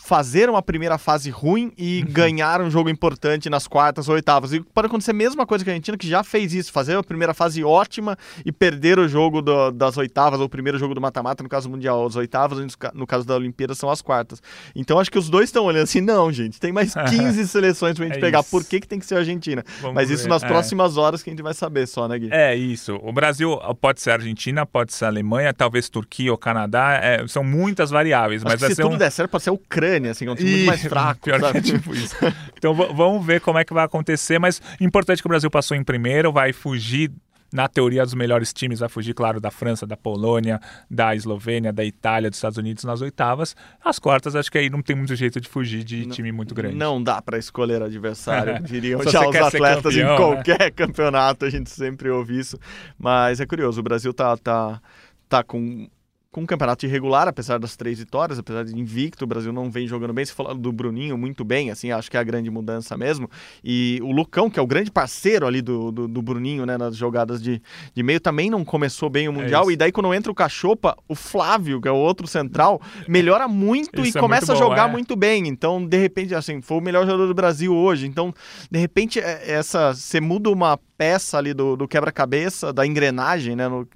fazer 0.00 0.48
uma 0.48 0.62
primeira 0.62 0.96
fase 0.96 1.28
ruim 1.30 1.72
e 1.76 2.02
Uhum. 2.06 2.12
ganhar 2.12 2.60
um 2.62 2.70
jogo 2.70 2.88
importante 2.88 3.50
nas 3.50 3.66
quartas 3.66 4.08
ou 4.08 4.14
oitavas. 4.14 4.52
E 4.52 4.60
pode 4.60 4.86
acontecer 4.86 5.10
a 5.10 5.14
mesma 5.14 5.44
coisa 5.46 5.64
que 5.64 5.70
a 5.70 5.72
Argentina, 5.74 5.98
que 5.98 6.08
já 6.08 6.22
fez 6.24 6.54
isso, 6.54 6.72
fazer 6.72 6.94
uma 6.96 7.02
primeira 7.04 7.34
fase 7.34 7.62
ótima 7.62 8.16
e 8.44 8.50
perder 8.52 8.98
o 8.98 9.06
jogo 9.08 9.42
do- 9.42 9.70
das 9.70 9.96
oitavas, 9.96 10.40
ou 10.40 10.46
o 10.46 10.48
primeiro 10.48 10.78
jogo 10.78 10.94
do 10.94 11.00
mata-mata, 11.00 11.42
no 11.42 11.48
caso 11.48 11.68
mundial, 11.68 12.06
as 12.06 12.16
oitavas, 12.16 12.58
no 12.58 12.78
ca- 12.78 12.92
no 12.94 13.06
caso 13.06 13.26
da 13.26 13.34
Olimpíada, 13.34 13.74
são 13.74 13.90
as 13.90 14.00
quartas. 14.00 14.40
Então 14.74 14.98
acho 14.98 15.10
que 15.10 15.18
os 15.18 15.28
dois 15.28 15.44
estão 15.48 15.64
olhando 15.64 15.84
assim, 15.84 16.00
não, 16.00 16.32
gente, 16.32 16.58
tem 16.60 16.72
mais 16.72 16.94
15 17.36 17.46
seleções 17.48 17.96
pra 17.96 18.06
gente 18.06 18.16
É 18.18 18.20
pegar, 18.20 18.40
isso. 18.40 18.50
por 18.50 18.64
que, 18.64 18.80
que 18.80 18.88
tem 18.88 18.98
que 18.98 19.06
ser 19.06 19.16
a 19.16 19.18
Argentina? 19.18 19.64
Vamos 19.80 19.94
Mas 19.94 20.10
isso 20.10 20.22
ver, 20.24 20.28
nas 20.30 20.42
é. 20.42 20.46
próximas 20.46 20.96
horas 20.96 21.22
que 21.22 21.30
a 21.30 21.32
gente 21.32 21.42
vai 21.42 21.54
saber 21.54 21.86
só, 21.86 22.06
né, 22.08 22.18
Gui? 22.18 22.28
É 22.32 22.54
isso. 22.54 22.98
O 23.02 23.12
Brasil 23.12 23.58
pode 23.80 24.00
ser 24.00 24.10
a 24.10 24.14
Argentina, 24.14 24.64
pode 24.64 24.92
ser 24.92 25.04
a 25.06 25.08
Alemanha, 25.08 25.52
talvez 25.52 25.88
Turquia 25.88 26.30
ou 26.32 26.38
Canadá. 26.38 26.98
é, 27.02 27.26
são 27.26 27.42
muitas 27.44 27.90
variáveis, 27.90 28.42
Acho 28.44 28.60
mas 28.60 28.74
se 28.74 28.80
tudo 28.82 28.94
um... 28.94 28.98
der 28.98 29.10
certo, 29.10 29.30
pode 29.30 29.42
ser 29.44 29.50
a 29.50 29.52
Ucrânia, 29.52 29.87
assim, 30.10 30.24
que 30.24 30.28
é 30.28 30.32
um 30.32 30.36
time 30.36 30.50
muito 30.50 30.66
mais 30.66 30.82
fraco, 30.86 31.20
Pior 31.22 31.40
sabe? 31.40 31.60
que 31.60 31.70
é 31.70 31.72
tipo 31.74 31.94
isso. 31.94 32.16
Então 32.56 32.74
vamos 32.74 33.24
ver 33.24 33.40
como 33.40 33.58
é 33.58 33.64
que 33.64 33.72
vai 33.74 33.84
acontecer, 33.84 34.38
mas 34.38 34.60
importante 34.80 35.22
que 35.22 35.26
o 35.26 35.30
Brasil 35.30 35.50
passou 35.50 35.76
em 35.76 35.82
primeiro, 35.82 36.32
vai 36.32 36.52
fugir 36.52 37.10
na 37.52 37.66
teoria 37.66 38.04
dos 38.04 38.14
melhores 38.14 38.52
times, 38.52 38.80
vai 38.80 38.88
fugir, 38.88 39.14
claro, 39.14 39.40
da 39.40 39.50
França, 39.50 39.86
da 39.86 39.96
Polônia, 39.96 40.60
da 40.90 41.14
Eslovênia, 41.14 41.72
da 41.72 41.84
Itália, 41.84 42.28
dos 42.28 42.36
Estados 42.36 42.58
Unidos 42.58 42.84
nas 42.84 43.00
oitavas. 43.00 43.56
As 43.82 43.98
quartas, 43.98 44.36
acho 44.36 44.50
que 44.50 44.58
aí 44.58 44.68
não 44.68 44.82
tem 44.82 44.94
muito 44.94 45.14
jeito 45.16 45.40
de 45.40 45.48
fugir 45.48 45.82
de 45.82 46.06
time 46.06 46.30
muito 46.30 46.54
grande. 46.54 46.76
Não 46.76 47.02
dá 47.02 47.22
pra 47.22 47.38
escolher 47.38 47.82
adversário, 47.82 48.60
diriam 48.64 49.02
já 49.02 49.26
os 49.26 49.36
atletas 49.36 49.96
em 49.96 50.00
campeão, 50.00 50.10
né? 50.10 50.16
qualquer 50.16 50.70
campeonato, 50.72 51.44
a 51.44 51.50
gente 51.50 51.70
sempre 51.70 52.10
ouve 52.10 52.38
isso. 52.38 52.58
Mas 52.98 53.40
é 53.40 53.46
curioso, 53.46 53.80
o 53.80 53.82
Brasil 53.82 54.12
tá, 54.12 54.36
tá, 54.36 54.80
tá 55.28 55.42
com, 55.42 55.88
com 56.38 56.42
um 56.42 56.46
campeonato 56.46 56.86
irregular, 56.86 57.26
apesar 57.26 57.58
das 57.58 57.76
três 57.76 57.98
vitórias, 57.98 58.38
apesar 58.38 58.64
de 58.64 58.78
invicto, 58.78 59.24
o 59.24 59.26
Brasil 59.26 59.52
não 59.52 59.70
vem 59.70 59.86
jogando 59.88 60.12
bem. 60.12 60.24
Você 60.24 60.32
falou 60.32 60.54
do 60.54 60.70
Bruninho 60.70 61.18
muito 61.18 61.44
bem, 61.44 61.70
assim, 61.70 61.90
acho 61.90 62.08
que 62.10 62.16
é 62.16 62.20
a 62.20 62.22
grande 62.22 62.48
mudança 62.50 62.96
mesmo. 62.96 63.28
E 63.62 63.98
o 64.02 64.12
Lucão, 64.12 64.48
que 64.48 64.58
é 64.58 64.62
o 64.62 64.66
grande 64.66 64.90
parceiro 64.90 65.46
ali 65.46 65.60
do, 65.60 65.90
do, 65.90 66.06
do 66.06 66.22
Bruninho, 66.22 66.64
né, 66.64 66.78
nas 66.78 66.96
jogadas 66.96 67.42
de, 67.42 67.60
de 67.92 68.02
meio, 68.02 68.20
também 68.20 68.48
não 68.48 68.64
começou 68.64 69.10
bem 69.10 69.28
o 69.28 69.32
Mundial. 69.32 69.62
isso. 69.64 69.72
e 69.72 69.76
daí, 69.76 69.90
quando 69.90 70.14
entra 70.14 70.30
o 70.30 70.34
Cachopa, 70.34 70.96
o 71.08 71.14
Flávio, 71.14 71.80
que 71.80 71.88
é 71.88 71.92
o 71.92 71.96
outro 71.96 72.26
central, 72.26 72.80
melhora 73.08 73.48
muito 73.48 74.00
Isso 74.00 74.16
e 74.16 74.18
é 74.18 74.20
começa 74.20 74.52
muito 74.52 74.62
a 74.62 74.64
bom, 74.64 74.70
jogar 74.70 74.88
é. 74.88 74.92
muito 74.92 75.16
bem. 75.16 75.48
Então, 75.48 75.84
de 75.84 75.98
repente, 75.98 76.34
assim, 76.34 76.60
foi 76.60 76.78
o 76.78 76.80
melhor 76.80 77.04
jogador 77.04 77.26
do 77.26 77.34
Brasil 77.34 77.74
hoje. 77.74 78.06
Então, 78.06 78.32
de 78.70 78.78
repente, 78.78 79.18
é- 79.18 79.50
essa 79.50 79.92
você 79.92 80.20
muda 80.20 80.50
uma 80.50 80.78
peça 80.98 81.38
ali 81.38 81.54
do, 81.54 81.76
do 81.76 81.86
quebra-cabeça, 81.88 82.72
da 82.72 82.84
engrenagem, 82.84 83.54
né? 83.56 83.68
no- 83.68 83.88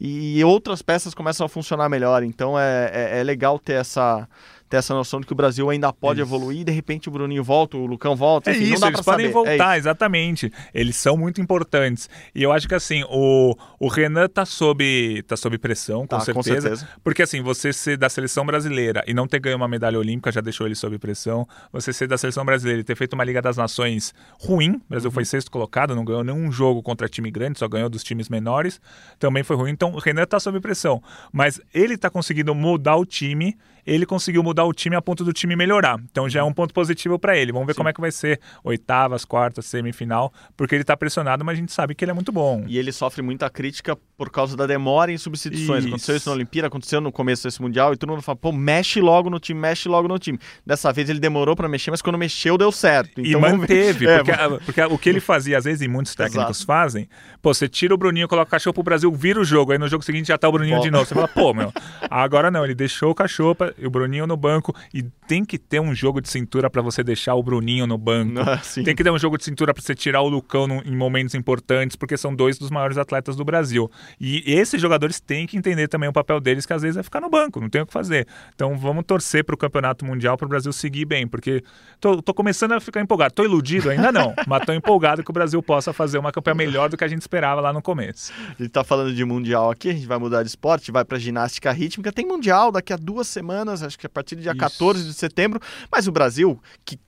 e 0.00 0.42
outras 0.42 0.80
peças 0.82 1.14
começam 1.14 1.44
a 1.44 1.48
funcionar 1.48 1.88
melhor. 1.90 2.22
Então, 2.22 2.58
é, 2.58 2.90
é, 2.92 3.20
é 3.20 3.22
legal 3.22 3.58
ter 3.58 3.74
essa, 3.74 4.26
ter 4.68 4.78
essa 4.78 4.92
noção 4.94 5.20
de 5.20 5.26
que 5.26 5.32
o 5.32 5.36
Brasil 5.36 5.68
ainda 5.70 5.92
pode 5.92 6.20
Isso. 6.20 6.28
evoluir. 6.28 6.60
E, 6.60 6.64
de 6.64 6.72
repente, 6.72 7.08
o 7.08 7.12
Bruninho 7.12 7.42
volta, 7.44 7.76
o 7.76 7.86
Lucão 7.86 8.16
volta. 8.16 8.50
É 8.50 8.54
Enfim, 8.54 8.66
não 8.66 8.72
isso, 8.72 8.80
dá 8.80 8.88
eles 8.88 9.00
podem 9.02 9.26
saber. 9.26 9.48
É 9.48 9.56
voltar, 9.56 9.78
exatamente. 9.78 10.52
Eles 10.74 10.96
são 10.96 11.16
muito 11.16 11.40
importantes. 11.40 12.08
E 12.34 12.42
eu 12.42 12.52
acho 12.52 12.66
que 12.68 12.74
assim, 12.74 13.04
o, 13.08 13.54
o 13.78 13.88
Renan 13.88 14.28
tá 14.28 14.44
sob, 14.44 15.22
tá 15.26 15.36
sob 15.36 15.56
pressão, 15.58 16.00
com, 16.00 16.06
Tá, 16.08 16.18
com 16.18 16.42
certeza, 16.42 16.60
certeza. 16.60 16.88
Porque 17.04 17.22
assim, 17.22 17.40
você 17.42 17.72
ser 17.72 17.96
da 17.96 18.08
seleção 18.08 18.44
brasileira 18.44 19.04
e 19.06 19.14
não 19.14 19.26
ter 19.26 19.38
ganho 19.38 19.56
uma 19.56 19.68
medalha 19.68 19.98
olímpica 19.98 20.32
já 20.32 20.40
deixou 20.40 20.66
ele 20.66 20.74
sob 20.74 20.98
pressão. 20.98 21.46
Você 21.72 21.92
ser 21.92 22.08
da 22.08 22.18
seleção 22.18 22.44
brasileira 22.44 22.80
e 22.80 22.84
ter 22.84 22.96
feito 22.96 23.12
uma 23.14 23.24
Liga 23.24 23.40
das 23.40 23.56
Nações 23.56 24.12
ruim, 24.40 24.72
o 24.72 24.82
Brasil 24.88 25.08
Uhum. 25.08 25.14
foi 25.14 25.24
sexto 25.24 25.50
colocado, 25.50 25.94
não 25.94 26.04
ganhou 26.04 26.24
nenhum 26.24 26.50
jogo 26.50 26.82
contra 26.82 27.08
time 27.08 27.30
grande, 27.30 27.58
só 27.58 27.68
ganhou 27.68 27.88
dos 27.88 28.02
times 28.02 28.28
menores, 28.28 28.80
também 29.18 29.42
foi 29.42 29.56
ruim. 29.56 29.70
Então 29.70 29.92
o 29.94 29.98
Renan 29.98 30.26
tá 30.26 30.40
sob 30.40 30.58
pressão. 30.60 31.02
Mas 31.32 31.60
ele 31.72 31.96
tá 31.96 32.10
conseguindo 32.10 32.54
mudar 32.54 32.96
o 32.96 33.04
time, 33.06 33.56
ele 33.86 34.04
conseguiu 34.04 34.42
mudar 34.42 34.64
o 34.64 34.72
time 34.72 34.96
a 34.96 35.02
ponto 35.02 35.24
do 35.24 35.32
time 35.32 35.54
melhorar. 35.54 35.98
Então 36.10 36.28
já 36.28 36.40
é 36.40 36.42
um 36.42 36.52
ponto 36.52 36.74
positivo 36.74 37.18
para 37.18 37.36
ele. 37.36 37.52
Vamos 37.52 37.66
ver 37.66 37.74
como 37.74 37.88
é 37.88 37.92
que 37.92 38.00
vai 38.00 38.10
ser 38.10 38.40
oitavas, 38.64 39.24
quartas, 39.24 39.66
semifinal, 39.66 40.32
porque 40.56 40.74
ele 40.74 40.84
tá 40.84 40.96
pressionado, 40.96 41.44
mas 41.44 41.56
a 41.56 41.60
gente 41.60 41.72
sabe 41.72 41.94
que 41.94 42.04
ele 42.04 42.10
é 42.10 42.14
muito 42.14 42.32
bom. 42.32 42.64
E 42.66 42.78
ele 42.78 42.92
sofre 42.92 43.22
muita 43.22 43.48
crítica 43.48 43.96
por 44.16 44.30
causa 44.30 44.56
da 44.56 44.66
demora 44.66 45.12
em 45.12 45.18
substituições. 45.18 45.80
Isso. 45.84 45.88
Aconteceu 45.88 46.16
isso 46.16 46.28
na 46.28 46.34
Olimpíada, 46.34 46.68
aconteceu 46.68 47.00
no 47.00 47.12
começo 47.12 47.44
desse 47.44 47.60
Mundial, 47.62 47.92
e 47.92 47.96
todo 47.96 48.10
mundo 48.10 48.22
fala, 48.22 48.36
pô, 48.36 48.50
mexe 48.52 49.00
logo 49.00 49.28
no 49.30 49.38
time, 49.38 49.60
mexe 49.60 49.88
logo 49.88 50.08
no 50.08 50.18
time. 50.18 50.38
Dessa 50.64 50.92
vez 50.92 51.08
ele 51.10 51.20
demorou 51.20 51.54
pra 51.54 51.68
mexer, 51.68 51.90
mas 51.90 52.00
quando 52.02 52.16
mexeu 52.18 52.56
deu 52.58 52.72
certo. 52.72 53.20
E 53.20 53.28
Então, 53.28 53.40
ver. 53.40 53.52
manteve, 53.52 54.06
É, 54.06 54.16
porque, 54.18 54.30
a- 54.32 54.48
porque 54.64 54.80
o 54.82 54.98
que 54.98 55.08
ele 55.08 55.20
fazia, 55.20 55.58
às 55.58 55.64
vezes, 55.64 55.82
e 55.82 55.88
muitos 55.88 56.14
técnicos 56.14 56.56
Exato. 56.58 56.66
fazem, 56.66 57.08
pô, 57.42 57.52
você 57.54 57.68
tira 57.68 57.94
o 57.94 57.96
Bruninho, 57.98 58.26
coloca 58.26 58.48
o 58.48 58.50
cachorro 58.50 58.74
pro 58.74 58.82
Brasil, 58.82 59.12
vira 59.12 59.38
o 59.40 59.44
jogo, 59.44 59.72
aí 59.72 59.78
no 59.78 59.86
jogo 59.88 60.02
seguinte 60.04 60.28
já 60.28 60.38
tá 60.38 60.48
o 60.48 60.52
Bruninho 60.52 60.76
Volta. 60.76 60.88
de 60.88 60.92
novo. 60.92 61.04
Você 61.06 61.14
fala, 61.14 61.28
pô, 61.28 61.52
meu, 61.54 61.72
agora 62.10 62.50
não, 62.50 62.64
ele 62.64 62.74
deixou 62.74 63.10
o 63.10 63.14
cachorro 63.14 63.56
e 63.78 63.86
o 63.86 63.90
Bruninho 63.90 64.26
no 64.26 64.36
banco, 64.36 64.74
e 64.92 65.02
tem 65.26 65.44
que 65.44 65.58
ter 65.58 65.80
um 65.80 65.94
jogo 65.94 66.20
de 66.20 66.28
cintura 66.28 66.70
pra 66.70 66.82
você 66.82 67.02
deixar 67.02 67.34
o 67.34 67.42
Bruninho 67.42 67.86
no 67.86 67.98
banco. 67.98 68.40
Ah. 68.40 68.60
Tem 68.84 68.94
que 68.94 69.02
ter 69.02 69.10
um 69.10 69.18
jogo 69.18 69.36
de 69.38 69.44
cintura 69.44 69.72
pra 69.74 69.82
você 69.82 69.94
tirar 69.94 70.20
o 70.22 70.28
Lucão 70.28 70.66
no- 70.66 70.82
em 70.84 70.94
momentos 70.96 71.34
importantes, 71.34 71.96
porque 71.96 72.16
são 72.16 72.34
dois 72.34 72.58
dos 72.58 72.70
maiores 72.70 72.96
atletas 72.98 73.36
do 73.36 73.44
Brasil. 73.44 73.90
E 74.20 74.42
esses 74.46 74.80
jogadores 74.80 75.20
têm 75.20 75.46
que 75.46 75.56
entender 75.56 75.88
também 75.88 76.08
o 76.08 76.12
papel 76.12 76.40
deles, 76.40 76.64
que 76.66 76.72
às 76.72 76.82
vezes 76.82 76.96
é 76.96 77.02
ficar 77.02 77.20
no 77.20 77.28
banco, 77.30 77.60
não 77.60 77.68
tem 77.68 77.82
o 77.82 77.86
que 77.86 77.92
fazer. 77.92 78.26
Então 78.54 78.76
vamos 78.78 79.04
torcer 79.06 79.44
pro 79.44 79.56
Campeonato 79.56 80.04
Mundial 80.04 80.36
pro 80.36 80.48
Brasil 80.48 80.72
seguir 80.72 81.04
bem, 81.04 81.26
porque 81.26 81.62
tô, 82.00 82.22
tô 82.22 82.32
começando 82.34 82.72
a 82.72 82.80
ficar 82.80 83.00
empolgado. 83.00 83.34
Tô 83.34 83.44
iludido 83.44 83.90
ainda 83.90 84.12
não, 84.12 84.34
mas 84.46 84.64
tô 84.64 84.72
empolgado 84.72 85.22
que 85.24 85.30
o 85.30 85.34
Brasil 85.34 85.62
possa 85.62 85.92
fazer 85.92 86.18
uma 86.18 86.30
campanha 86.32 86.54
melhor 86.54 86.88
do 86.88 86.96
que 86.96 87.04
a 87.04 87.08
gente 87.08 87.20
esperava 87.22 87.60
lá 87.60 87.72
no 87.72 87.82
começo. 87.82 88.32
A 88.58 88.62
gente 88.62 88.70
tá 88.70 88.84
falando 88.84 89.12
de 89.14 89.24
Mundial 89.24 89.70
aqui, 89.70 89.90
a 89.90 89.92
gente 89.92 90.06
vai 90.06 90.18
mudar 90.18 90.42
de 90.42 90.48
esporte, 90.48 90.92
vai 90.92 91.04
pra 91.04 91.18
ginástica 91.18 91.72
rítmica. 91.72 92.12
Tem 92.12 92.26
Mundial 92.26 92.70
daqui 92.70 92.92
a 92.92 92.96
duas 92.96 93.26
semanas, 93.26 93.65
acho 93.70 93.98
que 93.98 94.06
a 94.06 94.10
partir 94.10 94.36
do 94.36 94.42
dia 94.42 94.52
Isso. 94.52 94.60
14 94.60 95.04
de 95.04 95.14
setembro. 95.14 95.60
Mas 95.90 96.06
o 96.06 96.12
Brasil, 96.12 96.60
que 96.84 96.98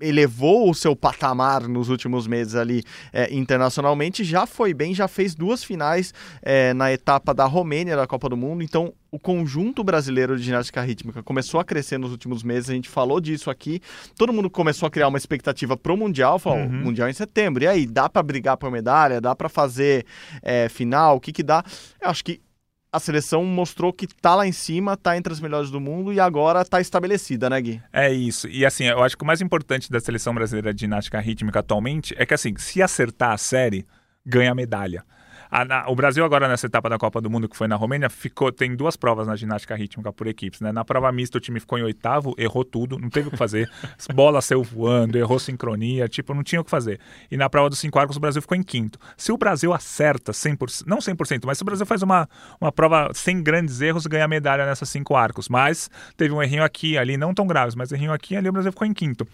elevou 0.00 0.68
o 0.68 0.74
seu 0.74 0.96
patamar 0.96 1.68
nos 1.68 1.88
últimos 1.88 2.26
meses 2.26 2.54
ali 2.54 2.82
é, 3.12 3.32
internacionalmente, 3.32 4.24
já 4.24 4.46
foi 4.46 4.74
bem, 4.74 4.94
já 4.94 5.06
fez 5.06 5.34
duas 5.34 5.62
finais 5.62 6.12
é, 6.42 6.74
na 6.74 6.92
etapa 6.92 7.32
da 7.32 7.44
Romênia 7.44 7.96
da 7.96 8.06
Copa 8.06 8.28
do 8.28 8.36
Mundo. 8.36 8.62
Então, 8.62 8.92
o 9.10 9.18
conjunto 9.18 9.84
brasileiro 9.84 10.36
de 10.36 10.42
ginástica 10.42 10.82
rítmica 10.82 11.22
começou 11.22 11.60
a 11.60 11.64
crescer 11.64 11.98
nos 11.98 12.10
últimos 12.10 12.42
meses. 12.42 12.70
A 12.70 12.74
gente 12.74 12.88
falou 12.88 13.20
disso 13.20 13.50
aqui. 13.50 13.80
Todo 14.18 14.32
mundo 14.32 14.50
começou 14.50 14.86
a 14.88 14.90
criar 14.90 15.06
uma 15.06 15.18
expectativa 15.18 15.76
pro 15.76 15.96
Mundial. 15.96 16.38
Falou, 16.38 16.58
Uhum. 16.58 16.84
Mundial 16.84 17.08
em 17.08 17.12
setembro. 17.12 17.62
E 17.62 17.68
aí, 17.68 17.86
dá 17.86 18.08
para 18.08 18.22
brigar 18.22 18.56
por 18.56 18.70
medalha? 18.70 19.20
Dá 19.20 19.34
para 19.36 19.48
fazer 19.48 20.04
é, 20.42 20.68
final? 20.68 21.16
O 21.16 21.20
que 21.20 21.32
que 21.32 21.42
dá? 21.42 21.62
Eu 22.00 22.10
acho 22.10 22.24
que 22.24 22.40
a 22.94 23.00
seleção 23.00 23.44
mostrou 23.44 23.92
que 23.92 24.06
tá 24.06 24.36
lá 24.36 24.46
em 24.46 24.52
cima, 24.52 24.96
tá 24.96 25.16
entre 25.16 25.32
as 25.32 25.40
melhores 25.40 25.68
do 25.68 25.80
mundo 25.80 26.12
e 26.12 26.20
agora 26.20 26.64
tá 26.64 26.80
estabelecida, 26.80 27.50
né, 27.50 27.60
Gui? 27.60 27.82
É 27.92 28.12
isso. 28.12 28.46
E 28.46 28.64
assim, 28.64 28.84
eu 28.84 29.02
acho 29.02 29.16
que 29.16 29.24
o 29.24 29.26
mais 29.26 29.40
importante 29.40 29.90
da 29.90 29.98
seleção 29.98 30.32
brasileira 30.32 30.72
de 30.72 30.82
ginástica 30.82 31.18
rítmica 31.18 31.58
atualmente 31.58 32.14
é 32.16 32.24
que 32.24 32.32
assim, 32.32 32.54
se 32.56 32.80
acertar 32.80 33.32
a 33.32 33.36
série, 33.36 33.84
ganha 34.24 34.52
a 34.52 34.54
medalha. 34.54 35.04
A, 35.54 35.64
na, 35.64 35.88
o 35.88 35.94
Brasil 35.94 36.24
agora 36.24 36.48
nessa 36.48 36.66
etapa 36.66 36.90
da 36.90 36.98
Copa 36.98 37.20
do 37.20 37.30
Mundo 37.30 37.48
que 37.48 37.56
foi 37.56 37.68
na 37.68 37.76
Romênia 37.76 38.10
ficou 38.10 38.50
tem 38.50 38.74
duas 38.74 38.96
provas 38.96 39.28
na 39.28 39.36
ginástica 39.36 39.76
rítmica 39.76 40.12
por 40.12 40.26
equipes, 40.26 40.60
né? 40.60 40.72
Na 40.72 40.84
prova 40.84 41.12
mista 41.12 41.38
o 41.38 41.40
time 41.40 41.60
ficou 41.60 41.78
em 41.78 41.82
oitavo, 41.82 42.34
errou 42.36 42.64
tudo, 42.64 42.98
não 42.98 43.08
teve 43.08 43.28
o 43.28 43.30
que 43.30 43.36
fazer. 43.36 43.70
Bola 44.12 44.42
saiu 44.42 44.64
voando, 44.64 45.16
errou 45.16 45.38
sincronia, 45.38 46.08
tipo, 46.08 46.34
não 46.34 46.42
tinha 46.42 46.60
o 46.60 46.64
que 46.64 46.70
fazer. 46.70 46.98
E 47.30 47.36
na 47.36 47.48
prova 47.48 47.70
dos 47.70 47.78
cinco 47.78 48.00
arcos 48.00 48.16
o 48.16 48.20
Brasil 48.20 48.42
ficou 48.42 48.56
em 48.56 48.64
quinto. 48.64 48.98
Se 49.16 49.30
o 49.30 49.36
Brasil 49.36 49.72
acerta 49.72 50.32
100%, 50.32 50.82
não 50.88 50.98
100%, 50.98 51.42
mas 51.46 51.56
se 51.56 51.62
o 51.62 51.64
Brasil 51.64 51.86
faz 51.86 52.02
uma, 52.02 52.28
uma 52.60 52.72
prova 52.72 53.12
sem 53.14 53.40
grandes 53.40 53.80
erros, 53.80 54.08
ganha 54.08 54.26
medalha 54.26 54.66
nessas 54.66 54.88
cinco 54.88 55.14
arcos. 55.14 55.48
Mas 55.48 55.88
teve 56.16 56.34
um 56.34 56.42
errinho 56.42 56.64
aqui, 56.64 56.98
ali, 56.98 57.16
não 57.16 57.32
tão 57.32 57.46
graves, 57.46 57.76
mas 57.76 57.92
errinho 57.92 58.12
aqui, 58.12 58.34
ali 58.34 58.48
o 58.48 58.52
Brasil 58.52 58.72
ficou 58.72 58.88
em 58.88 58.92
quinto. 58.92 59.24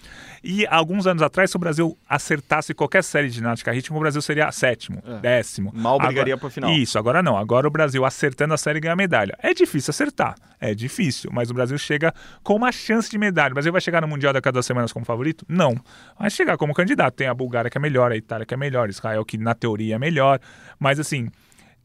E 0.45 0.67
alguns 0.67 1.07
anos 1.07 1.23
atrás, 1.23 1.51
se 1.51 1.57
o 1.57 1.59
Brasil 1.59 1.97
acertasse 2.07 2.75
qualquer 2.75 3.03
série 3.03 3.29
de 3.29 3.37
ginástica 3.37 3.73
rítmica, 3.73 3.97
o 3.97 4.01
Brasil 4.01 4.21
seria 4.21 4.53
sétimo, 4.53 5.03
é. 5.07 5.19
décimo. 5.21 5.73
Mal 5.75 6.10
brigaria 6.11 6.35
agora, 6.35 6.41
pro 6.41 6.51
final. 6.51 6.71
Isso, 6.73 6.99
agora 6.99 7.23
não. 7.23 7.37
Agora 7.37 7.67
o 7.67 7.71
Brasil 7.71 8.05
acertando 8.05 8.55
a 8.55 8.59
série 8.59 8.81
ganha 8.81 8.95
medalha. 8.95 9.37
É 9.43 9.55
difícil 9.55 9.91
acertar, 9.91 10.35
é 10.61 10.75
difícil, 10.75 11.31
mas 11.33 11.51
o 11.51 11.55
Brasil 11.55 11.79
chega 11.79 12.13
com 12.43 12.55
uma 12.55 12.71
chance 12.73 13.11
de 13.11 13.19
medalha. 13.19 13.53
O 13.53 13.55
Brasil 13.55 13.73
vai 13.73 13.81
chegar 13.81 14.01
no 14.01 14.09
Mundial 14.09 14.33
daqui 14.33 14.49
a 14.49 14.53
duas 14.53 14.67
semanas 14.67 14.93
como 14.93 15.05
favorito? 15.05 15.45
Não. 15.49 15.75
Vai 16.19 16.31
chegar 16.31 16.57
como 16.57 16.75
candidato. 16.75 17.15
Tem 17.15 17.27
a 17.27 17.35
Bulgária 17.35 17.71
que 17.71 17.79
é 17.79 17.81
melhor, 17.81 18.13
a 18.13 18.17
Itália 18.17 18.47
que 18.47 18.55
é 18.55 18.57
melhor, 18.57 18.89
Israel 18.91 19.25
que 19.25 19.39
na 19.39 19.55
teoria 19.55 19.97
é 19.97 19.99
melhor. 19.99 20.41
Mas 20.79 21.01
assim, 21.01 21.31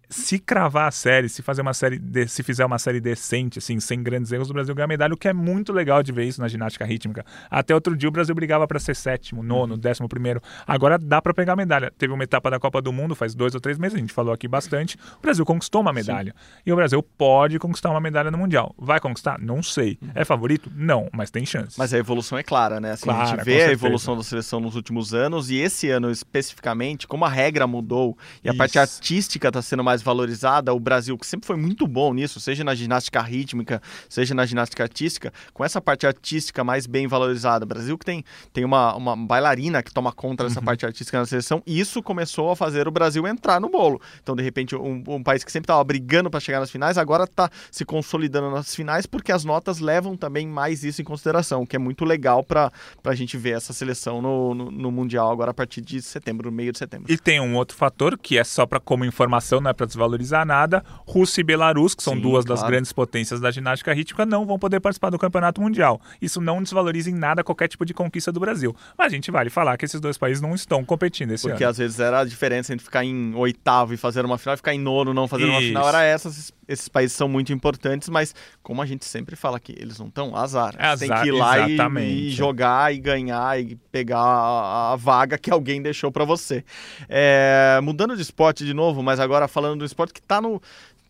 se 0.10 0.40
cravar 0.40 0.88
a 0.88 0.92
série, 0.92 1.30
se 1.30 1.42
fazer 1.42 1.62
uma 1.62 1.74
série, 1.74 1.98
de, 1.98 2.28
se 2.28 2.44
fizer 2.44 2.66
uma 2.66 2.80
série 2.80 3.00
decente, 3.00 3.60
assim, 3.60 3.80
sem 3.80 4.02
grandes 4.02 4.32
erros, 4.32 4.50
o 4.50 4.54
Brasil 4.54 4.74
ganha 4.76 4.88
medalha, 4.88 5.14
o 5.14 5.18
que 5.18 5.28
é 5.28 5.34
muito 5.34 5.74
legal 5.74 6.04
de 6.04 6.12
ver 6.12 6.26
isso 6.26 6.42
na 6.42 6.48
ginástica 6.48 6.86
rítmica. 6.86 7.26
Até 7.50 7.74
outro 7.74 7.96
dia 7.96 8.10
o 8.10 8.12
Brasil 8.12 8.34
brigava 8.36 8.68
para 8.68 8.80
ser 8.80 8.96
sétimo, 8.96 9.44
nono, 9.44 9.74
uhum. 9.74 9.80
décimo 9.80 10.08
primeiro. 10.08 10.42
Agora 10.66 10.98
dá 10.98 11.22
para 11.22 11.34
pegar 11.34 11.56
medalha. 11.56 11.92
Teve 11.98 12.14
uma 12.14 12.24
etapa 12.24 12.50
da 12.50 12.60
Copa 12.60 12.82
do 12.82 12.92
Mundo 12.92 13.16
faz 13.16 13.34
dois 13.36 13.54
ou 13.54 13.62
três 13.62 13.78
meses, 13.78 13.96
a 13.96 14.00
gente 14.00 14.14
falou 14.14 14.34
aqui 14.34 14.48
bastante. 14.48 14.98
O 15.18 15.22
Brasil 15.22 15.46
conquistou 15.46 15.82
uma 15.82 15.94
medalha. 15.94 16.34
Sim. 16.38 16.62
E 16.66 16.74
o 16.74 16.76
Brasil 16.76 17.02
pode 17.02 17.60
conquistar 17.60 17.90
uma 17.90 18.00
medalha 18.00 18.32
no 18.32 18.38
Mundial. 18.38 18.74
Vai 18.78 19.00
conquistar? 19.00 19.40
Não 19.40 19.62
sei. 19.62 19.98
Uhum. 20.02 20.10
É 20.16 20.26
favorito? 20.26 20.72
Não, 20.76 21.10
mas 21.14 21.32
tem 21.32 21.46
chance. 21.46 21.78
Mas 21.78 21.94
a 21.94 21.98
evolução 21.98 22.38
é 22.38 22.44
clara, 22.44 22.80
né? 22.80 22.92
Assim, 22.92 23.04
clara, 23.04 23.24
a 23.24 23.26
gente 23.26 23.44
vê 23.44 23.64
a 23.64 23.72
evolução 23.72 24.16
da 24.16 24.24
seleção 24.24 24.60
nos 24.60 24.76
últimos 24.76 25.14
anos 25.14 25.50
e 25.50 25.56
esse 25.56 25.90
ano 25.90 26.12
especificamente, 26.12 27.08
como 27.08 27.26
a 27.26 27.30
regra 27.30 27.68
mudou 27.68 28.18
e 28.44 28.50
a 28.50 28.52
isso. 28.52 28.58
parte 28.58 28.80
artística 28.80 29.48
está 29.48 29.62
sendo 29.62 29.84
mais 29.84 29.95
valorizada, 30.02 30.74
o 30.74 30.80
Brasil, 30.80 31.18
que 31.18 31.26
sempre 31.26 31.48
foi 31.48 31.56
muito 31.56 31.88
bom 31.88 32.14
nisso, 32.14 32.40
seja 32.40 32.64
na 32.64 32.76
ginástica 32.76 33.22
rítmica, 33.22 33.82
seja 34.10 34.34
na 34.34 34.46
ginástica 34.46 34.84
artística, 34.84 35.34
com 35.54 35.64
essa 35.64 35.82
parte 35.82 36.06
artística 36.06 36.64
mais 36.64 36.86
bem 36.86 37.08
valorizada. 37.08 37.66
O 37.66 37.68
Brasil 37.68 37.98
que 37.98 38.06
tem, 38.06 38.24
tem 38.54 38.64
uma, 38.64 38.96
uma 38.96 39.16
bailarina 39.16 39.82
que 39.82 39.94
toma 39.94 40.12
conta 40.12 40.44
dessa 40.44 40.60
uhum. 40.60 40.66
parte 40.66 40.86
artística 40.86 41.18
na 41.18 41.26
seleção, 41.26 41.62
e 41.66 41.80
isso 41.80 42.02
começou 42.02 42.52
a 42.52 42.56
fazer 42.56 42.88
o 42.88 42.92
Brasil 42.92 43.28
entrar 43.28 43.60
no 43.60 43.70
bolo. 43.70 44.02
Então, 44.22 44.36
de 44.36 44.44
repente, 44.44 44.76
um, 44.76 45.04
um 45.08 45.24
país 45.24 45.44
que 45.44 45.52
sempre 45.52 45.66
estava 45.66 45.84
brigando 45.84 46.30
para 46.30 46.40
chegar 46.40 46.60
nas 46.60 46.72
finais, 46.72 46.98
agora 46.98 47.24
está 47.24 47.50
se 47.72 47.86
consolidando 47.86 48.50
nas 48.50 48.76
finais, 48.76 49.06
porque 49.06 49.32
as 49.32 49.44
notas 49.44 49.80
levam 49.80 50.16
também 50.18 50.48
mais 50.48 50.84
isso 50.84 51.02
em 51.02 51.06
consideração, 51.06 51.62
o 51.62 51.68
que 51.68 51.76
é 51.76 51.80
muito 51.80 52.06
legal 52.06 52.44
para 52.44 52.72
a 53.04 53.16
gente 53.16 53.38
ver 53.38 53.58
essa 53.58 53.74
seleção 53.74 54.22
no, 54.22 54.54
no, 54.54 54.72
no, 54.72 54.92
Mundial 54.92 55.32
agora 55.32 55.52
a 55.52 55.54
partir 55.54 55.82
de 55.82 56.02
setembro, 56.02 56.50
no 56.50 56.56
meio 56.56 56.72
de 56.72 56.78
setembro. 56.78 57.12
E 57.12 57.18
tem 57.18 57.40
um 57.40 57.56
outro 57.56 57.76
fator 57.76 58.18
que 58.18 58.38
é 58.38 58.44
só 58.44 58.66
para 58.66 58.80
como 58.80 59.04
informação, 59.06 59.60
não 59.60 59.70
é 59.70 59.74
para 59.74 59.85
desvalorizar 59.86 60.46
nada 60.46 60.84
Rússia 61.08 61.42
e 61.42 61.44
Belarus, 61.44 61.96
que 61.96 62.04
são 62.04 62.16
Sim, 62.16 62.22
duas 62.22 62.46
claro. 62.46 62.62
das 62.62 62.70
grandes 62.70 62.94
potências 62.94 63.40
da 63.40 63.52
ginástica 63.52 63.94
rítmica, 63.94 64.26
não 64.26 64.46
vão 64.46 64.58
poder 64.60 64.80
participar 64.80 65.10
do 65.10 65.20
campeonato 65.20 65.62
mundial. 65.62 66.00
Isso 66.22 66.42
não 66.42 66.62
desvaloriza 66.62 67.10
em 67.10 67.16
nada 67.16 67.44
qualquer 67.44 67.68
tipo 67.68 67.86
de 67.86 67.94
conquista 67.94 68.32
do 68.32 68.40
Brasil. 68.40 68.76
Mas 68.98 69.08
a 69.08 69.10
gente 69.10 69.32
vale 69.32 69.50
falar 69.50 69.78
que 69.78 69.86
esses 69.86 70.00
dois 70.00 70.18
países 70.18 70.42
não 70.42 70.54
estão 70.56 70.84
competindo 70.84 71.32
esse 71.32 71.44
Porque 71.44 71.52
ano. 71.52 71.58
Porque 71.58 71.64
às 71.66 71.78
vezes 71.78 72.00
era 72.00 72.20
a 72.20 72.26
diferença 72.26 72.74
entre 72.74 72.84
ficar 72.84 73.04
em 73.04 73.34
oitavo 73.36 73.94
e 73.94 73.98
fazer 73.98 74.26
uma 74.26 74.38
final 74.38 74.54
e 74.54 74.58
ficar 74.58 74.74
em 74.74 74.80
nono 74.80 75.14
não 75.14 75.28
fazer 75.28 75.44
Isso. 75.44 75.52
uma 75.52 75.62
final. 75.62 75.88
Era 75.88 76.04
essas. 76.04 76.54
Esses 76.68 76.90
países 76.90 77.16
são 77.16 77.30
muito 77.30 77.54
importantes, 77.54 78.10
mas 78.10 78.34
como 78.64 78.82
a 78.82 78.88
gente 78.88 79.06
sempre 79.06 79.36
fala 79.36 79.58
aqui, 79.58 79.76
eles 79.78 80.00
não 80.00 80.08
estão 80.08 80.36
azar. 80.36 80.74
É 80.80 80.88
azar. 80.88 80.98
Tem 80.98 81.22
que 81.22 81.28
ir 81.28 81.32
lá 81.32 81.70
e, 81.70 82.28
e, 82.28 82.32
jogar 82.32 82.92
e 82.92 82.98
ganhar 82.98 83.62
e 83.62 83.76
pegar 83.92 84.18
a, 84.18 84.94
a 84.94 84.96
vaga 84.96 85.38
que 85.38 85.52
alguém 85.52 85.80
deixou 85.80 86.12
para 86.12 86.26
você. 86.26 86.64
É, 87.08 87.80
mudando 87.84 88.16
de 88.16 88.22
esporte 88.24 88.66
de 88.66 88.74
novo, 88.74 89.04
mas 89.04 89.20
agora 89.20 89.48
falando 89.48 89.75
do 89.78 89.86
esporte 89.86 90.14
que 90.14 90.20
está 90.20 90.42
no 90.42 90.62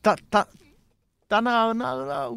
tá, 0.02 0.16
tá, 0.30 0.48
tá 1.36 1.42
na, 1.42 1.74
na, 1.74 2.06
na, 2.06 2.30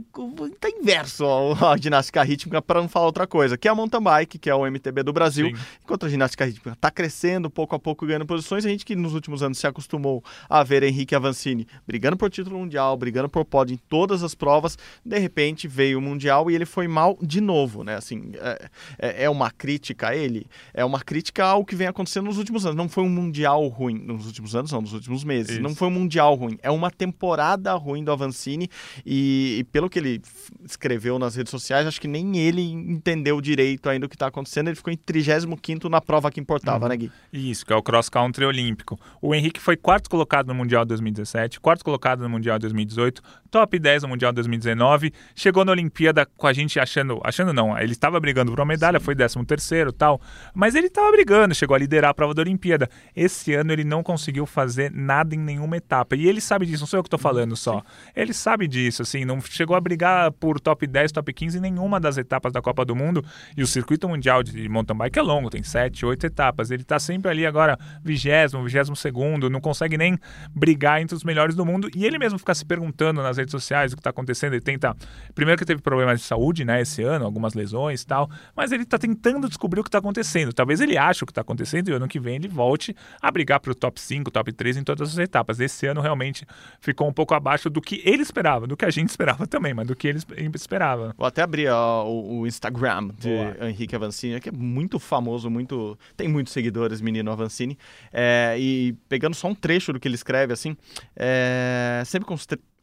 tá 0.59 0.71
inverso 0.71 1.25
a, 1.27 1.73
a 1.73 1.77
ginástica 1.77 2.23
rítmica 2.23 2.61
para 2.61 2.81
não 2.81 2.89
falar 2.89 3.07
outra 3.07 3.27
coisa, 3.27 3.57
que 3.57 3.69
é 3.69 3.71
a 3.71 3.75
mountain 3.75 4.03
bike, 4.03 4.39
que 4.39 4.51
é 4.51 4.55
o 4.55 4.67
MTB 4.67 5.03
do 5.03 5.13
Brasil, 5.13 5.49
Sim. 5.49 5.63
enquanto 5.83 6.07
a 6.07 6.09
ginástica 6.09 6.45
rítmica 6.45 6.73
está 6.73 6.91
crescendo 6.91 7.51
pouco 7.51 7.75
a 7.77 7.79
pouco 7.79 8.07
ganhando 8.07 8.27
posições, 8.27 8.65
a 8.65 8.69
gente 8.69 8.85
que 8.85 8.97
nos 8.97 9.15
últimos 9.15 9.43
anos 9.43 9.59
se 9.59 9.67
acostumou 9.67 10.23
a 10.49 10.63
ver 10.63 10.83
Henrique 10.83 11.15
Avancini 11.15 11.67
brigando 11.87 12.17
por 12.17 12.31
título 12.31 12.59
mundial, 12.59 12.97
brigando 12.97 13.29
por 13.29 13.45
pódio 13.45 13.75
em 13.75 13.81
todas 13.89 14.23
as 14.23 14.35
provas, 14.35 14.77
de 15.05 15.19
repente 15.19 15.69
veio 15.69 15.99
o 15.99 16.03
mundial 16.03 16.51
e 16.51 16.55
ele 16.55 16.67
foi 16.67 16.89
mal 16.89 17.17
de 17.23 17.41
novo, 17.41 17.85
né? 17.85 17.97
Assim, 17.97 18.33
é, 18.35 18.69
é, 18.99 19.25
é 19.25 19.31
uma 19.31 19.51
crítica 19.51 20.09
a 20.09 20.17
ele, 20.17 20.47
é 20.75 20.85
uma 20.85 21.01
crítica 21.01 21.45
ao 21.45 21.65
que 21.65 21.77
vem 21.77 21.87
acontecendo 21.87 22.27
nos 22.27 22.39
últimos 22.39 22.65
anos. 22.65 22.77
Não 22.77 22.89
foi 22.89 23.05
um 23.05 23.09
mundial 23.09 23.67
ruim 23.69 23.95
nos 23.95 24.27
últimos 24.27 24.55
anos, 24.55 24.73
não, 24.73 24.81
nos 24.81 24.93
últimos 24.93 25.25
meses. 25.25 25.53
Isso. 25.53 25.63
Não 25.63 25.75
foi 25.75 25.89
um 25.89 25.93
mundial 25.93 26.35
ruim, 26.35 26.59
é 26.63 26.71
uma 26.71 26.91
temporada 26.91 27.73
ruim 27.75 28.03
do 28.05 28.13
Avancini 28.13 28.71
e, 29.05 29.59
e, 29.61 29.65
pelo 29.65 29.89
que 29.89 29.99
ele 29.99 30.21
escreveu 30.65 31.19
nas 31.19 31.35
redes 31.35 31.51
sociais, 31.51 31.87
acho 31.87 32.01
que 32.01 32.09
nem 32.09 32.39
ele 32.39 32.63
entendeu 32.63 33.41
direito 33.41 33.89
ainda 33.89 34.07
o 34.07 34.09
que 34.09 34.15
está 34.15 34.27
acontecendo. 34.27 34.69
Ele 34.69 34.77
ficou 34.77 34.93
em 34.93 34.97
35 34.97 35.89
na 35.89 36.01
prova 36.01 36.31
que 36.31 36.41
importava, 36.41 36.85
uhum. 36.85 36.89
né, 36.89 36.97
Gui? 36.97 37.13
Isso, 37.33 37.65
que 37.65 37.73
é 37.73 37.77
o 37.77 37.83
cross 37.83 38.09
country 38.09 38.45
olímpico. 38.45 38.99
O 39.21 39.35
Henrique 39.35 39.61
foi 39.61 39.77
quarto 39.77 40.09
colocado 40.09 40.49
no 40.49 40.55
Mundial 40.55 40.85
2017, 40.85 41.61
quarto 41.61 41.85
colocado 41.85 42.21
no 42.21 42.29
Mundial 42.29 42.59
2018, 42.59 43.23
top 43.51 43.79
10 43.79 44.03
no 44.03 44.09
Mundial 44.09 44.33
2019. 44.33 45.13
Chegou 45.35 45.65
na 45.65 45.73
Olimpíada 45.73 46.27
com 46.27 46.47
a 46.47 46.53
gente 46.53 46.79
achando, 46.79 47.21
achando 47.25 47.53
não, 47.53 47.79
ele 47.79 47.93
estava 47.93 48.19
brigando 48.21 48.53
por 48.53 48.61
uma 48.61 48.67
medalha, 48.67 48.99
Sim. 48.99 49.05
foi 49.05 49.15
13 49.15 49.39
terceiro 49.45 49.93
tal, 49.93 50.21
mas 50.55 50.75
ele 50.75 50.87
estava 50.87 51.11
brigando, 51.11 51.55
chegou 51.55 51.75
a 51.75 51.79
liderar 51.79 52.11
a 52.11 52.15
prova 52.15 52.35
da 52.35 52.43
Olimpíada. 52.43 52.89
Esse 53.15 53.55
ano 53.55 53.73
ele 53.73 53.85
não 53.85 54.03
conseguiu 54.03 54.47
fazer 54.47 54.91
nada 54.93 55.35
em 55.35 55.39
nenhuma 55.39 55.77
etapa. 55.77 56.15
E 56.15 56.27
ele 56.27 56.41
sabe 56.41 56.67
disso, 56.67 56.83
não 56.83 56.87
sou 56.87 56.99
eu 56.99 57.03
que 57.03 57.09
estou 57.09 57.19
falando 57.19 57.57
só. 57.57 57.81
Sim. 57.81 57.85
Ele 58.15 58.33
sabe 58.33 58.68
disso, 58.69 59.03
assim, 59.03 59.25
não 59.25 59.41
chegou 59.41 59.75
a 59.75 59.81
brigar 59.81 60.31
por 60.33 60.61
top 60.61 60.87
10, 60.87 61.13
top 61.13 61.33
15 61.33 61.59
em 61.59 61.61
nenhuma 61.61 61.99
das 61.99 62.17
etapas 62.19 62.53
da 62.53 62.61
Copa 62.61 62.85
do 62.85 62.95
Mundo. 62.95 63.25
E 63.57 63.63
o 63.63 63.67
circuito 63.67 64.09
mundial 64.09 64.43
de 64.43 64.69
mountain 64.69 64.97
bike 64.97 65.19
é 65.19 65.23
longo, 65.23 65.51
tem 65.51 65.63
7, 65.63 66.05
8 66.05 66.27
etapas. 66.27 66.71
Ele 66.71 66.83
está 66.83 66.99
sempre 66.99 67.31
ali 67.31 67.47
agora, 67.47 67.79
vigésimo, 68.03 68.63
vigésimo 68.63 68.95
segundo, 68.95 69.51
não 69.51 69.61
consegue 69.61 69.97
nem 69.97 70.19
brigar 70.55 71.01
entre 71.01 71.17
os 71.17 71.25
melhores 71.25 71.55
do 71.55 71.65
mundo. 71.65 71.89
E 71.95 72.05
ele 72.05 72.19
mesmo 72.19 72.39
fica 72.39 72.55
se 72.55 72.65
perguntando 72.65 73.23
nas 73.23 73.37
redes 73.37 73.53
sociais 73.53 73.93
o 73.93 73.97
que 73.97 74.01
está 74.01 74.11
acontecendo. 74.11 74.53
Ele 74.53 74.61
tenta. 74.61 74.95
Primeiro 75.35 75.59
que 75.59 75.65
teve 75.65 75.81
problemas 75.81 76.21
de 76.21 76.27
saúde, 76.27 76.65
né, 76.65 76.81
esse 76.81 77.03
ano, 77.03 77.25
algumas 77.25 77.55
lesões 77.55 78.03
e 78.03 78.07
tal. 78.07 78.31
Mas 78.55 78.73
ele 78.73 78.83
está 78.83 78.99
tentando 78.99 79.49
descobrir 79.49 79.81
o 79.81 79.83
que 79.83 79.89
está 79.89 79.99
acontecendo. 79.99 80.53
Talvez 80.53 80.81
ele 80.81 80.97
ache 80.99 81.23
o 81.23 81.27
que 81.27 81.33
está 81.33 81.41
acontecendo 81.41 81.89
e 81.89 81.93
ano 81.93 82.09
que 82.09 82.19
vem 82.19 82.37
ele 82.37 82.49
volte 82.49 82.95
a 83.21 83.31
brigar 83.31 83.61
para 83.61 83.73
o 83.73 83.75
top 83.75 84.01
5, 84.01 84.31
top 84.31 84.53
3 84.53 84.79
em 84.79 84.85
todas 84.85 85.11
as 85.11 85.19
etapas. 85.19 85.61
Esse 85.61 85.87
ano 85.87 86.01
realmente 86.01 86.47
ficou 86.81 87.09
um 87.09 87.13
pouco 87.13 87.35
abaixo 87.35 87.71
do 87.71 87.81
que 87.81 88.03
ele 88.05 88.23
esperava, 88.23 88.58
do 88.67 88.77
que 88.77 88.85
a 88.85 88.91
gente 88.91 89.09
esperava 89.09 89.47
também, 89.47 89.75
mas 89.75 89.87
do 89.87 89.95
que 89.95 90.09
ele 90.09 90.21
esperava. 90.55 91.15
Vou 91.17 91.27
até 91.27 91.43
abrir 91.43 91.69
ó, 91.69 92.05
o, 92.05 92.41
o, 92.41 92.47
Instagram 92.47 93.09
de 93.19 93.29
Boa. 93.29 93.69
Henrique 93.69 93.95
Avancini, 93.95 94.41
que 94.41 94.49
é 94.49 94.53
muito 94.53 94.99
famoso, 94.99 95.51
muito 95.51 95.99
tem 96.17 96.29
muitos 96.29 96.53
seguidores, 96.53 97.01
menino 97.01 97.31
Avancini. 97.31 97.79
É, 98.13 98.57
e 98.59 98.95
pegando 99.09 99.35
só 99.35 99.49
um 99.49 99.55
trecho 99.55 99.93
do 99.93 100.01
que 100.01 100.09
ele 100.09 100.15
escreve, 100.15 100.53
assim, 100.53 100.77
é, 101.17 102.03
sempre 102.05 102.27
com 102.27 102.37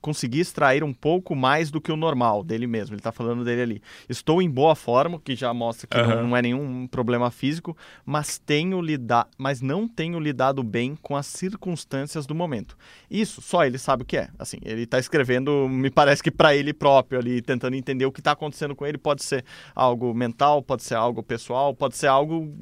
conseguir 0.06 0.42
extrair 0.42 0.84
um 0.84 0.94
pouco 0.94 1.36
mais 1.36 1.72
do 1.72 1.82
que 1.82 1.92
o 1.92 1.96
normal 1.96 2.44
dele 2.44 2.68
mesmo. 2.68 2.94
Ele 2.94 3.00
está 3.00 3.12
falando 3.12 3.44
dele 3.44 3.62
ali. 3.64 3.82
Estou 4.08 4.40
em 4.40 4.48
boa 4.48 4.76
forma, 4.76 5.20
que 5.20 5.36
já 5.36 5.52
mostra 5.52 5.88
que 5.88 5.98
uhum. 5.98 6.08
não, 6.08 6.28
não, 6.28 6.38
é 6.38 6.44
nenhum 6.44 6.86
problema 6.86 7.32
físico, 7.32 7.76
mas 8.06 8.38
tenho 8.38 8.80
lidar, 8.80 9.28
mas 9.36 9.62
não 9.62 9.88
tenho 9.88 10.20
lidado 10.20 10.62
bem 10.62 10.96
com 11.02 11.16
as 11.16 11.26
circunstâncias 11.26 12.28
do 12.28 12.36
momento. 12.36 12.78
Isso 13.10 13.42
só 13.42 13.66
ele 13.66 13.80
sabe 13.80 14.04
o 14.04 14.06
que 14.06 14.18
é. 14.18 14.30
Assim, 14.38 14.58
ele 14.62 14.84
está 14.84 15.00
escrevendo, 15.00 15.68
me 15.68 15.90
parece 15.90 16.22
que 16.22 16.30
para 16.30 16.56
ele 16.56 16.72
próprio 16.72 17.18
ali, 17.18 17.42
tentando 17.42 17.76
entender 17.76 18.06
o 18.06 18.12
que 18.12 18.20
está 18.20 18.34
acontecendo 18.34 18.76
com 18.76 18.86
ele. 18.86 19.00
Pode 19.00 19.24
ser 19.24 19.44
algo 19.74 20.14
mental, 20.14 20.62
pode 20.62 20.84
ser 20.84 20.94
algo 20.94 21.24
pessoal, 21.24 21.74
pode 21.74 21.98
ser 21.98 22.08
algo 22.08 22.54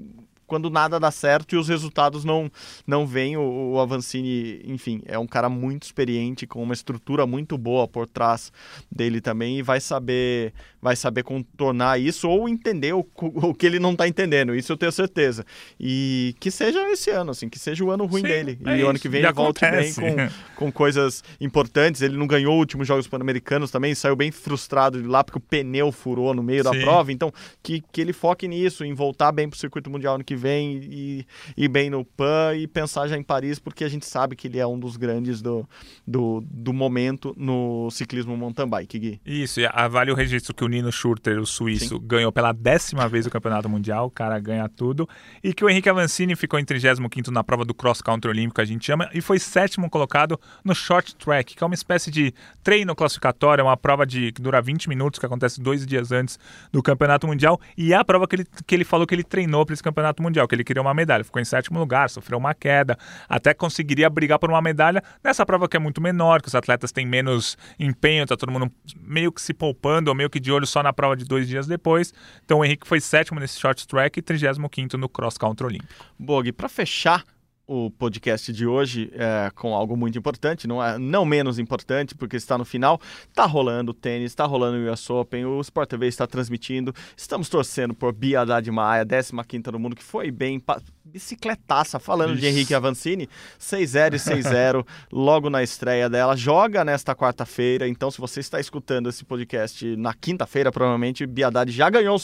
quando 0.54 0.70
nada 0.70 1.00
dá 1.00 1.10
certo 1.10 1.56
e 1.56 1.58
os 1.58 1.68
resultados 1.68 2.24
não, 2.24 2.48
não 2.86 3.08
vêm. 3.08 3.36
O, 3.36 3.72
o 3.72 3.80
Avancini, 3.80 4.62
enfim, 4.66 5.02
é 5.08 5.18
um 5.18 5.26
cara 5.26 5.50
muito 5.50 5.82
experiente, 5.82 6.46
com 6.46 6.62
uma 6.62 6.76
estrutura 6.76 7.26
muito 7.26 7.58
boa 7.58 7.88
por 7.88 8.06
trás 8.06 8.54
dele 8.92 9.20
também 9.20 9.58
e 9.58 9.64
vai 9.64 9.82
saber, 9.82 10.54
vai 10.80 10.96
saber 10.96 11.24
contornar 11.24 12.00
isso 12.00 12.30
ou 12.30 12.48
entender 12.48 12.94
o, 12.94 13.00
o 13.18 13.52
que 13.52 13.66
ele 13.66 13.80
não 13.80 13.94
está 13.94 14.08
entendendo. 14.08 14.54
Isso 14.54 14.72
eu 14.72 14.78
tenho 14.78 14.92
certeza. 14.92 15.44
E 15.80 16.36
que 16.40 16.52
seja 16.52 16.88
esse 16.92 17.10
ano, 17.10 17.32
assim, 17.32 17.50
que 17.50 17.58
seja 17.58 17.84
o 17.84 17.90
ano 17.90 18.06
ruim 18.06 18.22
Sim, 18.22 18.28
dele. 18.28 18.60
É 18.68 18.78
e 18.78 18.84
o 18.84 18.90
ano 18.90 19.00
que 19.00 19.10
vem 19.10 19.24
ele 19.24 19.34
volte 19.34 19.62
bem 19.62 19.92
com, 19.92 20.66
com 20.66 20.72
coisas 20.72 21.24
importantes. 21.42 22.04
Ele 22.04 22.16
não 22.16 22.28
ganhou 22.28 22.54
os 22.54 22.60
últimos 22.60 22.88
Jogos 22.88 23.08
Pan-Americanos 23.08 23.72
também, 23.72 23.96
saiu 23.96 24.16
bem 24.16 24.32
frustrado 24.32 25.02
de 25.02 25.08
lá 25.08 25.24
porque 25.24 25.40
o 25.40 25.42
pneu 25.42 25.92
furou 25.92 26.32
no 26.36 26.44
meio 26.44 26.64
Sim. 26.64 26.72
da 26.72 26.80
prova. 26.80 27.12
Então, 27.12 27.34
que, 27.64 27.84
que 27.92 28.00
ele 28.00 28.14
foque 28.14 28.48
nisso, 28.48 28.86
em 28.86 28.94
voltar 28.94 29.32
bem 29.32 29.50
para 29.50 29.58
o 29.58 29.60
circuito 29.60 29.90
mundial 29.90 30.14
ano 30.14 30.24
que 30.24 30.36
vem 30.36 30.43
vem 30.44 30.76
e 30.84 31.26
ir 31.56 31.70
bem 31.70 31.90
no 31.90 32.04
PAN 32.04 32.54
e 32.56 32.68
pensar 32.68 33.08
já 33.08 33.18
em 33.18 33.24
Paris, 33.24 33.60
porque 33.60 33.86
a 33.86 33.88
gente 33.88 34.06
sabe 34.06 34.36
que 34.36 34.48
ele 34.48 34.60
é 34.60 34.68
um 34.68 34.78
dos 34.78 34.98
grandes 34.98 35.42
do, 35.42 35.68
do, 36.06 36.44
do 36.46 36.74
momento 36.74 37.34
no 37.38 37.90
ciclismo 37.92 38.36
mountain 38.36 38.68
bike, 38.68 39.00
Gui. 39.00 39.22
Isso, 39.26 39.62
e 39.62 39.68
vale 39.90 40.12
o 40.12 40.16
registro 40.16 40.54
que 40.54 40.66
o 40.66 40.68
Nino 40.68 40.92
Schurter, 40.92 41.40
o 41.40 41.46
suíço, 41.46 41.96
Sim. 41.96 42.02
ganhou 42.06 42.32
pela 42.32 42.52
décima 42.52 43.08
vez 43.08 43.26
o 43.26 43.30
campeonato 43.30 43.70
mundial, 43.70 44.08
o 44.08 44.12
cara 44.12 44.38
ganha 44.38 44.68
tudo, 44.68 45.08
e 45.42 45.54
que 45.54 45.64
o 45.64 45.70
Henrique 45.70 45.88
Avancini 45.88 46.36
ficou 46.36 46.60
em 46.60 46.66
35 46.66 47.32
na 47.32 47.44
prova 47.44 47.64
do 47.64 47.74
cross 47.74 48.02
country 48.02 48.30
olímpico, 48.30 48.60
a 48.60 48.66
gente 48.66 48.86
chama, 48.86 49.10
e 49.14 49.22
foi 49.22 49.40
sétimo 49.40 49.90
colocado 49.90 50.38
no 50.64 50.76
short 50.76 51.16
track, 51.16 51.56
que 51.56 51.64
é 51.64 51.66
uma 51.66 51.76
espécie 51.76 52.12
de 52.12 52.34
treino 52.62 52.94
classificatório, 52.94 53.62
é 53.62 53.66
uma 53.66 53.78
prova 53.78 54.06
de, 54.06 54.34
que 54.34 54.42
dura 54.42 54.62
20 54.62 54.90
minutos, 54.90 55.20
que 55.20 55.26
acontece 55.26 55.62
dois 55.62 55.86
dias 55.86 56.12
antes 56.12 56.38
do 56.72 56.84
campeonato 56.84 57.28
mundial, 57.28 57.60
e 57.78 57.94
é 57.94 57.96
a 57.96 58.04
prova 58.04 58.28
que 58.28 58.36
ele, 58.36 58.46
que 58.68 58.76
ele 58.76 58.84
falou 58.84 59.08
que 59.08 59.16
ele 59.16 59.24
treinou 59.24 59.66
para 59.66 59.74
esse 59.74 59.84
campeonato 59.84 60.22
mundial, 60.22 60.33
que 60.48 60.56
ele 60.56 60.64
queria 60.64 60.82
uma 60.82 60.94
medalha, 60.94 61.24
ficou 61.24 61.42
em 61.42 61.46
sétimo 61.46 61.80
lugar, 61.80 62.10
sofreu 62.10 62.38
uma 62.38 62.54
queda, 62.54 62.98
até 63.28 63.54
conseguiria 63.54 64.10
brigar 64.10 64.40
por 64.40 64.50
uma 64.50 64.62
medalha 64.62 65.04
nessa 65.24 65.46
prova 65.46 65.68
que 65.68 65.78
é 65.78 65.80
muito 65.80 66.02
menor, 66.02 66.42
que 66.42 66.48
os 66.48 66.56
atletas 66.56 66.92
têm 66.92 67.06
menos 67.06 67.58
empenho, 67.80 68.26
tá 68.26 68.36
todo 68.36 68.52
mundo 68.52 68.72
meio 68.98 69.32
que 69.32 69.42
se 69.42 69.54
poupando, 69.54 70.10
ou 70.10 70.16
meio 70.16 70.30
que 70.30 70.40
de 70.40 70.52
olho 70.52 70.66
só 70.66 70.82
na 70.82 70.94
prova 70.94 71.16
de 71.16 71.26
dois 71.26 71.48
dias 71.48 71.68
depois. 71.68 72.14
Então 72.44 72.60
o 72.60 72.66
Henrique 72.66 72.88
foi 72.88 73.00
sétimo 73.00 73.40
nesse 73.40 73.60
short 73.60 73.88
track 73.88 74.20
e 74.20 74.22
35 74.22 74.98
no 74.98 75.10
cross 75.10 75.38
country 75.38 75.66
olímpico. 75.66 76.06
Bog, 76.18 76.52
para 76.52 76.70
fechar 76.70 77.24
o 77.66 77.90
podcast 77.90 78.52
de 78.52 78.68
hoje 78.68 79.12
é, 79.14 79.50
com 79.56 79.74
algo 79.74 79.96
muito 79.96 80.18
importante, 80.18 80.68
não, 80.68 80.84
é, 80.84 80.98
não 80.98 81.24
menos 81.24 81.58
importante, 81.58 82.14
porque 82.14 82.36
está 82.36 82.58
no 82.58 82.66
final. 82.66 83.00
Está 83.30 83.46
rolando 83.46 83.92
o 83.92 83.94
tênis, 83.94 84.32
está 84.32 84.46
rolando 84.46 84.78
o 84.78 84.92
US 84.92 85.10
Open, 85.10 85.46
o 85.46 85.62
Sport 85.62 85.90
TV 85.90 86.08
está 86.08 86.28
transmitindo. 86.28 86.94
Estamos 87.16 87.48
torcendo 87.48 87.94
por 87.94 88.12
Bia 88.12 88.42
Haddad 88.42 88.70
Maia, 88.70 89.06
15 89.06 89.72
no 89.72 89.80
mundo, 89.80 89.96
que 89.96 90.04
foi 90.04 90.30
bem, 90.30 90.62
bicicletaça, 91.06 92.00
falando 92.00 92.32
Isso. 92.32 92.42
de 92.42 92.48
Henrique 92.48 92.74
Avancini, 92.74 93.30
6-0 93.60 94.14
e 94.14 94.18
6-0, 94.18 94.86
logo 95.12 95.50
na 95.50 95.64
estreia 95.64 96.10
dela. 96.10 96.36
Joga 96.36 96.84
nesta 96.84 97.16
quarta-feira, 97.16 97.88
então 97.88 98.12
se 98.12 98.20
você 98.20 98.42
está 98.42 98.60
escutando 98.60 99.08
esse 99.08 99.24
podcast 99.24 99.96
na 99.96 100.14
quinta-feira, 100.14 100.72
provavelmente 100.72 101.26
Bia 101.26 101.48
Haddad 101.48 101.72
já 101.72 101.90
ganhou 101.90 102.18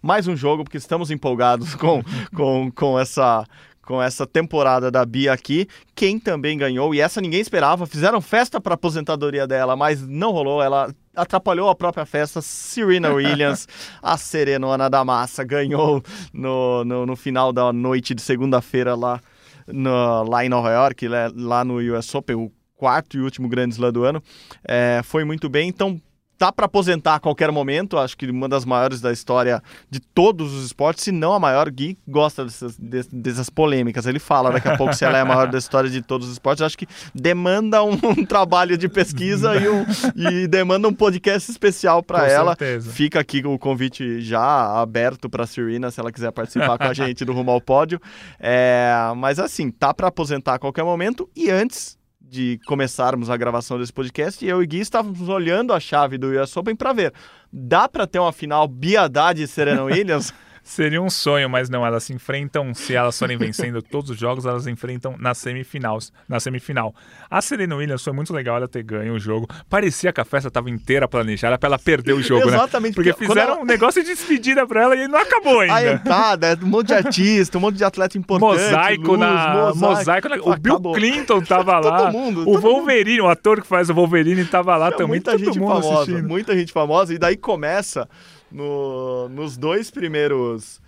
mais 0.00 0.26
um 0.26 0.36
jogo, 0.36 0.64
porque 0.64 0.78
estamos 0.78 1.10
empolgados 1.10 1.74
com, 1.74 2.02
com, 2.34 2.70
com 2.70 2.98
essa 2.98 3.44
com 3.86 4.02
essa 4.02 4.26
temporada 4.26 4.90
da 4.90 5.06
Bia 5.06 5.32
aqui. 5.32 5.66
Quem 5.94 6.18
também 6.18 6.58
ganhou, 6.58 6.94
e 6.94 7.00
essa 7.00 7.20
ninguém 7.20 7.40
esperava, 7.40 7.86
fizeram 7.86 8.20
festa 8.20 8.60
para 8.60 8.74
aposentadoria 8.74 9.46
dela, 9.46 9.76
mas 9.76 10.06
não 10.06 10.32
rolou. 10.32 10.60
Ela 10.60 10.92
atrapalhou 11.14 11.70
a 11.70 11.74
própria 11.74 12.04
festa. 12.04 12.42
Serena 12.42 13.12
Williams, 13.12 13.66
a 14.02 14.18
serenona 14.18 14.90
da 14.90 15.04
massa, 15.04 15.44
ganhou 15.44 16.02
no, 16.34 16.84
no, 16.84 17.06
no 17.06 17.16
final 17.16 17.52
da 17.52 17.72
noite 17.72 18.12
de 18.12 18.20
segunda-feira 18.20 18.94
lá, 18.96 19.20
no, 19.68 20.24
lá 20.24 20.44
em 20.44 20.48
Nova 20.48 20.70
York, 20.70 21.06
lá 21.08 21.64
no 21.64 21.76
US 21.76 22.12
Open, 22.14 22.36
o 22.36 22.52
quarto 22.74 23.16
e 23.16 23.20
último 23.20 23.48
grande 23.48 23.74
slam 23.74 23.92
do 23.92 24.04
ano. 24.04 24.20
É, 24.66 25.00
foi 25.04 25.24
muito 25.24 25.48
bem, 25.48 25.68
então 25.68 26.00
tá 26.38 26.52
para 26.52 26.66
aposentar 26.66 27.16
a 27.16 27.20
qualquer 27.20 27.50
momento, 27.50 27.98
acho 27.98 28.16
que 28.16 28.26
uma 28.30 28.48
das 28.48 28.64
maiores 28.64 29.00
da 29.00 29.12
história 29.12 29.62
de 29.90 30.00
todos 30.00 30.52
os 30.52 30.66
esportes, 30.66 31.04
se 31.04 31.12
não 31.12 31.32
a 31.32 31.40
maior. 31.40 31.70
Gui 31.70 31.98
gosta 32.06 32.44
dessas, 32.44 32.76
dessas 32.78 33.50
polêmicas. 33.50 34.06
Ele 34.06 34.18
fala 34.18 34.50
daqui 34.52 34.68
a 34.68 34.76
pouco 34.76 34.94
se 34.94 35.04
ela 35.04 35.18
é 35.18 35.20
a 35.20 35.24
maior 35.24 35.50
da 35.50 35.58
história 35.58 35.90
de 35.90 36.00
todos 36.02 36.28
os 36.28 36.34
esportes. 36.34 36.62
Acho 36.62 36.78
que 36.78 36.86
demanda 37.14 37.82
um, 37.82 37.98
um 38.02 38.24
trabalho 38.24 38.76
de 38.78 38.88
pesquisa 38.88 39.56
e, 39.56 39.68
um, 39.68 39.84
e, 40.14 40.46
demanda 40.46 40.86
um 40.88 40.94
podcast 40.94 41.50
especial 41.50 42.02
para 42.02 42.28
ela. 42.28 42.56
Certeza. 42.56 42.90
Fica 42.90 43.20
aqui 43.20 43.42
o 43.44 43.58
convite 43.58 44.20
já 44.20 44.80
aberto 44.80 45.28
para 45.28 45.44
a 45.44 45.46
Serena, 45.46 45.90
se 45.90 46.00
ela 46.00 46.12
quiser 46.12 46.30
participar 46.32 46.78
com 46.78 46.84
a 46.84 46.92
gente 46.94 47.24
do 47.24 47.32
Rumo 47.32 47.50
ao 47.50 47.60
Pódio. 47.60 48.00
É, 48.38 48.92
mas 49.16 49.38
assim, 49.38 49.70
tá 49.70 49.92
para 49.92 50.08
aposentar 50.08 50.54
a 50.54 50.58
qualquer 50.58 50.84
momento 50.84 51.28
e 51.34 51.50
antes 51.50 51.95
de 52.28 52.58
começarmos 52.66 53.30
a 53.30 53.36
gravação 53.36 53.78
desse 53.78 53.92
podcast, 53.92 54.44
eu 54.44 54.62
e 54.62 54.66
Gui 54.66 54.80
estávamos 54.80 55.28
olhando 55.28 55.72
a 55.72 55.80
chave 55.80 56.18
do 56.18 56.28
US 56.28 56.56
Open 56.56 56.74
para 56.74 56.92
ver, 56.92 57.12
dá 57.52 57.88
para 57.88 58.06
ter 58.06 58.18
uma 58.18 58.32
final 58.32 58.66
Biadade 58.66 59.42
e 59.42 59.46
Serena 59.46 59.84
Williams? 59.84 60.34
Seria 60.66 61.00
um 61.00 61.08
sonho, 61.08 61.48
mas 61.48 61.70
não. 61.70 61.86
Elas 61.86 62.02
se 62.02 62.12
enfrentam, 62.12 62.74
se 62.74 62.92
elas 62.92 63.16
forem 63.16 63.38
vencendo 63.38 63.80
todos 63.88 64.10
os 64.10 64.18
jogos, 64.18 64.44
elas 64.44 64.66
enfrentam 64.66 65.14
nas 65.16 65.38
semifinais, 65.38 66.12
na 66.28 66.40
semifinal. 66.40 66.92
A 67.30 67.40
Serena 67.40 67.76
Williams 67.76 68.02
foi 68.02 68.12
muito 68.12 68.34
legal 68.34 68.56
ela 68.56 68.66
ter 68.66 68.82
ganho 68.82 69.14
o 69.14 69.18
jogo. 69.18 69.46
Parecia 69.70 70.12
que 70.12 70.20
a 70.20 70.24
festa 70.24 70.48
estava 70.48 70.68
inteira 70.68 71.06
planejada 71.06 71.56
para 71.56 71.68
ela 71.68 71.78
perder 71.78 72.14
o 72.14 72.20
jogo, 72.20 72.50
né? 72.50 72.56
Exatamente, 72.56 72.98
né? 72.98 73.04
Porque 73.04 73.12
fizeram 73.12 73.52
ela... 73.52 73.62
um 73.62 73.64
negócio 73.64 74.02
de 74.02 74.08
despedida 74.08 74.66
para 74.66 74.82
ela 74.82 74.96
e 74.96 75.06
não 75.06 75.20
acabou 75.20 75.60
ainda. 75.60 75.74
A 75.76 75.92
entrada, 75.92 76.58
um 76.60 76.66
monte 76.66 76.88
de 76.88 76.94
artista, 76.94 77.58
um 77.58 77.60
monte 77.60 77.76
de 77.76 77.84
atleta 77.84 78.18
importante. 78.18 78.64
Mosaico 78.64 79.06
luz, 79.06 79.20
na 79.20 79.72
mosaico. 79.72 79.78
mosaico 79.78 80.28
na... 80.28 80.36
O 80.36 80.56
Bill 80.56 80.80
Clinton 80.94 81.42
tava 81.42 81.78
lá. 81.78 82.06
todo 82.06 82.12
mundo. 82.12 82.42
O 82.44 82.58
Wolverine, 82.58 83.18
mundo. 83.18 83.28
o 83.28 83.30
ator 83.30 83.62
que 83.62 83.68
faz 83.68 83.88
o 83.88 83.94
Wolverine 83.94 84.44
tava 84.44 84.76
lá 84.76 84.90
também. 84.90 85.06
Muita 85.06 85.38
gente 85.38 85.60
famosa, 85.60 85.94
assistindo. 85.94 86.26
muita 86.26 86.56
gente 86.56 86.72
famosa 86.72 87.14
e 87.14 87.18
daí 87.18 87.36
começa 87.36 88.08
no, 88.50 89.28
nos 89.28 89.56
dois 89.56 89.90
primeiros 89.90 90.80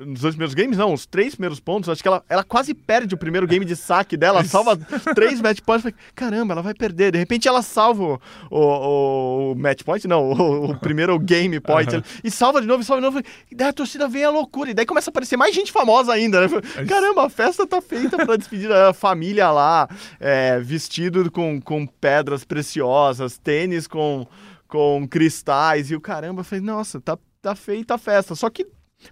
nos 0.00 0.20
dois 0.20 0.34
primeiros 0.34 0.54
games, 0.54 0.78
não, 0.78 0.92
os 0.92 1.04
três 1.04 1.34
primeiros 1.34 1.60
pontos, 1.60 1.90
acho 1.90 2.00
que 2.00 2.08
ela, 2.08 2.24
ela 2.28 2.42
quase 2.42 2.72
perde 2.72 3.14
o 3.14 3.18
primeiro 3.18 3.46
game 3.46 3.64
de 3.64 3.76
saque 3.76 4.16
dela, 4.16 4.42
salva 4.42 4.76
três 5.14 5.40
match 5.40 5.60
points. 5.60 5.92
Caramba, 6.14 6.54
ela 6.54 6.62
vai 6.62 6.72
perder. 6.72 7.12
De 7.12 7.18
repente 7.18 7.46
ela 7.46 7.62
salva 7.62 8.02
o, 8.02 8.18
o, 8.50 9.52
o 9.52 9.54
match 9.54 9.82
point, 9.82 10.06
não, 10.08 10.30
o, 10.30 10.70
o 10.70 10.76
primeiro 10.80 11.18
game 11.18 11.60
point, 11.60 11.94
uhum. 11.94 12.02
e 12.24 12.30
salva 12.30 12.60
de 12.60 12.66
novo, 12.66 12.82
salva 12.82 13.02
de 13.02 13.06
novo. 13.06 13.26
E 13.50 13.54
daí 13.54 13.68
a 13.68 13.72
torcida 13.72 14.08
vem 14.08 14.24
a 14.24 14.30
loucura, 14.30 14.70
e 14.70 14.74
daí 14.74 14.86
começa 14.86 15.10
a 15.10 15.12
aparecer 15.12 15.36
mais 15.36 15.54
gente 15.54 15.70
famosa 15.70 16.12
ainda, 16.12 16.40
né? 16.40 16.48
Caramba, 16.88 17.26
a 17.26 17.30
festa 17.30 17.66
tá 17.66 17.82
feita 17.82 18.16
pra 18.16 18.36
despedir 18.36 18.72
a 18.72 18.92
família 18.92 19.50
lá, 19.50 19.88
é, 20.18 20.58
vestido 20.58 21.30
com, 21.30 21.60
com 21.60 21.86
pedras 21.86 22.44
preciosas, 22.44 23.36
tênis 23.36 23.86
com, 23.86 24.26
com 24.68 25.06
cristais, 25.08 25.90
e 25.90 25.96
o 25.96 26.00
caramba, 26.00 26.44
falei, 26.44 26.64
nossa, 26.64 27.00
tá, 27.00 27.18
tá 27.40 27.54
feita 27.54 27.94
a 27.94 27.98
festa. 27.98 28.34
Só 28.34 28.50
que 28.50 28.66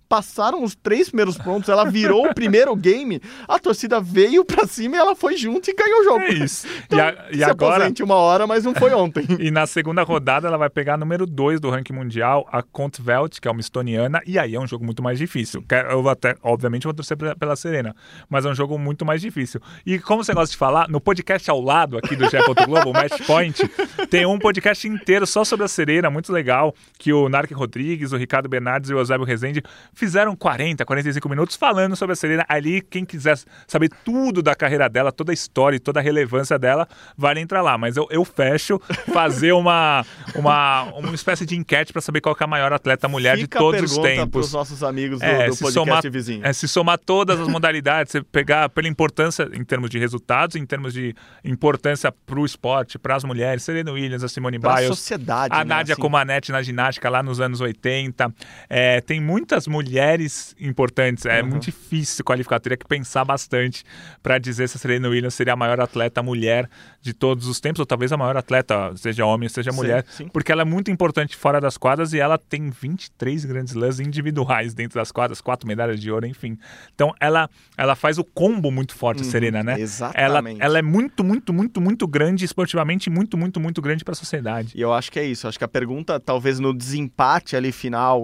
Passaram 0.09 0.63
os 0.63 0.75
três 0.75 1.09
primeiros 1.09 1.37
pontos, 1.37 1.69
ela 1.69 1.85
virou 1.85 2.27
o 2.27 2.35
primeiro 2.35 2.75
game, 2.77 3.21
a 3.49 3.59
torcida 3.59 4.01
veio 4.01 4.45
pra 4.45 4.67
cima 4.67 4.97
e 4.97 4.99
ela 4.99 5.15
foi 5.15 5.37
junto 5.37 5.71
e 5.71 5.75
ganhou 5.75 6.01
o 6.01 6.05
jogo. 6.05 6.21
É 6.21 6.33
isso. 6.33 6.67
Então, 6.85 6.99
e, 6.99 7.03
a, 7.03 7.29
e 7.33 7.45
agora. 7.45 7.91
uma 8.03 8.17
hora, 8.17 8.47
mas 8.47 8.65
não 8.65 8.75
foi 8.75 8.93
ontem. 8.93 9.27
e 9.41 9.51
na 9.51 9.67
segunda 9.67 10.03
rodada 10.03 10.47
ela 10.47 10.59
vai 10.59 10.69
pegar 10.69 10.99
número 10.99 11.25
2 11.27 11.61
do 11.61 11.71
ranking 11.71 11.95
mundial, 11.95 12.47
a 12.53 12.63
Kontvelt, 12.63 13.41
que 13.41 13.49
é 13.49 13.51
uma 13.51 13.61
estoniana, 13.61 14.21
e 14.27 14.39
aí 14.39 14.55
é 14.55 14.61
um 14.61 14.67
jogo 14.67 14.85
muito 14.85 15.03
mais 15.03 15.19
difícil. 15.19 15.65
Eu 15.91 16.03
vou 16.03 16.11
até, 16.11 16.37
obviamente, 16.43 16.85
vou 16.85 16.93
torcer 16.93 17.17
pela 17.17 17.57
Serena, 17.57 17.97
mas 18.29 18.45
é 18.45 18.51
um 18.51 18.55
jogo 18.55 18.79
muito 18.79 19.05
mais 19.05 19.23
difícil. 19.23 19.61
E 19.87 19.99
como 19.99 20.23
você 20.23 20.35
gosta 20.35 20.51
de 20.51 20.59
falar, 20.59 20.89
no 20.89 21.01
podcast 21.01 21.51
ao 21.51 21.61
lado 21.61 21.97
aqui 21.97 22.15
do 22.15 22.29
GE. 22.29 22.37
Globo, 22.67 22.91
o 22.91 22.93
Match 22.93 23.21
Point, 23.27 23.69
tem 24.11 24.27
um 24.27 24.39
podcast 24.39 24.87
inteiro 24.87 25.27
só 25.27 25.45
sobre 25.45 25.65
a 25.65 25.69
Serena, 25.69 26.11
muito 26.11 26.33
legal, 26.33 26.75
que 26.99 27.13
o 27.13 27.29
Narc 27.29 27.51
Rodrigues, 27.53 28.13
o 28.13 28.17
Ricardo 28.17 28.49
Bernardes 28.49 28.91
e 28.91 28.95
o 28.95 28.99
Eusébio 28.99 29.27
Rezende 29.27 29.63
fizeram 29.93 30.35
40, 30.35 30.85
45 30.85 31.29
minutos 31.29 31.57
falando 31.57 31.97
sobre 31.97 32.13
a 32.13 32.17
Serena. 32.17 32.45
Ali, 32.49 32.81
quem 32.81 33.05
quiser 33.05 33.39
saber 33.67 33.91
tudo 34.05 34.43
da 34.43 34.55
carreira 34.55 34.89
dela, 34.89 35.13
toda 35.13 35.33
a 35.33 35.35
história 35.35 35.77
e 35.77 35.81
toda 35.81 36.01
a 36.01 36.03
relevância 36.03 36.59
dela, 36.59 36.89
vale 37.17 37.41
entrar 37.41 37.63
lá. 37.63 37.77
Mas 37.77 37.97
eu, 37.97 38.07
eu 38.11 38.25
fecho 38.25 38.81
fazer 39.13 39.53
uma, 39.53 40.05
uma, 40.35 40.83
uma 40.95 41.15
espécie 41.15 41.45
de 41.47 41.57
enquete 41.57 41.93
para 41.93 42.03
saber 42.03 42.21
qual 42.21 42.37
é 42.39 42.45
a 42.45 42.47
maior 42.47 42.73
atleta 42.73 43.09
mulher 43.09 43.39
Fica 43.39 43.59
de 43.59 43.65
todos 43.65 43.93
os 43.93 43.99
tempos. 43.99 44.47
os 44.47 44.53
nossos 44.53 44.83
amigos 44.83 45.21
do, 45.21 45.25
é, 45.25 45.49
do 45.49 45.57
podcast 45.57 45.73
somar, 45.73 46.03
vizinho. 46.11 46.47
É, 46.47 46.53
se 46.53 46.69
somar 46.69 46.99
todas 46.99 47.41
as 47.41 47.49
modalidades, 47.49 48.13
você 48.13 48.23
pegar 48.23 48.69
pela 48.69 48.89
importância 48.89 49.49
em 49.53 49.65
termos 49.65 49.91
de 49.91 49.99
resultados, 49.99 50.57
em 50.57 50.67
termos 50.67 50.93
de 50.93 51.15
importância 51.45 52.13
para 52.13 52.39
o 52.39 52.45
esporte, 52.45 52.99
para 52.99 53.17
as 53.17 53.25
mulheres, 53.25 53.63
Serena 53.63 53.93
Williams, 53.93 54.23
a 54.23 54.29
Simone 54.29 54.59
pra 54.59 54.75
Biles, 54.75 54.89
sociedade, 54.89 55.55
a 55.55 55.59
né, 55.59 55.65
Nádia 55.65 55.93
assim. 55.95 56.03
Comaneci 56.03 56.53
na 56.53 56.63
ginástica 56.63 57.09
lá 57.09 57.23
nos 57.23 57.41
anos 57.41 57.61
80. 57.61 58.33
É, 58.69 59.01
tem 59.01 59.21
muitas 59.21 59.64
mulheres 59.67 60.55
importantes. 60.61 61.27
É 61.27 61.43
uhum. 61.43 61.51
muito 61.51 61.65
difícil 61.65 62.25
qualificar. 62.25 62.61
Teria 62.61 62.77
que 62.77 62.87
pensar 62.87 63.25
bastante 63.25 63.85
para 64.23 64.39
dizer 64.39 64.69
se 64.69 64.77
a 64.77 64.81
Serena 64.81 65.09
Williams 65.09 65.35
seria 65.35 65.53
a 65.53 65.57
maior 65.57 65.81
atleta 65.81 66.23
mulher 66.23 66.69
de 67.01 67.13
todos 67.13 67.47
os 67.47 67.61
tempos, 67.61 67.81
ou 67.81 67.87
talvez 67.87 68.13
a 68.13 68.17
maior 68.17 68.37
atleta, 68.37 68.93
seja 68.97 69.27
homem, 69.27 69.49
seja 69.49 69.71
sim, 69.71 69.77
mulher, 69.77 70.05
sim. 70.09 70.29
porque 70.29 70.51
ela 70.51 70.63
é 70.63 70.65
muito 70.65 70.91
importante 70.91 71.37
fora 71.37 71.61
das 71.61 71.77
quadras 71.77 72.13
e 72.13 72.19
ela 72.19 72.39
tem 72.39 72.71
23 72.71 73.45
grandes 73.45 73.75
lãs 73.75 74.01
individuais 74.01 74.73
dentro 74.75 74.99
das 74.99 75.13
quadras, 75.13 75.41
quatro 75.41 75.67
medalhas 75.69 76.01
de 76.01 76.11
ouro, 76.11 76.27
enfim. 76.27 76.59
Então 76.95 77.13
ela, 77.21 77.49
ela 77.77 77.95
faz 77.95 78.19
o 78.19 78.25
combo 78.25 78.71
muito 78.71 78.95
forte, 78.95 79.23
uhum, 79.23 79.31
Serena, 79.31 79.63
né? 79.63 79.79
Exatamente. 79.79 80.61
Ela, 80.61 80.67
ela 80.67 80.79
é 80.79 80.83
muito, 80.83 81.23
muito, 81.23 81.53
muito, 81.53 81.81
muito 81.81 82.07
grande 82.07 82.45
esportivamente, 82.45 83.11
muito, 83.11 83.37
muito, 83.37 83.61
muito 83.61 83.83
grande 83.83 84.05
para 84.05 84.13
a 84.13 84.17
sociedade. 84.17 84.73
E 84.75 84.81
eu 84.81 84.93
acho 84.93 85.13
que 85.13 85.19
é 85.19 85.25
isso. 85.25 85.47
Acho 85.47 85.59
que 85.59 85.65
a 85.65 85.69
pergunta, 85.69 86.19
talvez 86.19 86.59
no 86.59 86.73
desempate 86.73 87.57
ali 87.57 87.73
final, 87.73 88.23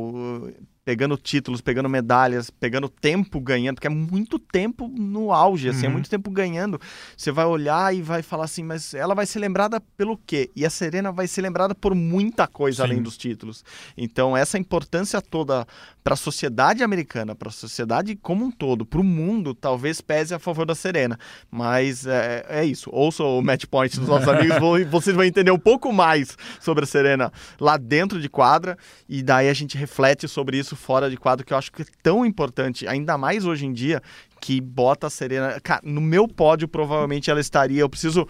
pegando 0.84 1.16
títulos, 1.16 1.60
pegando 1.60 1.88
medalhas, 1.88 2.50
pegando 2.50 2.88
tempo 2.88 3.40
ganhando, 3.40 3.76
porque 3.76 3.86
é 3.86 3.90
muito 3.90 4.38
tempo 4.38 4.88
no 4.88 5.32
auge, 5.32 5.68
assim, 5.68 5.80
é 5.80 5.82
uhum. 5.84 5.90
é 5.90 5.92
muito 5.94 6.10
tempo 6.10 6.30
ganhando. 6.30 6.80
Você 7.16 7.30
vai 7.30 7.44
olhar 7.44 7.94
e 7.94 8.02
vai 8.02 8.22
falar 8.22 8.44
assim, 8.44 8.62
mas 8.62 8.94
ela 8.94 9.14
vai 9.14 9.26
ser 9.26 9.38
lembrada 9.38 9.80
pelo 9.96 10.16
quê? 10.16 10.50
E 10.56 10.64
a 10.64 10.70
Serena 10.70 11.12
vai 11.12 11.26
ser 11.26 11.42
lembrada 11.42 11.74
por 11.74 11.94
muita 11.94 12.46
coisa 12.46 12.78
Sim. 12.78 12.90
além 12.90 13.02
dos 13.02 13.16
títulos. 13.16 13.64
Então, 13.96 14.36
essa 14.36 14.58
importância 14.58 15.20
toda 15.20 15.66
para 16.02 16.14
a 16.14 16.16
sociedade 16.16 16.82
americana, 16.82 17.34
para 17.34 17.48
a 17.48 17.52
sociedade 17.52 18.16
como 18.16 18.44
um 18.44 18.50
todo, 18.50 18.86
para 18.86 19.00
o 19.00 19.04
mundo, 19.04 19.54
talvez 19.54 20.00
pese 20.00 20.34
a 20.34 20.38
favor 20.38 20.64
da 20.66 20.74
Serena. 20.74 21.18
Mas 21.50 22.06
é, 22.06 22.44
é 22.48 22.64
isso. 22.64 22.90
Ouça 22.92 23.22
o 23.22 23.42
match 23.42 23.64
point 23.66 23.98
dos 23.98 24.08
nossos 24.08 24.28
amigos, 24.28 24.56
vocês 24.90 25.14
vão 25.14 25.24
entender 25.24 25.50
um 25.50 25.58
pouco 25.58 25.92
mais 25.92 26.36
sobre 26.60 26.84
a 26.84 26.86
Serena 26.86 27.32
lá 27.60 27.76
dentro 27.76 28.20
de 28.20 28.28
quadra 28.28 28.76
e 29.08 29.22
daí 29.22 29.48
a 29.48 29.54
gente 29.54 29.76
reflete 29.76 30.26
sobre 30.26 30.58
isso 30.58 30.74
fora 30.76 31.10
de 31.10 31.16
quadra, 31.16 31.44
que 31.44 31.52
eu 31.52 31.58
acho 31.58 31.70
que 31.72 31.82
é 31.82 31.86
tão 32.02 32.24
importante, 32.24 32.86
ainda 32.86 33.18
mais 33.18 33.44
hoje 33.44 33.66
em 33.66 33.72
dia, 33.72 34.02
que 34.40 34.60
bota 34.60 35.06
a 35.06 35.10
Serena. 35.10 35.60
Cara, 35.60 35.82
no 35.84 36.00
meu 36.00 36.26
pódio, 36.26 36.66
provavelmente 36.66 37.30
ela 37.30 37.40
estaria. 37.40 37.80
Eu 37.80 37.88
preciso 37.88 38.26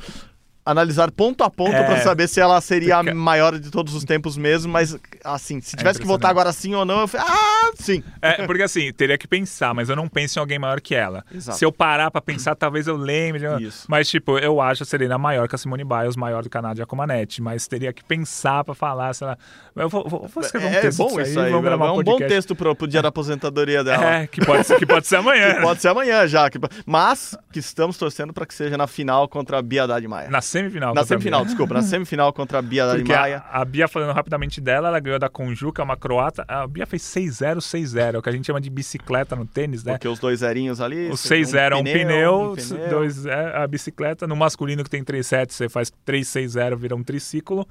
analisar 0.65 1.11
ponto 1.11 1.43
a 1.43 1.51
ponto 1.51 1.74
é, 1.74 1.82
para 1.82 2.01
saber 2.01 2.28
se 2.28 2.41
ela 2.41 2.61
seria 2.61 2.99
a 2.99 3.03
maior 3.03 3.59
de 3.59 3.70
todos 3.70 3.95
os 3.95 4.05
tempos 4.05 4.37
mesmo, 4.37 4.73
mas 4.73 4.97
assim, 5.24 5.61
se 5.61 5.74
é 5.74 5.78
tivesse 5.78 5.99
é 5.99 6.03
que 6.03 6.07
votar 6.07 6.31
agora 6.31 6.53
sim 6.53 6.74
ou 6.74 6.85
não, 6.85 7.01
eu 7.01 7.09
falei, 7.09 7.27
ah, 7.28 7.70
sim. 7.74 8.03
É, 8.20 8.47
porque 8.47 8.62
assim, 8.62 8.93
teria 8.93 9.16
que 9.16 9.27
pensar, 9.27 9.74
mas 9.74 9.89
eu 9.89 9.97
não 9.97 10.09
penso 10.09 10.39
em 10.39 10.41
alguém 10.41 10.59
maior 10.59 10.81
que 10.81 10.95
ela. 10.95 11.24
Exato. 11.32 11.59
Se 11.59 11.65
eu 11.65 11.73
parar 11.73 12.11
para 12.11 12.20
pensar, 12.20 12.55
talvez 12.55 12.87
eu 12.87 12.97
lembre. 12.97 13.41
Isso. 13.62 13.87
Mas 13.89 14.09
tipo, 14.09 14.39
eu 14.39 14.61
acho 14.61 14.82
a 14.82 14.87
Serena 14.87 15.19
maior 15.19 15.49
que 15.49 15.55
a 15.55 15.59
Simone 15.59 15.85
Biles, 15.85 16.16
maior 16.16 16.43
do 16.43 16.51
Canadá 16.51 16.74
de 16.74 16.87
Comanete, 16.87 17.41
mas 17.43 17.66
teria 17.66 17.93
que 17.93 18.05
pensar 18.05 18.62
para 18.65 18.74
falar 18.74 19.15
se 19.15 19.24
ela 19.24 19.39
Eu 19.81 19.89
vou, 19.89 20.09
vou, 20.09 20.28
vou 20.28 20.43
escrever 20.43 20.66
um 20.66 20.74
é, 20.74 20.81
texto 20.81 21.02
É 21.02 21.05
bom 21.05 21.20
isso 21.20 21.40
aí, 21.40 21.47
aí 21.47 21.52
é 21.52 21.57
um, 21.57 21.98
um 21.98 22.02
bom 22.02 22.19
texto 22.19 22.55
pro, 22.55 22.74
pro 22.74 22.86
dia 22.86 23.02
da 23.02 23.09
aposentadoria 23.09 23.82
dela. 23.82 24.15
É, 24.15 24.27
que 24.27 24.44
pode 24.44 24.66
ser, 24.66 24.78
que 24.78 24.86
pode 24.86 25.07
ser 25.07 25.16
amanhã. 25.16 25.55
que 25.57 25.61
pode 25.62 25.81
ser 25.81 25.89
amanhã 25.89 26.27
já, 26.27 26.48
que, 26.51 26.59
mas 26.86 27.36
que 27.52 27.59
estamos 27.59 27.97
torcendo 27.97 28.32
para 28.32 28.47
que 28.47 28.55
seja 28.55 28.77
na 28.77 28.86
final 28.86 29.28
contra 29.28 29.59
a 29.59 29.62
Bia 29.62 29.85
Haddad 29.85 30.07
Maia. 30.07 30.31
Na 30.31 30.40
semifinal. 30.40 30.94
Na 30.94 31.05
semifinal 31.05 31.44
desculpa, 31.44 31.74
na 31.74 31.82
semifinal 31.82 32.32
contra 32.32 32.59
a 32.59 32.62
Bia 32.62 32.86
Porque 32.94 33.12
Maia. 33.12 33.43
A, 33.51 33.62
a, 33.62 33.65
Bia, 33.65 33.89
falando 33.89 34.12
rapidamente 34.12 34.61
dela, 34.61 34.89
ela 34.89 35.01
ganhou 35.01 35.19
da 35.19 35.28
Conjuca, 35.28 35.82
uma 35.82 35.97
croata. 35.97 36.44
A 36.47 36.66
Bia 36.66 36.86
fez 36.86 37.02
6-0, 37.02 37.59
6-0, 37.59 38.19
o 38.19 38.23
que 38.23 38.28
a 38.28 38.32
gente 38.32 38.47
chama 38.47 38.61
de 38.61 38.70
bicicleta 38.70 39.35
no 39.35 39.47
tênis, 39.47 39.85
né? 39.85 39.93
Porque 39.93 40.09
os 40.09 40.19
dois 40.19 40.40
zerinhos 40.40 40.81
ali. 40.81 41.09
O 41.09 41.15
6-0 41.15 41.73
é 41.73 41.77
um 41.77 41.85
pneu, 41.85 42.52
um 42.52 42.55
pneu. 42.55 42.90
Dois, 42.90 43.27
é, 43.27 43.57
a 43.57 43.66
bicicleta. 43.66 44.27
No 44.27 44.36
masculino 44.36 44.85
que 44.85 44.90
tem 44.90 45.02
3 45.02 45.27
sets, 45.27 45.57
você 45.57 45.69
faz 45.69 45.93
3-6-0, 46.07 46.77
vira 46.77 46.94
um 46.94 47.02
triciclo. 47.02 47.66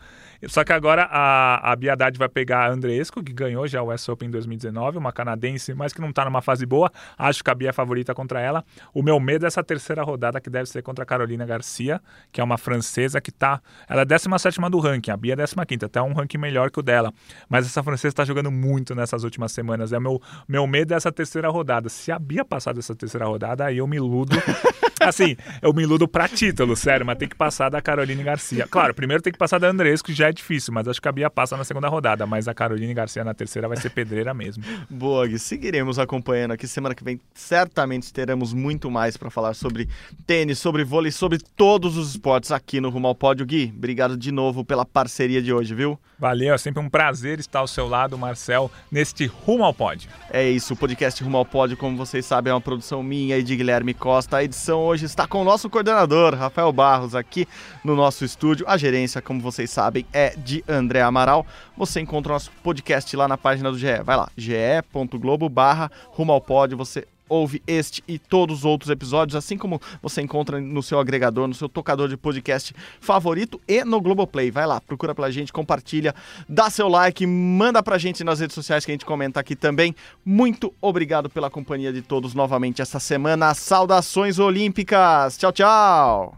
Só 0.48 0.64
que 0.64 0.72
agora 0.72 1.04
a, 1.04 1.72
a 1.72 1.76
Bia 1.76 1.96
Haddad 2.00 2.18
vai 2.18 2.30
pegar 2.30 2.66
a 2.66 2.72
Andreesco, 2.72 3.22
que 3.22 3.34
ganhou 3.34 3.68
já 3.68 3.82
o 3.82 3.94
US 3.94 4.08
Open 4.08 4.30
em 4.30 4.32
2019, 4.32 4.98
uma 4.98 5.12
canadense, 5.12 5.74
mas 5.74 5.92
que 5.92 6.00
não 6.00 6.14
tá 6.14 6.24
numa 6.24 6.42
fase 6.42 6.66
boa. 6.66 6.90
Acho 7.18 7.44
que 7.44 7.50
a 7.50 7.56
Bia 7.56 7.70
é 7.70 7.74
favorita 7.74 8.14
contra 8.14 8.40
ela. 8.40 8.64
O 8.94 9.04
meu 9.04 9.20
medo 9.20 9.46
é 9.46 9.48
essa 9.48 9.64
terceira 9.64 10.02
rodada, 10.02 10.40
que 10.40 10.50
deve 10.50 10.70
ser 10.70 10.82
contra 10.82 11.04
a 11.04 11.06
Carolina 11.06 11.46
Garcia, 11.46 12.02
que 12.32 12.40
é 12.40 12.44
uma 12.44 12.58
francesa 12.58 13.20
que 13.20 13.32
tá. 13.32 13.62
Ela 13.88 14.04
é 14.04 14.06
17 14.06 14.60
do 14.72 14.80
ranking, 14.80 15.12
a 15.12 15.18
Bia 15.18 15.34
é 15.34 15.66
15, 15.66 15.86
até 15.86 16.02
um 16.02 16.14
ranking 16.14 16.38
melhor 16.38 16.72
que 16.72 16.80
o 16.80 16.84
dela. 16.84 17.14
Mas 17.50 17.66
essa 17.66 17.84
francesa 17.84 18.14
está 18.14 18.24
jogando 18.26 18.52
muito 18.52 18.96
nessas 18.96 19.24
últimas 19.24 19.52
semanas. 19.52 19.92
É 19.92 20.00
meu, 20.00 20.22
meu 20.48 20.66
medo 20.66 20.94
é 20.94 20.98
essa 20.98 21.12
terceira 21.12 21.50
rodada. 21.50 21.90
Se 21.90 22.12
a 22.12 22.20
Bia 22.20 22.46
passar 22.46 22.74
dessa 22.74 22.96
terceira 22.96 23.26
rodada, 23.26 23.66
aí 23.66 23.78
eu 23.78 23.88
me 23.88 23.98
iludo. 23.98 24.36
assim, 25.02 25.36
eu 25.62 25.74
me 25.74 25.84
iludo 25.84 26.08
pra 26.08 26.28
título, 26.28 26.76
sério, 26.76 27.06
mas 27.06 27.18
tem 27.18 27.28
que 27.28 27.36
passar 27.36 27.70
da 27.70 27.82
Caroline 27.82 28.24
Garcia. 28.24 28.68
Claro, 28.70 28.94
primeiro 28.94 29.24
tem 29.24 29.32
que 29.32 29.40
passar 29.40 29.60
da 29.60 29.68
Andresco, 29.68 30.08
que 30.08 30.14
já 30.14 30.30
é 30.30 30.32
difícil, 30.32 30.74
mas 30.74 30.88
acho 30.88 31.02
que 31.02 31.08
a 31.08 31.12
Bia 31.12 31.30
passa 31.30 31.56
na 31.58 31.64
segunda 31.64 31.79
rodada. 31.88 32.26
Mas 32.26 32.48
a 32.48 32.54
Caroline 32.54 32.94
Garcia 32.94 33.24
na 33.24 33.34
terceira 33.34 33.68
vai 33.68 33.78
ser 33.78 33.90
pedreira 33.92 34.34
mesmo. 34.34 34.64
Boa, 34.90 35.28
Gui. 35.28 35.40
Seguiremos 35.40 35.98
acompanhando 35.98 36.52
aqui. 36.52 36.68
Semana 36.68 36.94
que 36.94 37.04
vem 37.04 37.20
certamente 37.34 38.12
teremos 38.12 38.54
muito 38.54 38.92
mais 38.92 39.16
para 39.16 39.30
falar 39.30 39.54
sobre 39.54 39.88
tênis, 40.28 40.60
sobre 40.60 40.84
vôlei, 40.84 41.12
sobre 41.12 41.38
todos 41.40 41.98
os 41.98 42.12
esportes 42.12 42.52
aqui 42.52 42.82
no 42.82 42.90
Rumo 42.90 43.08
ao 43.08 43.16
Pódio. 43.16 43.46
Gui, 43.46 43.74
obrigado 43.76 44.18
de 44.18 44.32
novo 44.32 44.66
pela 44.66 44.86
parceria 44.86 45.42
de 45.42 45.54
hoje, 45.54 45.74
viu? 45.74 45.98
Valeu, 46.18 46.54
é 46.54 46.58
sempre 46.58 46.82
um 46.82 46.90
prazer 46.90 47.40
estar 47.40 47.60
ao 47.60 47.68
seu 47.68 47.88
lado, 47.88 48.18
Marcel, 48.18 48.70
neste 48.92 49.26
Rumo 49.26 49.64
ao 49.64 49.74
Pódio. 49.74 50.10
É 50.30 50.50
isso, 50.50 50.74
o 50.74 50.78
podcast 50.78 51.24
Rumo 51.24 51.38
ao 51.38 51.46
Pódio, 51.46 51.78
como 51.78 51.96
vocês 51.96 52.26
sabem, 52.26 52.52
é 52.52 52.54
uma 52.54 52.60
produção 52.60 53.02
minha 53.02 53.38
e 53.38 53.44
de 53.44 53.56
Guilherme 53.56 53.94
Costa. 53.94 54.38
A 54.38 54.44
edição 54.44 54.82
hoje 54.82 55.06
está 55.06 55.26
com 55.26 55.42
o 55.42 55.46
nosso 55.46 55.70
coordenador, 55.70 56.36
Rafael 56.36 56.72
Barros, 56.74 57.16
aqui 57.16 57.48
no 57.84 57.96
nosso 57.96 58.26
estúdio. 58.26 58.66
A 58.68 58.78
gerência, 58.78 59.22
como 59.22 59.40
vocês 59.40 59.70
sabem, 59.70 60.06
é 60.12 60.36
de 60.36 60.64
André 60.68 61.02
Amaral. 61.02 61.46
Você 61.80 62.02
encontra 62.02 62.34
o 62.34 62.36
nosso 62.36 62.52
podcast 62.62 63.16
lá 63.16 63.26
na 63.26 63.38
página 63.38 63.72
do 63.72 63.78
GE. 63.78 64.04
Vai 64.04 64.18
lá, 64.18 64.30
ge.globo 64.36 65.48
barra 65.48 65.90
Rumo 66.12 66.34
ao. 66.34 66.44
Você 66.76 67.08
ouve 67.30 67.62
este 67.66 68.04
e 68.06 68.20
todos 68.20 68.60
os 68.60 68.66
outros 68.66 68.90
episódios, 68.90 69.36
assim 69.36 69.58
como 69.58 69.80
você 70.02 70.22
encontra 70.22 70.60
no 70.60 70.84
seu 70.84 71.00
agregador, 71.00 71.48
no 71.48 71.54
seu 71.54 71.70
tocador 71.70 72.10
de 72.10 72.18
podcast 72.18 72.76
favorito 73.00 73.62
e 73.66 73.86
no 73.86 74.02
Globoplay. 74.02 74.52
Vai 74.52 74.66
lá, 74.68 74.82
procura 74.82 75.16
pela 75.16 75.32
gente, 75.32 75.54
compartilha, 75.54 76.14
dá 76.50 76.70
seu 76.70 76.90
like, 76.90 77.26
manda 77.26 77.82
pra 77.82 77.98
gente 77.98 78.26
nas 78.26 78.42
redes 78.42 78.56
sociais 78.56 78.84
que 78.84 78.92
a 78.92 78.94
gente 78.96 79.06
comenta 79.06 79.40
aqui 79.40 79.56
também. 79.56 79.96
Muito 80.26 80.74
obrigado 80.82 81.30
pela 81.30 81.50
companhia 81.50 81.94
de 81.94 82.02
todos 82.02 82.34
novamente 82.34 82.82
essa 82.82 83.00
semana. 83.00 83.54
Saudações 83.54 84.38
olímpicas. 84.38 85.38
Tchau, 85.38 85.54
tchau. 85.54 86.38